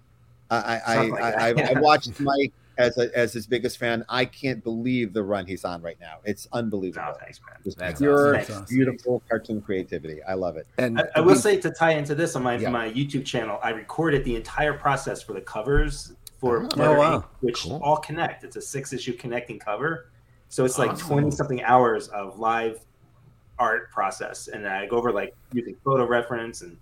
I 0.50 0.80
I, 0.86 1.06
like 1.08 1.22
I, 1.22 1.50
I. 1.50 1.70
I 1.76 1.80
watched 1.80 2.18
Mike 2.20 2.52
as 2.78 2.96
a, 2.96 3.16
as 3.16 3.32
his 3.32 3.46
biggest 3.46 3.76
fan. 3.78 4.04
I 4.08 4.24
can't 4.24 4.62
believe 4.64 5.12
the 5.12 5.22
run 5.22 5.46
he's 5.46 5.64
on 5.64 5.82
right 5.82 5.98
now. 6.00 6.18
It's 6.24 6.46
unbelievable. 6.52 7.06
No, 7.08 7.14
thanks, 7.20 7.40
man. 7.46 7.56
Just 7.64 7.78
That's 7.78 8.00
pure, 8.00 8.38
awesome. 8.38 8.64
Beautiful 8.68 9.22
cartoon 9.28 9.60
creativity. 9.60 10.22
I 10.22 10.34
love 10.34 10.56
it. 10.56 10.66
And 10.78 11.00
I, 11.00 11.04
I 11.16 11.20
will 11.20 11.34
say 11.36 11.58
to 11.60 11.70
tie 11.70 11.92
into 11.92 12.14
this 12.14 12.36
on 12.36 12.42
my 12.42 12.56
Yeah. 12.56 12.70
my 12.70 12.90
YouTube 12.90 13.26
channel, 13.26 13.58
I 13.62 13.70
recorded 13.70 14.24
the 14.24 14.36
entire 14.36 14.72
process 14.72 15.22
for 15.22 15.32
the 15.34 15.40
covers 15.40 16.12
for 16.38 16.58
Oh, 16.72 16.76
Murder, 16.76 16.98
wow. 16.98 17.18
Inc., 17.18 17.24
which 17.40 17.62
Cool. 17.64 17.80
all 17.82 17.96
connect. 17.98 18.44
It's 18.44 18.56
a 18.56 18.62
six 18.62 18.92
issue 18.92 19.12
connecting 19.14 19.58
cover, 19.58 20.10
so 20.48 20.64
it's 20.64 20.78
like 20.78 20.90
Awesome. 20.92 21.08
twenty 21.08 21.30
something 21.32 21.62
hours 21.64 22.08
of 22.08 22.38
live 22.38 22.78
art 23.58 23.90
process, 23.90 24.46
and 24.48 24.66
I 24.68 24.86
go 24.86 24.96
over 24.96 25.10
like 25.12 25.34
using 25.52 25.74
photo 25.84 26.06
reference 26.06 26.62
and 26.62 26.76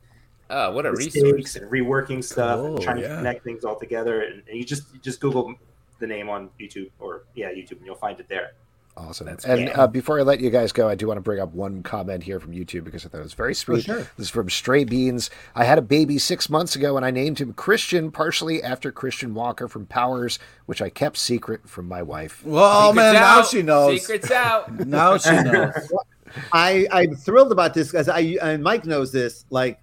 Oh, 0.49 0.71
what 0.73 0.87
a 0.87 0.93
mistakes 0.93 1.17
resource! 1.25 1.57
and 1.57 1.71
reworking 1.73 2.23
stuff 2.23 2.61
Cool, 2.61 2.75
and 2.77 2.81
trying 2.83 2.99
yeah. 2.99 3.09
to 3.09 3.17
connect 3.17 3.43
things 3.43 3.65
all 3.65 3.77
together. 3.81 4.21
And, 4.23 4.43
and 4.49 4.57
you 4.59 4.65
just 4.65 4.93
you 4.95 5.01
just 5.01 5.21
Google 5.21 5.55
the 5.99 6.07
name 6.07 6.29
on 6.29 6.51
YouTube 6.61 6.91
or 6.99 7.23
yeah 7.35 7.51
YouTube, 7.51 7.79
and 7.79 7.87
you'll 7.87 7.97
find 7.97 8.19
it 8.21 8.29
there. 8.29 8.53
Awesome. 8.99 9.27
That's 9.27 9.45
and 9.45 9.71
uh, 9.75 9.87
before 9.87 10.19
I 10.19 10.23
let 10.23 10.41
you 10.41 10.49
guys 10.49 10.73
go, 10.73 10.89
I 10.89 10.95
do 10.95 11.07
want 11.07 11.19
to 11.19 11.23
bring 11.23 11.39
up 11.39 11.53
one 11.53 11.83
comment 11.83 12.23
here 12.23 12.41
from 12.41 12.53
YouTube 12.53 12.85
because 12.85 13.05
I 13.05 13.11
thought 13.11 13.19
it 13.19 13.25
was 13.25 13.35
very 13.35 13.55
sweet. 13.55 13.85
sure. 13.85 13.99
This 13.99 14.11
is 14.27 14.31
from 14.31 14.49
Stray 14.49 14.85
Beans. 14.85 15.29
I 15.55 15.65
had 15.65 15.77
a 15.77 15.83
baby 15.83 16.17
six 16.17 16.49
months 16.49 16.75
ago 16.77 16.97
and 16.97 17.05
I 17.05 17.11
named 17.11 17.39
him 17.39 17.53
Christian, 17.53 18.11
partially 18.11 18.63
after 18.63 18.91
Christian 18.91 19.35
Walker 19.35 19.69
from 19.69 19.85
Powers, 19.85 20.39
which 20.65 20.81
I 20.81 20.89
kept 20.89 21.19
secret 21.19 21.69
from 21.69 21.87
my 21.87 22.03
wife. 22.03 22.43
Well, 22.43 22.93
Secrets 22.93 22.97
man, 22.97 23.15
now 23.15 23.43
she 23.43 23.61
knows. 23.61 24.01
Secrets 24.01 24.31
out. 24.31 24.73
Now 24.87 25.19
she 25.19 25.31
knows. 25.43 25.93
I 26.53 26.87
I'm 26.91 27.15
thrilled 27.15 27.53
about 27.53 27.75
this 27.75 27.91
because 27.91 28.09
I 28.09 28.39
and 28.41 28.63
Mike 28.63 28.87
knows 28.87 29.13
this. 29.13 29.45
Like 29.51 29.79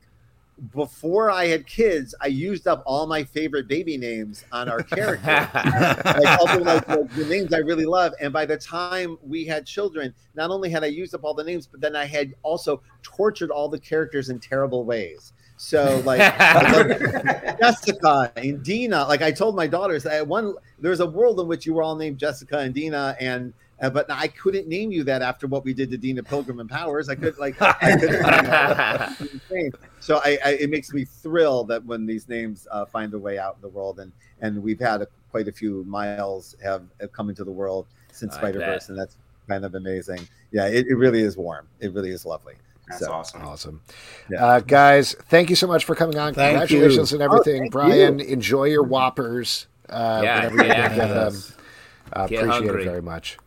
before 0.72 1.30
I 1.30 1.48
had 1.48 1.68
kids, 1.68 2.16
I 2.22 2.28
used 2.28 2.68
up 2.68 2.84
all 2.86 3.06
my 3.06 3.24
favorite 3.24 3.68
baby 3.68 3.98
names 3.98 4.46
on 4.52 4.70
our 4.70 4.82
character. 4.82 5.26
like, 6.06 6.40
all 6.40 6.48
the, 6.48 6.64
like, 6.64 6.88
the, 6.88 7.10
the 7.16 7.26
names 7.26 7.54
I 7.54 7.58
really 7.58 7.86
love. 7.86 8.14
And 8.22 8.32
by 8.32 8.46
the 8.46 8.58
time 8.58 9.18
we 9.22 9.46
had 9.46 9.66
children, 9.66 10.14
not 10.36 10.52
only 10.52 10.70
had 10.70 10.84
I 10.84 10.88
used 10.88 11.14
up 11.14 11.24
all 11.24 11.34
the 11.34 11.44
names, 11.44 11.68
but 11.68 11.82
then 11.82 11.96
I 11.96 12.06
had 12.06 12.34
also 12.44 12.82
tortured 13.02 13.52
all 13.52 13.68
the 13.68 13.80
characters 13.80 14.30
in 14.30 14.40
terrible 14.40 14.86
ways. 14.86 15.34
So 15.58 16.02
like 16.04 16.20
Jessica 17.60 18.32
and 18.36 18.64
Deena, 18.64 19.06
like 19.06 19.22
I 19.22 19.32
told 19.32 19.56
my 19.56 19.68
daughters, 19.68 20.06
I 20.06 20.22
one 20.22 20.56
there's 20.80 21.00
a 21.00 21.06
world 21.06 21.40
in 21.40 21.48
which 21.48 21.66
you 21.66 21.74
were 21.74 21.84
all 21.84 21.96
named 21.96 22.18
Jessica 22.18 22.60
and 22.60 22.74
Deena, 22.74 23.16
and 23.20 23.54
uh, 23.84 23.90
but 23.90 24.10
I 24.10 24.28
couldn't 24.30 24.68
name 24.68 24.92
you 24.92 25.04
that 25.04 25.22
after 25.22 25.46
what 25.46 25.64
we 25.66 25.74
did 25.74 25.92
to 25.92 25.98
Deena 25.98 26.24
Pilgrim 26.24 26.60
and 26.60 26.70
Powers. 26.70 27.10
I 27.10 27.16
could 27.16 27.38
like 27.38 27.56
I 27.62 29.18
couldn't, 29.18 29.32
insane. 29.34 29.72
So 30.00 30.18
I, 30.24 30.38
I, 30.44 30.50
it 30.54 30.70
makes 30.70 30.92
me 30.94 31.06
thrilled 31.06 31.68
that 31.68 31.84
when 31.86 32.06
these 32.06 32.28
names 32.30 32.68
uh, 32.72 32.86
find 32.86 33.12
their 33.12 33.20
way 33.20 33.38
out 33.38 33.56
in 33.56 33.62
the 33.62 33.70
world, 33.70 34.00
and 34.00 34.12
and 34.42 34.62
we've 34.64 34.80
had 34.80 35.02
a, 35.02 35.08
quite 35.32 35.48
a 35.48 35.52
few 35.52 35.84
miles 35.86 36.56
have, 36.64 36.84
have 37.00 37.12
come 37.12 37.30
into 37.30 37.44
the 37.44 37.52
world 37.52 37.88
since 38.12 38.34
I 38.36 38.40
Spider 38.40 38.60
Verse, 38.60 38.90
and 38.90 38.98
that's 38.98 39.18
kind 39.48 39.66
of 39.66 39.76
amazing. 39.76 40.28
Yeah, 40.52 40.68
it, 40.68 40.88
it 40.88 40.96
really 40.96 41.22
is 41.22 41.36
warm. 41.38 41.68
It 41.80 41.94
really 41.94 42.12
is 42.12 42.26
lovely. 42.26 42.56
That's 42.88 43.00
So, 43.06 43.12
awesome. 43.12 43.42
Awesome. 43.44 43.82
Yeah. 44.30 44.46
Uh, 44.46 44.60
guys, 44.60 45.14
thank 45.30 45.50
you 45.50 45.56
so 45.56 45.68
much 45.68 45.86
for 45.86 45.96
coming 45.96 46.18
on. 46.18 46.34
Thank 46.34 46.58
Congratulations 46.58 47.12
you. 47.12 47.18
on 47.18 47.22
everything. 47.22 47.62
thank 47.64 47.72
Brian, 47.72 48.20
enjoy 48.20 48.66
your 48.66 48.84
Whoppers. 48.84 49.68
Uh, 49.90 50.22
Yeah, 50.24 50.36
whenever 50.50 50.56
you 50.58 50.68
yeah. 50.70 50.88
can 50.90 50.98
get 50.98 51.08
them. 51.08 51.36
Uh, 52.12 52.28
Get 52.28 52.40
appreciate 52.44 52.52
hungry. 52.68 52.82
it 52.84 52.86
very 52.86 53.02
much. 53.02 53.38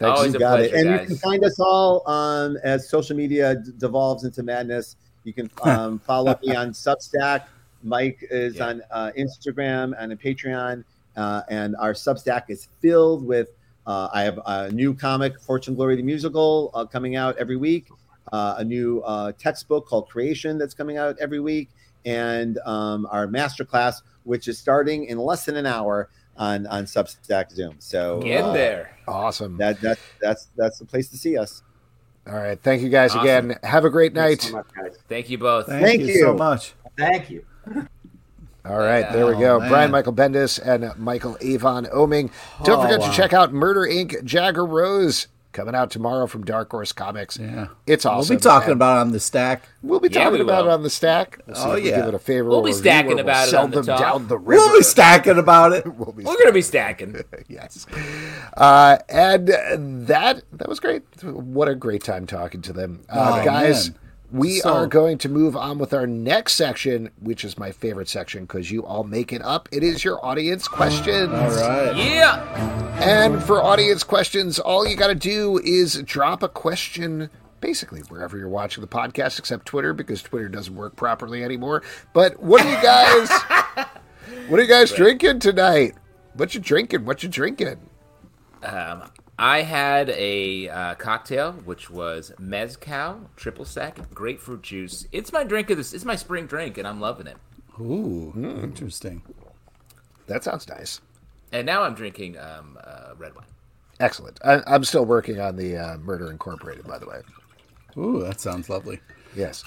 Thanks. 0.00 0.18
Always 0.18 0.32
You 0.32 0.38
a 0.38 0.40
got 0.40 0.56
pleasure, 0.56 0.74
it. 0.74 0.80
And 0.80 0.88
guys. 0.88 1.00
you 1.02 1.06
can 1.08 1.16
find 1.18 1.44
us 1.44 1.60
all 1.60 2.08
um, 2.10 2.56
as 2.64 2.88
social 2.88 3.14
media 3.16 3.54
d- 3.56 3.70
devolves 3.78 4.24
into 4.24 4.42
madness. 4.42 4.96
You 5.24 5.32
can 5.34 5.50
um, 5.62 5.98
follow 6.00 6.36
me 6.42 6.56
on 6.56 6.70
Substack. 6.72 7.44
Mike 7.82 8.18
is 8.30 8.56
Yeah. 8.56 8.66
on 8.68 8.82
uh, 8.90 9.12
Instagram 9.16 9.94
and 9.98 10.10
on 10.12 10.18
Patreon. 10.18 10.84
Uh, 11.16 11.42
and 11.50 11.76
our 11.76 11.92
Substack 11.92 12.44
is 12.48 12.68
filled 12.80 13.24
with. 13.24 13.48
Uh, 13.86 14.08
I 14.12 14.22
have 14.22 14.38
a 14.46 14.70
new 14.70 14.94
comic, 14.94 15.40
Fortune 15.40 15.74
Glory 15.74 15.96
the 15.96 16.02
Musical, 16.02 16.70
uh, 16.74 16.84
coming 16.86 17.16
out 17.16 17.36
every 17.38 17.56
week. 17.56 17.88
Uh, 18.32 18.54
a 18.58 18.64
new 18.64 19.00
uh, 19.02 19.32
textbook 19.38 19.86
called 19.86 20.08
Creation 20.08 20.56
that's 20.58 20.74
coming 20.74 20.96
out 20.98 21.16
every 21.18 21.40
week, 21.40 21.68
and 22.04 22.58
um, 22.64 23.06
our 23.10 23.26
masterclass, 23.26 24.02
which 24.24 24.46
is 24.48 24.56
starting 24.58 25.06
in 25.06 25.18
less 25.18 25.44
than 25.44 25.56
an 25.56 25.66
hour 25.66 26.08
on 26.40 26.66
on 26.66 26.84
Substack 26.86 27.52
Zoom. 27.52 27.76
So 27.78 28.20
Get 28.22 28.42
uh, 28.42 28.52
there. 28.52 28.96
Awesome. 29.06 29.56
that 29.58 29.80
that 29.82 29.98
that's 30.20 30.48
that's 30.56 30.78
the 30.80 30.84
place 30.86 31.08
to 31.10 31.16
see 31.16 31.36
us. 31.38 31.62
All 32.26 32.34
right. 32.34 32.60
Thank 32.60 32.82
you 32.82 32.88
guys 32.88 33.10
Awesome. 33.12 33.20
again. 33.22 33.58
Have 33.62 33.84
a 33.84 33.90
great 33.90 34.14
Thanks 34.14 34.44
night. 34.44 34.50
so 34.50 34.56
much, 34.56 34.66
guys. 34.74 34.98
Thank 35.08 35.30
you 35.30 35.38
both. 35.38 35.66
Thank, 35.66 35.84
Thank 35.86 36.02
you. 36.02 36.20
so 36.20 36.34
much. 36.34 36.74
Thank 36.98 37.30
you. 37.30 37.44
All 38.66 38.78
right, 38.78 39.10
there 39.10 39.26
we 39.26 39.32
Oh, 39.36 39.38
go. 39.40 39.58
man. 39.60 39.68
Brian 39.70 39.90
Michael 39.90 40.12
Bendis 40.12 40.60
and 40.62 40.94
Michael 40.98 41.36
Avon 41.40 41.86
Oeming. 41.86 42.30
Don't 42.62 42.78
Oh, 42.78 42.82
forget 42.82 43.00
wow. 43.00 43.10
to 43.10 43.16
check 43.16 43.32
out 43.32 43.54
Murder 43.54 43.80
Inc. 43.80 44.22
Jagger 44.22 44.66
Rose 44.66 45.28
coming 45.52 45.74
out 45.74 45.90
tomorrow 45.90 46.26
from 46.26 46.44
Dark 46.44 46.70
Horse 46.70 46.92
Comics. 46.92 47.38
Yeah. 47.38 47.68
It's 47.86 48.06
awesome. 48.06 48.34
We'll 48.34 48.38
be 48.38 48.42
talking 48.42 48.70
And 48.70 48.78
about 48.78 48.98
it 48.98 49.00
on 49.00 49.12
the 49.12 49.20
stack. 49.20 49.68
We'll 49.82 50.00
be 50.00 50.08
Yeah, 50.08 50.24
talking 50.24 50.32
we 50.38 50.40
about 50.44 50.64
will. 50.64 50.70
it 50.72 50.74
on 50.74 50.82
the 50.82 50.90
stack. 50.90 51.40
We'll 51.46 51.56
see 51.56 51.62
Oh, 51.64 51.72
if 51.72 51.82
we 51.84 51.90
yeah. 51.90 51.96
give 51.96 52.06
it 52.08 52.14
a 52.14 52.18
favorable 52.18 52.62
We'll 52.62 52.72
be 52.72 52.78
stacking 52.78 53.08
we'll 53.16 53.20
about 53.20 53.48
it 53.48 53.50
sell 53.50 53.64
on 53.64 53.70
the 53.70 53.76
them 53.82 53.86
top. 53.86 54.00
down 54.00 54.28
the 54.28 54.38
river. 54.38 54.62
We'll 54.62 54.78
be 54.78 54.82
stacking 54.84 55.38
about 55.38 55.72
it. 55.72 55.84
We'll 55.96 56.12
be 56.12 56.24
We're 56.24 56.38
gonna 56.38 56.52
be 56.52 56.62
stacking. 56.62 57.22
yes. 57.48 57.86
Uh, 58.56 58.98
and 59.08 59.48
that 60.06 60.42
that 60.52 60.68
was 60.68 60.80
great. 60.80 61.02
What 61.24 61.68
a 61.68 61.74
great 61.74 62.02
time 62.04 62.26
talking 62.26 62.62
to 62.62 62.72
them, 62.72 63.02
uh, 63.08 63.40
Oh, 63.40 63.44
guys. 63.44 63.90
man. 63.90 63.98
We 64.32 64.60
So- 64.60 64.72
are 64.72 64.86
going 64.86 65.18
to 65.18 65.28
move 65.28 65.56
on 65.56 65.78
with 65.78 65.92
our 65.92 66.06
next 66.06 66.52
section, 66.54 67.10
which 67.20 67.44
is 67.44 67.58
my 67.58 67.72
favorite 67.72 68.08
section 68.08 68.44
because 68.44 68.70
you 68.70 68.84
all 68.84 69.02
make 69.04 69.32
it 69.32 69.42
up. 69.42 69.68
It 69.72 69.82
is 69.82 70.04
your 70.04 70.24
audience 70.24 70.68
questions. 70.68 71.32
All 71.32 71.50
right. 71.50 71.96
Yeah. 71.96 73.00
And 73.02 73.42
for 73.42 73.62
audience 73.62 74.04
questions, 74.04 74.58
all 74.58 74.86
you 74.86 74.96
got 74.96 75.08
to 75.08 75.14
do 75.14 75.58
is 75.64 76.00
drop 76.04 76.42
a 76.42 76.48
question 76.48 77.30
basically 77.60 78.00
wherever 78.08 78.38
you're 78.38 78.48
watching 78.48 78.80
the 78.80 78.88
podcast, 78.88 79.38
except 79.38 79.66
Twitter 79.66 79.92
because 79.92 80.22
Twitter 80.22 80.48
doesn't 80.48 80.74
work 80.74 80.96
properly 80.96 81.44
anymore. 81.44 81.82
But 82.14 82.40
what 82.42 82.64
are 82.64 82.70
you 82.70 82.82
guys? 82.82 83.28
what 84.48 84.58
are 84.60 84.62
you 84.62 84.68
guys 84.68 84.92
drinking 84.92 85.40
tonight? 85.40 85.94
What 86.34 86.54
you 86.54 86.60
drinking? 86.60 87.04
What 87.04 87.22
you 87.22 87.28
drinking? 87.28 87.76
Um, 88.62 89.02
I 89.42 89.62
had 89.62 90.10
a 90.10 90.68
uh, 90.68 90.94
cocktail 90.96 91.52
which 91.64 91.88
was 91.88 92.30
mezcal, 92.38 93.30
triple 93.36 93.64
sec, 93.64 94.12
grapefruit 94.12 94.60
juice. 94.60 95.06
It's 95.12 95.32
my 95.32 95.44
drink 95.44 95.70
of 95.70 95.78
this. 95.78 95.94
It's 95.94 96.04
my 96.04 96.14
spring 96.14 96.44
drink, 96.44 96.76
and 96.76 96.86
I'm 96.86 97.00
loving 97.00 97.26
it. 97.26 97.38
Ooh, 97.80 98.34
interesting. 98.36 99.22
That 100.26 100.44
sounds 100.44 100.68
nice. 100.68 101.00
And 101.52 101.64
now 101.64 101.82
I'm 101.84 101.94
drinking 101.94 102.38
um, 102.38 102.76
uh, 102.84 103.14
red 103.16 103.34
wine. 103.34 103.46
Excellent. 103.98 104.38
I, 104.44 104.60
I'm 104.66 104.84
still 104.84 105.06
working 105.06 105.40
on 105.40 105.56
the 105.56 105.74
uh, 105.74 105.96
Murder 105.96 106.30
Incorporated, 106.30 106.86
by 106.86 106.98
the 106.98 107.06
way. 107.06 107.22
Ooh, 107.96 108.22
that 108.22 108.40
sounds 108.40 108.68
lovely. 108.68 109.00
Yes. 109.34 109.64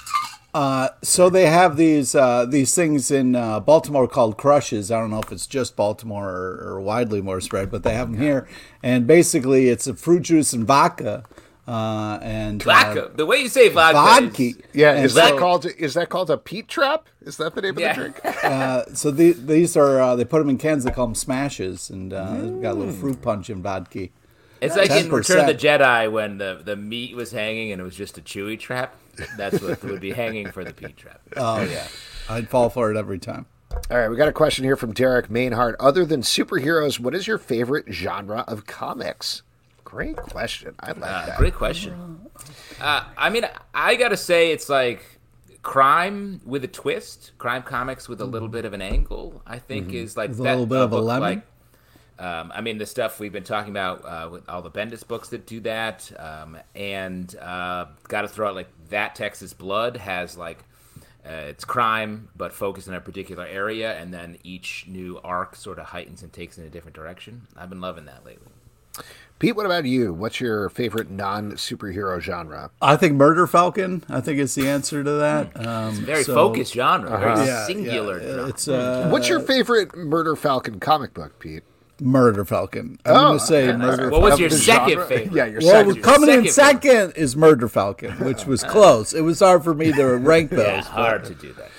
Uh, 0.54 0.90
so 1.02 1.30
they 1.30 1.48
have 1.48 1.78
these 1.78 2.14
uh, 2.14 2.46
these 2.46 2.76
things 2.76 3.10
in 3.10 3.36
uh, 3.36 3.60
Baltimore 3.60 4.08
called 4.08 4.38
crushes. 4.38 4.92
I 4.92 5.00
don't 5.00 5.10
know 5.10 5.20
if 5.22 5.32
it's 5.32 5.48
just 5.48 5.76
Baltimore 5.76 6.30
or, 6.30 6.74
or 6.76 6.82
widely 6.82 7.22
more 7.22 7.42
spread, 7.42 7.72
but 7.72 7.82
they 7.84 7.94
have 7.96 8.12
them 8.12 8.22
here. 8.22 8.48
And 8.84 9.08
basically, 9.08 9.70
it's 9.70 9.88
a 9.88 9.96
fruit 9.96 10.22
juice 10.24 10.54
and 10.54 10.66
vodka. 10.66 11.24
Uh, 11.66 12.20
and 12.22 12.62
uh, 12.62 12.66
Vodka. 12.66 13.12
the 13.16 13.26
way 13.26 13.38
you 13.38 13.48
say 13.48 13.70
vodka. 13.70 13.94
vodka. 13.94 14.44
is- 14.44 14.58
Yeah. 14.74 14.92
And 14.96 15.06
Is 15.06 15.14
that 15.16 15.30
so- 15.30 15.40
called? 15.40 15.66
Is 15.66 15.94
that 15.96 16.10
called 16.10 16.30
a 16.30 16.38
Pete 16.38 16.68
trap? 16.68 17.08
Is 17.22 17.38
that 17.38 17.56
the 17.56 17.62
name 17.62 17.80
Yeah. 17.80 17.92
of 17.92 17.96
the 17.96 18.02
drink? 18.22 18.38
Uh, 18.44 18.84
so 18.94 19.10
the, 19.12 19.32
these 19.32 19.78
are 19.78 20.00
uh, 20.02 20.16
they 20.18 20.26
put 20.26 20.40
them 20.40 20.50
in 20.50 20.58
cans. 20.58 20.84
They 20.84 20.92
call 20.92 21.08
them 21.08 21.16
smashes, 21.16 21.90
and 21.90 22.12
uh, 22.14 22.34
they've 22.34 22.62
got 22.62 22.72
a 22.72 22.74
little 22.74 22.94
fruit 22.94 23.22
punch 23.22 23.50
in 23.50 23.62
vodka. 23.64 24.10
It's 24.64 24.76
like 24.76 24.90
in 24.91 25.07
10%. 25.07 25.11
Return 25.11 25.40
of 25.41 25.48
the 25.48 25.56
Jedi 25.56 26.11
when 26.11 26.38
the, 26.38 26.61
the 26.64 26.76
meat 26.76 27.15
was 27.15 27.31
hanging 27.31 27.72
and 27.72 27.81
it 27.81 27.84
was 27.84 27.95
just 27.95 28.18
a 28.18 28.22
Chewie 28.22 28.60
trap. 28.60 28.95
That's 29.38 29.61
what 29.61 29.84
would 29.84 29.99
be 30.02 30.11
hanging 30.11 30.52
for 30.52 30.64
the 30.64 30.73
Pete 30.73 30.98
trap. 30.98 31.22
Oh 31.38 31.61
yeah, 31.64 31.88
I'd 32.30 32.49
fall 32.49 32.69
for 32.69 32.91
it 32.91 32.98
every 32.98 33.19
time. 33.19 33.45
All 33.90 33.98
right, 33.98 34.07
we 34.10 34.15
got 34.15 34.27
a 34.27 34.34
question 34.34 34.64
here 34.64 34.76
from 34.76 34.94
Derek 34.94 35.30
Mainhart. 35.30 35.76
Other 35.80 36.06
than 36.06 36.22
superheroes, 36.22 36.99
what 36.99 37.14
is 37.15 37.27
your 37.27 37.38
favorite 37.40 37.85
genre 37.91 38.44
of 38.48 38.65
comics? 38.68 39.41
Great 39.84 40.15
question. 40.18 40.76
I 40.80 40.88
like 40.94 40.98
Uh, 41.03 41.26
that. 41.27 41.38
great 41.38 41.53
question. 41.56 42.19
Uh, 42.81 43.03
I 43.18 43.30
mean, 43.30 43.48
I 43.73 43.95
gotta 43.95 44.18
say, 44.18 44.52
it's 44.52 44.69
like 44.69 45.19
crime 45.64 46.41
with 46.45 46.64
a 46.64 46.68
twist. 46.68 47.31
Crime 47.38 47.64
comics 47.64 48.07
with 48.10 48.22
a 48.22 48.26
little 48.26 48.48
bit 48.49 48.65
of 48.65 48.73
an 48.73 48.81
angle. 48.81 49.41
I 49.48 49.60
think 49.60 49.94
is 49.94 50.15
like 50.18 50.30
With 50.30 50.40
a 50.40 50.44
little 50.44 50.65
bit 50.65 50.77
of 50.80 50.91
a 50.94 50.98
book, 50.98 51.06
lemon? 51.06 51.22
Like, 51.30 51.48
um, 52.19 52.52
I 52.53 52.61
mean, 52.61 52.77
the 52.77 52.85
stuff 52.85 53.19
we've 53.19 53.31
been 53.34 53.44
talking 53.44 53.72
about 53.72 54.06
uh, 54.06 54.30
with 54.31 54.48
all 54.49 54.61
the 54.61 54.72
Bendis 54.72 55.06
books 55.07 55.30
that 55.30 55.45
do 55.45 55.60
that, 55.61 56.11
um, 56.19 56.57
and 56.76 57.35
uh, 57.38 57.85
got 58.07 58.22
to 58.22 58.27
throw 58.27 58.49
out 58.49 58.56
like 58.56 58.69
that 58.90 59.15
Texas 59.15 59.53
Blood 59.53 59.98
has 59.98 60.38
like 60.38 60.60
uh, 61.26 61.30
it's 61.49 61.65
crime 61.65 62.27
but 62.35 62.53
focused 62.53 62.88
in 62.88 62.94
a 62.94 63.02
particular 63.02 63.45
area, 63.45 63.98
and 63.99 64.14
then 64.14 64.38
each 64.44 64.85
new 64.88 65.19
arc 65.23 65.56
sort 65.56 65.80
of 65.80 65.85
heightens 65.85 66.22
and 66.22 66.31
takes 66.34 66.57
in 66.57 66.65
a 66.65 66.69
different 66.69 66.95
direction. 66.95 67.48
I've 67.57 67.69
been 67.69 67.81
loving 67.81 68.06
that 68.06 68.26
lately. 68.26 68.48
Pete, 69.40 69.56
what 69.56 69.65
about 69.65 69.85
you? 69.85 70.14
What's 70.14 70.40
your 70.40 70.69
favorite 70.69 71.10
non 71.10 71.53
superhero 71.53 72.19
genre? 72.22 72.69
I 72.81 72.95
think 72.95 73.15
Murder 73.15 73.48
Falcon. 73.48 74.03
I 74.07 74.22
think 74.22 74.38
is 74.40 74.53
the 74.56 74.69
answer 74.69 75.03
to 75.03 75.11
that. 75.14 75.65
Um, 75.65 75.95
Very 75.95 76.23
so- 76.23 76.35
focused 76.35 76.73
genre, 76.76 77.10
very 77.19 77.48
Yeah, 77.48 77.65
singular. 77.65 78.22
yeah, 78.22 78.27
genre. 78.30 78.48
it's 78.49 78.68
uh, 78.68 79.10
What's 79.11 79.27
your 79.27 79.40
favorite 79.40 79.95
Murder 79.98 80.35
Falcon 80.35 80.80
comic 80.80 81.14
book, 81.15 81.40
Pete? 81.40 81.64
Murder 82.02 82.44
Falcon. 82.45 82.99
I'm 83.06 83.15
Oh, 83.15 83.20
going 83.30 83.40
to 83.40 83.45
say 83.45 83.68
okay. 83.70 83.78
Murder. 83.78 84.10
What 84.10 84.22
was 84.22 84.40
your 84.40 84.49
second 84.49 84.90
genre? 84.90 85.06
favorite? 85.07 85.34
Yeah, 85.36 85.45
your 85.45 85.61
Well, 85.61 85.70
second. 85.72 85.95
your 85.95 86.03
coming 86.03 86.30
in 86.30 86.48
second 86.49 86.82
second 87.11 87.11
is 87.22 87.36
Murder 87.36 87.68
Falcon, 87.68 88.11
which 88.26 88.45
was 88.45 88.64
close. 88.76 89.14
It 89.14 89.22
was 89.22 89.40
hard 89.40 89.64
for 89.64 89.74
me 89.74 89.91
to 89.94 90.06
rank 90.18 90.49
those. 90.52 90.60
Yeah, 90.65 90.82
hard 90.82 91.24
to 91.26 91.36
do 91.36 91.53
that. 91.53 91.70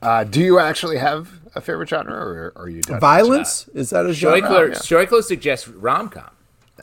Uh, 0.00 0.24
do 0.24 0.40
you 0.40 0.58
actually 0.58 0.98
have 0.98 1.30
a 1.54 1.60
favorite 1.60 1.88
genre, 1.88 2.14
or 2.14 2.52
are 2.56 2.68
you 2.68 2.82
done? 2.82 2.98
Violence 3.00 3.68
is 3.74 3.90
that 3.90 4.04
a 4.06 4.12
genre? 4.12 4.40
Joycler, 4.40 4.68
yeah. 4.70 4.74
Joycler 5.06 5.22
suggests 5.22 5.68
rom 5.68 6.08
com. 6.08 6.30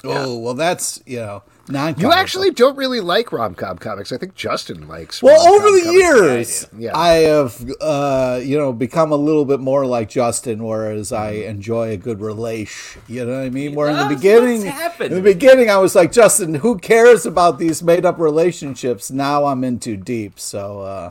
Oh 0.04 0.38
well, 0.38 0.54
that's 0.54 1.02
you 1.06 1.18
know 1.18 1.44
non. 1.70 1.96
You 1.98 2.12
actually 2.12 2.52
don't 2.52 2.76
really 2.76 3.00
like 3.00 3.32
rom 3.32 3.56
com 3.56 3.78
comics. 3.78 4.12
I 4.12 4.18
think 4.18 4.36
Justin 4.36 4.88
likes. 4.88 5.22
Well, 5.24 5.36
rom-com 5.38 5.56
over 5.68 5.72
the 5.78 5.84
comics. 5.86 6.62
years, 6.64 6.68
Yeah. 6.78 6.98
I 6.98 7.10
have, 7.20 7.72
uh, 7.80 8.40
you 8.44 8.58
know, 8.58 8.74
become 8.74 9.12
a 9.12 9.16
little 9.16 9.46
bit 9.46 9.60
more 9.60 9.86
like 9.86 10.10
Justin, 10.10 10.64
whereas 10.64 11.12
I 11.12 11.32
enjoy 11.32 11.92
a 11.92 11.98
good 11.98 12.20
relation. 12.22 13.02
You 13.08 13.26
know 13.26 13.38
what 13.38 13.44
I 13.46 13.50
mean? 13.50 13.76
Where 13.76 13.90
in 13.90 13.98
the 13.98 14.14
beginning, 14.16 14.64
in 14.66 15.14
the 15.14 15.22
beginning, 15.22 15.70
I 15.70 15.78
was 15.78 15.96
like, 15.96 16.12
Justin, 16.12 16.56
who 16.56 16.78
cares 16.78 17.26
about 17.26 17.60
these 17.60 17.82
made-up 17.84 18.20
relationships? 18.20 19.10
Now 19.12 19.46
I'm 19.46 19.64
in 19.64 19.80
too 19.80 19.96
deep. 19.98 20.40
So, 20.40 20.82
uh, 20.82 21.10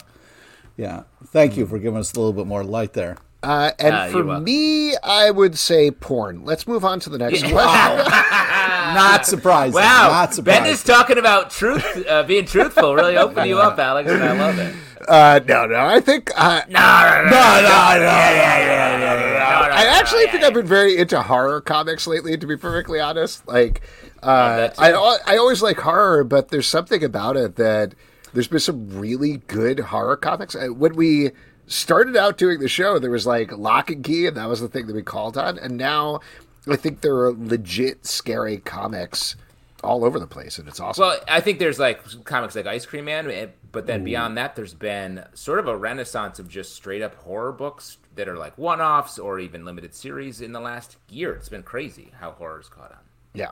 yeah, 0.76 1.04
thank 1.26 1.56
you 1.56 1.66
for 1.66 1.78
giving 1.78 1.98
us 1.98 2.12
a 2.14 2.18
little 2.20 2.32
bit 2.32 2.46
more 2.46 2.64
light 2.64 2.92
there. 2.92 3.16
Uh, 3.40 3.70
and 3.78 3.94
Ah, 3.94 4.08
for 4.08 4.24
me, 4.40 4.96
I 4.96 5.30
would 5.30 5.56
say 5.56 5.92
porn. 5.92 6.44
Let's 6.44 6.66
move 6.66 6.84
on 6.84 6.98
to 7.00 7.10
the 7.10 7.18
next 7.18 7.42
question. 7.44 7.52
Not 8.98 9.26
surprising. 9.26 9.74
Wow, 9.74 10.08
not 10.10 10.34
surprising. 10.34 10.64
Bendis 10.64 10.84
talking 10.84 11.18
about 11.18 11.50
truth, 11.50 11.84
uh, 12.08 12.22
being 12.24 12.44
truthful, 12.46 12.94
really 12.94 13.16
opened 13.24 13.48
you 13.48 13.58
up, 13.58 13.78
Alex, 13.78 14.10
and 14.10 14.22
I 14.22 14.32
love 14.32 14.58
it. 14.58 14.74
Uh, 15.08 15.40
no, 15.46 15.64
no, 15.66 15.76
I 15.76 16.00
think 16.00 16.30
uh, 16.36 16.62
No, 16.68 16.78
no, 16.78 17.30
no, 17.30 17.30
no, 17.30 18.98
no, 18.98 19.30
no, 19.32 19.38
I 19.70 19.84
actually 20.00 20.26
think 20.26 20.42
I've 20.42 20.54
been 20.54 20.66
very 20.66 20.96
into 20.98 21.22
horror 21.22 21.60
comics 21.60 22.06
lately. 22.06 22.36
To 22.36 22.46
be 22.46 22.56
perfectly 22.56 22.98
honest, 22.98 23.46
like 23.46 23.82
uh. 24.22 24.70
I 24.76 24.92
I 25.26 25.36
always 25.36 25.62
like 25.62 25.78
horror, 25.78 26.24
but 26.24 26.48
there's 26.48 26.66
something 26.66 27.04
about 27.04 27.36
it 27.36 27.56
that 27.56 27.94
there's 28.32 28.48
been 28.48 28.58
some 28.60 28.88
really 28.90 29.38
good 29.46 29.78
horror 29.80 30.16
comics. 30.16 30.54
Uh, 30.56 30.66
When 30.68 30.96
we 30.96 31.30
started 31.66 32.16
out 32.16 32.36
doing 32.36 32.58
the 32.58 32.68
show, 32.68 32.98
there 32.98 33.10
was 33.10 33.26
like 33.26 33.56
Locke 33.56 33.90
and 33.90 34.02
Key, 34.02 34.26
and 34.26 34.36
that 34.36 34.48
was 34.48 34.60
the 34.60 34.68
thing 34.68 34.86
that 34.88 34.96
we 34.96 35.02
called 35.02 35.38
on. 35.38 35.58
And 35.58 35.76
now 35.76 36.20
I 36.66 36.76
think 36.76 37.00
there 37.00 37.16
are 37.16 37.32
legit 37.32 38.06
scary 38.06 38.58
comics 38.58 39.36
all 39.84 40.04
over 40.04 40.18
the 40.18 40.26
place, 40.26 40.58
and 40.58 40.66
it's 40.68 40.80
awesome. 40.80 41.02
Well, 41.02 41.20
I 41.28 41.40
think 41.40 41.58
there's 41.58 41.78
like 41.78 42.24
comics 42.24 42.56
like 42.56 42.66
Ice 42.66 42.86
Cream 42.86 43.04
Man, 43.04 43.30
eh, 43.30 43.46
but 43.70 43.86
then 43.86 44.02
beyond 44.02 44.36
that, 44.36 44.56
there's 44.56 44.74
been 44.74 45.24
sort 45.34 45.58
of 45.58 45.68
a 45.68 45.76
renaissance 45.76 46.38
of 46.38 46.48
just 46.48 46.74
straight 46.74 47.02
up 47.02 47.14
horror 47.16 47.52
books 47.52 47.98
that 48.16 48.28
are 48.28 48.36
like 48.36 48.58
one 48.58 48.80
offs 48.80 49.18
or 49.18 49.38
even 49.38 49.64
limited 49.64 49.94
series 49.94 50.40
in 50.40 50.52
the 50.52 50.60
last 50.60 50.96
year. 51.08 51.34
It's 51.34 51.48
been 51.48 51.62
crazy 51.62 52.12
how 52.18 52.32
horror's 52.32 52.68
caught 52.68 52.90
on. 52.90 53.07
Yeah. 53.34 53.50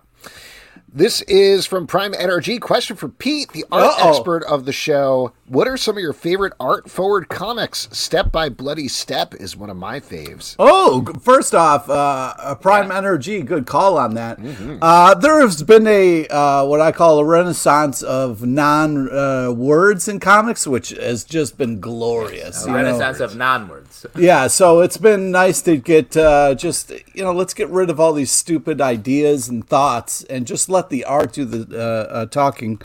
This 0.93 1.21
is 1.23 1.67
from 1.67 1.87
Prime 1.87 2.15
Energy. 2.19 2.59
Question 2.59 2.97
for 2.97 3.09
Pete, 3.09 3.53
the 3.53 3.67
art 3.71 3.85
Uh-oh. 3.85 4.09
expert 4.09 4.43
of 4.45 4.65
the 4.65 4.73
show. 4.73 5.33
What 5.47 5.69
are 5.69 5.77
some 5.77 5.97
of 5.97 6.03
your 6.03 6.15
favorite 6.15 6.55
art 6.59 6.91
forward 6.91 7.29
comics? 7.29 7.89
Step 7.93 8.33
by 8.33 8.49
Bloody 8.49 8.89
Step 8.89 9.35
is 9.35 9.57
one 9.57 9.69
of 9.69 9.77
my 9.77 10.01
faves. 10.01 10.57
Oh, 10.59 11.05
first 11.21 11.55
off, 11.55 11.91
uh, 11.91 12.35
a 12.39 12.57
Prime 12.57 12.91
Energy, 12.91 13.43
good 13.43 13.67
call 13.67 13.99
on 13.99 14.15
that. 14.15 14.39
Mm-hmm. 14.39 14.79
Uh, 14.81 15.15
there 15.15 15.41
has 15.41 15.63
been 15.63 15.87
a 15.87 16.27
uh, 16.29 16.65
what 16.65 16.81
I 16.81 16.93
call 16.93 17.19
a 17.19 17.25
renaissance 17.25 18.03
of 18.03 18.45
non 18.47 19.11
uh, 19.11 19.53
words 19.53 20.09
in 20.09 20.19
comics, 20.19 20.67
which 20.67 20.91
has 20.91 21.25
just 21.25 21.59
been 21.59 21.79
glorious. 21.79 22.63
you 22.65 22.73
know. 22.73 22.79
Renaissance 22.79 23.21
of 23.21 23.37
non 23.37 23.69
words. 23.69 24.07
Yeah, 24.17 24.47
so 24.47 24.81
it's 24.81 24.97
been 24.99 25.31
nice 25.31 25.61
to 25.63 25.77
get 25.77 26.17
uh, 26.17 26.55
just 26.55 26.91
you 27.15 27.23
know 27.23 27.33
let's 27.33 27.55
get 27.55 27.69
rid 27.69 27.91
of 27.91 28.01
all 28.01 28.13
these 28.15 28.31
stupid 28.33 28.81
ideas 28.81 29.49
and 29.49 29.66
thoughts 29.67 30.23
and 30.25 30.47
just 30.47 30.69
let 30.69 30.91
the 30.91 31.05
art 31.05 31.33
do 31.33 31.45
the 31.45 31.79
uh, 31.79 32.13
uh, 32.13 32.27
talking. 32.27 32.81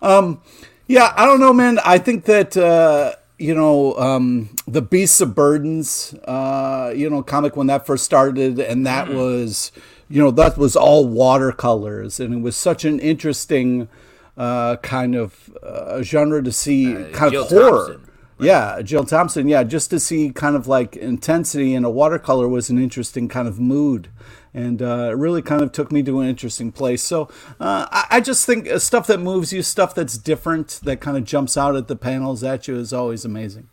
Um, 0.00 0.42
yeah, 0.86 1.12
I 1.16 1.24
don't 1.26 1.40
know, 1.40 1.52
man. 1.52 1.78
I 1.84 1.98
think 1.98 2.24
that 2.24 2.56
uh, 2.56 3.14
you 3.38 3.54
know 3.54 3.94
um, 3.96 4.50
the 4.66 4.82
Beasts 4.82 5.20
of 5.20 5.34
Burdens, 5.34 6.14
uh, 6.24 6.92
you 6.94 7.08
know, 7.08 7.22
comic 7.22 7.56
when 7.56 7.68
that 7.68 7.86
first 7.86 8.04
started, 8.04 8.58
and 8.58 8.86
that 8.86 9.08
was 9.08 9.72
you 10.08 10.20
know 10.20 10.30
that 10.32 10.58
was 10.58 10.76
all 10.76 11.06
watercolors, 11.06 12.20
and 12.20 12.34
it 12.34 12.40
was 12.40 12.56
such 12.56 12.84
an 12.84 13.00
interesting 13.00 13.88
uh, 14.36 14.76
kind 14.76 15.14
of 15.14 15.56
uh, 15.62 16.02
genre 16.02 16.42
to 16.42 16.52
see, 16.52 16.94
kind 17.12 17.32
Jill 17.32 17.44
of 17.44 17.48
horror. 17.48 17.86
Thompson. 17.88 18.08
Yeah, 18.38 18.82
Jill 18.82 19.04
Thompson. 19.04 19.48
Yeah, 19.48 19.62
just 19.62 19.90
to 19.90 20.00
see 20.00 20.30
kind 20.30 20.56
of 20.56 20.66
like 20.66 20.96
intensity 20.96 21.74
in 21.74 21.84
a 21.84 21.90
watercolor 21.90 22.48
was 22.48 22.70
an 22.70 22.78
interesting 22.82 23.28
kind 23.28 23.46
of 23.46 23.60
mood. 23.60 24.08
And 24.54 24.82
uh, 24.82 25.08
it 25.10 25.16
really 25.16 25.40
kind 25.40 25.62
of 25.62 25.72
took 25.72 25.90
me 25.90 26.02
to 26.02 26.20
an 26.20 26.28
interesting 26.28 26.72
place. 26.72 27.02
So 27.02 27.28
uh, 27.58 27.86
I, 27.90 28.06
I 28.10 28.20
just 28.20 28.44
think 28.44 28.68
uh, 28.68 28.78
stuff 28.78 29.06
that 29.06 29.18
moves 29.18 29.52
you, 29.52 29.62
stuff 29.62 29.94
that's 29.94 30.18
different, 30.18 30.80
that 30.82 31.00
kind 31.00 31.16
of 31.16 31.24
jumps 31.24 31.56
out 31.56 31.74
at 31.74 31.88
the 31.88 31.96
panels 31.96 32.44
at 32.44 32.68
you 32.68 32.76
is 32.76 32.92
always 32.92 33.24
amazing. 33.24 33.68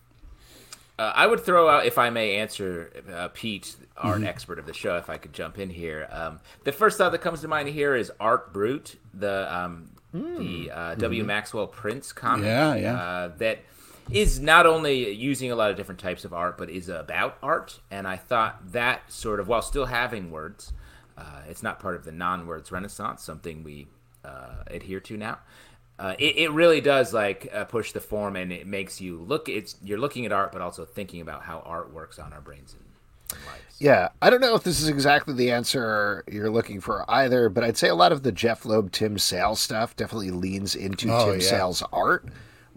Uh, 0.97 1.13
I 1.15 1.27
would 1.27 1.41
throw 1.41 1.69
out, 1.69 1.85
if 1.85 1.97
I 1.97 2.09
may 2.09 2.35
answer 2.37 2.91
uh, 3.13 3.29
Pete, 3.33 3.75
art 3.97 4.17
Mm-hmm. 4.17 4.27
expert 4.27 4.59
of 4.59 4.65
the 4.65 4.73
show, 4.73 4.95
if 4.95 5.09
I 5.09 5.17
could 5.17 5.33
jump 5.33 5.59
in 5.59 5.69
here. 5.69 6.07
Um, 6.09 6.39
the 6.63 6.71
first 6.71 6.97
thought 6.97 7.11
that 7.11 7.19
comes 7.19 7.41
to 7.41 7.49
mind 7.49 7.67
here 7.67 7.95
is 7.95 8.11
Art 8.17 8.53
Brute, 8.53 8.97
the 9.13 9.53
um, 9.53 9.89
the 10.13 10.71
uh, 10.73 10.95
W. 10.95 11.23
Maxwell 11.25 11.67
Prince 11.67 12.13
comic. 12.13 12.45
Mm. 12.45 12.47
Yeah, 12.47 12.75
yeah. 12.75 12.95
Uh, 12.95 13.31
that 13.39 13.59
is 14.11 14.39
not 14.39 14.65
only 14.65 15.11
using 15.11 15.51
a 15.51 15.55
lot 15.55 15.69
of 15.71 15.77
different 15.77 15.99
types 15.99 16.25
of 16.25 16.33
art, 16.33 16.57
but 16.57 16.69
is 16.69 16.89
about 16.89 17.37
art. 17.43 17.79
And 17.91 18.07
I 18.07 18.17
thought 18.17 18.71
that 18.71 19.11
sort 19.11 19.39
of, 19.39 19.47
while 19.47 19.61
still 19.61 19.85
having 19.85 20.31
words, 20.31 20.73
uh, 21.17 21.41
it's 21.47 21.61
not 21.63 21.79
part 21.79 21.95
of 21.95 22.05
the 22.05 22.11
non-words 22.11 22.71
renaissance, 22.71 23.23
something 23.23 23.63
we 23.63 23.87
uh, 24.25 24.63
adhere 24.67 24.99
to 25.01 25.17
now. 25.17 25.39
Uh, 25.97 26.15
it, 26.17 26.37
it 26.37 26.51
really 26.51 26.79
does 26.79 27.13
like 27.13 27.49
uh, 27.53 27.65
push 27.65 27.91
the 27.91 27.99
form, 27.99 28.37
and 28.37 28.53
it 28.53 28.65
makes 28.65 29.01
you 29.01 29.17
look. 29.17 29.49
It's 29.49 29.75
you're 29.83 29.99
looking 29.99 30.25
at 30.25 30.31
art, 30.31 30.53
but 30.53 30.61
also 30.61 30.85
thinking 30.85 31.19
about 31.19 31.43
how 31.43 31.59
art 31.65 31.93
works 31.93 32.17
on 32.17 32.31
our 32.31 32.39
brains 32.39 32.73
and, 32.73 32.85
and 33.37 33.45
lives. 33.45 33.75
Yeah, 33.79 34.07
I 34.21 34.29
don't 34.29 34.39
know 34.39 34.55
if 34.55 34.63
this 34.63 34.79
is 34.81 34.87
exactly 34.87 35.33
the 35.33 35.51
answer 35.51 36.23
you're 36.31 36.49
looking 36.49 36.79
for 36.79 37.03
either, 37.11 37.49
but 37.49 37.65
I'd 37.65 37.75
say 37.75 37.89
a 37.89 37.95
lot 37.95 38.13
of 38.13 38.23
the 38.23 38.31
Jeph 38.31 38.63
Loeb, 38.63 38.93
Tim 38.93 39.17
Sale 39.17 39.57
stuff 39.57 39.93
definitely 39.97 40.31
leans 40.31 40.73
into 40.73 41.11
Oh, 41.13 41.31
Tim 41.31 41.41
yeah. 41.41 41.47
Sale's 41.47 41.83
art. 41.91 42.25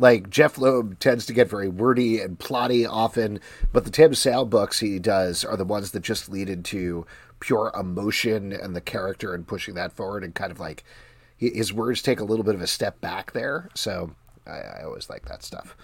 Like 0.02 0.30
Jeph 0.30 0.58
Loeb 0.58 0.98
tends 0.98 1.26
to 1.26 1.32
get 1.32 1.48
very 1.48 1.68
wordy 1.68 2.18
and 2.18 2.36
plotty 2.36 2.84
often, 2.90 3.38
but 3.72 3.84
the 3.84 3.90
Tim 3.90 4.16
Sale 4.16 4.46
books 4.46 4.80
he 4.80 4.98
does 4.98 5.44
are 5.44 5.56
the 5.56 5.64
ones 5.64 5.92
that 5.92 6.00
just 6.00 6.28
lead 6.28 6.48
into 6.48 7.06
pure 7.38 7.70
emotion 7.78 8.52
and 8.52 8.74
the 8.74 8.80
character 8.80 9.32
and 9.32 9.46
pushing 9.46 9.76
that 9.76 9.92
forward 9.92 10.24
and 10.24 10.34
kind 10.34 10.50
of 10.50 10.58
like 10.58 10.82
his 11.36 11.72
words 11.72 12.02
take 12.02 12.18
a 12.18 12.24
little 12.24 12.44
bit 12.44 12.56
of 12.56 12.60
a 12.60 12.66
step 12.66 13.00
back 13.00 13.30
there. 13.30 13.68
So 13.74 14.10
I, 14.44 14.58
I 14.58 14.82
always 14.82 15.08
like 15.08 15.26
that 15.26 15.44
stuff. 15.44 15.76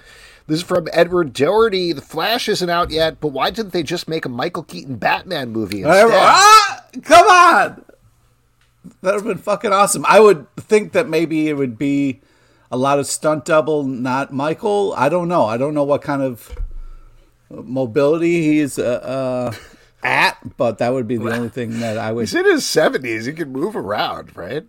This 0.49 0.59
is 0.59 0.65
from 0.65 0.89
Edward 0.93 1.32
Doherty. 1.32 1.93
The 1.93 2.01
Flash 2.01 2.49
isn't 2.49 2.69
out 2.69 2.90
yet, 2.90 3.20
but 3.20 3.28
why 3.28 3.51
didn't 3.51 3.73
they 3.73 3.85
just 3.85 4.09
make 4.09 4.24
a 4.24 4.28
Michael 4.28 4.65
Keaton 4.65 4.97
Batman 4.97 5.51
movie 5.51 5.82
instead? 5.82 6.09
Ah, 6.11 6.85
come 7.03 7.28
on! 7.28 7.85
That 9.03 9.15
would 9.15 9.15
have 9.15 9.24
been 9.24 9.39
fucking 9.39 9.73
awesome. 9.73 10.05
I 10.09 10.19
would 10.19 10.53
think 10.57 10.90
that 10.90 11.09
maybe 11.09 11.49
it 11.49 11.55
would 11.55 11.78
be 11.78 12.20
a 12.70 12.77
lot 12.77 12.99
of 12.99 13.07
stunt 13.07 13.45
double, 13.45 13.85
not 13.85 14.32
Michael. 14.32 14.95
I 14.97 15.09
don't 15.09 15.28
know. 15.28 15.45
I 15.47 15.57
don't 15.57 15.74
know 15.74 15.85
what 15.85 16.03
kind 16.03 16.23
of 16.23 16.57
mobility 17.51 18.43
he's 18.43 18.78
uh, 18.78 18.82
uh, 18.82 19.55
at, 20.03 20.36
but 20.57 20.78
that 20.78 20.93
would 20.93 21.09
be 21.09 21.16
the 21.16 21.32
only 21.35 21.49
thing 21.49 21.81
that 21.81 21.99
I 21.99 22.12
would. 22.12 22.23
He's 22.23 22.35
in 22.35 22.45
his 22.45 22.66
seventies. 22.66 23.27
He 23.27 23.32
can 23.32 23.51
move 23.53 23.74
around, 23.77 24.36
right? 24.36 24.65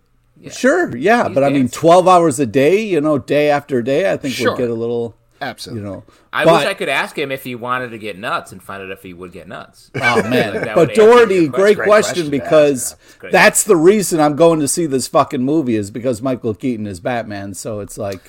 Sure, 0.50 0.96
yeah, 0.96 1.28
but 1.28 1.44
I 1.44 1.50
mean, 1.50 1.68
twelve 1.68 2.08
hours 2.08 2.40
a 2.40 2.46
day, 2.46 2.80
you 2.82 3.00
know, 3.02 3.18
day 3.18 3.50
after 3.50 3.82
day, 3.82 4.10
I 4.10 4.16
think 4.16 4.32
Sure. 4.34 4.52
would 4.52 4.58
get 4.58 4.70
a 4.70 4.74
little. 4.74 5.14
Absolutely. 5.40 5.82
You 5.82 5.88
know, 5.90 6.04
I 6.32 6.44
But- 6.44 6.58
wish 6.60 6.66
I 6.66 6.74
could 6.74 6.88
ask 6.90 7.16
him 7.18 7.32
if 7.32 7.44
he 7.44 7.54
wanted 7.54 7.90
to 7.90 7.98
get 7.98 8.18
nuts 8.18 8.52
and 8.52 8.62
find 8.62 8.82
out 8.82 8.90
if 8.90 9.02
he 9.02 9.14
would 9.14 9.32
get 9.32 9.48
nuts. 9.48 9.90
Oh 9.94 10.22
man! 10.28 10.52
That 10.52 10.76
would 10.76 10.88
but 10.88 10.94
Doherty, 10.94 11.48
great 11.48 11.76
Great 11.76 11.86
question, 11.86 12.28
question 12.28 12.30
because 12.30 12.90
yeah. 12.92 12.96
It's 13.06 13.14
great. 13.16 13.32
that's 13.32 13.64
the 13.64 13.76
reason 13.76 14.20
I'm 14.20 14.36
going 14.36 14.60
to 14.60 14.68
see 14.68 14.86
this 14.86 15.06
fucking 15.08 15.42
movie 15.42 15.76
is 15.76 15.90
because 15.90 16.20
Michael 16.20 16.54
Keaton 16.54 16.86
is 16.86 17.00
Batman. 17.00 17.54
So 17.54 17.80
it's 17.80 17.96
like, 17.96 18.20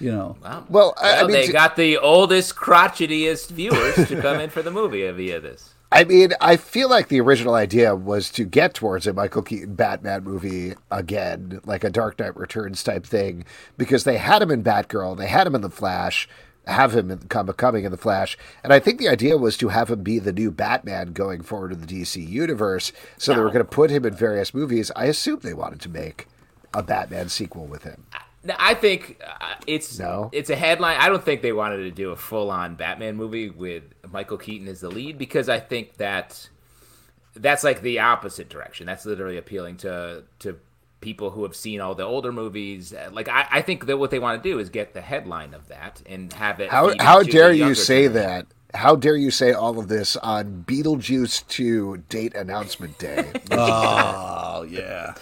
you 0.00 0.10
know, 0.10 0.36
Wow. 0.42 0.64
Well, 0.68 0.94
I- 1.00 1.18
I 1.20 1.22
mean, 1.22 1.32
they 1.32 1.48
got 1.48 1.76
the 1.76 1.98
oldest, 1.98 2.56
crotchetiest 2.56 3.50
viewers 3.50 3.94
to 4.08 4.20
come 4.20 4.40
in 4.40 4.50
for 4.50 4.62
the 4.62 4.70
movie 4.70 5.08
via 5.10 5.40
this. 5.40 5.74
I 5.90 6.04
mean, 6.04 6.34
I 6.38 6.56
feel 6.56 6.90
like 6.90 7.08
the 7.08 7.18
original 7.22 7.54
idea 7.54 7.96
was 7.96 8.28
to 8.32 8.44
get 8.44 8.74
towards 8.74 9.06
a 9.06 9.14
Michael 9.14 9.40
Keaton 9.40 9.74
Batman 9.74 10.22
movie 10.22 10.74
again, 10.90 11.60
like 11.64 11.82
a 11.82 11.88
Dark 11.88 12.18
Knight 12.18 12.36
Returns 12.36 12.82
type 12.84 13.06
thing, 13.06 13.46
because 13.78 14.04
they 14.04 14.18
had 14.18 14.42
him 14.42 14.50
in 14.50 14.62
Batgirl, 14.62 15.16
they 15.16 15.28
had 15.28 15.46
him 15.46 15.54
in 15.54 15.62
The 15.62 15.70
Flash, 15.70 16.28
have 16.68 16.94
him 16.94 17.10
in, 17.10 17.18
come, 17.28 17.48
coming 17.54 17.84
in 17.84 17.90
The 17.90 17.96
Flash, 17.96 18.38
and 18.62 18.72
I 18.72 18.78
think 18.78 18.98
the 18.98 19.08
idea 19.08 19.36
was 19.36 19.56
to 19.58 19.68
have 19.68 19.90
him 19.90 20.02
be 20.02 20.18
the 20.18 20.32
new 20.32 20.50
Batman 20.50 21.12
going 21.12 21.42
forward 21.42 21.72
in 21.72 21.80
the 21.80 21.86
DC 21.86 22.26
universe. 22.26 22.92
So 23.16 23.34
they 23.34 23.40
were 23.40 23.50
going 23.50 23.58
to 23.58 23.64
put 23.64 23.90
him 23.90 24.04
in 24.04 24.14
various 24.14 24.54
movies. 24.54 24.90
I 24.94 25.06
assume 25.06 25.40
they 25.40 25.54
wanted 25.54 25.80
to 25.82 25.88
make 25.88 26.26
a 26.74 26.82
Batman 26.82 27.28
sequel 27.28 27.66
with 27.66 27.82
him. 27.84 28.04
I 28.58 28.74
think 28.74 29.20
uh, 29.26 29.54
it's 29.66 29.98
No? 29.98 30.30
it's 30.32 30.48
a 30.48 30.56
headline. 30.56 30.98
I 30.98 31.08
don't 31.08 31.24
think 31.24 31.42
they 31.42 31.52
wanted 31.52 31.78
to 31.78 31.90
do 31.90 32.10
a 32.12 32.16
full 32.16 32.50
on 32.50 32.76
Batman 32.76 33.16
movie 33.16 33.50
with 33.50 33.82
Michael 34.10 34.38
Keaton 34.38 34.68
as 34.68 34.80
the 34.80 34.90
lead 34.90 35.18
because 35.18 35.48
I 35.48 35.58
think 35.60 35.96
that 35.96 36.48
that's 37.34 37.64
like 37.64 37.82
the 37.82 37.98
opposite 37.98 38.48
direction. 38.48 38.86
That's 38.86 39.04
literally 39.04 39.36
appealing 39.36 39.78
to 39.78 40.24
to 40.40 40.58
people 41.00 41.30
who 41.30 41.42
have 41.44 41.54
seen 41.54 41.80
all 41.80 41.94
the 41.94 42.04
older 42.04 42.32
movies. 42.32 42.92
Uh, 42.92 43.10
like 43.12 43.28
I, 43.28 43.46
I 43.50 43.62
think 43.62 43.86
that 43.86 43.96
what 43.98 44.10
they 44.10 44.18
want 44.18 44.42
to 44.42 44.48
do 44.48 44.58
is 44.58 44.68
get 44.68 44.94
the 44.94 45.00
headline 45.00 45.54
of 45.54 45.68
that 45.68 46.02
and 46.06 46.32
have 46.34 46.60
it. 46.60 46.70
How 46.70 46.92
how 46.98 47.22
dare 47.22 47.52
you 47.52 47.74
say 47.74 48.04
generation. 48.04 48.14
that? 48.14 48.46
How 48.74 48.96
dare 48.96 49.16
you 49.16 49.30
say 49.30 49.52
all 49.52 49.78
of 49.78 49.88
this 49.88 50.14
on 50.16 50.64
Beetlejuice 50.66 51.46
2 51.48 52.04
date 52.10 52.34
announcement 52.34 52.98
day? 52.98 53.30
oh 53.50 54.66
yeah, 54.68 55.14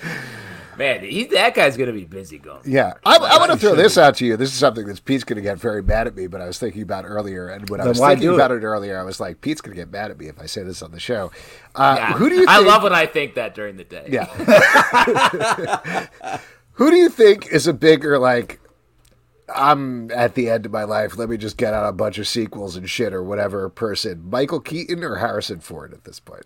Man, 0.78 1.02
he, 1.02 1.24
that 1.24 1.54
guy's 1.54 1.76
gonna 1.76 1.92
be 1.92 2.04
busy 2.04 2.38
going. 2.38 2.60
Yeah, 2.64 2.94
I, 3.04 3.16
I 3.16 3.38
want 3.38 3.52
to 3.52 3.58
throw 3.58 3.74
this 3.74 3.96
out 3.96 4.16
to 4.16 4.26
you. 4.26 4.36
This 4.36 4.52
is 4.52 4.58
something 4.58 4.86
that 4.86 5.04
Pete's 5.04 5.24
going 5.24 5.36
to 5.36 5.42
get 5.42 5.58
very 5.58 5.82
mad 5.82 6.06
at 6.06 6.14
me, 6.14 6.26
but 6.26 6.40
I 6.40 6.46
was 6.46 6.58
thinking 6.58 6.82
about 6.82 7.04
earlier, 7.06 7.48
and 7.48 7.68
when 7.70 7.80
I 7.80 7.88
was 7.88 7.98
thinking 7.98 8.28
do 8.28 8.34
about 8.34 8.50
it? 8.50 8.62
it 8.62 8.64
earlier, 8.64 8.98
I 8.98 9.02
was 9.02 9.20
like, 9.20 9.40
Pete's 9.40 9.60
going 9.60 9.74
to 9.74 9.80
get 9.80 9.90
mad 9.90 10.10
at 10.10 10.18
me 10.18 10.26
if 10.26 10.40
I 10.40 10.46
say 10.46 10.62
this 10.62 10.82
on 10.82 10.92
the 10.92 11.00
show. 11.00 11.30
Uh, 11.74 11.96
Yeah. 11.98 12.12
Who 12.14 12.28
do 12.28 12.34
you? 12.34 12.46
Think, 12.46 12.50
I 12.50 12.58
love 12.58 12.82
when 12.82 12.92
I 12.92 13.06
think 13.06 13.34
that 13.34 13.54
during 13.54 13.76
the 13.76 13.84
day. 13.84 14.08
Yeah. 14.10 14.26
who 16.72 16.90
do 16.90 16.96
you 16.96 17.08
think 17.08 17.52
is 17.52 17.66
a 17.66 17.72
bigger 17.72 18.18
like? 18.18 18.60
I'm 19.54 20.10
at 20.10 20.34
the 20.34 20.50
end 20.50 20.66
of 20.66 20.72
my 20.72 20.82
life. 20.82 21.16
Let 21.16 21.28
me 21.28 21.36
just 21.36 21.56
get 21.56 21.72
out 21.72 21.88
a 21.88 21.92
bunch 21.92 22.18
of 22.18 22.26
sequels 22.26 22.74
and 22.74 22.90
shit 22.90 23.14
or 23.14 23.22
whatever. 23.22 23.68
Person, 23.68 24.28
Michael 24.28 24.58
Keaton 24.58 25.04
or 25.04 25.16
Harrison 25.16 25.60
Ford 25.60 25.92
at 25.92 26.02
this 26.02 26.18
point. 26.18 26.42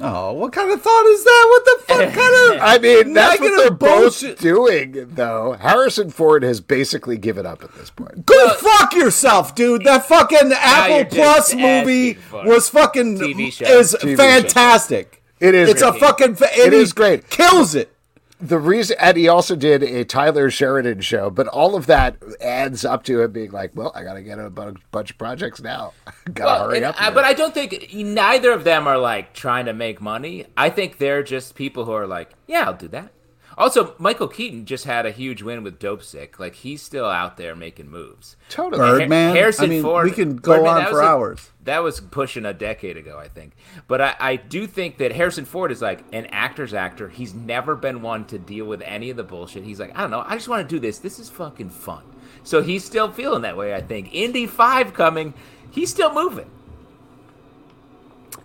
Oh, 0.00 0.32
what 0.32 0.52
kind 0.52 0.70
of 0.70 0.82
thought 0.82 1.06
is 1.06 1.24
that? 1.24 1.46
What 1.48 1.64
the 1.64 1.84
fuck 1.84 2.14
kind 2.14 2.54
of? 2.54 2.62
I 2.62 2.78
mean, 2.80 3.12
that's 3.12 3.40
what 3.40 3.56
they're 3.56 3.70
both 3.70 4.38
doing, 4.38 5.08
though. 5.14 5.52
Harrison 5.60 6.10
Ford 6.10 6.42
has 6.42 6.60
basically 6.60 7.16
given 7.16 7.46
up 7.46 7.62
at 7.62 7.74
this 7.74 7.90
point. 7.90 8.26
Go 8.26 8.54
fuck 8.54 8.94
yourself, 8.94 9.54
dude. 9.54 9.84
That 9.84 10.06
fucking 10.06 10.52
Apple 10.52 11.04
Plus 11.06 11.54
movie 11.54 12.18
was 12.32 12.68
fucking 12.68 13.18
TV 13.18 13.52
show. 13.52 13.64
is 13.66 13.96
TV 14.00 14.10
show. 14.10 14.16
fantastic. 14.16 15.22
It 15.38 15.54
is 15.54 15.68
It's 15.70 15.82
a 15.82 15.92
fucking. 15.92 16.36
It 16.40 16.64
and 16.66 16.74
is 16.74 16.92
great. 16.92 17.28
Kills 17.28 17.74
it. 17.74 17.95
The 18.38 18.58
reason 18.58 18.96
and 19.00 19.16
he 19.16 19.28
also 19.28 19.56
did 19.56 19.82
a 19.82 20.04
Taylor 20.04 20.50
Sheridan 20.50 21.00
show, 21.00 21.30
but 21.30 21.46
all 21.48 21.74
of 21.74 21.86
that 21.86 22.16
adds 22.40 22.84
up 22.84 23.02
to 23.04 23.22
him 23.22 23.32
being 23.32 23.50
like, 23.50 23.70
well, 23.74 23.92
I 23.94 24.02
got 24.02 24.14
to 24.14 24.22
get 24.22 24.38
a 24.38 24.50
bu- 24.50 24.74
bunch 24.90 25.10
of 25.10 25.16
projects 25.18 25.62
now. 25.62 25.94
got 26.34 26.34
to 26.34 26.42
Well, 26.44 26.68
hurry 26.68 26.84
up. 26.84 27.00
I- 27.00 27.10
but 27.10 27.24
I 27.24 27.32
don't 27.32 27.54
think 27.54 27.94
neither 27.94 28.50
of 28.52 28.64
them 28.64 28.86
are 28.86 28.98
like 28.98 29.32
trying 29.32 29.64
to 29.66 29.72
make 29.72 30.02
money. 30.02 30.44
I 30.56 30.68
think 30.68 30.98
they're 30.98 31.22
just 31.22 31.54
people 31.54 31.86
who 31.86 31.92
are 31.92 32.06
like, 32.06 32.30
yeah, 32.46 32.64
I'll 32.66 32.74
do 32.74 32.88
that. 32.88 33.10
Also, 33.58 33.94
Michael 33.96 34.28
Keaton 34.28 34.66
just 34.66 34.84
had 34.84 35.06
a 35.06 35.10
huge 35.10 35.40
win 35.42 35.62
with 35.62 35.78
Dopesick. 35.78 36.38
Like 36.38 36.56
he's 36.56 36.82
still 36.82 37.06
out 37.06 37.38
there 37.38 37.56
making 37.56 37.88
moves. 37.90 38.36
totally. 38.50 38.80
Birdman. 38.80 39.34
Harrison 39.34 39.64
I 39.64 39.68
mean, 39.68 39.82
Ford. 39.82 40.04
we 40.04 40.10
can 40.12 40.36
go 40.36 40.56
Birdman, 40.56 40.76
on 40.76 40.84
for 40.88 40.92
was 40.92 41.00
a- 41.00 41.04
hours. 41.04 41.50
That 41.66 41.82
was 41.82 42.00
pushing 42.00 42.44
a 42.44 42.54
decade 42.54 42.96
ago, 42.96 43.18
I 43.18 43.28
think. 43.28 43.52
But 43.86 44.00
I, 44.00 44.16
I 44.18 44.36
do 44.36 44.66
think 44.66 44.98
that 44.98 45.12
Harrison 45.12 45.44
Ford 45.44 45.70
is 45.70 45.82
like 45.82 46.04
an 46.12 46.26
actor's 46.26 46.72
actor. 46.72 47.08
He's 47.08 47.34
never 47.34 47.76
been 47.76 48.02
one 48.02 48.24
to 48.26 48.38
deal 48.38 48.64
with 48.66 48.82
any 48.82 49.10
of 49.10 49.16
the 49.16 49.24
bullshit. 49.24 49.64
He's 49.64 49.80
like, 49.80 49.96
I 49.96 50.00
don't 50.00 50.10
know, 50.10 50.24
I 50.26 50.36
just 50.36 50.48
want 50.48 50.66
to 50.66 50.74
do 50.74 50.80
this. 50.80 50.98
This 50.98 51.18
is 51.18 51.28
fucking 51.28 51.70
fun. 51.70 52.04
So 52.44 52.62
he's 52.62 52.84
still 52.84 53.10
feeling 53.10 53.42
that 53.42 53.56
way, 53.56 53.74
I 53.74 53.80
think. 53.80 54.14
Indy 54.14 54.46
5 54.46 54.94
coming, 54.94 55.34
he's 55.70 55.90
still 55.90 56.14
moving. 56.14 56.50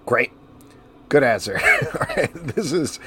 Great. 0.05 0.31
Good 1.09 1.23
answer. 1.23 1.59
All 1.81 2.07
right. 2.15 2.33
This 2.33 2.71
is 2.71 2.97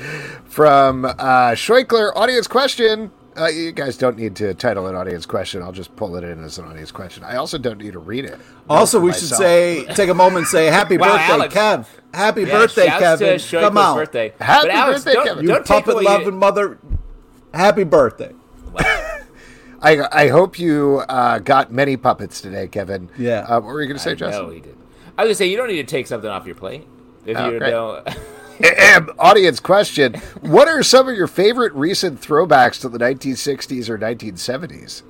from 0.44 1.04
uh. 1.04 1.56
Audience 1.56 2.46
question. 2.46 3.10
Uh, 3.36 3.46
you 3.46 3.72
guys 3.72 3.96
don't 3.96 4.16
need 4.16 4.36
to 4.36 4.54
title 4.54 4.86
an 4.86 4.94
audience 4.94 5.26
question. 5.26 5.60
I'll 5.62 5.72
just 5.72 5.94
pull 5.96 6.14
it 6.16 6.22
in 6.22 6.44
as 6.44 6.58
an 6.58 6.66
audience 6.66 6.92
question. 6.92 7.24
I 7.24 7.36
also 7.36 7.58
don't 7.58 7.78
need 7.78 7.94
to 7.94 7.98
read 7.98 8.24
it. 8.24 8.38
Also, 8.70 8.98
for 9.00 9.06
we 9.06 9.12
should 9.12 9.28
say, 9.28 9.84
take 9.94 10.08
a 10.08 10.14
moment 10.14 10.38
and 10.38 10.46
say, 10.46 10.66
Happy 10.66 10.96
Wow, 10.98 11.16
birthday, 11.16 11.32
Alex. 11.32 11.54
Kev. 11.54 11.86
Happy 12.14 12.42
Yeah, 12.42 12.50
birthday, 12.52 12.86
Kevin. 12.86 13.38
To 13.40 13.48
Come 13.60 13.74
Shoiko's 13.74 13.76
on. 13.78 13.96
birthday. 13.96 14.32
Happy 14.40 14.68
but 14.68 14.70
Alex, 14.76 14.98
birthday, 15.00 15.12
don't, 15.14 15.26
Kevin. 15.26 15.42
You 15.42 15.48
Don't 15.48 15.66
puppet 15.66 15.94
away 15.94 16.04
loving 16.04 16.36
mother. 16.38 16.78
Happy 17.52 17.82
birthday. 17.84 18.32
I, 19.82 20.00
I 20.12 20.28
hope 20.28 20.58
you 20.58 21.02
uh, 21.08 21.40
got 21.40 21.72
many 21.72 21.96
puppets 21.96 22.40
today, 22.40 22.68
Kevin. 22.68 23.10
Yeah. 23.18 23.40
Uh, 23.40 23.54
what 23.60 23.64
were 23.64 23.82
you 23.82 23.88
going 23.88 23.98
to 23.98 24.02
say, 24.02 24.12
I 24.12 24.14
Justin? 24.14 24.46
know 24.46 24.50
he 24.50 24.60
did. 24.60 24.76
I 25.18 25.22
was 25.22 25.28
gonna 25.28 25.34
say 25.34 25.46
you 25.46 25.56
don't 25.56 25.68
need 25.68 25.76
to 25.76 25.84
take 25.84 26.06
something 26.08 26.28
off 26.30 26.44
your 26.46 26.54
plate 26.56 26.86
if 27.26 27.36
Oh, 27.36 27.50
you 27.50 27.58
great. 27.58 27.70
don't. 27.70 28.08
Ahem. 28.62 29.10
Audience 29.18 29.60
question: 29.60 30.14
What 30.40 30.68
are 30.68 30.82
some 30.82 31.08
of 31.08 31.16
your 31.16 31.26
favorite 31.26 31.72
recent 31.74 32.20
throwbacks 32.20 32.80
to 32.82 32.88
the 32.88 32.98
1960s 32.98 33.88
or 33.88 33.98
1970s? 33.98 35.02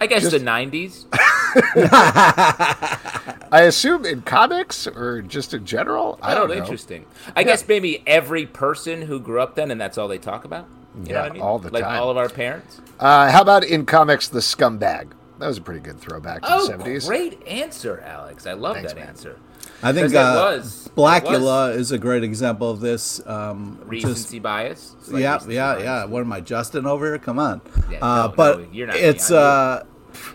I 0.00 0.06
guess 0.06 0.22
Just- 0.22 0.32
the 0.32 0.40
'90s. 0.40 1.06
I 3.52 3.62
assume 3.62 4.04
in 4.04 4.22
comics 4.22 4.86
or 4.86 5.22
just 5.22 5.54
in 5.54 5.64
general. 5.64 6.18
I 6.20 6.34
don't 6.34 6.50
oh, 6.50 6.54
know. 6.54 6.60
interesting. 6.60 7.06
I 7.36 7.44
guess 7.44 7.66
maybe 7.68 8.02
every 8.06 8.46
person 8.46 9.02
who 9.02 9.20
grew 9.20 9.40
up 9.40 9.54
then, 9.54 9.70
and 9.70 9.80
that's 9.80 9.96
all 9.96 10.08
they 10.08 10.18
talk 10.18 10.44
about. 10.44 10.66
You 10.96 11.04
know 11.04 11.10
Yeah, 11.10 11.22
what 11.22 11.30
I 11.30 11.34
mean? 11.34 11.42
all 11.42 11.58
the 11.58 11.70
like 11.70 11.84
time. 11.84 12.02
all 12.02 12.10
of 12.10 12.16
our 12.16 12.28
parents. 12.28 12.80
Uh, 12.98 13.30
how 13.30 13.42
about 13.42 13.64
in 13.64 13.86
comics, 13.86 14.28
the 14.28 14.40
scumbag? 14.40 15.12
That 15.38 15.46
was 15.48 15.58
a 15.58 15.60
pretty 15.60 15.80
good 15.80 15.98
throwback 16.00 16.42
to 16.42 16.48
Oh, 16.52 16.66
the 16.66 16.74
70s. 16.74 17.06
great 17.08 17.46
answer, 17.46 18.00
Alex. 18.00 18.46
I 18.46 18.52
love 18.52 18.76
Thanks, 18.76 18.92
that 18.92 18.98
man. 18.98 19.08
answer. 19.08 19.38
I 19.82 19.92
think 19.92 20.10
that 20.12 20.36
uh, 20.36 20.56
was- 20.56 20.86
it 20.86 20.94
Blacula 20.94 21.74
is 21.74 21.90
a 21.90 21.98
great 21.98 22.22
example 22.22 22.70
of 22.70 22.80
this. 22.80 23.20
Um, 23.26 23.78
just- 23.80 23.90
Recency 23.90 24.38
bias. 24.38 24.94
It's 24.98 25.10
like 25.10 25.22
yeah, 25.22 25.34
recency 25.34 25.54
yeah, 25.54 25.74
bias. 25.74 25.84
yeah. 25.84 26.04
What 26.04 26.20
am 26.20 26.32
I, 26.32 26.40
Justin 26.40 26.86
over 26.86 27.06
here? 27.06 27.18
Come 27.18 27.38
on. 27.38 27.60
Yeah, 27.90 27.98
uh, 28.00 28.26
no, 28.28 28.32
but 28.36 28.60
no, 28.60 28.66
you're 28.72 28.86
not 28.86 28.96
it's 28.96 29.30
I'm 29.30 29.36
uh, 29.36 29.80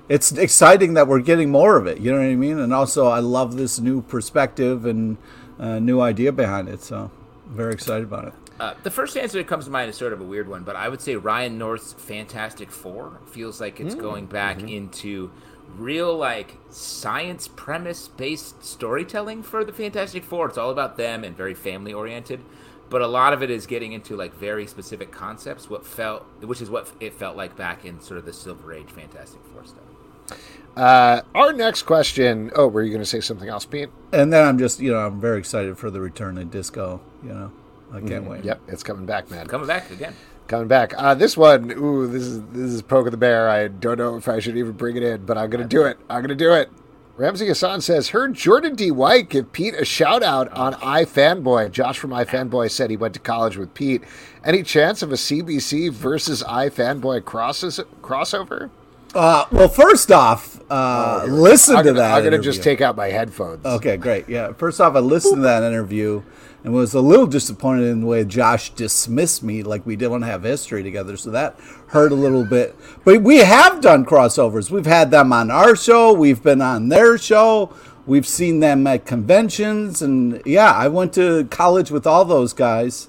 it's 0.09 0.31
exciting 0.33 0.93
that 0.95 1.07
we're 1.07 1.21
getting 1.21 1.49
more 1.49 1.77
of 1.77 1.87
it. 1.87 1.99
You 1.99 2.11
know 2.11 2.17
what 2.17 2.25
I 2.25 2.35
mean? 2.35 2.59
And 2.59 2.73
also, 2.73 3.07
I 3.07 3.19
love 3.19 3.55
this 3.55 3.79
new 3.79 4.01
perspective 4.01 4.85
and 4.85 5.17
uh, 5.59 5.79
new 5.79 6.01
idea 6.01 6.31
behind 6.31 6.67
it. 6.67 6.81
So, 6.83 7.11
very 7.47 7.73
excited 7.73 8.03
about 8.03 8.25
it. 8.25 8.33
Uh, 8.59 8.73
the 8.83 8.91
first 8.91 9.15
answer 9.15 9.37
that 9.37 9.47
comes 9.47 9.65
to 9.65 9.71
mind 9.71 9.89
is 9.89 9.95
sort 9.95 10.11
of 10.11 10.19
a 10.19 10.23
weird 10.25 10.49
one, 10.49 10.63
but 10.63 10.75
I 10.75 10.89
would 10.89 10.99
say 10.99 11.15
Ryan 11.15 11.57
North's 11.57 11.93
Fantastic 11.93 12.69
Four 12.71 13.19
feels 13.31 13.61
like 13.61 13.79
it's 13.79 13.95
going 13.95 14.25
back 14.25 14.61
into 14.61 15.31
real 15.77 16.15
like 16.15 16.57
science 16.69 17.47
premise 17.47 18.07
based 18.07 18.63
storytelling 18.63 19.43
for 19.43 19.63
the 19.63 19.73
Fantastic 19.73 20.23
Four. 20.23 20.47
It's 20.47 20.57
all 20.57 20.71
about 20.71 20.97
them 20.97 21.23
and 21.23 21.35
very 21.35 21.53
family 21.53 21.93
oriented, 21.93 22.41
but 22.89 23.01
a 23.01 23.07
lot 23.07 23.33
of 23.33 23.43
it 23.43 23.49
is 23.49 23.65
getting 23.65 23.93
into 23.93 24.15
like 24.15 24.33
very 24.33 24.67
specific 24.67 25.11
concepts. 25.11 25.69
What 25.69 25.85
felt, 25.85 26.23
which 26.41 26.61
is 26.61 26.69
what 26.69 26.91
it 26.99 27.13
felt 27.13 27.37
like 27.37 27.55
back 27.55 27.85
in 27.85 27.99
sort 28.01 28.17
of 28.17 28.25
the 28.25 28.33
Silver 28.33 28.73
Age 28.73 28.89
Fantastic 28.89 29.41
Four 29.53 29.65
stuff. 29.65 30.37
Uh, 30.75 31.21
our 31.35 31.51
next 31.53 31.83
question. 31.83 32.51
Oh, 32.55 32.67
were 32.67 32.83
you 32.83 32.89
going 32.89 33.01
to 33.01 33.05
say 33.05 33.19
something 33.19 33.49
else, 33.49 33.65
Pete? 33.65 33.89
And 34.13 34.31
then 34.31 34.47
I'm 34.47 34.57
just, 34.57 34.79
you 34.79 34.91
know, 34.91 34.99
I'm 34.99 35.19
very 35.19 35.39
excited 35.39 35.77
for 35.77 35.89
the 35.89 35.99
return 35.99 36.37
of 36.37 36.51
disco. 36.51 37.01
You 37.23 37.29
know, 37.29 37.51
I 37.91 38.01
can't 38.01 38.25
wait. 38.25 38.45
Yep, 38.45 38.61
it's 38.67 38.83
coming 38.83 39.05
back, 39.05 39.29
man. 39.31 39.47
Coming 39.47 39.67
back 39.67 39.89
again. 39.91 40.15
Coming 40.49 40.67
back. 40.67 40.95
Uh, 40.97 41.13
this 41.13 41.37
one, 41.37 41.71
ooh, 41.77 42.07
this 42.07 42.23
is 42.23 42.41
this 42.47 42.71
is 42.71 42.81
poke 42.81 43.05
of 43.05 43.11
the 43.11 43.17
bear. 43.17 43.47
I 43.47 43.67
don't 43.67 43.99
know 43.99 44.17
if 44.17 44.27
I 44.27 44.39
should 44.39 44.57
even 44.57 44.71
bring 44.71 44.97
it 44.97 45.03
in, 45.03 45.23
but 45.23 45.37
I'm 45.37 45.47
gonna 45.51 45.67
do 45.67 45.83
it. 45.83 45.99
I'm 46.09 46.21
gonna 46.21 46.33
do 46.33 46.53
it. 46.53 46.71
Ramsey 47.17 47.47
Hassan 47.47 47.81
says, 47.81 48.09
heard 48.09 48.33
Jordan 48.33 48.73
D. 48.73 48.89
White 48.89 49.29
give 49.29 49.51
Pete 49.51 49.75
a 49.75 49.85
shout 49.85 50.23
out 50.23 50.51
on 50.53 50.73
iFanboy. 50.73 51.71
Josh 51.71 51.99
from 51.99 52.09
iFanboy 52.09 52.71
said 52.71 52.89
he 52.89 52.97
went 52.97 53.13
to 53.13 53.19
college 53.19 53.57
with 53.57 53.75
Pete. 53.75 54.03
Any 54.43 54.63
chance 54.63 55.03
of 55.03 55.11
a 55.11 55.15
CBC 55.15 55.91
versus 55.91 56.41
iFanboy 56.41 57.25
crosses, 57.25 57.79
crossover? 58.01 58.71
Uh, 59.13 59.45
well, 59.51 59.67
first 59.67 60.11
off, 60.11 60.59
uh, 60.71 61.25
listen 61.27 61.75
I'm 61.75 61.83
to 61.83 61.89
gonna, 61.91 61.99
that. 61.99 62.17
I'm 62.17 62.23
gonna 62.23 62.39
just 62.39 62.63
take 62.63 62.81
out 62.81 62.95
my 62.95 63.09
headphones. 63.09 63.65
Okay, 63.65 63.97
great. 63.97 64.27
Yeah. 64.29 64.53
First 64.53 64.81
off, 64.81 64.95
I 64.95 64.99
listened 64.99 65.37
to 65.37 65.41
that 65.41 65.61
interview, 65.61 66.23
and 66.63 66.73
was 66.73 66.93
a 66.93 67.01
little 67.01 67.27
disappointed 67.27 67.85
in 67.85 68.01
the 68.01 68.07
way 68.07 68.25
Josh 68.25 68.71
dismissed 68.71 69.43
me, 69.43 69.63
like 69.63 69.85
we 69.85 69.95
didn't 69.95 70.23
have 70.23 70.43
history 70.43 70.83
together. 70.83 71.15
So 71.17 71.31
that 71.31 71.55
hurt 71.87 72.11
a 72.11 72.15
little 72.15 72.45
bit. 72.45 72.75
But 73.05 73.21
we 73.21 73.37
have 73.37 73.81
done 73.81 74.05
crossovers. 74.05 74.69
We've 74.69 74.85
had 74.85 75.11
them 75.11 75.31
on 75.31 75.49
our 75.51 75.75
show. 75.75 76.13
We've 76.13 76.41
been 76.43 76.61
on 76.61 76.89
their 76.89 77.17
show. 77.17 77.73
We've 78.05 78.27
seen 78.27 78.59
them 78.59 78.87
at 78.87 79.05
conventions, 79.05 80.01
and 80.01 80.41
yeah, 80.43 80.71
I 80.71 80.87
went 80.87 81.13
to 81.13 81.45
college 81.45 81.91
with 81.91 82.07
all 82.07 82.25
those 82.25 82.53
guys. 82.53 83.07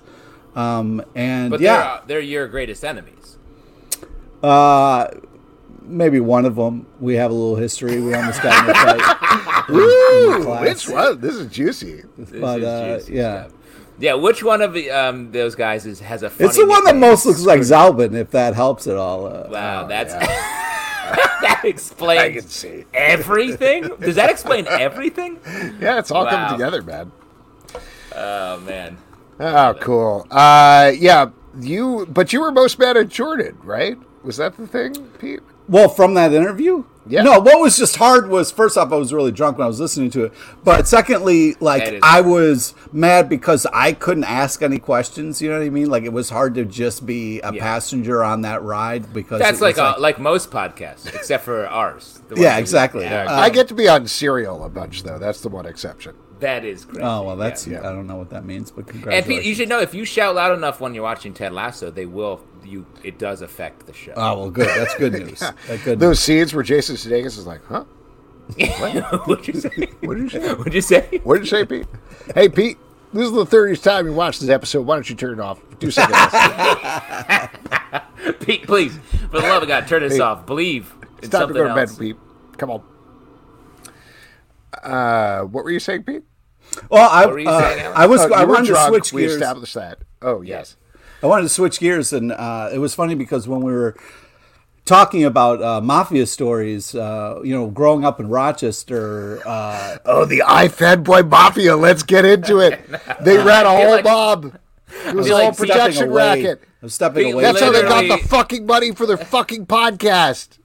Um, 0.55 1.02
and 1.14 1.51
But 1.51 1.60
yeah, 1.60 2.01
they're, 2.01 2.02
they're 2.06 2.20
your 2.20 2.48
greatest 2.48 2.85
enemies. 2.85 3.39
uh, 4.43 5.09
maybe 5.82 6.20
one 6.20 6.44
of 6.44 6.57
them. 6.57 6.86
We 7.01 7.15
have 7.15 7.31
a 7.31 7.35
little 7.35 7.57
history. 7.57 8.01
We 8.01 8.15
almost 8.15 8.43
got 8.43 8.65
in 8.65 8.70
a 8.70 8.74
fight. 8.74 9.69
in- 9.69 9.74
in 9.74 9.81
Ooh, 9.81 10.44
class. 10.44 10.62
which 10.62 10.89
one? 10.94 11.20
This 11.20 11.35
is 11.36 11.47
juicy. 11.52 12.02
This 12.19 12.31
But 12.40 12.61
is 12.61 12.65
uh, 12.66 12.97
juicy 12.98 13.12
yeah, 13.15 13.43
stuff. 13.44 13.52
Yeah, 14.01 14.15
which 14.15 14.43
one 14.43 14.62
of 14.62 14.73
the, 14.73 14.90
um, 14.90 15.31
those 15.31 15.55
guys 15.55 15.86
is, 15.86 16.01
has 16.01 16.23
a 16.23 16.31
funny 16.31 16.48
it's 16.48 16.57
the 16.59 16.66
one 16.66 16.85
that 16.85 16.97
most 16.97 17.24
looks 17.27 17.43
like 17.43 17.61
Zalben, 17.61 18.15
if 18.15 18.31
that 18.31 18.55
helps 18.55 18.86
at 18.86 18.97
all. 18.97 19.27
Uh, 19.27 19.47
Wow, 19.51 19.86
that's 19.86 20.12
yeah. 20.15 20.27
that 21.43 21.61
I 21.65 21.69
explains 21.69 22.35
can 22.43 22.48
see. 22.48 22.85
everything. 22.94 23.89
Does 24.01 24.16
that 24.16 24.31
explain 24.31 24.66
everything? 24.69 25.39
Yeah, 25.81 25.98
it's 25.98 26.11
all 26.11 26.24
Wow. 26.24 26.31
coming 26.31 26.59
together, 26.59 26.82
man. 26.82 27.12
Oh 28.16 28.59
man. 28.61 28.98
Oh, 29.39 29.74
cool. 29.81 30.27
Uh, 30.31 30.93
yeah, 30.97 31.31
you. 31.61 32.07
But 32.11 32.32
you 32.32 32.40
were 32.40 32.51
most 32.52 32.78
mad 32.78 32.97
at 32.97 33.09
Jordan, 33.09 33.57
right? 33.62 33.97
Was 34.23 34.36
that 34.39 34.57
the 34.57 34.66
thing, 34.66 34.94
Pete? 35.19 35.40
Well, 35.70 35.88
from 35.88 36.14
that 36.14 36.32
interview? 36.32 36.84
Yeah. 37.06 37.22
No, 37.22 37.40
what 37.40 37.60
was 37.60 37.78
just 37.78 37.97
hard 37.97 38.28
was 38.28 38.51
first 38.52 38.76
off, 38.76 38.92
I 38.92 38.97
was 38.97 39.12
really 39.12 39.32
drunk 39.32 39.56
when 39.56 39.64
I 39.64 39.68
was 39.68 39.80
listening 39.80 40.10
to 40.10 40.24
it. 40.24 40.32
But 40.64 40.86
secondly, 40.86 41.55
like 41.59 41.98
I 42.02 42.20
was 42.20 42.74
mad 42.92 43.28
because 43.28 43.66
I 43.72 43.92
couldn't 43.92 44.24
ask 44.24 44.62
any 44.62 44.78
questions. 44.78 45.40
You 45.40 45.51
know 45.51 45.59
what 45.59 45.64
I 45.64 45.70
mean? 45.70 45.88
Like 45.88 46.02
it 46.05 46.12
was 46.12 46.28
hard 46.30 46.55
to 46.56 46.64
just 46.64 47.06
be 47.06 47.40
a 47.40 47.52
Yeah. 47.55 47.62
passenger 47.62 48.22
on 48.22 48.42
that 48.42 48.62
ride 48.62 49.12
because 49.14 49.38
That's 49.38 49.60
it 49.60 49.64
was 49.64 49.76
like, 49.76 49.78
uh, 49.78 49.94
like 49.98 50.18
most 50.20 50.51
podcasts, 50.51 51.06
except 51.14 51.44
for 51.44 51.66
ours. 51.68 52.20
Yeah, 52.36 52.59
exactly. 52.59 53.05
Yeah, 53.05 53.24
Uh, 53.28 53.40
I 53.40 53.48
get 53.51 53.66
to 53.68 53.74
be 53.74 53.88
on 53.88 54.06
Serial 54.06 54.62
a 54.64 54.68
bunch, 54.68 55.02
though. 55.02 55.18
That's 55.18 55.40
the 55.40 55.48
one 55.48 55.66
exception. 55.66 56.14
that 56.40 56.64
is 56.64 56.84
crazy. 56.84 57.02
oh 57.02 57.22
well, 57.22 57.36
that's 57.36 57.66
Yeah. 57.66 57.80
Yeah. 57.82 57.88
I 57.90 57.92
don't 57.92 58.06
know 58.06 58.16
what 58.16 58.30
that 58.30 58.44
means, 58.44 58.70
but 58.70 58.84
And 58.84 58.88
congratulations. 58.88 59.26
Pete, 59.38 59.47
you 59.48 59.55
should 59.55 59.68
know 59.68 59.80
if 59.80 59.94
you 59.94 60.05
shout 60.05 60.34
loud 60.34 60.56
enough 60.56 60.80
when 60.80 60.94
you're 60.94 61.02
watching 61.02 61.32
Ted 61.34 61.52
Lasso, 61.52 61.90
they 61.90 62.06
will. 62.06 62.40
You 62.64 62.86
it 63.02 63.18
does 63.18 63.42
affect 63.42 63.86
the 63.86 63.92
show. 63.92 64.12
Oh 64.16 64.38
well, 64.40 64.50
good. 64.50 64.68
That's 64.68 64.94
good 64.96 65.12
news. 65.12 65.40
That 65.68 65.84
good 65.84 65.98
Those 66.00 66.20
scenes 66.20 66.52
where 66.54 66.62
Jason 66.62 66.96
Sudeikis 66.96 67.38
is 67.38 67.46
like, 67.46 67.64
"Huh? 67.66 67.84
What'd 69.26 69.46
you 69.48 69.54
say? 69.60 69.88
What 70.00 70.16
did 70.18 70.32
you 70.32 70.40
say? 70.40 70.54
What'd 70.54 70.74
you 70.74 70.80
say? 70.80 71.20
What 71.22 71.34
did 71.36 71.44
you 71.44 71.50
say, 71.50 71.64
Pete? 71.64 71.86
Hey, 72.34 72.48
Pete. 72.48 72.78
This 73.12 73.26
is 73.26 73.32
the 73.32 73.46
thirtieth 73.46 73.82
time 73.82 74.06
you 74.06 74.12
watched 74.12 74.40
this 74.40 74.50
episode. 74.50 74.86
Why 74.86 74.96
don't 74.96 75.08
you 75.08 75.16
turn 75.16 75.34
it 75.34 75.40
off? 75.40 75.60
Do 75.78 75.90
something 75.90 76.14
else. 76.16 77.48
Pete, 78.40 78.66
please, 78.66 78.96
for 79.30 79.40
the 79.40 79.46
love 79.46 79.62
of 79.62 79.68
God, 79.68 79.86
turn 79.88 80.02
this 80.02 80.14
Hey, 80.14 80.20
off. 80.20 80.46
Believe 80.46 80.92
in 81.02 81.08
It's 81.18 81.28
time 81.28 81.48
to 81.48 81.54
go 81.54 81.66
to 81.66 81.74
bed, 81.74 81.88
else. 81.88 81.98
Pete. 81.98 82.16
Come 82.56 82.70
on. 82.70 82.82
Uh, 84.82 85.42
what 85.42 85.64
were 85.64 85.70
you 85.70 85.80
saying, 85.80 86.04
Pete? 86.04 86.22
Well, 86.88 87.08
I, 87.10 87.24
What 87.26 87.32
were 87.34 87.38
you 87.40 87.48
uh, 87.48 87.60
saying, 87.60 87.80
Alex? 87.80 87.98
I 87.98 88.06
was 88.06 88.20
Oh, 88.20 88.32
I 88.32 88.40
you 88.42 88.46
were 88.46 88.52
wanted 88.54 88.66
to 88.66 88.72
drunk. 88.72 88.88
switch 88.88 89.12
We 89.12 89.22
gears. 89.22 89.32
established 89.34 89.74
that. 89.74 89.98
Oh 90.22 90.40
yes. 90.42 90.76
I 91.22 91.26
wanted 91.26 91.42
to 91.42 91.48
switch 91.51 91.80
gears, 91.80 92.12
and 92.12 92.32
uh, 92.32 92.70
it 92.72 92.78
was 92.78 92.94
funny 92.94 93.14
because 93.14 93.47
when 93.47 93.60
we 93.60 93.72
were 93.72 93.94
talking 94.86 95.24
about 95.24 95.62
uh, 95.62 95.80
mafia 95.80 96.26
stories, 96.26 96.94
uh, 96.94 97.40
you 97.44 97.55
know, 97.55 97.66
growing 97.68 98.05
up 98.05 98.20
in 98.20 98.28
Rochester, 98.28 99.40
uh, 99.47 99.98
Oh, 100.06 100.24
the 100.24 100.42
iFed 100.47 101.05
boy 101.05 101.22
mafia. 101.22 101.76
Let's 101.76 102.02
get 102.02 102.24
into 102.24 102.59
it. 102.59 102.80
They 103.20 103.36
ran 103.44 103.66
a 103.66 103.70
whole 103.70 103.90
like- 103.90 104.05
mob. 104.05 104.56
It 105.06 105.14
was 105.14 105.28
a 105.30 105.36
whole 105.36 105.44
like 105.47 105.55
stepping 105.55 105.68
production 105.68 105.92
stepping 105.94 106.10
away, 106.10 106.42
racket. 106.42 106.62
I'm 106.82 106.88
stepping 106.88 107.24
Pete, 107.26 107.34
away. 107.34 107.42
That's 107.44 107.60
how 107.60 107.70
they 107.70 107.82
got 107.82 108.09
the 108.20 108.26
fucking 108.28 108.66
money 108.66 108.92
for 108.92 109.06
their 109.06 109.16
fucking 109.18 109.66
podcast. 109.66 110.59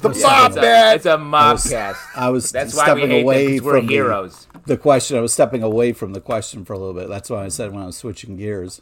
The 0.00 0.10
It's 0.10 0.22
mob, 0.22 0.52
a, 0.52 0.60
man. 0.60 0.96
it's 0.96 1.06
a 1.06 1.16
mobcast. 1.16 1.96
I 2.14 2.28
was 2.30 2.52
That's 2.52 2.72
why 2.74 2.82
we 2.94 3.00
stepping 3.00 3.10
hate 3.10 3.22
away 3.22 3.44
them, 3.46 3.58
'cause 3.58 3.64
we're 3.64 3.76
from 3.78 3.86
the- 3.88 3.92
heroes. 3.94 4.46
the 4.66 4.76
question. 4.76 5.16
I 5.16 5.20
was 5.20 5.32
stepping 5.32 5.62
away 5.64 5.92
from 5.92 6.12
the 6.12 6.20
question 6.20 6.64
for 6.64 6.72
a 6.74 6.78
little 6.78 6.94
bit. 6.94 7.08
That's 7.08 7.30
why 7.30 7.44
I 7.44 7.48
said 7.48 7.72
when 7.72 7.82
I 7.82 7.86
was 7.86 7.96
switching 7.96 8.36
gears. 8.36 8.80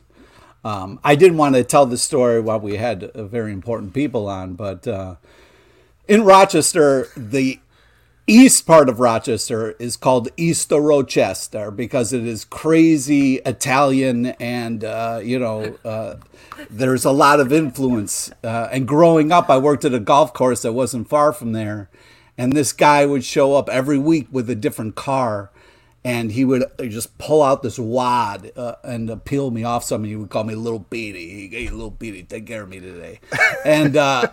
Um, 0.65 1.01
I 1.03 1.15
didn't 1.15 1.39
want 1.39 1.55
to 1.55 1.65
tell 1.65 1.87
the 1.87 1.97
story 1.99 2.41
while 2.41 2.61
we 2.61 2.77
had 2.77 3.12
very 3.15 3.53
important 3.53 3.95
people 3.95 4.28
on, 4.28 4.55
but 4.55 4.87
uh, 4.87 5.16
in 6.07 6.24
Rochester, 6.24 7.09
the 7.16 7.61
east 8.27 8.66
part 8.66 8.89
of 8.89 9.01
Rochester 9.01 9.73
is 9.73 9.97
called 9.97 10.28
East 10.37 10.70
Rochester 10.70 11.70
because 11.70 12.12
it 12.12 12.27
is 12.27 12.45
crazy 12.45 13.37
Italian 13.37 14.27
and, 14.27 14.85
uh, 14.85 15.20
you 15.23 15.39
know, 15.39 15.77
uh, 15.85 16.16
there's 16.69 17.05
a 17.05 17.11
lot 17.11 17.41
of 17.41 17.53
influence. 17.53 18.31
Uh, 18.45 18.69
and 18.70 18.87
growing 18.87 19.32
up, 19.32 19.51
I 19.51 19.59
worked 19.59 19.85
at 19.85 19.95
a 19.95 19.99
golf 19.99 20.32
course 20.32 20.62
that 20.62 20.73
wasn't 20.73 21.09
far 21.09 21.32
from 21.32 21.53
there. 21.53 21.91
And 22.39 22.53
this 22.53 22.73
guy 22.73 23.05
would 23.05 23.24
show 23.24 23.55
up 23.55 23.69
every 23.69 23.99
week 23.99 24.28
with 24.31 24.49
a 24.49 24.55
different 24.55 24.95
car. 24.95 25.51
And 26.03 26.33
he 26.33 26.47
would 26.47 26.65
just 26.81 27.19
pull 27.19 27.43
out 27.43 27.63
this 27.63 27.79
wad 27.79 28.53
uh, 28.57 28.77
and 28.83 29.11
uh, 29.11 29.17
peel 29.17 29.51
me 29.51 29.65
off 29.65 29.85
something. 29.85 30.09
He 30.09 30.17
would 30.17 30.31
call 30.31 30.45
me 30.45 30.55
Little 30.55 30.79
Beady. 30.79 31.51
Hey, 31.51 31.69
Little 31.69 31.91
Beady, 31.91 32.23
take 32.23 32.47
care 32.47 32.63
of 32.63 32.71
me 32.71 32.81
today. 32.81 33.21
and 33.67 33.97
uh, 33.97 34.29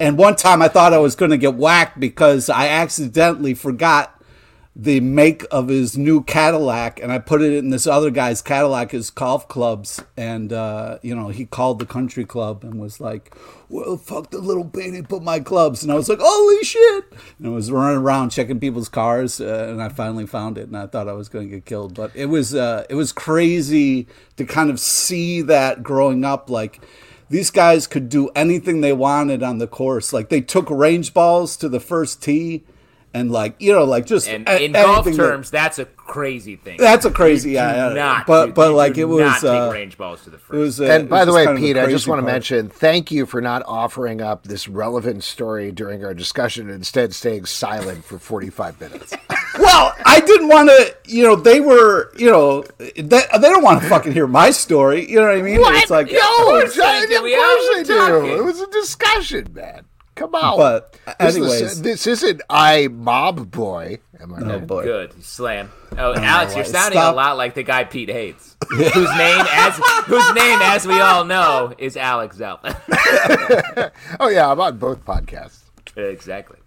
and 0.00 0.18
one 0.18 0.34
time 0.34 0.62
I 0.62 0.68
thought 0.68 0.92
I 0.92 0.98
was 0.98 1.14
going 1.14 1.30
to 1.30 1.36
get 1.36 1.54
whacked 1.54 2.00
because 2.00 2.50
I 2.50 2.68
accidentally 2.68 3.54
forgot 3.54 4.20
the 4.74 5.00
make 5.00 5.44
of 5.50 5.68
his 5.68 5.98
new 5.98 6.22
Cadillac, 6.22 6.98
and 7.02 7.12
I 7.12 7.18
put 7.18 7.42
it 7.42 7.52
in 7.52 7.68
this 7.68 7.86
other 7.86 8.10
guy's 8.10 8.40
Cadillac, 8.40 8.92
his 8.92 9.10
golf 9.10 9.46
clubs, 9.46 10.02
and 10.16 10.50
uh, 10.50 10.98
you 11.02 11.14
know 11.14 11.28
he 11.28 11.44
called 11.44 11.78
the 11.78 11.86
country 11.86 12.24
club 12.24 12.64
and 12.64 12.80
was 12.80 12.98
like, 12.98 13.36
"Well, 13.68 13.98
fuck 13.98 14.30
the 14.30 14.38
little 14.38 14.64
baby, 14.64 15.02
put 15.02 15.22
my 15.22 15.40
clubs," 15.40 15.82
and 15.82 15.92
I 15.92 15.94
was 15.94 16.08
like, 16.08 16.20
"Holy 16.22 16.64
shit!" 16.64 17.04
And 17.38 17.48
I 17.48 17.50
was 17.50 17.70
running 17.70 17.98
around 17.98 18.30
checking 18.30 18.60
people's 18.60 18.88
cars, 18.88 19.42
uh, 19.42 19.68
and 19.70 19.82
I 19.82 19.90
finally 19.90 20.26
found 20.26 20.56
it, 20.56 20.68
and 20.68 20.76
I 20.76 20.86
thought 20.86 21.08
I 21.08 21.12
was 21.12 21.28
going 21.28 21.50
to 21.50 21.56
get 21.56 21.66
killed, 21.66 21.94
but 21.94 22.10
it 22.14 22.26
was 22.26 22.54
uh, 22.54 22.86
it 22.88 22.94
was 22.94 23.12
crazy 23.12 24.06
to 24.36 24.46
kind 24.46 24.70
of 24.70 24.80
see 24.80 25.42
that 25.42 25.82
growing 25.82 26.24
up, 26.24 26.48
like. 26.48 26.80
These 27.30 27.50
guys 27.50 27.86
could 27.86 28.10
do 28.10 28.28
anything 28.36 28.82
they 28.82 28.92
wanted 28.92 29.42
on 29.42 29.56
the 29.56 29.66
course. 29.66 30.12
Like 30.12 30.28
they 30.28 30.42
took 30.42 30.68
range 30.68 31.14
balls 31.14 31.56
to 31.58 31.68
the 31.70 31.80
first 31.80 32.22
tee, 32.22 32.62
and 33.14 33.30
like 33.30 33.54
you 33.58 33.72
know, 33.72 33.84
like 33.84 34.06
just 34.06 34.28
And 34.28 34.48
a- 34.48 34.62
in 34.64 34.72
golf 34.72 35.06
anything 35.06 35.16
that- 35.16 35.28
terms, 35.30 35.50
that's 35.50 35.78
a 35.78 35.84
crazy 35.84 36.56
thing. 36.56 36.76
that's 36.78 37.04
a 37.04 37.10
crazy, 37.10 37.50
You 37.50 37.56
do 37.56 37.62
yeah, 37.62 37.88
yeah. 37.88 37.94
not, 37.94 38.26
but 38.26 38.48
you- 38.48 38.52
but 38.54 38.70
you 38.70 38.76
like 38.76 38.94
do 38.94 39.02
it 39.02 39.04
was, 39.06 39.20
not 39.20 39.40
take 39.40 39.50
uh, 39.50 39.70
range 39.72 39.96
balls 39.98 40.22
to 40.24 40.30
the 40.30 40.38
first. 40.38 40.52
it 40.54 40.58
was. 40.58 40.80
Uh, 40.80 40.84
And 40.84 41.02
it 41.04 41.08
by 41.08 41.20
was 41.20 41.26
the 41.26 41.32
way, 41.32 41.44
kind 41.44 41.56
of 41.58 41.62
Pete, 41.62 41.76
I 41.78 41.86
just 41.90 42.06
want 42.08 42.20
to 42.20 42.26
mention 42.26 42.68
thank 42.68 43.10
you 43.10 43.24
for 43.26 43.40
not 43.40 43.62
offering 43.66 44.20
up 44.20 44.44
this 44.44 44.68
relevant 44.68 45.24
story 45.24 45.72
during 45.72 46.04
our 46.04 46.14
discussion 46.14 46.66
and 46.68 46.76
instead 46.76 47.14
staying 47.14 47.44
silent 47.46 48.04
for 48.04 48.18
45 48.18 48.80
minutes. 48.80 49.14
Well, 49.58 49.94
I 50.06 50.20
didn't 50.20 50.48
want 50.48 50.70
to. 50.70 50.96
You 51.06 51.24
know, 51.24 51.36
they 51.36 51.60
were. 51.60 52.10
You 52.16 52.30
know, 52.30 52.62
they, 52.78 52.90
they 52.96 53.20
don't 53.38 53.62
want 53.62 53.82
to 53.82 53.88
fucking 53.88 54.12
hear 54.12 54.26
my 54.26 54.50
story. 54.50 55.08
You 55.08 55.16
know 55.16 55.26
what 55.26 55.36
I 55.36 55.42
mean? 55.42 55.58
It's 55.60 55.90
like, 55.90 56.10
no, 56.10 56.18
course 56.38 56.74
they 56.74 56.80
John, 56.80 57.06
do. 57.08 57.16
of 57.18 57.22
We 57.22 57.34
course 57.36 57.68
all 57.68 57.74
they 57.76 57.82
do. 57.84 57.94
talking. 57.98 58.30
It 58.38 58.44
was 58.44 58.60
a 58.62 58.66
discussion, 58.68 59.48
man. 59.54 59.84
Come 60.14 60.34
on. 60.34 60.58
But, 60.58 60.98
This 61.18 61.36
is- 61.36 61.36
anyways. 61.36 61.82
this 61.82 62.06
isn't 62.06 62.42
I 62.50 62.88
Mob 62.88 63.50
Boy. 63.50 63.98
Am 64.20 64.34
I 64.34 64.38
oh 64.40 64.44
right? 64.58 64.66
boy. 64.66 64.84
Good 64.84 65.24
slam. 65.24 65.70
Oh, 65.92 66.12
oh, 66.12 66.14
Alex, 66.14 66.54
you're 66.54 66.64
sounding 66.64 66.98
Stop. 67.00 67.14
a 67.14 67.16
lot 67.16 67.36
like 67.36 67.54
the 67.54 67.62
guy 67.64 67.84
Pete 67.84 68.08
hates, 68.10 68.56
whose 68.70 68.94
name, 68.94 69.44
as 69.50 69.76
whose 70.06 70.32
name, 70.34 70.58
as 70.62 70.86
we 70.86 71.00
all 71.00 71.24
know, 71.24 71.74
is 71.78 71.96
Alex 71.96 72.36
Zalben. 72.38 72.76
Oh 74.20 74.28
yeah, 74.28 74.50
I'm 74.50 74.60
on 74.60 74.78
both 74.78 75.04
podcasts. 75.04 75.60
exactly. 75.96 76.58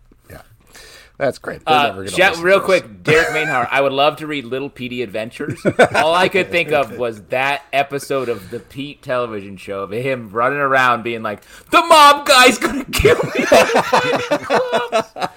Yeah, 1.19 1.25
that's 1.27 1.37
great. 1.37 1.63
They're 1.65 1.73
Uh, 1.75 1.83
never 1.87 2.03
gonna 2.03 2.11
shout, 2.11 2.37
real 2.39 2.59
quick, 2.59 3.03
Derek 3.03 3.29
Mainhart. 3.29 3.69
I 3.71 3.79
would 3.81 3.93
love 3.93 4.17
to 4.17 4.27
read 4.27 4.45
Little 4.45 4.69
Petey 4.69 5.01
Adventures. 5.01 5.65
All 5.95 6.13
I 6.13 6.27
could 6.27 6.51
think 6.51 6.71
of 6.71 6.97
was 6.97 7.21
that 7.29 7.63
episode 7.71 8.27
of 8.29 8.49
the 8.49 8.59
Pete 8.59 9.01
television 9.01 9.55
show 9.57 9.83
of 9.83 9.91
him 9.91 10.29
running 10.31 10.59
around 10.59 11.03
being 11.03 11.23
like, 11.23 11.41
"The 11.71 11.81
mob 11.81 12.25
guy's 12.25 12.57
gonna 12.57 12.85
kill 12.85 13.17
me." 13.23 13.45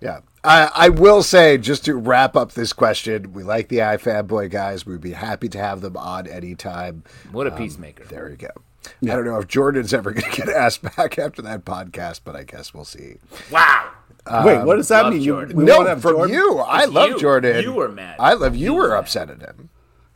Yeah. 0.00 0.20
I, 0.44 0.70
I 0.74 0.88
will 0.90 1.24
say, 1.24 1.58
just 1.58 1.84
to 1.86 1.94
wrap 1.96 2.36
up 2.36 2.52
this 2.52 2.72
question, 2.72 3.32
we 3.32 3.42
like 3.42 3.68
the 3.68 3.78
iFanboy 3.78 4.50
guys. 4.50 4.86
We'd 4.86 5.00
be 5.00 5.10
happy 5.10 5.48
to 5.48 5.58
have 5.58 5.80
them 5.80 5.96
on 5.96 6.28
anytime. 6.28 7.02
what 7.32 7.48
a 7.48 7.50
peacemaker! 7.50 8.04
There 8.04 8.30
you 8.30 8.36
go. 8.36 8.48
I 9.02 9.06
don't 9.16 9.24
know 9.24 9.38
if 9.38 9.48
Jordan's 9.48 9.92
ever 9.92 10.12
going 10.12 10.30
to 10.30 10.36
get 10.36 10.48
asked 10.48 10.82
back 10.96 11.18
after 11.18 11.42
that 11.42 11.64
podcast, 11.64 12.20
but 12.24 12.36
I 12.36 12.44
guess 12.44 12.72
we'll 12.72 12.84
see. 12.84 13.16
Wow. 13.50 13.90
Wait, 14.44 14.64
what 14.64 14.76
does 14.76 14.88
that 14.88 15.08
mean? 15.10 15.20
You, 15.20 15.32
Jordan. 15.32 15.56
we 15.56 15.64
won't 15.64 15.84
no, 15.84 15.86
have 15.88 16.02
from 16.02 16.12
Jordan? 16.16 16.34
you. 16.34 16.58
I 16.60 16.84
It's 16.84 16.92
love 16.92 17.10
you. 17.10 17.18
Jordan. 17.20 17.62
You 17.62 17.72
were 17.72 17.88
mad. 17.88 18.16
I 18.18 18.34
love 18.34 18.54
you 18.56 18.64
You 18.66 18.74
were 18.74 18.82
were 18.82 18.88
mad. 18.90 18.98
upset 18.98 19.30
at 19.30 19.40
him. 19.40 19.70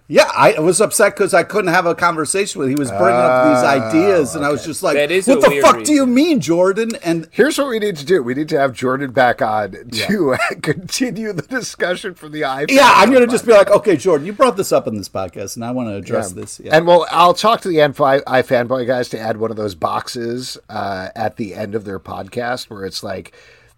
Yeah, 0.09 0.31
I 0.37 0.59
was 0.61 0.79
upset 0.83 1.15
because 1.15 1.33
I 1.33 1.43
couldn't 1.43 1.73
have 1.73 1.87
a 1.87 1.95
conversation 1.95 2.59
with. 2.59 2.69
Him. 2.69 2.77
He 2.77 2.79
was 2.79 2.91
bringing 2.91 3.07
up 3.19 3.55
these 3.55 3.63
Oh, 3.65 3.67
ideas, 3.89 4.35
and 4.35 4.45
I 4.45 4.51
was 4.51 4.63
just 4.63 4.83
like, 4.83 4.95
"What 4.97 5.09
the 5.41 5.47
weird 5.49 5.65
fuck 5.65 5.85
do 5.85 5.93
you 5.95 6.05
mean, 6.05 6.39
Jordan?" 6.41 6.91
And 7.03 7.29
Here's 7.31 7.57
what 7.57 7.69
we 7.69 7.79
need 7.79 7.97
to 7.97 8.05
do. 8.05 8.23
We 8.23 8.35
need 8.35 8.51
to 8.51 8.59
have 8.59 8.75
Jordan 8.75 9.13
back 9.13 9.41
on 9.41 9.71
to 9.91 10.37
continue 10.63 11.33
the 11.33 11.41
discussion 11.43 12.13
from 12.15 12.33
the 12.33 12.43
iPhone. 12.43 12.73
yeah, 12.73 12.93
I'm 12.97 13.11
gonna 13.11 13.29
just 13.29 13.47
be 13.47 13.53
like, 13.53 13.71
"Okay, 13.71 13.97
Jordan, 13.97 14.27
you 14.27 14.35
brought 14.35 14.59
this 14.59 14.71
up 14.73 14.87
in 14.87 14.97
this 14.97 15.09
podcast, 15.09 15.57
and 15.57 15.65
I 15.65 15.71
want 15.71 15.89
to 15.89 15.95
address 15.95 16.35
Yeah. 16.37 16.41
this." 16.43 16.61
Yeah. 16.63 16.77
And 16.77 16.87
well, 16.87 17.07
I'll 17.11 17.33
talk 17.33 17.63
to 17.63 17.69
the 17.69 17.77
N5 17.77 18.23
iFanboy 18.25 18.87
guys 18.87 19.09
to 19.11 19.19
add 19.19 19.39
one 19.39 19.51
of 19.51 19.57
those 19.57 19.75
boxes 19.75 20.59
uh, 20.69 21.09
at 21.17 21.37
the 21.37 21.55
end 21.55 21.75
of 21.75 21.85
their 21.87 22.01
podcast 22.01 22.69
where 22.69 22.85
it's 22.85 23.03
like, 23.03 23.33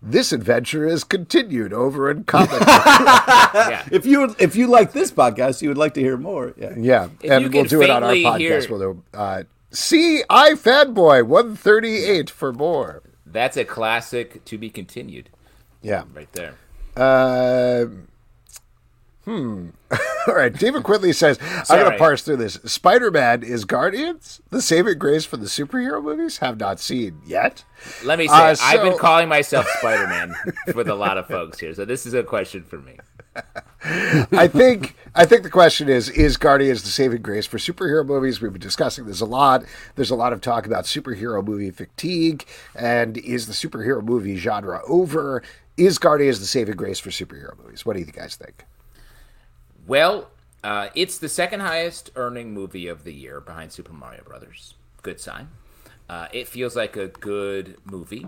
this 0.06 0.32
adventure 0.32 0.86
is 0.86 1.02
continued 1.04 1.72
over 1.72 2.10
in 2.10 2.24
comic. 2.24 2.50
Yeah. 3.54 3.84
if 3.92 4.04
you 4.04 4.34
if 4.38 4.56
you 4.56 4.66
like 4.66 4.92
this 4.92 5.10
podcast, 5.12 5.62
you 5.62 5.68
would 5.68 5.78
like 5.78 5.94
to 5.94 6.00
hear 6.00 6.16
more. 6.16 6.52
Yeah. 6.56 6.74
yeah, 6.76 7.08
If 7.22 7.30
and 7.30 7.54
we'll 7.54 7.64
do 7.64 7.82
it 7.82 7.90
on 7.90 8.02
our 8.02 8.12
podcast. 8.12 8.38
hear- 8.38 8.66
We'll 8.68 8.78
do, 8.94 9.02
uh, 9.14 9.42
see 9.70 10.22
iFanboy 10.28 11.22
138 11.26 12.30
for 12.30 12.52
more. 12.52 13.02
That's 13.24 13.56
a 13.56 13.64
classic 13.64 14.44
to 14.46 14.58
be 14.58 14.70
continued 14.70 15.30
Yeah. 15.82 16.02
right 16.14 16.30
there. 16.32 16.54
Uh, 16.96 17.86
hmm. 19.24 19.68
All 20.26 20.34
right. 20.34 20.52
David 20.52 20.82
Quinley 20.82 21.12
says, 21.12 21.38
I'm 21.68 21.78
going 21.78 21.92
to 21.92 21.98
parse 21.98 22.22
through 22.22 22.36
this. 22.38 22.54
Spider 22.64 23.10
Man 23.10 23.42
is 23.42 23.64
Guardians? 23.64 24.40
The 24.50 24.62
saving 24.62 24.98
grace 24.98 25.24
for 25.24 25.36
the 25.36 25.46
superhero 25.46 26.02
movies? 26.02 26.38
Have 26.38 26.58
not 26.58 26.80
seen 26.80 27.20
yet. 27.26 27.64
Let 28.04 28.18
me 28.18 28.26
say, 28.26 28.34
Uh, 28.34 28.56
I've 28.60 28.82
been 28.82 28.98
calling 28.98 29.28
myself 29.28 29.66
Spider 29.78 30.06
Man 30.06 30.34
with 30.74 30.88
a 30.88 30.94
lot 30.94 31.18
of 31.18 31.26
folks 31.26 31.58
here, 31.60 31.74
so 31.74 31.84
this 31.84 32.06
is 32.06 32.14
a 32.14 32.22
question 32.22 32.64
for 32.64 32.78
me. 32.78 32.96
I 33.84 34.46
think 34.46 34.96
I 35.14 35.24
think 35.24 35.42
the 35.42 35.50
question 35.50 35.88
is 35.88 36.08
is 36.08 36.36
Guardians 36.36 36.82
the 36.84 36.88
saving 36.88 37.20
grace 37.20 37.46
for 37.46 37.58
superhero 37.58 38.06
movies? 38.06 38.40
We've 38.40 38.52
been 38.52 38.62
discussing 38.62 39.06
this 39.06 39.20
a 39.20 39.26
lot. 39.26 39.64
There's 39.96 40.10
a 40.10 40.14
lot 40.14 40.32
of 40.32 40.40
talk 40.40 40.66
about 40.66 40.84
superhero 40.84 41.44
movie 41.44 41.72
fatigue 41.72 42.46
and 42.76 43.18
is 43.18 43.46
the 43.46 43.52
superhero 43.52 44.02
movie 44.02 44.36
genre 44.36 44.80
over? 44.86 45.42
Is 45.76 45.98
Guardians 45.98 46.38
the 46.38 46.46
saving 46.46 46.76
grace 46.76 47.00
for 47.00 47.10
superhero 47.10 47.58
movies? 47.62 47.84
What 47.84 47.94
do 47.94 48.00
you 48.00 48.06
guys 48.06 48.36
think? 48.36 48.64
Well, 49.86 50.30
uh, 50.62 50.88
it's 50.94 51.18
the 51.18 51.28
second 51.28 51.60
highest 51.60 52.10
earning 52.16 52.54
movie 52.54 52.88
of 52.88 53.04
the 53.04 53.12
year 53.12 53.40
behind 53.40 53.72
Super 53.72 53.92
Mario 53.92 54.22
Brothers. 54.24 54.74
Good 55.02 55.20
sign. 55.20 55.48
Uh, 56.08 56.28
it 56.32 56.48
feels 56.48 56.74
like 56.74 56.96
a 56.96 57.08
good 57.08 57.76
movie, 57.84 58.26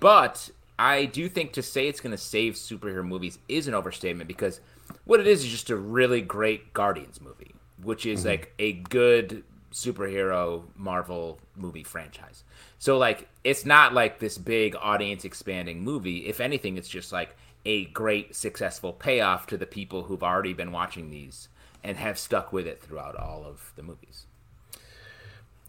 but 0.00 0.50
I 0.78 1.04
do 1.06 1.28
think 1.28 1.52
to 1.52 1.62
say 1.62 1.88
it's 1.88 2.00
going 2.00 2.12
to 2.12 2.18
save 2.18 2.54
superhero 2.54 3.06
movies 3.06 3.38
is 3.48 3.68
an 3.68 3.74
overstatement 3.74 4.28
because 4.28 4.60
what 5.04 5.20
it 5.20 5.26
is 5.26 5.44
is 5.44 5.50
just 5.50 5.70
a 5.70 5.76
really 5.76 6.20
great 6.20 6.72
Guardians 6.72 7.20
movie, 7.20 7.54
which 7.82 8.06
is 8.06 8.24
like 8.24 8.52
a 8.58 8.72
good 8.72 9.44
superhero 9.72 10.64
Marvel 10.76 11.38
movie 11.56 11.82
franchise. 11.82 12.44
So 12.78 12.96
like 12.96 13.28
it's 13.42 13.66
not 13.66 13.92
like 13.92 14.18
this 14.18 14.38
big 14.38 14.76
audience 14.76 15.24
expanding 15.24 15.82
movie. 15.82 16.26
If 16.26 16.40
anything, 16.40 16.76
it's 16.76 16.88
just 16.88 17.12
like 17.12 17.36
a 17.64 17.86
great 17.86 18.34
successful 18.34 18.92
payoff 18.92 19.46
to 19.46 19.56
the 19.56 19.66
people 19.66 20.04
who've 20.04 20.22
already 20.22 20.52
been 20.52 20.72
watching 20.72 21.10
these 21.10 21.48
and 21.82 21.96
have 21.96 22.18
stuck 22.18 22.52
with 22.52 22.66
it 22.66 22.80
throughout 22.80 23.16
all 23.16 23.44
of 23.44 23.72
the 23.76 23.82
movies. 23.82 24.26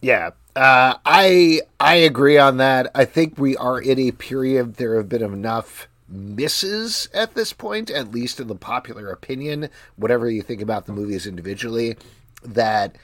Yeah, 0.01 0.31
uh, 0.55 0.95
I 1.05 1.61
I 1.79 1.95
agree 1.95 2.37
on 2.37 2.57
that. 2.57 2.91
I 2.93 3.05
think 3.05 3.37
we 3.37 3.57
are 3.57 3.79
in 3.79 3.97
a 3.99 4.11
period. 4.11 4.75
There 4.75 4.97
have 4.97 5.09
been 5.09 5.23
enough 5.23 5.87
misses 6.07 7.09
at 7.13 7.33
this 7.33 7.53
point, 7.53 7.89
at 7.89 8.11
least 8.11 8.39
in 8.39 8.47
the 8.47 8.55
popular 8.55 9.09
opinion. 9.09 9.69
Whatever 9.95 10.29
you 10.29 10.41
think 10.41 10.61
about 10.61 10.85
the 10.85 10.93
movies 10.93 11.25
individually, 11.25 11.97
that 12.43 12.95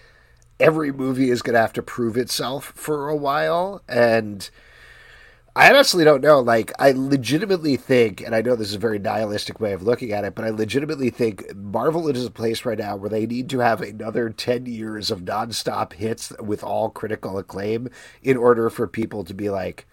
every 0.59 0.91
movie 0.91 1.29
is 1.29 1.41
going 1.41 1.55
to 1.55 1.61
have 1.61 1.73
to 1.73 1.81
prove 1.81 2.17
itself 2.17 2.65
for 2.75 3.09
a 3.09 3.15
while, 3.15 3.81
and 3.89 4.49
I 5.55 5.69
honestly 5.69 6.05
don't 6.05 6.21
know. 6.21 6.39
Like, 6.39 6.71
I 6.79 6.91
legitimately 6.91 7.75
think, 7.75 8.21
and 8.21 8.33
I 8.33 8.41
know 8.41 8.55
this 8.55 8.69
is 8.69 8.75
a 8.75 8.79
very 8.79 8.99
nihilistic 8.99 9.59
way 9.59 9.73
of 9.73 9.83
looking 9.83 10.13
at 10.13 10.23
it, 10.23 10.33
but 10.33 10.45
I 10.45 10.49
legitimately 10.49 11.09
think 11.09 11.53
Marvel 11.55 12.07
is 12.07 12.25
a 12.25 12.31
place 12.31 12.63
right 12.63 12.77
now 12.77 12.95
where 12.95 13.09
they 13.09 13.25
need 13.25 13.49
to 13.49 13.59
have 13.59 13.81
another 13.81 14.29
10 14.29 14.65
years 14.65 15.11
of 15.11 15.21
nonstop 15.21 15.93
hits 15.93 16.31
with 16.39 16.63
all 16.63 16.89
critical 16.89 17.37
acclaim 17.37 17.89
in 18.23 18.37
order 18.37 18.69
for 18.69 18.87
people 18.87 19.25
to 19.25 19.33
be 19.33 19.49
like, 19.49 19.85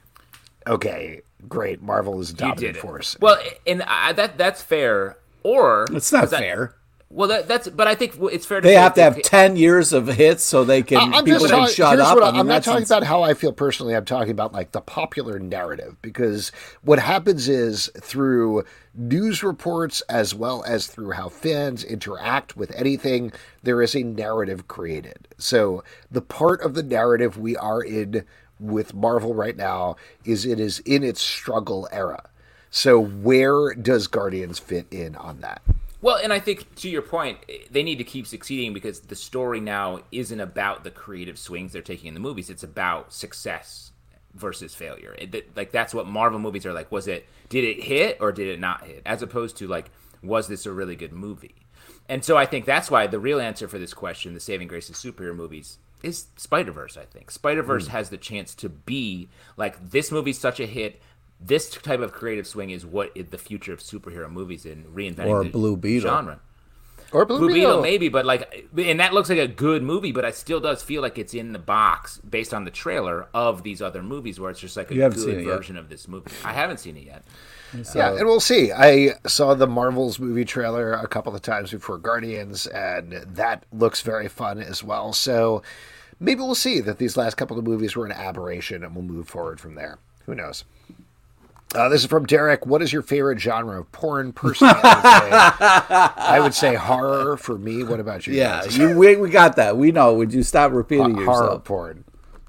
okay, 0.66 1.22
great, 1.48 1.82
Marvel 1.82 2.20
is 2.20 2.30
a 2.30 2.34
You 2.34 2.38
dominant 2.38 2.76
force. 2.76 3.16
Well, 3.20 3.38
and 3.66 3.82
I, 3.82 4.12
that 4.12 4.38
that's 4.38 4.62
fair. 4.62 5.16
Or 5.42 5.86
It's 5.92 6.12
not 6.12 6.20
'cause 6.24 6.32
I- 6.34 6.38
fair. 6.40 6.74
Well, 7.10 7.28
that, 7.28 7.48
that's 7.48 7.68
but 7.68 7.86
I 7.86 7.94
think 7.94 8.16
it's 8.20 8.44
fair 8.44 8.60
to 8.60 8.66
They 8.68 8.74
say 8.74 8.80
have 8.80 8.94
to 8.94 9.02
have 9.02 9.22
ten 9.22 9.56
years 9.56 9.92
of 9.92 10.06
hits 10.08 10.42
so 10.44 10.62
they 10.64 10.82
can 10.82 10.98
I- 10.98 11.02
I'm 11.18 11.24
people 11.24 11.40
just 11.40 11.46
can 11.50 11.58
talking, 11.60 11.74
shut 11.74 11.98
up. 12.00 12.14
what 12.14 12.24
I, 12.24 12.28
I 12.28 12.30
mean, 12.32 12.40
am 12.40 12.46
not 12.48 12.62
talking 12.64 12.82
ins- 12.82 12.90
about 12.90 13.04
how 13.04 13.22
I 13.22 13.34
feel 13.34 13.52
personally. 13.52 13.94
I'm 13.96 14.04
talking 14.04 14.30
about 14.30 14.52
like 14.52 14.72
the 14.72 14.80
popular 14.82 15.38
narrative 15.38 15.96
because 16.02 16.52
what 16.82 16.98
happens 16.98 17.48
is 17.48 17.90
through 18.00 18.64
news 18.94 19.42
reports 19.42 20.00
as 20.08 20.34
well 20.34 20.62
as 20.64 20.86
through 20.86 21.12
how 21.12 21.28
fans 21.28 21.82
interact 21.84 22.56
with 22.56 22.70
anything, 22.74 23.32
there 23.62 23.80
is 23.80 23.94
a 23.94 24.02
narrative 24.02 24.68
created. 24.68 25.28
So 25.38 25.82
the 26.10 26.20
part 26.22 26.60
of 26.62 26.74
the 26.74 26.82
narrative 26.82 27.38
we 27.38 27.56
are 27.56 27.80
in 27.82 28.24
with 28.60 28.92
Marvel 28.92 29.34
right 29.34 29.56
now 29.56 29.96
is 30.24 30.44
it 30.44 30.58
is 30.60 30.80
in 30.80 31.04
its 31.04 31.22
struggle 31.22 31.88
era. 31.92 32.28
So 32.70 32.98
where 33.00 33.72
does 33.72 34.08
Guardians 34.08 34.58
fit 34.58 34.86
in 34.90 35.14
on 35.16 35.40
that? 35.40 35.62
Well, 36.00 36.16
and 36.16 36.32
I 36.32 36.38
think 36.38 36.74
to 36.76 36.88
your 36.88 37.02
point, 37.02 37.38
they 37.70 37.82
need 37.82 37.98
to 37.98 38.04
keep 38.04 38.26
succeeding 38.26 38.72
because 38.72 39.00
the 39.00 39.16
story 39.16 39.60
now 39.60 40.00
isn't 40.12 40.40
about 40.40 40.84
the 40.84 40.90
creative 40.90 41.38
swings 41.38 41.72
they're 41.72 41.82
taking 41.82 42.08
in 42.08 42.14
the 42.14 42.20
movies. 42.20 42.50
It's 42.50 42.62
about 42.62 43.12
success 43.12 43.90
versus 44.34 44.74
failure. 44.74 45.14
It, 45.18 45.32
that- 45.32 45.56
like 45.56 45.72
that's 45.72 45.94
what 45.94 46.06
Marvel 46.06 46.38
movies 46.38 46.66
are 46.66 46.72
like. 46.72 46.92
Was 46.92 47.08
it 47.08 47.26
did 47.48 47.64
it 47.64 47.82
hit 47.82 48.18
or 48.20 48.32
did 48.32 48.48
it 48.48 48.60
not 48.60 48.84
hit? 48.84 49.02
As 49.04 49.22
opposed 49.22 49.56
to 49.58 49.66
like 49.66 49.90
was 50.22 50.48
this 50.48 50.66
a 50.66 50.72
really 50.72 50.96
good 50.96 51.12
movie? 51.12 51.54
And 52.08 52.24
so 52.24 52.36
I 52.36 52.46
think 52.46 52.64
that's 52.64 52.90
why 52.90 53.06
the 53.06 53.18
real 53.18 53.40
answer 53.40 53.68
for 53.68 53.78
this 53.78 53.92
question, 53.92 54.34
the 54.34 54.40
saving 54.40 54.68
grace 54.68 54.88
of 54.88 54.94
superhero 54.94 55.34
movies, 55.34 55.78
is 56.02 56.28
Spider 56.36 56.72
Verse. 56.72 56.96
I 56.96 57.04
think 57.04 57.30
Spider 57.30 57.62
Verse 57.62 57.86
hmm. 57.86 57.92
has 57.92 58.10
the 58.10 58.16
chance 58.16 58.54
to 58.56 58.68
be 58.68 59.28
like 59.56 59.90
this 59.90 60.10
movie's 60.12 60.38
such 60.38 60.60
a 60.60 60.66
hit. 60.66 61.00
This 61.40 61.70
type 61.70 62.00
of 62.00 62.12
creative 62.12 62.46
swing 62.46 62.70
is 62.70 62.84
what 62.84 63.12
is 63.14 63.26
the 63.26 63.38
future 63.38 63.72
of 63.72 63.78
superhero 63.80 64.30
movies 64.30 64.66
and 64.66 64.84
reinventing 64.86 65.26
Or 65.26 65.44
the 65.44 65.50
Blue 65.50 65.76
Beetle. 65.76 66.10
genre. 66.10 66.40
Or 67.10 67.24
Blue, 67.24 67.38
Blue 67.38 67.48
Beetle. 67.48 67.60
Beetle, 67.70 67.82
maybe, 67.82 68.08
but 68.10 68.26
like, 68.26 68.68
and 68.76 69.00
that 69.00 69.14
looks 69.14 69.30
like 69.30 69.38
a 69.38 69.48
good 69.48 69.82
movie, 69.82 70.12
but 70.12 70.26
it 70.26 70.34
still 70.34 70.60
does 70.60 70.82
feel 70.82 71.00
like 71.00 71.16
it's 71.16 71.32
in 71.32 71.52
the 71.52 71.58
box 71.58 72.18
based 72.18 72.52
on 72.52 72.64
the 72.64 72.70
trailer 72.70 73.28
of 73.32 73.62
these 73.62 73.80
other 73.80 74.02
movies, 74.02 74.38
where 74.38 74.50
it's 74.50 74.60
just 74.60 74.76
like 74.76 74.90
a 74.90 74.94
You 74.94 75.08
good 75.08 75.18
seen 75.18 75.30
it 75.40 75.46
yet. 75.46 75.56
version 75.56 75.78
of 75.78 75.88
this 75.88 76.06
movie. 76.06 76.30
I 76.44 76.52
haven't 76.52 76.80
seen 76.80 76.98
it 76.98 77.04
yet. 77.04 77.24
Yeah, 77.94 78.10
and 78.16 78.26
we'll 78.26 78.40
see. 78.40 78.72
I 78.72 79.12
saw 79.26 79.54
the 79.54 79.66
Marvels 79.66 80.18
movie 80.18 80.44
trailer 80.44 80.92
a 80.92 81.06
couple 81.06 81.34
of 81.34 81.40
times 81.40 81.70
before 81.70 81.96
Guardians, 81.98 82.66
and 82.66 83.12
that 83.12 83.64
looks 83.72 84.02
very 84.02 84.28
fun 84.28 84.58
as 84.58 84.82
well. 84.84 85.12
So 85.14 85.62
maybe 86.20 86.40
we'll 86.40 86.54
see 86.54 86.80
that 86.80 86.98
these 86.98 87.16
last 87.16 87.36
couple 87.36 87.58
of 87.58 87.64
movies 87.64 87.94
were 87.96 88.04
an 88.04 88.12
aberration, 88.12 88.84
and 88.84 88.94
we'll 88.94 89.04
move 89.04 89.28
forward 89.28 89.60
from 89.60 89.76
there. 89.76 89.98
Who 90.26 90.34
knows? 90.34 90.64
Uh, 91.74 91.88
this 91.90 92.00
is 92.02 92.06
from 92.06 92.24
Derek. 92.24 92.64
What 92.64 92.80
is 92.80 92.92
your 92.92 93.02
favorite 93.02 93.38
genre 93.38 93.80
of 93.80 93.92
porn? 93.92 94.32
Personally, 94.32 94.72
I 94.74 94.80
would 96.08 96.14
say, 96.14 96.22
I 96.34 96.40
would 96.40 96.54
say 96.54 96.74
horror 96.74 97.36
for 97.36 97.58
me. 97.58 97.84
What 97.84 98.00
about 98.00 98.26
you? 98.26 98.34
Yeah, 98.34 98.64
you, 98.64 98.96
we, 98.96 99.16
we 99.16 99.28
got 99.28 99.56
that. 99.56 99.76
We 99.76 99.92
know. 99.92 100.14
Would 100.14 100.32
you 100.32 100.42
stop 100.42 100.72
repeating 100.72 101.14
Ho- 101.16 101.24
horror 101.26 101.42
yourself? 101.44 101.64
porn. 101.64 102.04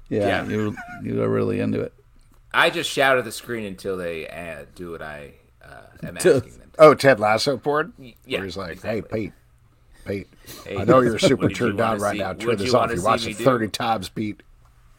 Yeah, 0.08 0.26
Yeah. 0.26 0.48
you 0.48 0.76
you 1.02 1.22
are 1.22 1.28
really 1.28 1.60
into 1.60 1.80
it. 1.80 1.92
I 2.52 2.70
just 2.70 2.90
shout 2.90 3.18
at 3.18 3.24
the 3.24 3.30
screen 3.32 3.64
until 3.66 3.96
they 3.96 4.26
uh, 4.26 4.64
do 4.74 4.90
what 4.90 5.02
I 5.02 5.34
uh, 5.62 5.82
am 6.06 6.14
Do- 6.14 6.36
asking 6.36 6.52
them. 6.58 6.70
Oh, 6.78 6.94
Ted 6.94 7.20
Lasso 7.20 7.58
porn. 7.58 7.92
yeah, 7.98 8.38
Where 8.38 8.44
he's 8.46 8.56
like, 8.56 8.72
exactly. 8.72 9.20
"Hey, 9.20 9.26
Pete, 9.26 9.32
Pete, 10.06 10.28
Hey, 10.66 10.78
I 10.78 10.84
know 10.84 11.00
you're 11.02 11.18
super 11.18 11.48
did 11.48 11.50
you 11.60 11.66
turned 11.66 11.80
on 11.82 11.98
right 11.98 12.12
see- 12.12 12.18
now. 12.18 12.32
Turn 12.32 12.56
this 12.56 12.72
off. 12.72 12.80
wanna 12.80 12.92
You 12.94 12.98
see 13.00 13.04
watched 13.04 13.26
me 13.26 13.32
it 13.32 13.38
do? 13.38 13.44
30 13.44 13.68
times, 13.68 14.08
Pete. 14.08 14.42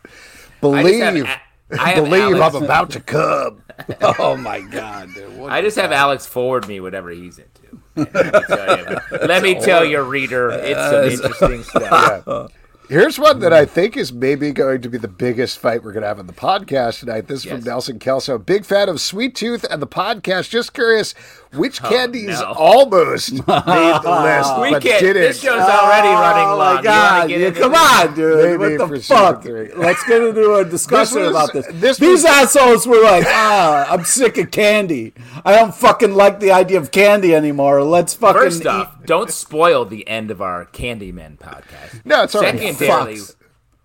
I 0.06 0.08
just 0.08 0.62
Believe, 0.62 1.26
have, 1.26 1.40
I 1.80 1.96
believe 1.96 2.22
Alex, 2.22 2.56
I'm 2.56 2.64
about 2.64 2.90
to 2.92 3.00
come. 3.00 3.62
oh 4.20 4.38
my 4.38 4.62
god, 4.62 5.14
dude! 5.14 5.50
I 5.50 5.62
just 5.62 5.78
have 5.78 5.92
Alex 5.92 6.26
forward 6.26 6.68
me 6.68 6.80
whatever 6.80 7.10
he's 7.10 7.40
into. 7.40 7.80
Let 7.96 8.14
me 8.14 8.42
tell 8.48 8.78
you, 8.78 9.00
let 9.28 9.44
me 9.44 9.60
tell 9.60 9.86
you 9.86 10.02
reader, 10.02 10.52
it's 10.52 11.20
some 11.20 11.28
interesting 11.28 11.64
stuff. 11.64 12.52
Here's 12.92 13.18
one 13.18 13.40
that 13.40 13.54
I 13.54 13.64
think 13.64 13.96
is 13.96 14.12
maybe 14.12 14.52
going 14.52 14.82
to 14.82 14.90
be 14.90 14.98
the 14.98 15.08
biggest 15.08 15.60
fight 15.60 15.82
we're 15.82 15.94
going 15.94 16.02
to 16.02 16.10
have 16.10 16.20
on 16.20 16.28
the 16.28 16.34
podcast 16.34 17.00
tonight. 17.00 17.28
This 17.28 17.46
is 17.46 17.50
from 17.50 17.64
Nelson 17.64 18.00
Kelso. 18.00 18.38
Big 18.38 18.66
fan 18.66 18.90
of 18.90 19.00
Sweet 19.00 19.34
Tooth 19.34 19.64
and 19.64 19.82
the 19.82 19.88
podcast. 19.88 20.50
Just 20.50 20.74
curious, 20.74 21.16
which 21.54 21.84
Oh, 21.84 21.90
candies 21.90 22.28
no. 22.40 22.54
almost 22.54 23.32
made 23.34 23.44
the 23.46 24.22
list, 24.24 24.60
We 24.62 24.72
but 24.72 24.82
can't. 24.82 25.00
didn't. 25.02 25.22
This 25.24 25.42
show's 25.42 25.60
already 25.62 26.08
running 26.08 26.48
Oh 26.48 26.58
long. 26.58 26.76
my 26.76 26.82
god! 26.82 27.28
get 27.30 27.40
Yeah, 27.40 27.52
come 27.52 27.76
on, 27.76 28.16
dude. 28.16 28.60
Maybe 28.60 28.78
what 28.78 28.90
the 28.92 29.00
fuck? 29.02 29.46
Let's 29.78 30.04
get 30.06 30.22
into 30.22 30.54
a 30.56 30.66
discussion 30.66 31.22
was- 31.22 31.30
about 31.32 31.54
this. 31.54 31.66
this 31.72 31.98
These 31.98 32.24
was- 32.24 32.26
assholes 32.26 32.88
were 32.88 33.02
like, 33.04 33.26
"Ah, 33.28 33.88
I'm 33.92 34.06
sick 34.06 34.38
of 34.38 34.52
candy. 34.52 35.14
I 35.46 35.56
don't 35.56 35.74
fucking 35.76 36.14
like 36.16 36.40
the 36.40 36.52
idea 36.52 36.78
of 36.80 36.92
candy 36.92 37.36
anymore. 37.36 37.84
Let's 37.84 38.14
fucking 38.14 38.42
First 38.42 38.62
eat- 38.62 38.68
off, 38.68 39.04
don't 39.06 39.30
spoil 39.32 39.86
the 39.86 40.08
end 40.08 40.32
of 40.32 40.42
our 40.42 40.66
Candyman 40.68 41.38
podcast. 41.38 42.06
No, 42.06 42.24
it's 42.24 42.36
all 42.36 42.42
right. 42.42 42.58
Secondarily, 42.58 43.16
Fucks. 43.16 43.36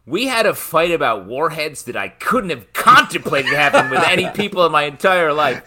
we 0.06 0.26
had 0.26 0.47
a 0.47 0.55
fight 0.55 0.93
about 0.93 1.26
warheads 1.26 1.82
that 1.84 1.97
I 1.97 2.09
couldn't 2.09 2.51
have 2.51 2.72
contemplated 2.72 3.52
happening 3.52 3.90
with 3.90 4.06
any 4.06 4.28
people 4.30 4.64
in 4.66 4.72
my 4.72 4.84
entire 4.84 5.32
life. 5.32 5.62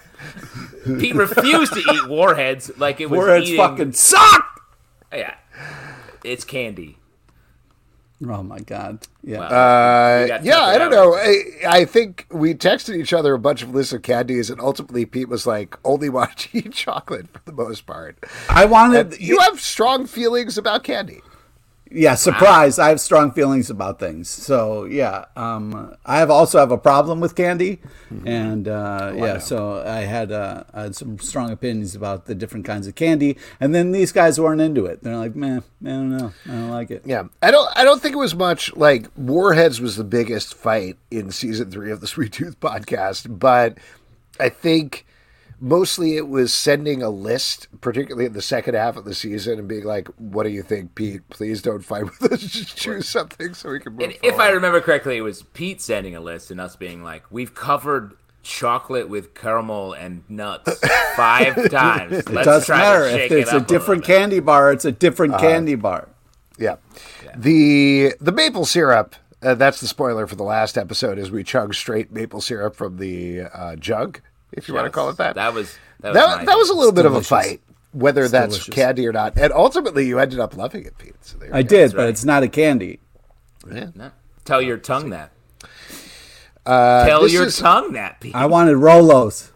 Pete 0.85 1.15
refused 1.15 1.73
to 1.73 1.80
eat 1.80 2.07
warheads 2.10 2.72
like 2.77 2.99
it 3.01 3.10
was 3.10 3.18
Warheads 3.18 3.49
eating. 3.49 3.57
fucking 3.57 3.93
suck." 3.93 4.61
Yeah, 5.11 5.35
it's 6.23 6.43
candy. 6.43 6.97
Oh 8.27 8.43
my 8.43 8.60
god! 8.60 9.07
Yeah. 9.23 9.39
Wow. 9.39 9.45
Uh, 9.47 10.39
yeah, 10.43 10.60
I 10.61 10.77
don't 10.77 10.91
know. 10.91 11.15
I, 11.15 11.43
I 11.65 11.85
think 11.85 12.26
we 12.30 12.53
texted 12.53 12.97
each 12.97 13.14
other 13.14 13.34
a 13.34 13.39
bunch 13.39 13.64
of 13.64 13.73
lists 13.73 13.93
of 13.93 14.01
candies, 14.01 14.49
and 14.49 14.60
ultimately 14.60 15.06
Pete 15.06 15.30
was 15.30 15.47
like, 15.47 15.77
"Only 15.85 16.10
want 16.10 16.35
to 16.38 16.49
eat 16.57 16.73
chocolate 16.73 17.30
for 17.30 17.39
the 17.45 17.53
most 17.53 17.85
part." 17.85 18.18
I 18.49 18.65
wanted. 18.65 19.14
And 19.14 19.22
you 19.22 19.39
have 19.39 19.61
strong 19.61 20.06
feelings 20.06 20.57
about 20.57 20.84
candy. 20.84 21.22
Yeah, 21.91 22.13
surprise! 22.15 22.77
I 22.77 22.89
have 22.89 22.99
strong 22.99 23.31
feelings 23.31 23.71
about 23.71 23.99
things. 23.99 24.29
So 24.29 24.85
yeah, 24.85 25.25
um, 25.35 25.95
I 26.05 26.19
have 26.19 26.29
also 26.29 26.59
have 26.59 26.71
a 26.71 26.77
problem 26.77 27.19
with 27.19 27.35
candy, 27.35 27.79
and 28.25 28.67
uh, 28.67 29.13
yeah, 29.15 29.39
so 29.39 29.81
I 29.81 30.01
had, 30.01 30.31
uh, 30.31 30.65
I 30.71 30.83
had 30.83 30.95
some 30.95 31.17
strong 31.17 31.51
opinions 31.51 31.95
about 31.95 32.25
the 32.25 32.35
different 32.35 32.65
kinds 32.65 32.85
of 32.85 32.93
candy, 32.93 33.37
and 33.59 33.73
then 33.73 33.91
these 33.91 34.11
guys 34.11 34.39
weren't 34.39 34.61
into 34.61 34.85
it. 34.85 35.01
They're 35.01 35.17
like, 35.17 35.35
man, 35.35 35.63
I 35.83 35.87
don't 35.87 36.15
know, 36.15 36.31
I 36.45 36.51
don't 36.51 36.69
like 36.69 36.91
it. 36.91 37.01
Yeah, 37.05 37.23
I 37.41 37.49
don't. 37.49 37.69
I 37.75 37.83
don't 37.83 37.99
think 37.99 38.13
it 38.13 38.19
was 38.19 38.35
much 38.35 38.75
like 38.75 39.07
Warheads 39.17 39.81
was 39.81 39.95
the 39.95 40.03
biggest 40.03 40.53
fight 40.53 40.97
in 41.09 41.31
season 41.31 41.71
three 41.71 41.91
of 41.91 42.01
the 42.01 42.07
Sweet 42.07 42.33
Tooth 42.33 42.59
podcast, 42.61 43.39
but 43.39 43.79
I 44.39 44.49
think 44.49 45.07
mostly 45.60 46.18
it 46.18 46.27
was 46.27 46.53
sending 46.53 47.02
a 47.02 47.10
list, 47.10 47.68
particularly 47.81 48.26
in 48.26 48.34
the 48.34 48.41
second 48.41 48.76
half 48.76 48.98
of 48.98 49.06
the 49.06 49.14
season, 49.14 49.60
and 49.60 49.68
being 49.68 49.84
like, 49.84 50.07
"What 50.18 50.44
do 50.44 50.49
you 50.49 50.61
think, 50.64 50.95
Pete? 50.95 51.27
Please 51.30 51.61
don't 51.61 51.84
fight 51.84 52.06
with 52.06 52.31
us. 52.31 52.40
Just 52.48 52.77
choose 52.77 53.07
something 53.07 53.53
so 53.53 53.69
we 53.72 53.80
can 53.80 53.94
move." 53.94 54.02
And 54.02 54.18
if 54.23 54.40
I 54.40 54.49
remember 54.49 54.81
correctly, 54.81 55.18
it 55.18 55.22
was 55.22 55.44
Pete 55.44 55.81
sending 55.81 56.15
a 56.15 56.22
list 56.22 56.52
and 56.52 56.60
us 56.61 56.76
being 56.76 57.03
like, 57.03 57.23
"We've 57.30 57.53
covered 57.53 58.14
chocolate 58.41 59.10
with 59.10 59.36
caramel 59.36 59.94
and 59.94 60.23
nuts 60.30 60.80
five 61.15 61.69
times. 61.69 62.19
It 62.19 62.30
Let's 62.30 62.45
doesn't 62.45 62.65
try 62.65 62.77
matter 62.77 63.03
to 63.03 63.10
shake 63.18 63.31
if 63.31 63.38
it's 63.40 63.52
it 63.52 63.56
a 63.56 63.57
up 63.60 63.68
different 63.68 64.02
little 64.02 64.15
bit." 64.15 64.19
candy 64.22 64.40
bar. 64.40 64.72
It's 64.72 64.86
a 64.86 64.91
different 64.91 65.38
candy 65.40 65.76
bar. 65.76 66.07
Yeah. 66.57 66.77
The 67.36 68.14
the 68.19 68.31
maple 68.31 68.65
syrup. 68.65 69.15
Uh, 69.41 69.56
that's 69.56 69.80
the 69.80 69.88
spoiler 69.88 70.27
for 70.27 70.36
the 70.36 70.44
last 70.44 70.77
episode. 70.77 71.18
Is 71.18 71.31
we 71.31 71.45
chug 71.45 71.73
straight 71.73 72.11
maple 72.11 72.41
syrup 72.41 72.76
from 72.76 72.98
the 72.98 73.44
uh, 73.53 73.77
jug, 73.77 74.19
if 74.51 74.67
you 74.67 74.73
want 74.73 74.85
to 74.85 74.91
call 74.91 75.09
it 75.09 75.17
that. 75.17 75.35
That 75.35 75.53
was 75.53 75.77
that 76.01 76.09
was, 76.09 76.15
that, 76.15 76.38
my- 76.38 76.45
that 76.45 76.57
was 76.57 76.69
a 76.69 76.73
little 76.73 76.91
bit 76.91 77.03
delicious. 77.03 77.31
of 77.31 77.38
a 77.38 77.41
fight, 77.41 77.61
whether 77.91 78.27
that's 78.27 78.55
delicious. 78.55 78.73
candy 78.73 79.07
or 79.07 79.13
not. 79.13 79.38
And 79.38 79.51
ultimately, 79.53 80.07
you 80.07 80.19
ended 80.19 80.39
up 80.39 80.55
loving 80.55 80.85
it, 80.85 80.97
Pete. 80.97 81.15
So 81.21 81.38
there 81.38 81.53
I 81.53 81.59
you 81.59 81.63
go. 81.63 81.69
did, 81.69 81.91
but 81.91 81.97
right. 81.97 82.09
it's 82.09 82.26
not 82.26 82.43
a 82.43 82.47
candy. 82.47 82.99
No. 83.65 84.11
Tell 84.45 84.61
your 84.61 84.77
tongue 84.77 85.11
that. 85.11 85.31
Uh, 86.65 87.05
Tell 87.05 87.27
your 87.27 87.45
is, 87.45 87.57
tongue 87.57 87.93
that, 87.93 88.19
Pete. 88.19 88.35
I 88.35 88.45
wanted 88.45 88.76
Rolos. 88.76 89.51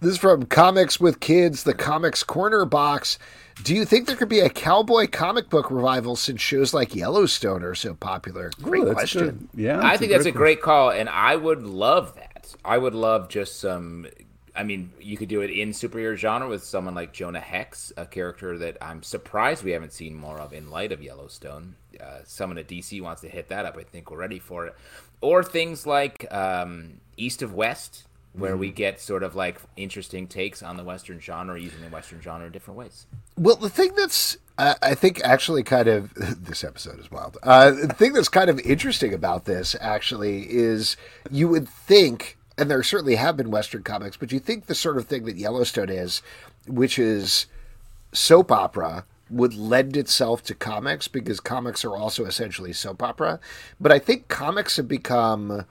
This 0.00 0.12
is 0.12 0.18
from 0.18 0.44
Comics 0.46 1.00
with 1.00 1.20
Kids, 1.20 1.64
the 1.64 1.74
Comics 1.74 2.22
Corner 2.22 2.64
box. 2.64 3.18
Do 3.64 3.74
you 3.74 3.84
think 3.84 4.06
there 4.06 4.14
could 4.14 4.28
be 4.28 4.38
a 4.38 4.48
cowboy 4.48 5.08
comic 5.08 5.50
book 5.50 5.70
revival 5.70 6.14
since 6.14 6.40
shows 6.40 6.72
like 6.72 6.94
Yellowstone 6.94 7.64
are 7.64 7.74
so 7.74 7.94
popular? 7.94 8.52
Great 8.62 8.84
Ooh, 8.84 8.92
question. 8.92 9.48
good. 9.54 9.60
Yeah, 9.60 9.80
I 9.82 9.96
think 9.96 10.12
that's 10.12 10.26
a 10.26 10.30
great 10.30 10.62
call, 10.62 10.90
and 10.90 11.08
I 11.08 11.34
would 11.34 11.62
love 11.64 12.14
that. 12.14 12.27
I 12.64 12.78
would 12.78 12.94
love 12.94 13.28
just 13.28 13.60
some. 13.60 14.06
I 14.54 14.64
mean, 14.64 14.92
you 15.00 15.16
could 15.16 15.28
do 15.28 15.40
it 15.42 15.50
in 15.50 15.70
superhero 15.70 16.16
genre 16.16 16.48
with 16.48 16.64
someone 16.64 16.94
like 16.94 17.12
Jonah 17.12 17.40
Hex, 17.40 17.92
a 17.96 18.06
character 18.06 18.58
that 18.58 18.76
I'm 18.80 19.04
surprised 19.04 19.62
we 19.62 19.70
haven't 19.70 19.92
seen 19.92 20.16
more 20.16 20.40
of 20.40 20.52
in 20.52 20.70
light 20.70 20.90
of 20.90 21.00
Yellowstone. 21.00 21.76
Uh, 22.00 22.20
someone 22.24 22.58
at 22.58 22.66
DC 22.66 23.00
wants 23.00 23.20
to 23.22 23.28
hit 23.28 23.48
that 23.48 23.66
up. 23.66 23.76
I 23.76 23.84
think 23.84 24.10
we're 24.10 24.18
ready 24.18 24.40
for 24.40 24.66
it. 24.66 24.74
Or 25.20 25.44
things 25.44 25.86
like 25.86 26.26
um, 26.32 27.00
East 27.16 27.42
of 27.42 27.54
West, 27.54 28.08
where 28.32 28.56
we 28.56 28.70
get 28.70 29.00
sort 29.00 29.22
of 29.22 29.34
like 29.34 29.60
interesting 29.76 30.26
takes 30.26 30.62
on 30.62 30.76
the 30.76 30.84
Western 30.84 31.20
genre, 31.20 31.60
using 31.60 31.80
the 31.80 31.88
Western 31.88 32.20
genre 32.20 32.46
in 32.46 32.52
different 32.52 32.78
ways. 32.78 33.06
Well, 33.36 33.56
the 33.56 33.70
thing 33.70 33.92
that's, 33.96 34.36
uh, 34.58 34.74
I 34.82 34.94
think, 34.94 35.20
actually 35.24 35.62
kind 35.62 35.88
of, 35.88 36.14
this 36.44 36.64
episode 36.64 37.00
is 37.00 37.10
wild. 37.10 37.36
Uh, 37.42 37.70
the 37.70 37.94
thing 37.94 38.12
that's 38.12 38.28
kind 38.28 38.50
of 38.50 38.60
interesting 38.60 39.12
about 39.12 39.44
this, 39.44 39.76
actually, 39.80 40.46
is 40.48 40.96
you 41.30 41.48
would 41.48 41.68
think, 41.68 42.37
and 42.58 42.70
there 42.70 42.82
certainly 42.82 43.14
have 43.14 43.36
been 43.36 43.50
Western 43.50 43.82
comics, 43.82 44.16
but 44.16 44.32
you 44.32 44.40
think 44.40 44.66
the 44.66 44.74
sort 44.74 44.98
of 44.98 45.06
thing 45.06 45.24
that 45.24 45.36
Yellowstone 45.36 45.88
is, 45.88 46.22
which 46.66 46.98
is 46.98 47.46
soap 48.12 48.50
opera, 48.50 49.04
would 49.30 49.54
lend 49.54 49.96
itself 49.96 50.42
to 50.42 50.54
comics 50.54 51.06
because 51.08 51.38
comics 51.40 51.84
are 51.84 51.96
also 51.96 52.24
essentially 52.24 52.72
soap 52.72 53.02
opera. 53.02 53.38
But 53.80 53.92
I 53.92 53.98
think 53.98 54.28
comics 54.28 54.76
have 54.76 54.88
become 54.88 55.64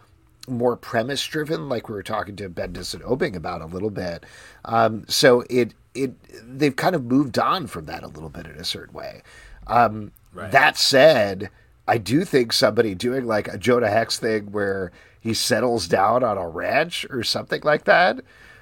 more 0.48 0.78
premise 0.78 1.26
driven, 1.26 1.68
like 1.68 1.90
we 1.90 1.96
were 1.96 2.04
talking 2.04 2.36
to 2.38 2.50
Bendis 2.50 2.94
and 2.94 3.04
Oeming 3.04 3.36
about 3.36 3.62
a 3.62 3.66
little 3.66 3.90
bit. 3.90 4.26
Um, 4.66 5.06
so 5.08 5.44
it 5.50 5.74
it 5.94 6.14
they've 6.58 6.76
kind 6.76 6.96
of 6.96 7.04
moved 7.04 7.38
on 7.38 7.68
from 7.68 7.86
that 7.86 8.04
a 8.04 8.08
little 8.08 8.30
bit 8.30 8.46
in 8.46 8.56
a 8.56 8.64
certain 8.64 8.94
way. 8.94 9.24
Um, 9.66 10.12
That 10.52 10.78
said, 10.78 11.50
I 11.88 11.98
do 11.98 12.24
think 12.24 12.54
somebody 12.54 12.96
doing 12.96 13.26
like 13.26 13.48
a 13.48 13.58
Jonah 13.58 13.90
Hex 13.90 14.20
thing 14.20 14.52
where 14.52 14.92
he 15.28 15.34
settles 15.34 15.88
down 15.88 16.24
on 16.24 16.38
a 16.38 16.48
ranch 16.48 17.06
or 17.10 17.24
something 17.24 17.62
like 17.64 17.86
that 17.86 18.20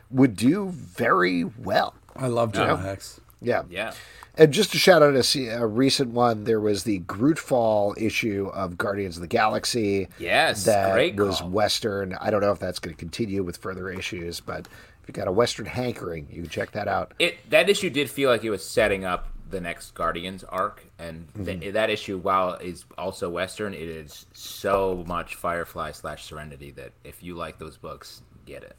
would 0.10 0.36
do 0.36 0.70
very 0.70 1.44
well. 1.44 1.94
I 2.16 2.28
love 2.28 2.54
Jonah 2.54 2.78
Hex. 2.78 3.20
Yeah. 3.42 3.64
Yeah. 3.70 3.94
And 4.38 4.52
just 4.52 4.72
to 4.74 4.78
shout 4.78 5.02
out 5.02 5.16
a, 5.16 5.48
a 5.48 5.66
recent 5.66 6.12
one, 6.12 6.44
there 6.44 6.60
was 6.60 6.84
the 6.84 7.00
Grootfall 7.00 7.96
issue 7.98 8.52
of 8.54 8.78
Guardians 8.78 9.16
of 9.16 9.22
the 9.22 9.28
Galaxy. 9.28 10.10
Yes, 10.20 10.66
that 10.66 10.94
great 10.94 11.16
was. 11.16 11.42
Western. 11.42 12.16
I 12.20 12.32
don't 12.32 12.42
know 12.42 12.52
if 12.52 12.60
that's 12.60 12.80
going 12.80 12.94
to 12.94 13.00
continue 13.00 13.44
with 13.44 13.58
further 13.58 13.90
issues, 13.90 14.42
but 14.42 14.68
if 15.02 15.08
you 15.08 15.14
got 15.14 15.30
a 15.30 15.32
Western 15.32 15.66
hankering, 15.66 16.28
you 16.30 16.42
can 16.42 16.50
check 16.50 16.72
that 16.72 16.88
out. 16.90 17.14
it 17.18 17.50
that 17.50 17.70
issue 17.70 17.90
did 17.90 18.10
feel 18.10 18.30
like 18.30 18.44
it 18.44 18.50
was 18.50 18.66
setting 18.66 19.06
up 19.06 19.30
the 19.50 19.62
next 19.62 19.94
Guardians 19.94 20.44
arc, 20.44 20.86
and 20.98 21.28
th- 21.46 21.74
that 21.74 21.90
issue, 21.90 22.18
while 22.18 22.54
is 22.56 22.86
also 22.98 23.30
Western, 23.30 23.74
it 23.74 23.82
is 23.82 24.26
so 24.34 25.04
much 25.08 25.36
Firefly 25.36 25.92
slash 25.92 26.26
Serenity 26.26 26.72
that 26.72 26.92
if 27.04 27.22
you 27.24 27.36
like 27.36 27.60
those 27.60 27.78
books, 27.78 28.22
get 28.46 28.64
it. 28.64 28.76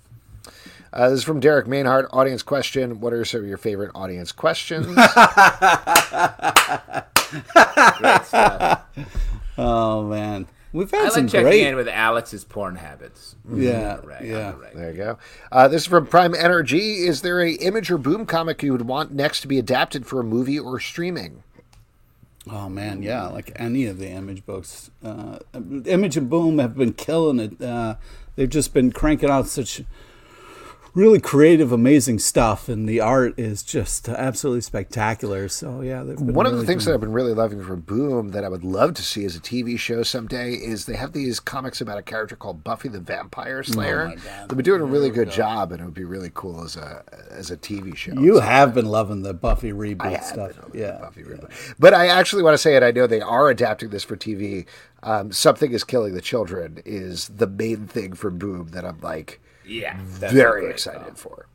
Uh, 0.93 1.09
this 1.11 1.19
is 1.19 1.25
from 1.25 1.41
Derek 1.41 1.67
Mainhart. 1.67 2.09
Audience 2.13 2.43
question: 2.43 3.01
What 3.01 3.13
are 3.13 3.25
some 3.25 3.41
of 3.41 3.47
your 3.49 3.59
favorite 3.59 3.91
audience 3.95 4.33
questions? 4.33 4.87
Great 7.99 8.25
stuff. 8.25 8.83
Oh 9.59 10.03
man, 10.07 10.47
we've 10.77 10.91
had 10.91 11.07
I 11.07 11.09
some 11.09 11.23
like 11.25 11.33
checking 11.33 11.45
great. 11.47 11.67
in 11.67 11.77
with 11.77 11.89
Alex's 11.89 12.45
porn 12.45 12.77
habits. 12.77 13.37
yeah, 13.53 14.01
Right, 14.05 14.25
yeah. 14.25 14.53
right. 14.57 14.75
there 14.75 14.91
you 14.91 14.97
go. 14.97 15.19
Uh, 15.51 15.69
this 15.69 15.83
is 15.83 15.89
from 15.89 16.07
Prime 16.07 16.35
Energy. 16.35 17.07
Is 17.07 17.23
there 17.23 17.41
a 17.41 17.53
Image 17.53 17.91
or 17.91 17.99
Boom 17.99 18.27
comic 18.27 18.63
you 18.63 18.73
would 18.73 18.87
want 18.87 19.13
next 19.13 19.41
to 19.41 19.49
be 19.49 19.59
adapted 19.59 20.07
for 20.07 20.21
a 20.21 20.25
movie 20.25 20.59
or 20.59 20.79
streaming? 20.79 21.43
Oh 22.49 22.69
man, 22.69 23.03
yeah, 23.03 23.27
like 23.27 23.51
any 23.57 23.87
of 23.87 23.99
the 23.99 24.09
Image 24.09 24.47
books. 24.47 24.91
Uh, 25.05 25.39
Image 25.85 26.17
and 26.17 26.31
Boom 26.31 26.59
have 26.59 26.77
been 26.77 26.93
killing 26.93 27.41
it. 27.41 27.61
Uh, 27.61 27.97
they've 28.37 28.49
just 28.49 28.73
been 28.73 28.93
cranking 28.93 29.31
out 29.31 29.49
such 29.49 29.83
really 30.97 31.21
creative, 31.21 31.73
amazing 31.73 32.19
stuff, 32.19 32.71
and 32.71 32.89
the 32.89 33.01
art 33.01 33.39
is 33.39 33.63
just 33.63 34.09
absolutely 34.09 34.63
spectacular. 34.63 35.47
So 35.47 35.83
yeah, 35.83 36.03
One 36.03 36.47
of 36.47 36.53
the 36.53 36.57
really 36.57 36.67
things 36.67 36.87
that 36.87 36.95
I've 36.95 37.01
been 37.01 37.13
really 37.13 37.35
loving 37.35 37.63
from 37.63 37.83
Boom 37.83 38.31
that 38.31 38.45
I 38.45 38.49
would 38.49 38.65
love 38.65 38.95
to 38.95 39.03
see 39.03 39.25
as 39.27 39.37
a 39.37 39.41
TV 39.41 39.79
show 39.79 40.03
someday 40.03 40.55
is 40.55 40.87
they 40.87 40.97
have 40.97 41.13
these 41.13 41.39
comics 41.39 41.83
about 41.83 41.99
a 41.99 42.03
character 42.03 42.35
called 42.35 42.65
Buffy 42.65 42.89
the 42.89 42.99
Vampire 42.99 43.63
Slayer. 43.63 44.15
Oh. 44.17 44.47
They've 44.49 44.57
been 44.57 44.65
doing 44.65 44.81
a 44.81 44.87
really 44.87 45.11
good 45.11 45.31
job, 45.31 45.71
and 45.71 45.83
it 45.83 45.85
would 45.85 45.95
be 45.95 46.05
really 46.05 46.31
cool 46.35 46.65
as 46.65 46.77
a 46.77 47.05
as 47.31 47.51
a 47.51 47.57
TV 47.59 47.95
show. 47.95 48.15
you 48.15 48.41
have 48.41 48.75
been 48.75 48.87
loving 48.87 49.23
the 49.23 49.35
Buffy 49.35 49.73
reboot 49.73 50.25
stuff. 50.25 50.53
Yeah, 50.73 50.99
Buffy 50.99 51.23
reboot. 51.23 51.51
But 51.79 51.93
I 51.93 52.07
actually 52.07 52.43
want 52.43 52.55
to 52.55 52.59
say 52.59 52.75
it. 52.75 52.83
I 52.83 52.91
know 52.91 53.07
they 53.07 53.21
are 53.21 53.51
adapting 53.51 53.91
this 53.91 54.03
for 54.03 54.17
TV. 54.17 54.65
Um, 55.03 55.31
Something 55.31 55.73
is 55.73 55.85
killing 55.85 56.15
the 56.15 56.23
children 56.23 56.81
is 56.87 57.29
the 57.29 57.47
main 57.47 57.87
thing 57.87 58.15
for 58.15 58.31
Boom 58.31 58.69
that 58.69 58.85
I'm 58.85 58.99
like 59.03 59.41
Yeah, 59.67 60.01
that's 60.19 60.33
very 60.33 60.71
excited 60.71 61.03
call. 61.03 61.15
for. 61.15 61.47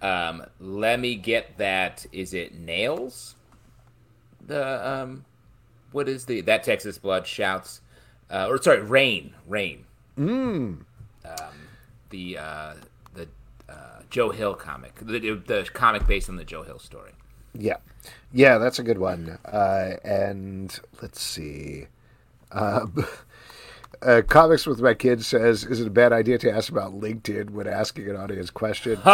Um, 0.00 0.44
let 0.60 1.00
me 1.00 1.16
get 1.16 1.58
that. 1.58 2.06
Is 2.12 2.34
it 2.34 2.54
nails? 2.54 3.34
The 4.46 4.88
um, 4.88 5.24
what 5.92 6.08
is 6.08 6.24
the 6.26 6.40
that 6.42 6.64
Texas 6.64 6.98
blood 6.98 7.26
shouts? 7.26 7.80
Uh, 8.30 8.46
or 8.48 8.60
sorry, 8.62 8.82
rain, 8.82 9.34
rain. 9.46 9.84
Mm. 10.18 10.80
Um, 11.24 11.54
the 12.10 12.38
uh, 12.38 12.74
the 13.14 13.28
uh, 13.68 14.00
Joe 14.10 14.30
Hill 14.30 14.54
comic, 14.54 14.94
the, 15.00 15.18
the 15.18 15.68
comic 15.72 16.06
based 16.06 16.28
on 16.28 16.36
the 16.36 16.44
Joe 16.44 16.62
Hill 16.62 16.78
story. 16.78 17.12
Yeah, 17.54 17.76
yeah, 18.32 18.58
that's 18.58 18.78
a 18.78 18.82
good 18.82 18.98
one. 18.98 19.38
Uh, 19.44 19.94
and 20.04 20.78
let's 21.02 21.20
see. 21.20 21.86
Uh, 22.52 22.86
uh, 24.02 24.22
Comics 24.26 24.66
with 24.66 24.80
My 24.80 24.94
Kids 24.94 25.26
says, 25.26 25.64
"Is 25.64 25.80
it 25.80 25.86
a 25.86 25.90
bad 25.90 26.12
idea 26.12 26.38
to 26.38 26.50
ask 26.50 26.70
about 26.70 26.92
LinkedIn 27.00 27.50
when 27.50 27.66
asking 27.66 28.08
an 28.08 28.16
audience 28.16 28.50
question?" 28.50 28.98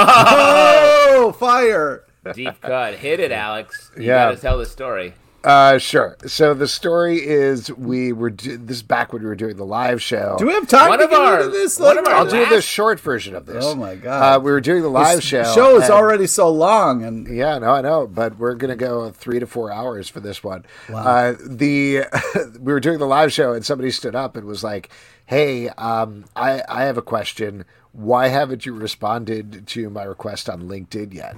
Oh, 1.17 1.33
fire! 1.33 2.05
Deep 2.35 2.61
cut, 2.61 2.95
hit 2.95 3.21
it, 3.21 3.31
Alex. 3.31 3.91
You 3.97 4.05
Yeah. 4.05 4.27
gotta 4.31 4.37
tell 4.41 4.59
the 4.59 4.67
story. 4.67 5.15
Uh, 5.45 5.77
sure. 5.77 6.17
So 6.27 6.55
the 6.55 6.67
story 6.67 7.19
is 7.19 7.71
we 7.77 8.13
were 8.15 8.31
do- 8.31 8.57
this 8.57 8.81
back 8.81 9.13
when 9.13 9.21
we 9.23 9.29
were 9.29 9.35
doing 9.37 9.57
the 9.57 9.65
live 9.67 10.01
show. 10.01 10.37
Do 10.39 10.47
we 10.47 10.55
have 10.55 10.67
time 10.67 10.89
One 10.89 10.99
to 11.01 11.05
of 11.05 11.11
get 11.11 11.21
our- 11.21 11.41
into 11.41 11.51
this? 11.51 11.79
one 11.79 11.97
like 11.97 11.99
of 11.99 12.07
our 12.09 12.15
I'll 12.15 12.25
that? 12.25 12.31
do 12.31 12.41
last- 12.41 12.51
the 12.51 12.63
short 12.63 12.99
version 12.99 13.35
of 13.35 13.45
this. 13.45 13.63
Oh 13.63 13.75
my 13.75 13.95
God. 13.95 14.37
Uh, 14.37 14.41
we 14.41 14.51
were 14.51 14.63
doing 14.63 14.81
the 14.81 14.89
live 14.89 15.17
This 15.17 15.25
show. 15.25 15.43
show 15.45 15.77
is 15.77 15.83
and- 15.85 15.93
already 15.93 16.27
so 16.27 16.49
long, 16.49 17.05
and 17.05 17.27
Yeah, 17.29 17.59
no, 17.59 17.73
I 17.73 17.83
know, 17.83 18.07
but 18.07 18.39
we're 18.39 18.55
gonna 18.55 18.75
go 18.75 19.11
three 19.11 19.39
to 19.39 19.47
four 19.47 19.71
hours 19.71 20.09
for 20.09 20.21
this 20.21 20.43
one. 20.43 20.65
Uh, 20.93 21.35
the 21.45 22.05
we 22.59 22.73
were 22.73 22.81
doing 22.81 22.99
the 22.99 23.07
live 23.07 23.31
show, 23.33 23.53
and 23.53 23.67
somebody 23.67 23.91
stood 23.91 24.15
up 24.15 24.37
and 24.39 24.47
was 24.47 24.65
like, 24.65 24.89
"Hey, 25.27 25.69
um, 25.71 26.25
I 26.35 26.63
I 26.69 26.85
have 26.85 26.97
a 26.97 27.03
question. 27.03 27.67
Why 27.93 28.29
haven't 28.29 28.65
you 28.67 28.73
responded 28.73 29.67
to 29.69 29.91
my 29.91 30.05
request 30.05 30.49
on 30.49 30.63
LinkedIn 30.63 31.13
yet?" 31.13 31.37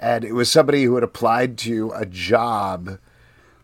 And 0.00 0.24
it 0.24 0.32
was 0.32 0.50
somebody 0.50 0.82
who 0.84 0.96
had 0.96 1.04
applied 1.04 1.56
to 1.58 1.92
a 1.94 2.04
job 2.04 2.98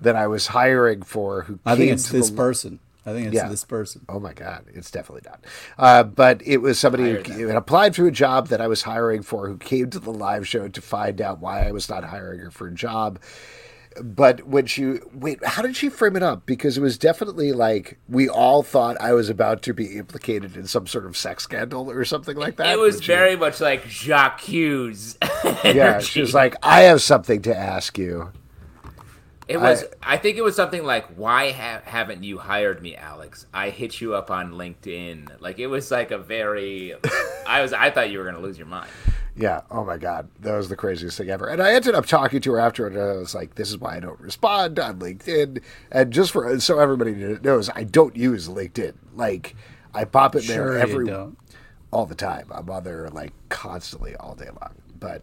that 0.00 0.16
I 0.16 0.26
was 0.26 0.48
hiring 0.48 1.02
for. 1.02 1.42
Who 1.42 1.58
I 1.66 1.76
think 1.76 1.92
it's 1.92 2.06
to 2.08 2.12
this 2.12 2.30
the- 2.30 2.36
person. 2.36 2.80
I 3.06 3.12
think 3.12 3.28
it's 3.28 3.34
Yeah. 3.36 3.48
this 3.48 3.64
person. 3.64 4.02
Oh 4.10 4.20
my 4.20 4.34
God, 4.34 4.64
it's 4.74 4.90
definitely 4.90 5.22
not. 5.28 5.42
Uh, 5.78 6.02
but 6.02 6.42
it 6.44 6.58
was 6.58 6.78
somebody 6.78 7.14
Hire 7.14 7.22
who 7.22 7.46
had 7.46 7.56
applied 7.56 7.94
to 7.94 8.06
a 8.06 8.10
job 8.10 8.48
that 8.48 8.60
I 8.60 8.66
was 8.66 8.82
hiring 8.82 9.22
for 9.22 9.48
who 9.48 9.56
came 9.56 9.88
to 9.90 9.98
the 9.98 10.12
live 10.12 10.46
show 10.46 10.68
to 10.68 10.80
find 10.82 11.20
out 11.22 11.40
why 11.40 11.66
I 11.66 11.72
was 11.72 11.88
not 11.88 12.04
hiring 12.04 12.40
her 12.40 12.50
for 12.50 12.68
a 12.68 12.72
job. 12.74 13.18
But 14.02 14.46
when 14.46 14.66
she, 14.66 14.98
wait, 15.14 15.44
how 15.44 15.62
did 15.62 15.76
she 15.76 15.88
frame 15.88 16.14
it 16.14 16.22
up? 16.22 16.44
Because 16.46 16.76
it 16.78 16.80
was 16.82 16.96
definitely 16.98 17.52
like 17.52 17.98
we 18.08 18.28
all 18.28 18.62
thought 18.62 19.00
I 19.00 19.14
was 19.14 19.28
about 19.30 19.62
to 19.62 19.72
be 19.74 19.96
implicated 19.98 20.54
in 20.56 20.66
some 20.66 20.86
sort 20.86 21.06
of 21.06 21.16
sex 21.16 21.42
scandal 21.42 21.90
or 21.90 22.04
something 22.04 22.36
like 22.36 22.56
that. 22.56 22.68
It 22.74 22.78
was 22.78 22.96
When 22.96 23.02
she- 23.02 23.06
very 23.12 23.34
much 23.36 23.60
like 23.62 23.84
J'accuse. 23.88 25.16
Yeah, 25.64 25.98
she 26.00 26.20
was 26.20 26.34
like, 26.34 26.54
I 26.62 26.82
have 26.82 27.02
something 27.02 27.42
to 27.42 27.56
ask 27.56 27.96
you. 27.98 28.30
It 29.50 29.60
was. 29.60 29.84
I, 30.02 30.16
think 30.16 30.36
it 30.36 30.42
was 30.42 30.54
something 30.56 30.84
like, 30.84 31.06
"Why 31.16 31.50
ha- 31.52 31.82
haven't 31.84 32.22
you 32.22 32.38
hired 32.38 32.80
me, 32.82 32.96
Alex? 32.96 33.46
I 33.52 33.70
hit 33.70 34.00
you 34.00 34.14
up 34.14 34.30
on 34.30 34.52
LinkedIn." 34.52 35.40
Like 35.40 35.58
it 35.58 35.66
was 35.66 35.90
like 35.90 36.10
a 36.10 36.18
very. 36.18 36.94
I 37.46 37.60
was. 37.62 37.72
I 37.72 37.90
thought 37.90 38.10
you 38.10 38.18
were 38.18 38.24
gonna 38.24 38.40
lose 38.40 38.58
your 38.58 38.66
mind. 38.68 38.88
Yeah. 39.36 39.62
Oh 39.70 39.84
my 39.84 39.96
God. 39.96 40.28
That 40.40 40.56
was 40.56 40.68
the 40.68 40.76
craziest 40.76 41.16
thing 41.16 41.30
ever. 41.30 41.46
And 41.48 41.62
I 41.62 41.72
ended 41.72 41.94
up 41.94 42.04
talking 42.04 42.40
to 42.42 42.52
her 42.52 42.58
after 42.58 42.86
it. 42.86 42.94
And 42.94 43.02
I 43.02 43.16
was 43.16 43.34
like, 43.34 43.54
this 43.54 43.70
is 43.70 43.78
why 43.78 43.96
I 43.96 44.00
don't 44.00 44.20
respond 44.20 44.78
on 44.78 44.98
LinkedIn. 44.98 45.62
And 45.90 46.12
just 46.12 46.32
for 46.32 46.58
so 46.60 46.78
everybody 46.78 47.12
knows, 47.40 47.70
I 47.70 47.84
don't 47.84 48.14
use 48.16 48.48
LinkedIn. 48.48 48.94
Like, 49.14 49.54
I 49.94 50.04
pop 50.04 50.34
it 50.34 50.42
Sure, 50.44 50.74
there 50.74 50.74
you 50.74 50.78
every 50.92 51.06
don't. 51.06 51.38
all 51.90 52.06
the 52.06 52.14
time. 52.16 52.46
I'm 52.50 52.68
on 52.68 52.84
there 52.84 53.08
like 53.08 53.32
constantly 53.48 54.14
all 54.16 54.34
day 54.34 54.48
long. 54.60 54.74
But 54.98 55.22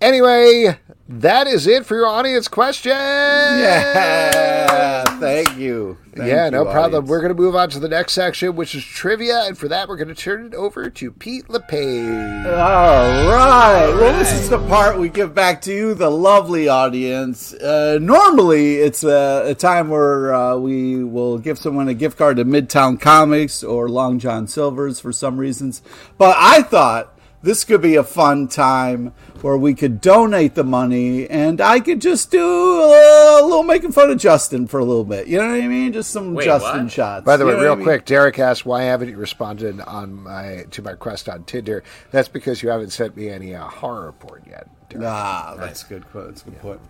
anyway, 0.00 0.78
that 1.08 1.46
is 1.46 1.66
it 1.66 1.86
for 1.86 1.96
your 1.96 2.06
audience 2.06 2.48
question. 2.48 2.92
Yeah, 2.92 5.04
thank 5.20 5.56
you. 5.56 5.96
Thank 6.14 6.30
yeah, 6.30 6.46
you, 6.46 6.50
no 6.50 6.64
problem. 6.64 7.06
We're 7.06 7.20
going 7.20 7.34
to 7.34 7.40
move 7.40 7.54
on 7.54 7.70
to 7.70 7.78
the 7.78 7.88
next 7.88 8.12
section, 8.12 8.56
which 8.56 8.74
is 8.74 8.84
trivia. 8.84 9.44
And 9.46 9.56
for 9.56 9.68
that, 9.68 9.88
we're 9.88 9.96
going 9.96 10.08
to 10.08 10.14
turn 10.14 10.46
it 10.46 10.54
over 10.54 10.90
to 10.90 11.12
Pete 11.12 11.48
LePage. 11.48 12.46
All 12.46 13.30
right. 13.30 13.92
Well, 13.94 14.18
this 14.18 14.32
is 14.32 14.50
the 14.50 14.58
part 14.66 14.98
we 14.98 15.08
give 15.08 15.34
back 15.34 15.62
to 15.62 15.72
you, 15.72 15.94
the 15.94 16.10
lovely 16.10 16.68
audience. 16.68 17.54
Uh, 17.54 17.98
normally, 18.02 18.76
it's 18.76 19.04
a, 19.04 19.44
a 19.46 19.54
time 19.54 19.88
where 19.88 20.34
uh, 20.34 20.56
we 20.56 21.04
will 21.04 21.38
give 21.38 21.58
someone 21.58 21.88
a 21.88 21.94
gift 21.94 22.18
card 22.18 22.36
to 22.36 22.44
Midtown 22.44 23.00
Comics 23.00 23.62
or 23.62 23.88
Long 23.88 24.18
John 24.18 24.46
Silver's 24.46 25.00
for 25.00 25.12
some 25.12 25.38
reasons. 25.38 25.80
But 26.18 26.36
I 26.38 26.62
thought 26.62 27.17
this 27.42 27.64
could 27.64 27.80
be 27.80 27.94
a 27.96 28.02
fun 28.04 28.48
time 28.48 29.12
where 29.42 29.56
we 29.56 29.72
could 29.74 30.00
donate 30.00 30.54
the 30.56 30.64
money 30.64 31.28
and 31.30 31.60
I 31.60 31.78
could 31.80 32.00
just 32.00 32.30
do 32.32 32.42
a 32.44 33.40
little 33.42 33.62
making 33.62 33.92
fun 33.92 34.10
of 34.10 34.18
Justin 34.18 34.66
for 34.66 34.80
a 34.80 34.84
little 34.84 35.04
bit. 35.04 35.28
You 35.28 35.38
know 35.38 35.48
what 35.50 35.60
I 35.62 35.68
mean? 35.68 35.92
Just 35.92 36.10
some 36.10 36.34
Wait, 36.34 36.44
Justin 36.44 36.84
what? 36.84 36.92
shots. 36.92 37.24
By 37.24 37.36
the 37.36 37.44
You 37.44 37.50
way, 37.50 37.56
know 37.56 37.62
real 37.62 37.70
what 37.70 37.74
I 37.74 37.78
mean? 37.78 37.84
quick, 37.84 38.04
Derek 38.06 38.38
asked 38.40 38.66
why 38.66 38.82
haven't 38.82 39.08
you 39.10 39.16
responded 39.16 39.80
on 39.80 40.14
my 40.14 40.64
to 40.72 40.82
my 40.82 40.90
request 40.92 41.28
on 41.28 41.44
Tinder? 41.44 41.84
That's 42.10 42.28
because 42.28 42.62
you 42.62 42.70
haven't 42.70 42.90
sent 42.90 43.16
me 43.16 43.28
any 43.28 43.54
uh, 43.54 43.64
horror 43.68 44.12
porn 44.18 44.42
yet. 44.48 44.66
Derek. 44.88 45.06
Ah, 45.06 45.54
that's 45.56 45.84
good. 45.84 46.08
quote. 46.10 46.28
That's 46.28 46.42
a 46.42 46.44
good 46.46 46.60
point. 46.60 46.80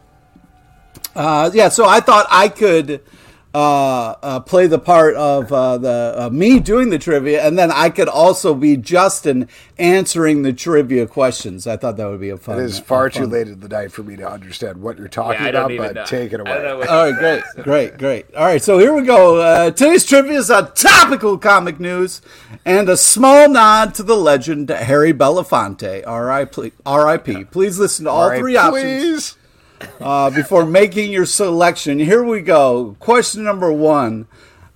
Uh, 1.15 1.51
yeah, 1.53 1.69
so 1.69 1.85
I 1.87 2.01
thought 2.01 2.27
I 2.31 2.49
could 2.49 3.03
uh, 3.55 4.15
uh, 4.23 4.41
play 4.41 4.66
the 4.66 4.79
part 4.79 5.15
of 5.16 5.51
uh, 5.53 5.79
the 5.79 6.15
uh, 6.16 6.31
me 6.31 6.61
doing 6.61 6.91
the 6.91 6.99
trivia, 6.99 7.43
and 7.47 7.59
then 7.59 7.70
I 7.73 7.89
could 7.89 8.09
also 8.09 8.55
be 8.55 8.77
Justin 8.77 9.49
answering 9.79 10.43
the 10.43 10.53
trivia 10.53 11.07
questions. 11.07 11.66
I 11.66 11.77
thought 11.79 11.97
that 11.97 12.07
would 12.07 12.20
be 12.20 12.29
a 12.29 12.37
fun. 12.37 12.59
It 12.61 12.65
is 12.65 12.79
far 12.79 13.07
a 13.07 13.11
too 13.11 13.20
fun- 13.23 13.31
late 13.31 13.49
in 13.49 13.61
the 13.61 13.69
night 13.69 13.91
for 13.91 14.03
me 14.03 14.16
to 14.16 14.29
understand 14.31 14.83
what 14.83 14.99
you're 14.99 15.09
talking 15.09 15.41
Yeah, 15.43 15.49
about, 15.49 15.77
but 15.77 15.95
know. 15.95 16.05
take 16.05 16.33
it 16.33 16.41
I 16.41 16.45
don't 16.45 16.62
know 16.62 16.77
away. 16.77 16.87
All 16.87 17.11
right, 17.11 17.19
great, 17.19 17.65
great, 17.65 17.99
great. 17.99 18.35
All 18.35 18.45
right, 18.45 18.62
so 18.62 18.79
here 18.79 18.93
we 18.95 19.03
go. 19.03 19.39
Uh, 19.39 19.70
today's 19.70 20.05
trivia 20.05 20.39
is 20.39 20.51
on 20.51 20.73
topical 20.75 21.39
comic 21.39 21.81
news 21.81 22.20
and 22.66 22.89
a 22.89 22.97
small 22.99 23.49
nod 23.49 23.95
to 23.95 24.03
the 24.03 24.16
legend 24.16 24.69
Harry 24.69 25.15
Belafonte. 25.15 26.05
R.I.P. 26.07 26.73
R.I.P. 26.85 27.45
Please 27.47 27.79
listen 27.79 28.05
to 28.05 28.11
all, 28.11 28.25
All 28.25 28.29
right, 28.31 28.39
three 28.41 28.57
options 28.57 28.83
please. 29.03 29.37
Uh, 30.01 30.31
before 30.31 30.65
making 30.65 31.11
your 31.11 31.27
selection. 31.27 31.99
Here 31.99 32.23
we 32.23 32.41
go. 32.41 32.97
Question 32.99 33.45
number 33.45 33.73
one. 33.73 34.27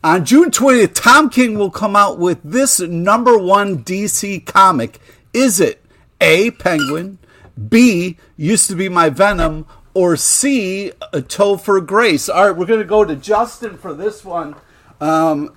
On 0.05 0.24
June 0.24 0.51
20th, 0.51 0.95
Tom 0.95 1.31
King 1.31 1.57
will 1.57 1.70
come 1.70 1.95
out 1.95 2.19
with 2.19 2.41
this 2.43 2.81
number 2.81 3.39
one 3.39 3.85
DC 3.85 4.45
comic. 4.45 5.01
Is 5.33 5.61
it 5.61 5.85
A, 6.20 6.51
Penguin, 6.53 7.19
B, 7.69 8.19
Used 8.37 8.69
to 8.69 8.74
Be 8.74 8.89
My 8.89 9.11
Venom, 9.11 9.65
or 9.95 10.16
C, 10.16 10.93
a 11.12 11.23
Toe 11.23 11.57
for 11.57 11.81
Grace? 11.81 12.29
All 12.29 12.49
right, 12.49 12.57
we're 12.57 12.66
going 12.66 12.81
to 12.81 12.85
go 12.85 13.05
to 13.05 13.15
Justin 13.15 13.77
for 13.77 13.95
this 13.95 14.24
one. 14.24 14.57
Um, 15.01 15.55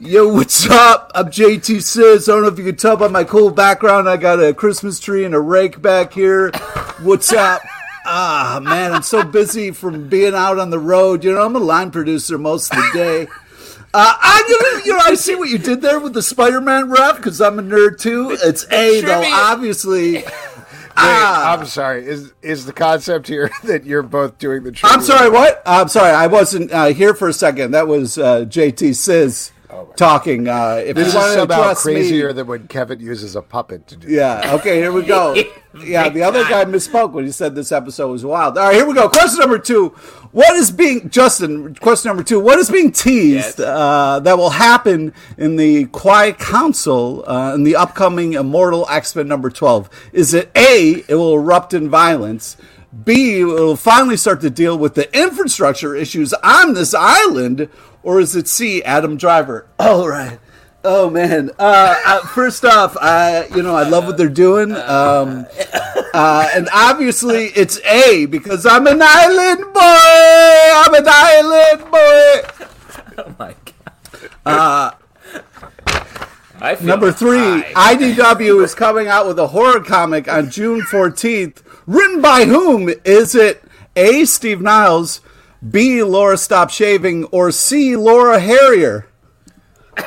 Yo, 0.00 0.26
what's 0.32 0.66
up? 0.70 1.10
I'm 1.14 1.26
JT 1.26 1.82
Sis. 1.82 2.26
I 2.26 2.32
don't 2.32 2.42
know 2.42 2.48
if 2.48 2.58
you 2.58 2.64
can 2.64 2.76
tell 2.76 2.96
by 2.96 3.08
my 3.08 3.22
cool 3.22 3.50
background. 3.50 4.08
I 4.08 4.16
got 4.16 4.42
a 4.42 4.54
Christmas 4.54 4.98
tree 4.98 5.26
and 5.26 5.34
a 5.34 5.40
rake 5.40 5.82
back 5.82 6.14
here. 6.14 6.50
What's 7.02 7.30
up? 7.34 7.60
Ah, 8.06 8.60
man, 8.62 8.92
I'm 8.94 9.02
so 9.02 9.22
busy 9.22 9.72
from 9.72 10.08
being 10.08 10.34
out 10.34 10.58
on 10.58 10.70
the 10.70 10.78
road. 10.78 11.22
You 11.22 11.34
know, 11.34 11.44
I'm 11.44 11.54
a 11.54 11.58
line 11.58 11.90
producer 11.90 12.38
most 12.38 12.72
of 12.72 12.78
the 12.78 12.90
day. 12.94 13.26
Uh, 13.92 14.14
I, 14.18 14.44
you 14.48 14.62
know, 14.62 14.84
you 14.86 14.92
know, 14.94 15.04
I 15.04 15.14
see 15.16 15.34
what 15.34 15.50
you 15.50 15.58
did 15.58 15.82
there 15.82 16.00
with 16.00 16.14
the 16.14 16.22
Spider-Man 16.22 16.90
rep 16.90 17.16
because 17.16 17.38
I'm 17.40 17.58
a 17.58 17.62
nerd 17.62 17.98
too. 17.98 18.38
It's 18.42 18.64
A 18.72 19.02
though, 19.02 19.22
obviously. 19.24 20.14
Wait, 20.14 20.24
Ah. 20.96 21.56
I'm 21.58 21.66
sorry. 21.66 22.06
Is 22.06 22.32
is 22.42 22.66
the 22.66 22.72
concept 22.72 23.26
here 23.28 23.50
that 23.64 23.84
you're 23.84 24.02
both 24.02 24.38
doing 24.38 24.62
the? 24.64 24.72
Trivia? 24.72 24.96
I'm 24.96 25.02
sorry, 25.02 25.28
what? 25.30 25.62
I'm 25.66 25.88
sorry, 25.88 26.12
I 26.12 26.26
wasn't 26.26 26.72
uh, 26.72 26.86
here 26.86 27.14
for 27.14 27.28
a 27.28 27.32
second. 27.32 27.72
That 27.72 27.86
was 27.86 28.16
uh, 28.18 28.40
JT 28.46 28.94
Sis 28.96 29.52
talking. 29.96 30.48
Uh, 30.48 30.82
if 30.84 30.96
This 30.96 31.06
you 31.06 31.08
is 31.08 31.14
want 31.14 31.26
to 31.34 31.38
somehow 31.40 31.60
address 31.62 31.86
me, 31.86 31.92
crazier 31.94 32.32
than 32.32 32.46
when 32.46 32.66
Kevin 32.68 33.00
uses 33.00 33.36
a 33.36 33.42
puppet 33.42 33.86
to 33.88 33.96
do. 33.96 34.08
Yeah. 34.08 34.54
Okay. 34.54 34.76
Here 34.78 34.92
we 34.92 35.02
go. 35.02 35.34
Yeah. 35.84 36.08
The 36.08 36.24
other 36.24 36.42
guy 36.42 36.64
time. 36.64 36.72
misspoke 36.72 37.12
when 37.12 37.24
he 37.24 37.30
said 37.30 37.54
this 37.54 37.70
episode 37.70 38.10
was 38.10 38.24
wild. 38.24 38.58
All 38.58 38.64
right. 38.66 38.74
Here 38.74 38.84
we 38.84 38.92
go. 38.92 39.08
Question 39.08 39.38
number 39.38 39.56
two. 39.58 39.90
What 40.32 40.56
is 40.56 40.72
being 40.72 41.08
Justin? 41.10 41.76
Question 41.76 42.08
number 42.08 42.24
two. 42.24 42.40
What 42.40 42.58
is 42.58 42.68
being 42.68 42.90
teased 42.90 43.60
Yes. 43.60 43.60
uh, 43.60 44.18
that 44.18 44.36
will 44.36 44.50
happen 44.50 45.14
in 45.38 45.54
the 45.54 45.84
Quiet 45.84 46.40
Council 46.40 47.22
uh, 47.24 47.54
in 47.54 47.62
the 47.62 47.76
upcoming 47.76 48.32
Immortal 48.32 48.84
X 48.90 49.14
Men 49.14 49.28
number 49.28 49.48
twelve? 49.48 49.88
Is 50.12 50.34
it 50.34 50.50
A? 50.56 51.04
It 51.06 51.14
will 51.14 51.34
erupt 51.34 51.72
in 51.72 51.88
violence. 51.88 52.56
B, 53.04 53.38
it 53.38 53.44
will 53.44 53.76
finally 53.76 54.16
start 54.16 54.40
to 54.40 54.50
deal 54.50 54.76
with 54.76 54.96
the 54.96 55.08
infrastructure 55.16 55.94
issues 55.94 56.32
on 56.42 56.74
this 56.74 56.92
island, 56.94 57.68
or 58.02 58.20
is 58.20 58.36
it 58.36 58.48
C, 58.48 58.82
Adam 58.82 59.16
Driver? 59.16 59.66
All 59.78 60.08
right. 60.08 60.38
Oh 60.82 61.10
man! 61.10 61.50
Uh, 61.58 62.00
uh, 62.06 62.26
first 62.28 62.64
off, 62.64 62.96
I 62.98 63.46
you 63.48 63.62
know 63.62 63.74
I 63.74 63.82
love 63.82 64.06
what 64.06 64.16
they're 64.16 64.30
doing, 64.30 64.72
um, 64.72 65.44
uh, 66.14 66.48
and 66.54 66.70
obviously 66.72 67.48
it's 67.48 67.78
A 67.84 68.24
because 68.24 68.64
I'm 68.64 68.86
an 68.86 69.00
island 69.02 69.60
boy. 69.74 69.80
I'm 69.82 70.94
an 70.94 71.06
island 71.06 71.90
boy. 71.90 72.64
Oh 73.18 73.34
my 73.38 73.54
god. 74.46 74.96
I 76.62 76.76
Number 76.82 77.10
three, 77.10 77.38
high. 77.38 77.96
IDW 77.96 78.62
is 78.62 78.74
coming 78.74 79.08
out 79.08 79.26
with 79.26 79.38
a 79.38 79.48
horror 79.48 79.80
comic 79.80 80.28
on 80.28 80.50
June 80.50 80.82
14th. 80.82 81.62
Written 81.86 82.20
by 82.20 82.44
whom? 82.44 82.90
Is 83.04 83.34
it 83.34 83.64
A. 83.96 84.26
Steve 84.26 84.60
Niles, 84.60 85.22
B. 85.68 86.02
Laura 86.02 86.36
Stop 86.38 86.70
Shaving, 86.70 87.24
or 87.26 87.50
C. 87.50 87.96
Laura 87.96 88.38
Harrier? 88.40 89.06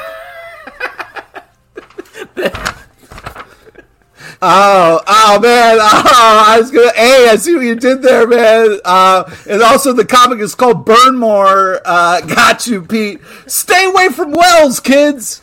Oh, 4.46 5.00
oh 5.08 5.40
man! 5.40 5.78
Oh, 5.80 6.46
I 6.48 6.58
was 6.60 6.70
gonna. 6.70 6.92
Hey, 6.94 7.30
I 7.30 7.38
see 7.38 7.56
what 7.56 7.64
you 7.64 7.76
did 7.76 8.02
there, 8.02 8.28
man. 8.28 8.78
Uh, 8.84 9.24
and 9.50 9.62
also, 9.62 9.94
the 9.94 10.04
comic 10.06 10.40
is 10.40 10.54
called 10.54 10.86
Burnmore. 10.86 11.80
Uh, 11.86 12.20
got 12.28 12.68
you, 12.68 12.82
Pete. 12.82 13.22
Stay 13.48 13.86
away 13.86 14.10
from 14.10 14.32
wells, 14.34 14.82
kids. 14.82 15.42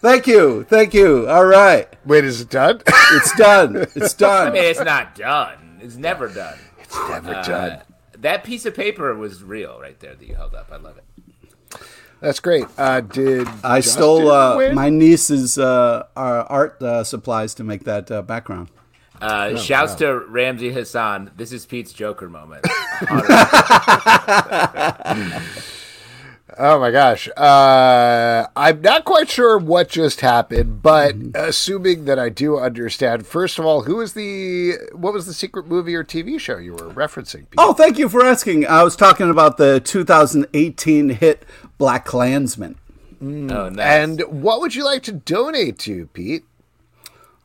Thank 0.00 0.28
you, 0.28 0.62
thank 0.64 0.94
you. 0.94 1.28
All 1.28 1.44
right, 1.44 1.88
Wait, 2.06 2.24
is 2.24 2.40
it 2.40 2.50
done? 2.50 2.80
it's 2.86 3.34
done. 3.36 3.76
It's 3.96 4.14
done. 4.14 4.48
I 4.48 4.50
mean, 4.52 4.64
it's 4.64 4.80
not 4.80 5.16
done. 5.16 5.78
It's 5.80 5.96
never 5.96 6.28
done. 6.28 6.58
it's 6.78 6.96
never 6.96 7.34
Uh, 7.34 7.42
done. 7.42 7.82
That 8.20 8.44
piece 8.44 8.66
of 8.66 8.74
paper 8.74 9.14
was 9.14 9.42
real 9.42 9.78
right 9.80 9.98
there 10.00 10.14
that 10.14 10.26
you 10.26 10.34
held 10.34 10.54
up. 10.54 10.68
I 10.70 10.76
love 10.76 10.98
it. 10.98 11.04
That's 12.20 12.40
great. 12.40 12.66
Uh, 12.76 13.00
did 13.00 13.48
I 13.64 13.80
Justin 13.80 14.02
stole 14.02 14.30
uh, 14.30 14.72
my 14.72 14.90
niece's 14.90 15.58
uh, 15.58 16.06
uh, 16.14 16.44
art 16.48 16.82
uh, 16.82 17.02
supplies 17.02 17.54
to 17.54 17.64
make 17.64 17.84
that 17.84 18.10
uh, 18.10 18.22
background. 18.22 18.68
Uh, 19.20 19.56
shouts 19.56 19.94
to 19.96 20.18
Ramsey 20.18 20.72
Hassan. 20.72 21.30
This 21.36 21.52
is 21.52 21.66
Pete's 21.66 21.92
Joker 21.92 22.28
moment. 22.28 22.66
Oh 26.58 26.80
my 26.80 26.90
gosh. 26.90 27.28
Uh, 27.36 28.46
I'm 28.56 28.80
not 28.82 29.04
quite 29.04 29.28
sure 29.30 29.58
what 29.58 29.88
just 29.88 30.20
happened, 30.20 30.82
but 30.82 31.14
assuming 31.34 32.06
that 32.06 32.18
I 32.18 32.28
do 32.28 32.58
understand, 32.58 33.26
first 33.26 33.58
of 33.58 33.64
all, 33.66 33.82
who 33.82 33.96
was 33.96 34.14
the 34.14 34.74
what 34.92 35.12
was 35.12 35.26
the 35.26 35.34
secret 35.34 35.66
movie 35.66 35.94
or 35.94 36.02
TV 36.04 36.38
show 36.40 36.58
you 36.58 36.72
were 36.72 36.90
referencing? 36.90 37.40
Pete? 37.50 37.54
Oh, 37.58 37.72
thank 37.72 37.98
you 37.98 38.08
for 38.08 38.24
asking. 38.24 38.66
I 38.66 38.82
was 38.82 38.96
talking 38.96 39.30
about 39.30 39.56
the 39.58 39.80
2018 39.80 41.10
hit 41.10 41.44
Black 41.78 42.04
Klansman. 42.04 42.76
oh, 43.22 43.24
nice. 43.26 43.78
And 43.78 44.22
what 44.28 44.60
would 44.60 44.74
you 44.74 44.84
like 44.84 45.02
to 45.04 45.12
donate 45.12 45.78
to, 45.80 46.06
Pete? 46.08 46.44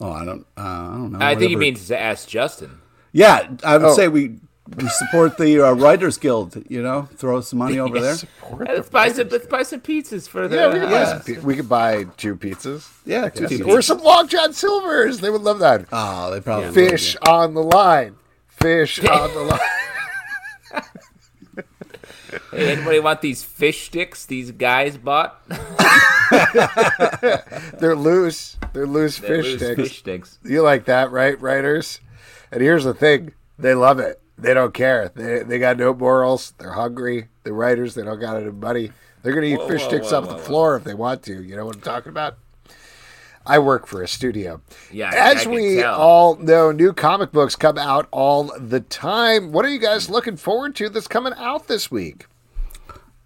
Oh, 0.01 0.11
I 0.11 0.25
don't. 0.25 0.45
Uh, 0.57 0.61
I 0.61 0.87
don't 0.95 1.11
know. 1.13 1.19
I 1.21 1.35
think 1.35 1.49
he 1.49 1.55
means 1.55 1.87
to 1.87 1.99
ask 1.99 2.27
Justin. 2.27 2.79
Yeah, 3.11 3.47
I 3.63 3.77
would 3.77 3.85
Oh. 3.87 3.93
say 3.95 4.07
we 4.09 4.39
we 4.77 4.87
support 4.89 5.37
the 5.37 5.61
uh, 5.61 5.71
Writers 5.73 6.17
Guild. 6.17 6.63
You 6.69 6.81
know, 6.81 7.03
throw 7.17 7.41
some 7.41 7.59
money 7.59 7.77
over 7.79 7.99
there. 8.01 8.15
Support 8.15 8.69
uh, 8.69 8.73
Let's 8.73 8.87
the 8.87 8.91
buy 8.91 9.07
some. 9.09 9.17
writers. 9.17 9.31
Let's 9.31 9.47
buy 9.47 9.63
some 9.63 9.81
pizzas 9.81 10.27
for 10.27 10.47
the. 10.47 10.55
Yeah, 10.55 10.67
we 10.73 10.79
could, 10.79 10.89
buy 10.89 11.01
Yeah. 11.01 11.21
some 11.21 11.35
pi- 11.35 11.41
we 11.41 11.55
could 11.55 11.69
buy 11.69 12.03
two 12.17 12.35
pizzas. 12.35 12.89
Yeah, 13.05 13.29
two 13.29 13.45
pizzas. 13.45 13.67
Or 13.67 13.81
some 13.81 13.99
Long 13.99 14.27
John 14.27 14.53
Silvers. 14.53 15.19
They 15.19 15.29
would 15.29 15.41
love 15.43 15.59
that. 15.59 15.85
Oh, 15.91 16.31
they 16.31 16.41
probably 16.41 16.65
would, 16.67 16.73
Fish 16.73 17.15
on 17.27 17.53
the 17.53 17.61
line. 17.63 18.15
Fish 18.47 18.99
on 19.03 19.33
the 19.33 19.41
line. 19.41 19.59
Hey, 22.51 22.73
anybody 22.73 22.99
want 22.99 23.21
these 23.21 23.43
fish 23.43 23.85
sticks 23.87 24.25
these 24.25 24.51
guys 24.51 24.97
bought? 24.97 25.41
They're 27.79 27.95
loose. 27.95 28.57
They're 28.73 28.87
loose 28.87 29.19
They're 29.19 29.43
fish 29.43 29.45
loose 29.45 29.61
sticks. 29.61 29.75
Fish 29.75 29.99
sticks. 29.99 30.39
You 30.43 30.61
like 30.61 30.85
that, 30.85 31.11
right, 31.11 31.39
writers? 31.39 31.99
And 32.51 32.61
here's 32.61 32.83
the 32.83 32.93
thing: 32.93 33.33
they 33.59 33.73
love 33.73 33.99
it. 33.99 34.21
They 34.37 34.53
don't 34.53 34.73
care. 34.73 35.11
They 35.15 35.43
they 35.43 35.59
got 35.59 35.77
no 35.77 35.93
morals. 35.93 36.53
They're 36.57 36.73
hungry. 36.73 37.27
The 37.43 37.53
writers 37.53 37.95
they 37.95 38.03
don't 38.03 38.19
got 38.19 38.37
any 38.37 38.51
money. 38.51 38.91
They're 39.23 39.33
gonna 39.33 39.47
eat 39.47 39.57
Whoa, 39.57 39.67
fish 39.67 39.81
whoa, 39.83 39.87
sticks 39.87 40.11
whoa, 40.11 40.17
off 40.19 40.23
whoa, 40.25 40.31
the 40.31 40.37
whoa. 40.37 40.43
floor 40.43 40.75
if 40.75 40.83
they 40.83 40.93
want 40.93 41.23
to. 41.23 41.41
You 41.43 41.55
know 41.55 41.65
what 41.65 41.75
I'm 41.75 41.81
talking 41.81 42.09
about? 42.09 42.37
I 43.47 43.59
work 43.59 43.85
for 43.85 44.01
a 44.01 44.07
studio. 44.07 44.61
Yeah, 44.91 45.11
I- 45.13 45.17
I 45.17 45.31
As 45.33 45.43
can 45.43 45.51
we 45.51 45.75
tell. 45.77 45.95
all 46.01 46.35
know, 46.37 46.71
new 46.71 46.93
comic 46.93 47.31
books 47.31 47.55
come 47.55 47.77
out 47.77 48.07
all 48.11 48.51
the 48.59 48.79
time. 48.79 49.51
What 49.51 49.63
are 49.65 49.69
you 49.69 49.77
guys 49.79 50.09
looking 50.09 50.35
forward 50.35 50.75
to 50.77 50.89
that's 50.89 51.07
coming 51.07 51.33
out 51.37 51.67
this 51.67 51.89
week? 51.91 52.25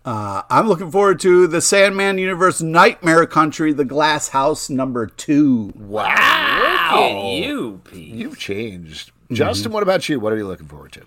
Uh, 0.05 0.41
I'm 0.49 0.67
looking 0.67 0.91
forward 0.91 1.19
to 1.21 1.47
the 1.47 1.61
Sandman 1.61 2.17
Universe 2.17 2.61
Nightmare 2.61 3.25
Country, 3.27 3.71
The 3.73 3.85
Glass 3.85 4.29
House 4.29 4.69
number 4.69 5.05
two. 5.07 5.71
Look 5.75 6.05
at 6.07 7.33
you, 7.35 7.81
Pete. 7.83 8.07
You've 8.13 8.37
changed. 8.37 9.11
Mm-hmm. 9.29 9.35
Justin, 9.35 9.71
what 9.71 9.83
about 9.83 10.09
you? 10.09 10.19
What 10.19 10.33
are 10.33 10.37
you 10.37 10.47
looking 10.47 10.67
forward 10.67 10.91
to? 10.93 11.05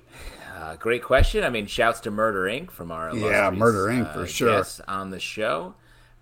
Uh, 0.56 0.76
great 0.76 1.02
question. 1.02 1.42
I 1.42 1.50
mean, 1.50 1.66
shouts 1.66 1.98
to 2.00 2.10
Murder 2.12 2.44
Inc. 2.44 2.70
from 2.70 2.92
our 2.92 3.14
Yeah, 3.14 3.50
Murder, 3.50 3.86
Inc., 3.92 4.12
for 4.14 4.20
uh, 4.20 4.26
sure. 4.26 4.58
guests 4.58 4.80
on 4.86 5.10
the 5.10 5.18
show. 5.18 5.74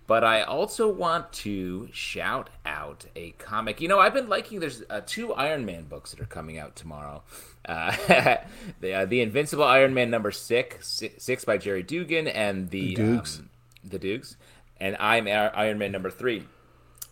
But 0.07 0.23
I 0.23 0.41
also 0.41 0.91
want 0.91 1.31
to 1.33 1.87
shout 1.93 2.49
out 2.65 3.05
a 3.15 3.31
comic. 3.37 3.79
You 3.79 3.87
know, 3.87 3.99
I've 3.99 4.15
been 4.15 4.27
liking. 4.27 4.59
There's 4.59 4.83
uh, 4.89 5.01
two 5.05 5.31
Iron 5.33 5.63
Man 5.65 5.83
books 5.83 6.11
that 6.11 6.19
are 6.19 6.25
coming 6.25 6.57
out 6.57 6.75
tomorrow. 6.75 7.21
Uh, 7.65 7.95
the 8.81 8.93
uh, 8.93 9.05
the 9.05 9.21
Invincible 9.21 9.63
Iron 9.63 9.93
Man 9.93 10.09
number 10.09 10.31
six, 10.31 11.01
six 11.17 11.45
by 11.45 11.57
Gerry 11.57 11.83
Duggan, 11.83 12.27
and 12.27 12.71
the 12.71 12.95
Dukes. 12.95 13.39
um, 13.39 13.49
the 13.85 13.99
Dukes, 13.99 14.35
and 14.81 14.97
I'm 14.99 15.27
Iron 15.27 15.77
Man 15.77 15.91
number 15.93 16.09
three. 16.09 16.45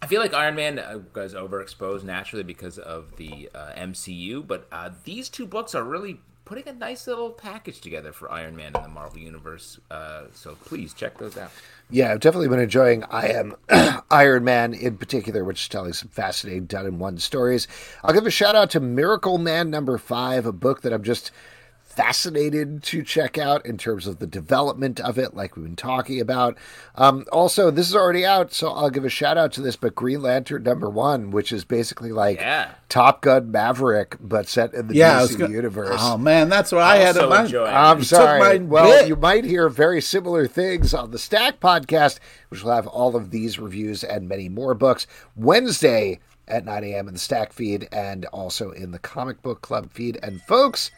I 0.02 0.08
feel 0.08 0.22
like 0.22 0.34
Iron 0.34 0.56
Man 0.56 0.80
uh, 0.80 1.00
was 1.14 1.34
overexposed 1.34 2.04
naturally 2.04 2.44
because 2.44 2.78
of 2.78 3.18
the 3.18 3.50
uh, 3.54 3.74
MCU, 3.76 4.46
but 4.46 4.68
uh, 4.72 4.92
these 5.04 5.30
two 5.30 5.46
books 5.46 5.76
are 5.76 5.84
really 5.84 6.20
putting 6.46 6.68
a 6.68 6.74
nice 6.74 7.06
little 7.06 7.30
package 7.30 7.80
together 7.80 8.12
for 8.12 8.32
Iron 8.32 8.56
Man 8.56 8.72
in 8.76 8.82
the 8.82 8.90
Marvel 8.90 9.20
Universe. 9.20 9.80
Uh, 9.92 10.24
so 10.34 10.56
please 10.66 10.94
check 10.94 11.18
those 11.18 11.38
out. 11.38 11.52
Yeah, 11.92 12.12
I've 12.12 12.22
definitely 12.22 12.48
been 12.48 12.60
enjoying 12.60 13.04
I 13.04 13.28
Am 13.28 13.56
Iron 14.12 14.46
Man 14.46 14.74
in 14.74 14.98
particular, 14.98 15.44
which 15.44 15.62
is 15.62 15.68
telling 15.68 15.94
some 15.94 16.10
fascinating 16.10 16.66
done 16.66 16.88
in 16.88 16.98
one 16.98 17.20
stories. 17.20 17.68
I'll 18.04 18.14
give 18.14 18.26
a 18.26 18.32
shout 18.32 18.56
out 18.56 18.72
to 18.72 18.82
Miracleman 18.82 19.70
number 19.70 19.98
five, 19.98 20.46
a 20.46 20.52
book 20.52 20.82
that 20.82 20.94
I'm 20.94 21.04
just 21.04 21.32
fascinated 22.04 22.82
to 22.82 23.04
check 23.04 23.38
out 23.38 23.66
in 23.66 23.78
terms 23.78 24.08
of 24.08 24.20
the 24.20 24.26
development 24.28 25.02
of 25.02 25.18
it, 25.18 25.36
like 25.36 25.58
we've 25.58 25.66
been 25.66 25.76
talking 25.76 26.22
about. 26.22 26.58
Um, 26.96 27.26
also, 27.30 27.70
this 27.70 27.90
is 27.90 27.96
already 27.96 28.26
out, 28.26 28.54
so 28.54 28.70
I'll 28.72 28.90
give 28.90 29.04
a 29.04 29.10
shout 29.10 29.38
out 29.38 29.52
to 29.54 29.62
this, 29.62 29.76
but 29.76 29.96
Green 29.96 30.22
Lantern 30.22 30.64
number 30.64 30.90
one, 30.90 31.30
which 31.30 31.52
is 31.52 31.66
basically 31.66 32.14
like 32.14 32.40
Yeah. 32.40 32.72
Top 32.88 33.22
Gun 33.22 33.52
Maverick, 33.52 34.16
but 34.22 34.48
set 34.48 34.74
in 34.74 34.88
the 34.88 34.96
Yeah, 34.96 35.20
DC 35.24 35.38
gonna- 35.38 35.54
universe. 35.54 36.00
Oh 36.02 36.18
man, 36.18 36.48
that's 36.48 36.72
what 36.72 36.84
I 36.84 36.98
had 36.98 37.18
Also 37.18 37.24
in 37.24 37.30
mind. 37.30 37.54
I'm 37.76 37.98
You 37.98 38.04
sorry. 38.06 38.40
my 38.60 38.66
Well, 38.66 38.86
bit. 39.02 39.08
you 39.10 39.18
might 39.18 39.44
hear 39.44 39.68
very 39.68 40.00
similar 40.02 40.48
things 40.48 40.94
on 40.94 41.12
the 41.12 41.20
Stack 41.20 41.60
podcast, 41.60 42.20
which 42.48 42.64
will 42.64 42.72
have 42.72 42.88
all 42.88 43.18
of 43.18 43.32
these 43.32 43.60
reviews 43.60 44.06
and 44.06 44.30
many 44.30 44.48
more 44.48 44.74
books 44.74 45.06
Wednesday 45.36 46.20
at 46.48 46.66
9 46.66 46.84
a.m. 46.84 47.08
in 47.08 47.14
the 47.14 47.20
Stack 47.20 47.52
feed 47.54 47.88
and 47.92 48.26
also 48.28 48.72
in 48.72 48.92
the 48.92 49.00
Comic 49.00 49.42
Book 49.44 49.62
Club 49.62 49.92
feed. 49.92 50.18
And 50.24 50.42
folks, 50.44 50.90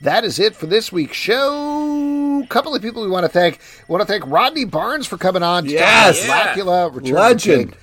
that 0.00 0.24
is 0.24 0.38
it 0.38 0.54
for 0.54 0.66
this 0.66 0.92
week's 0.92 1.16
show. 1.16 2.42
A 2.42 2.46
couple 2.46 2.74
of 2.74 2.82
people 2.82 3.02
we 3.02 3.08
want 3.08 3.24
to 3.24 3.28
thank. 3.28 3.60
We 3.88 3.92
want 3.92 4.06
to 4.06 4.06
thank 4.06 4.24
Rodney 4.26 4.64
Barnes 4.64 5.06
for 5.06 5.18
coming 5.18 5.42
on. 5.42 5.66
Yes. 5.66 6.24
Blacula, 6.26 6.94
Return 6.94 7.14
Legend. 7.14 7.76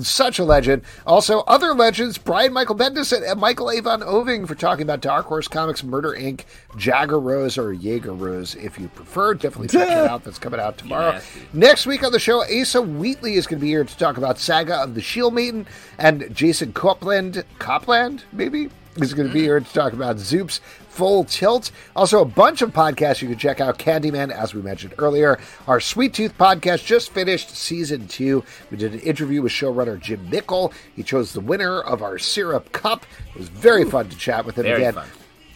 Such 0.00 0.38
a 0.38 0.44
legend. 0.44 0.82
Also, 1.06 1.40
other 1.40 1.74
legends, 1.74 2.16
Brian 2.16 2.52
Michael 2.52 2.76
Bendis 2.76 3.12
and 3.12 3.40
Michael 3.40 3.70
Avon 3.70 4.00
Oeming 4.00 4.46
for 4.46 4.54
talking 4.54 4.84
about 4.84 5.00
Dark 5.00 5.26
Horse 5.26 5.48
Comics, 5.48 5.82
Murder 5.82 6.10
Inc., 6.10 6.44
Jagger 6.78 7.18
Rose, 7.18 7.58
or 7.58 7.72
Jaeger 7.72 8.12
Rose, 8.12 8.54
if 8.54 8.78
you 8.78 8.88
prefer. 8.88 9.34
Definitely 9.34 9.68
check 9.68 9.88
that 9.88 10.08
out. 10.08 10.24
That's 10.24 10.38
coming 10.38 10.60
out 10.60 10.78
tomorrow. 10.78 11.20
Next 11.52 11.84
week 11.84 12.04
on 12.04 12.12
the 12.12 12.20
show, 12.20 12.42
Asa 12.44 12.80
Wheatley 12.80 13.34
is 13.34 13.46
going 13.46 13.58
to 13.58 13.64
be 13.64 13.70
here 13.70 13.84
to 13.84 13.98
talk 13.98 14.16
about 14.16 14.38
Saga 14.38 14.76
of 14.76 14.94
the 14.94 15.02
Shield 15.02 15.34
Maiden, 15.34 15.66
and 15.98 16.32
Jason 16.34 16.72
Copland, 16.72 17.44
Copland, 17.58 18.24
maybe? 18.32 18.70
Is 18.96 19.14
going 19.14 19.28
to 19.28 19.32
be 19.32 19.40
mm. 19.40 19.44
here 19.44 19.60
to 19.60 19.72
talk 19.72 19.94
about 19.94 20.16
Zoop's 20.16 20.60
Full 20.92 21.24
Tilt. 21.24 21.70
Also, 21.96 22.20
a 22.20 22.24
bunch 22.24 22.60
of 22.60 22.70
podcasts 22.72 23.22
you 23.22 23.28
can 23.28 23.38
check 23.38 23.60
out. 23.60 23.78
Candyman, 23.78 24.30
as 24.30 24.54
we 24.54 24.60
mentioned 24.60 24.94
earlier. 24.98 25.38
Our 25.66 25.80
Sweet 25.80 26.12
Tooth 26.12 26.36
podcast 26.36 26.84
just 26.84 27.12
finished 27.12 27.56
season 27.56 28.06
two. 28.08 28.44
We 28.70 28.76
did 28.76 28.92
an 28.92 29.00
interview 29.00 29.40
with 29.40 29.52
showrunner 29.52 29.98
Jim 29.98 30.28
Mickle. 30.28 30.72
He 30.94 31.02
chose 31.02 31.32
the 31.32 31.40
winner 31.40 31.80
of 31.80 32.02
our 32.02 32.18
Syrup 32.18 32.72
Cup. 32.72 33.06
It 33.34 33.38
was 33.38 33.48
very 33.48 33.84
fun 33.84 34.10
to 34.10 34.16
chat 34.18 34.44
with 34.44 34.58
him 34.58 34.66
again. 34.66 34.92
fun. 34.92 35.08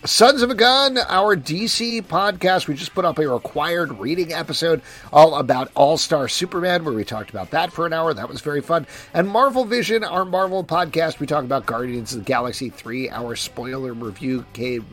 Sons 0.07 0.41
of 0.43 0.51
a 0.51 0.55
Gun, 0.55 0.99
our 0.99 1.37
DC 1.37 2.01
podcast. 2.03 2.69
We 2.69 2.75
just 2.75 2.95
put 2.95 3.05
up 3.05 3.19
a 3.19 3.29
required 3.29 3.99
reading 3.99 4.33
episode 4.33 4.81
all 5.13 5.35
about 5.35 5.71
All 5.75 5.99
Star 5.99 6.29
Superman, 6.29 6.85
where 6.85 6.95
we 6.95 7.05
talked 7.05 7.31
about 7.31 7.51
that 7.51 7.73
for 7.73 7.87
an 7.87 7.93
hour. 7.93 8.15
That 8.15 8.29
was 8.29 8.41
very 8.41 8.61
fun. 8.61 8.87
And 9.13 9.29
Marvel 9.29 9.65
Vision, 9.65 10.05
our 10.05 10.25
Marvel 10.25 10.63
podcast, 10.63 11.19
we 11.19 11.27
talk 11.27 11.45
about 11.45 11.67
Guardians 11.67 12.13
of 12.13 12.21
the 12.21 12.25
Galaxy. 12.25 12.71
Three 12.71 13.11
our 13.11 13.35
spoiler 13.35 13.93
review 13.93 14.47
came 14.53 14.87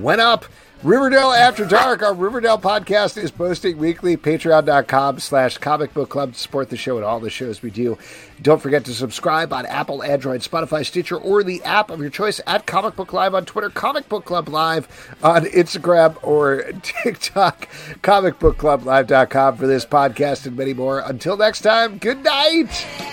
went 0.00 0.20
up. 0.20 0.44
Riverdale 0.82 1.30
After 1.30 1.64
Dark, 1.64 2.02
our 2.02 2.12
Riverdale 2.12 2.58
podcast 2.58 3.16
is 3.16 3.30
posting 3.30 3.78
weekly. 3.78 4.16
Patreon.com 4.16 5.20
slash 5.20 5.58
comic 5.58 5.94
book 5.94 6.08
club 6.08 6.32
to 6.32 6.38
support 6.40 6.70
the 6.70 6.76
show 6.76 6.96
and 6.96 7.04
all 7.04 7.20
the 7.20 7.30
shows 7.30 7.62
we 7.62 7.70
do. 7.70 7.96
Don't 8.42 8.60
forget 8.60 8.84
to 8.86 8.92
subscribe 8.94 9.52
on 9.52 9.64
Apple, 9.66 10.02
Android, 10.02 10.40
Spotify, 10.40 10.84
Stitcher, 10.84 11.16
or 11.16 11.44
the 11.44 11.62
app 11.62 11.90
of 11.90 12.00
your 12.00 12.10
choice 12.10 12.40
at 12.48 12.66
Comic 12.66 12.96
Book 12.96 13.12
Live 13.12 13.32
on 13.32 13.44
Twitter, 13.44 13.70
Comic 13.70 14.08
Book 14.08 14.24
Club 14.24 14.48
Live 14.48 14.88
on 15.22 15.44
Instagram 15.44 16.16
or 16.24 16.64
TikTok, 16.82 17.68
comicbookclublive.com 18.02 19.56
for 19.56 19.68
this 19.68 19.86
podcast 19.86 20.46
and 20.46 20.56
many 20.56 20.74
more. 20.74 20.98
Until 20.98 21.36
next 21.36 21.60
time, 21.60 21.98
good 21.98 22.24
night. 22.24 22.66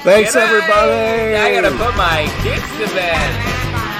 Thanks 0.03 0.34
Good 0.34 0.39
night. 0.39 0.47
everybody. 0.49 1.35
I 1.35 1.53
gotta 1.61 1.77
put 1.77 1.95
my 1.95 2.26
kids 2.41 2.89
to 2.89 2.95
bed. 2.95 3.98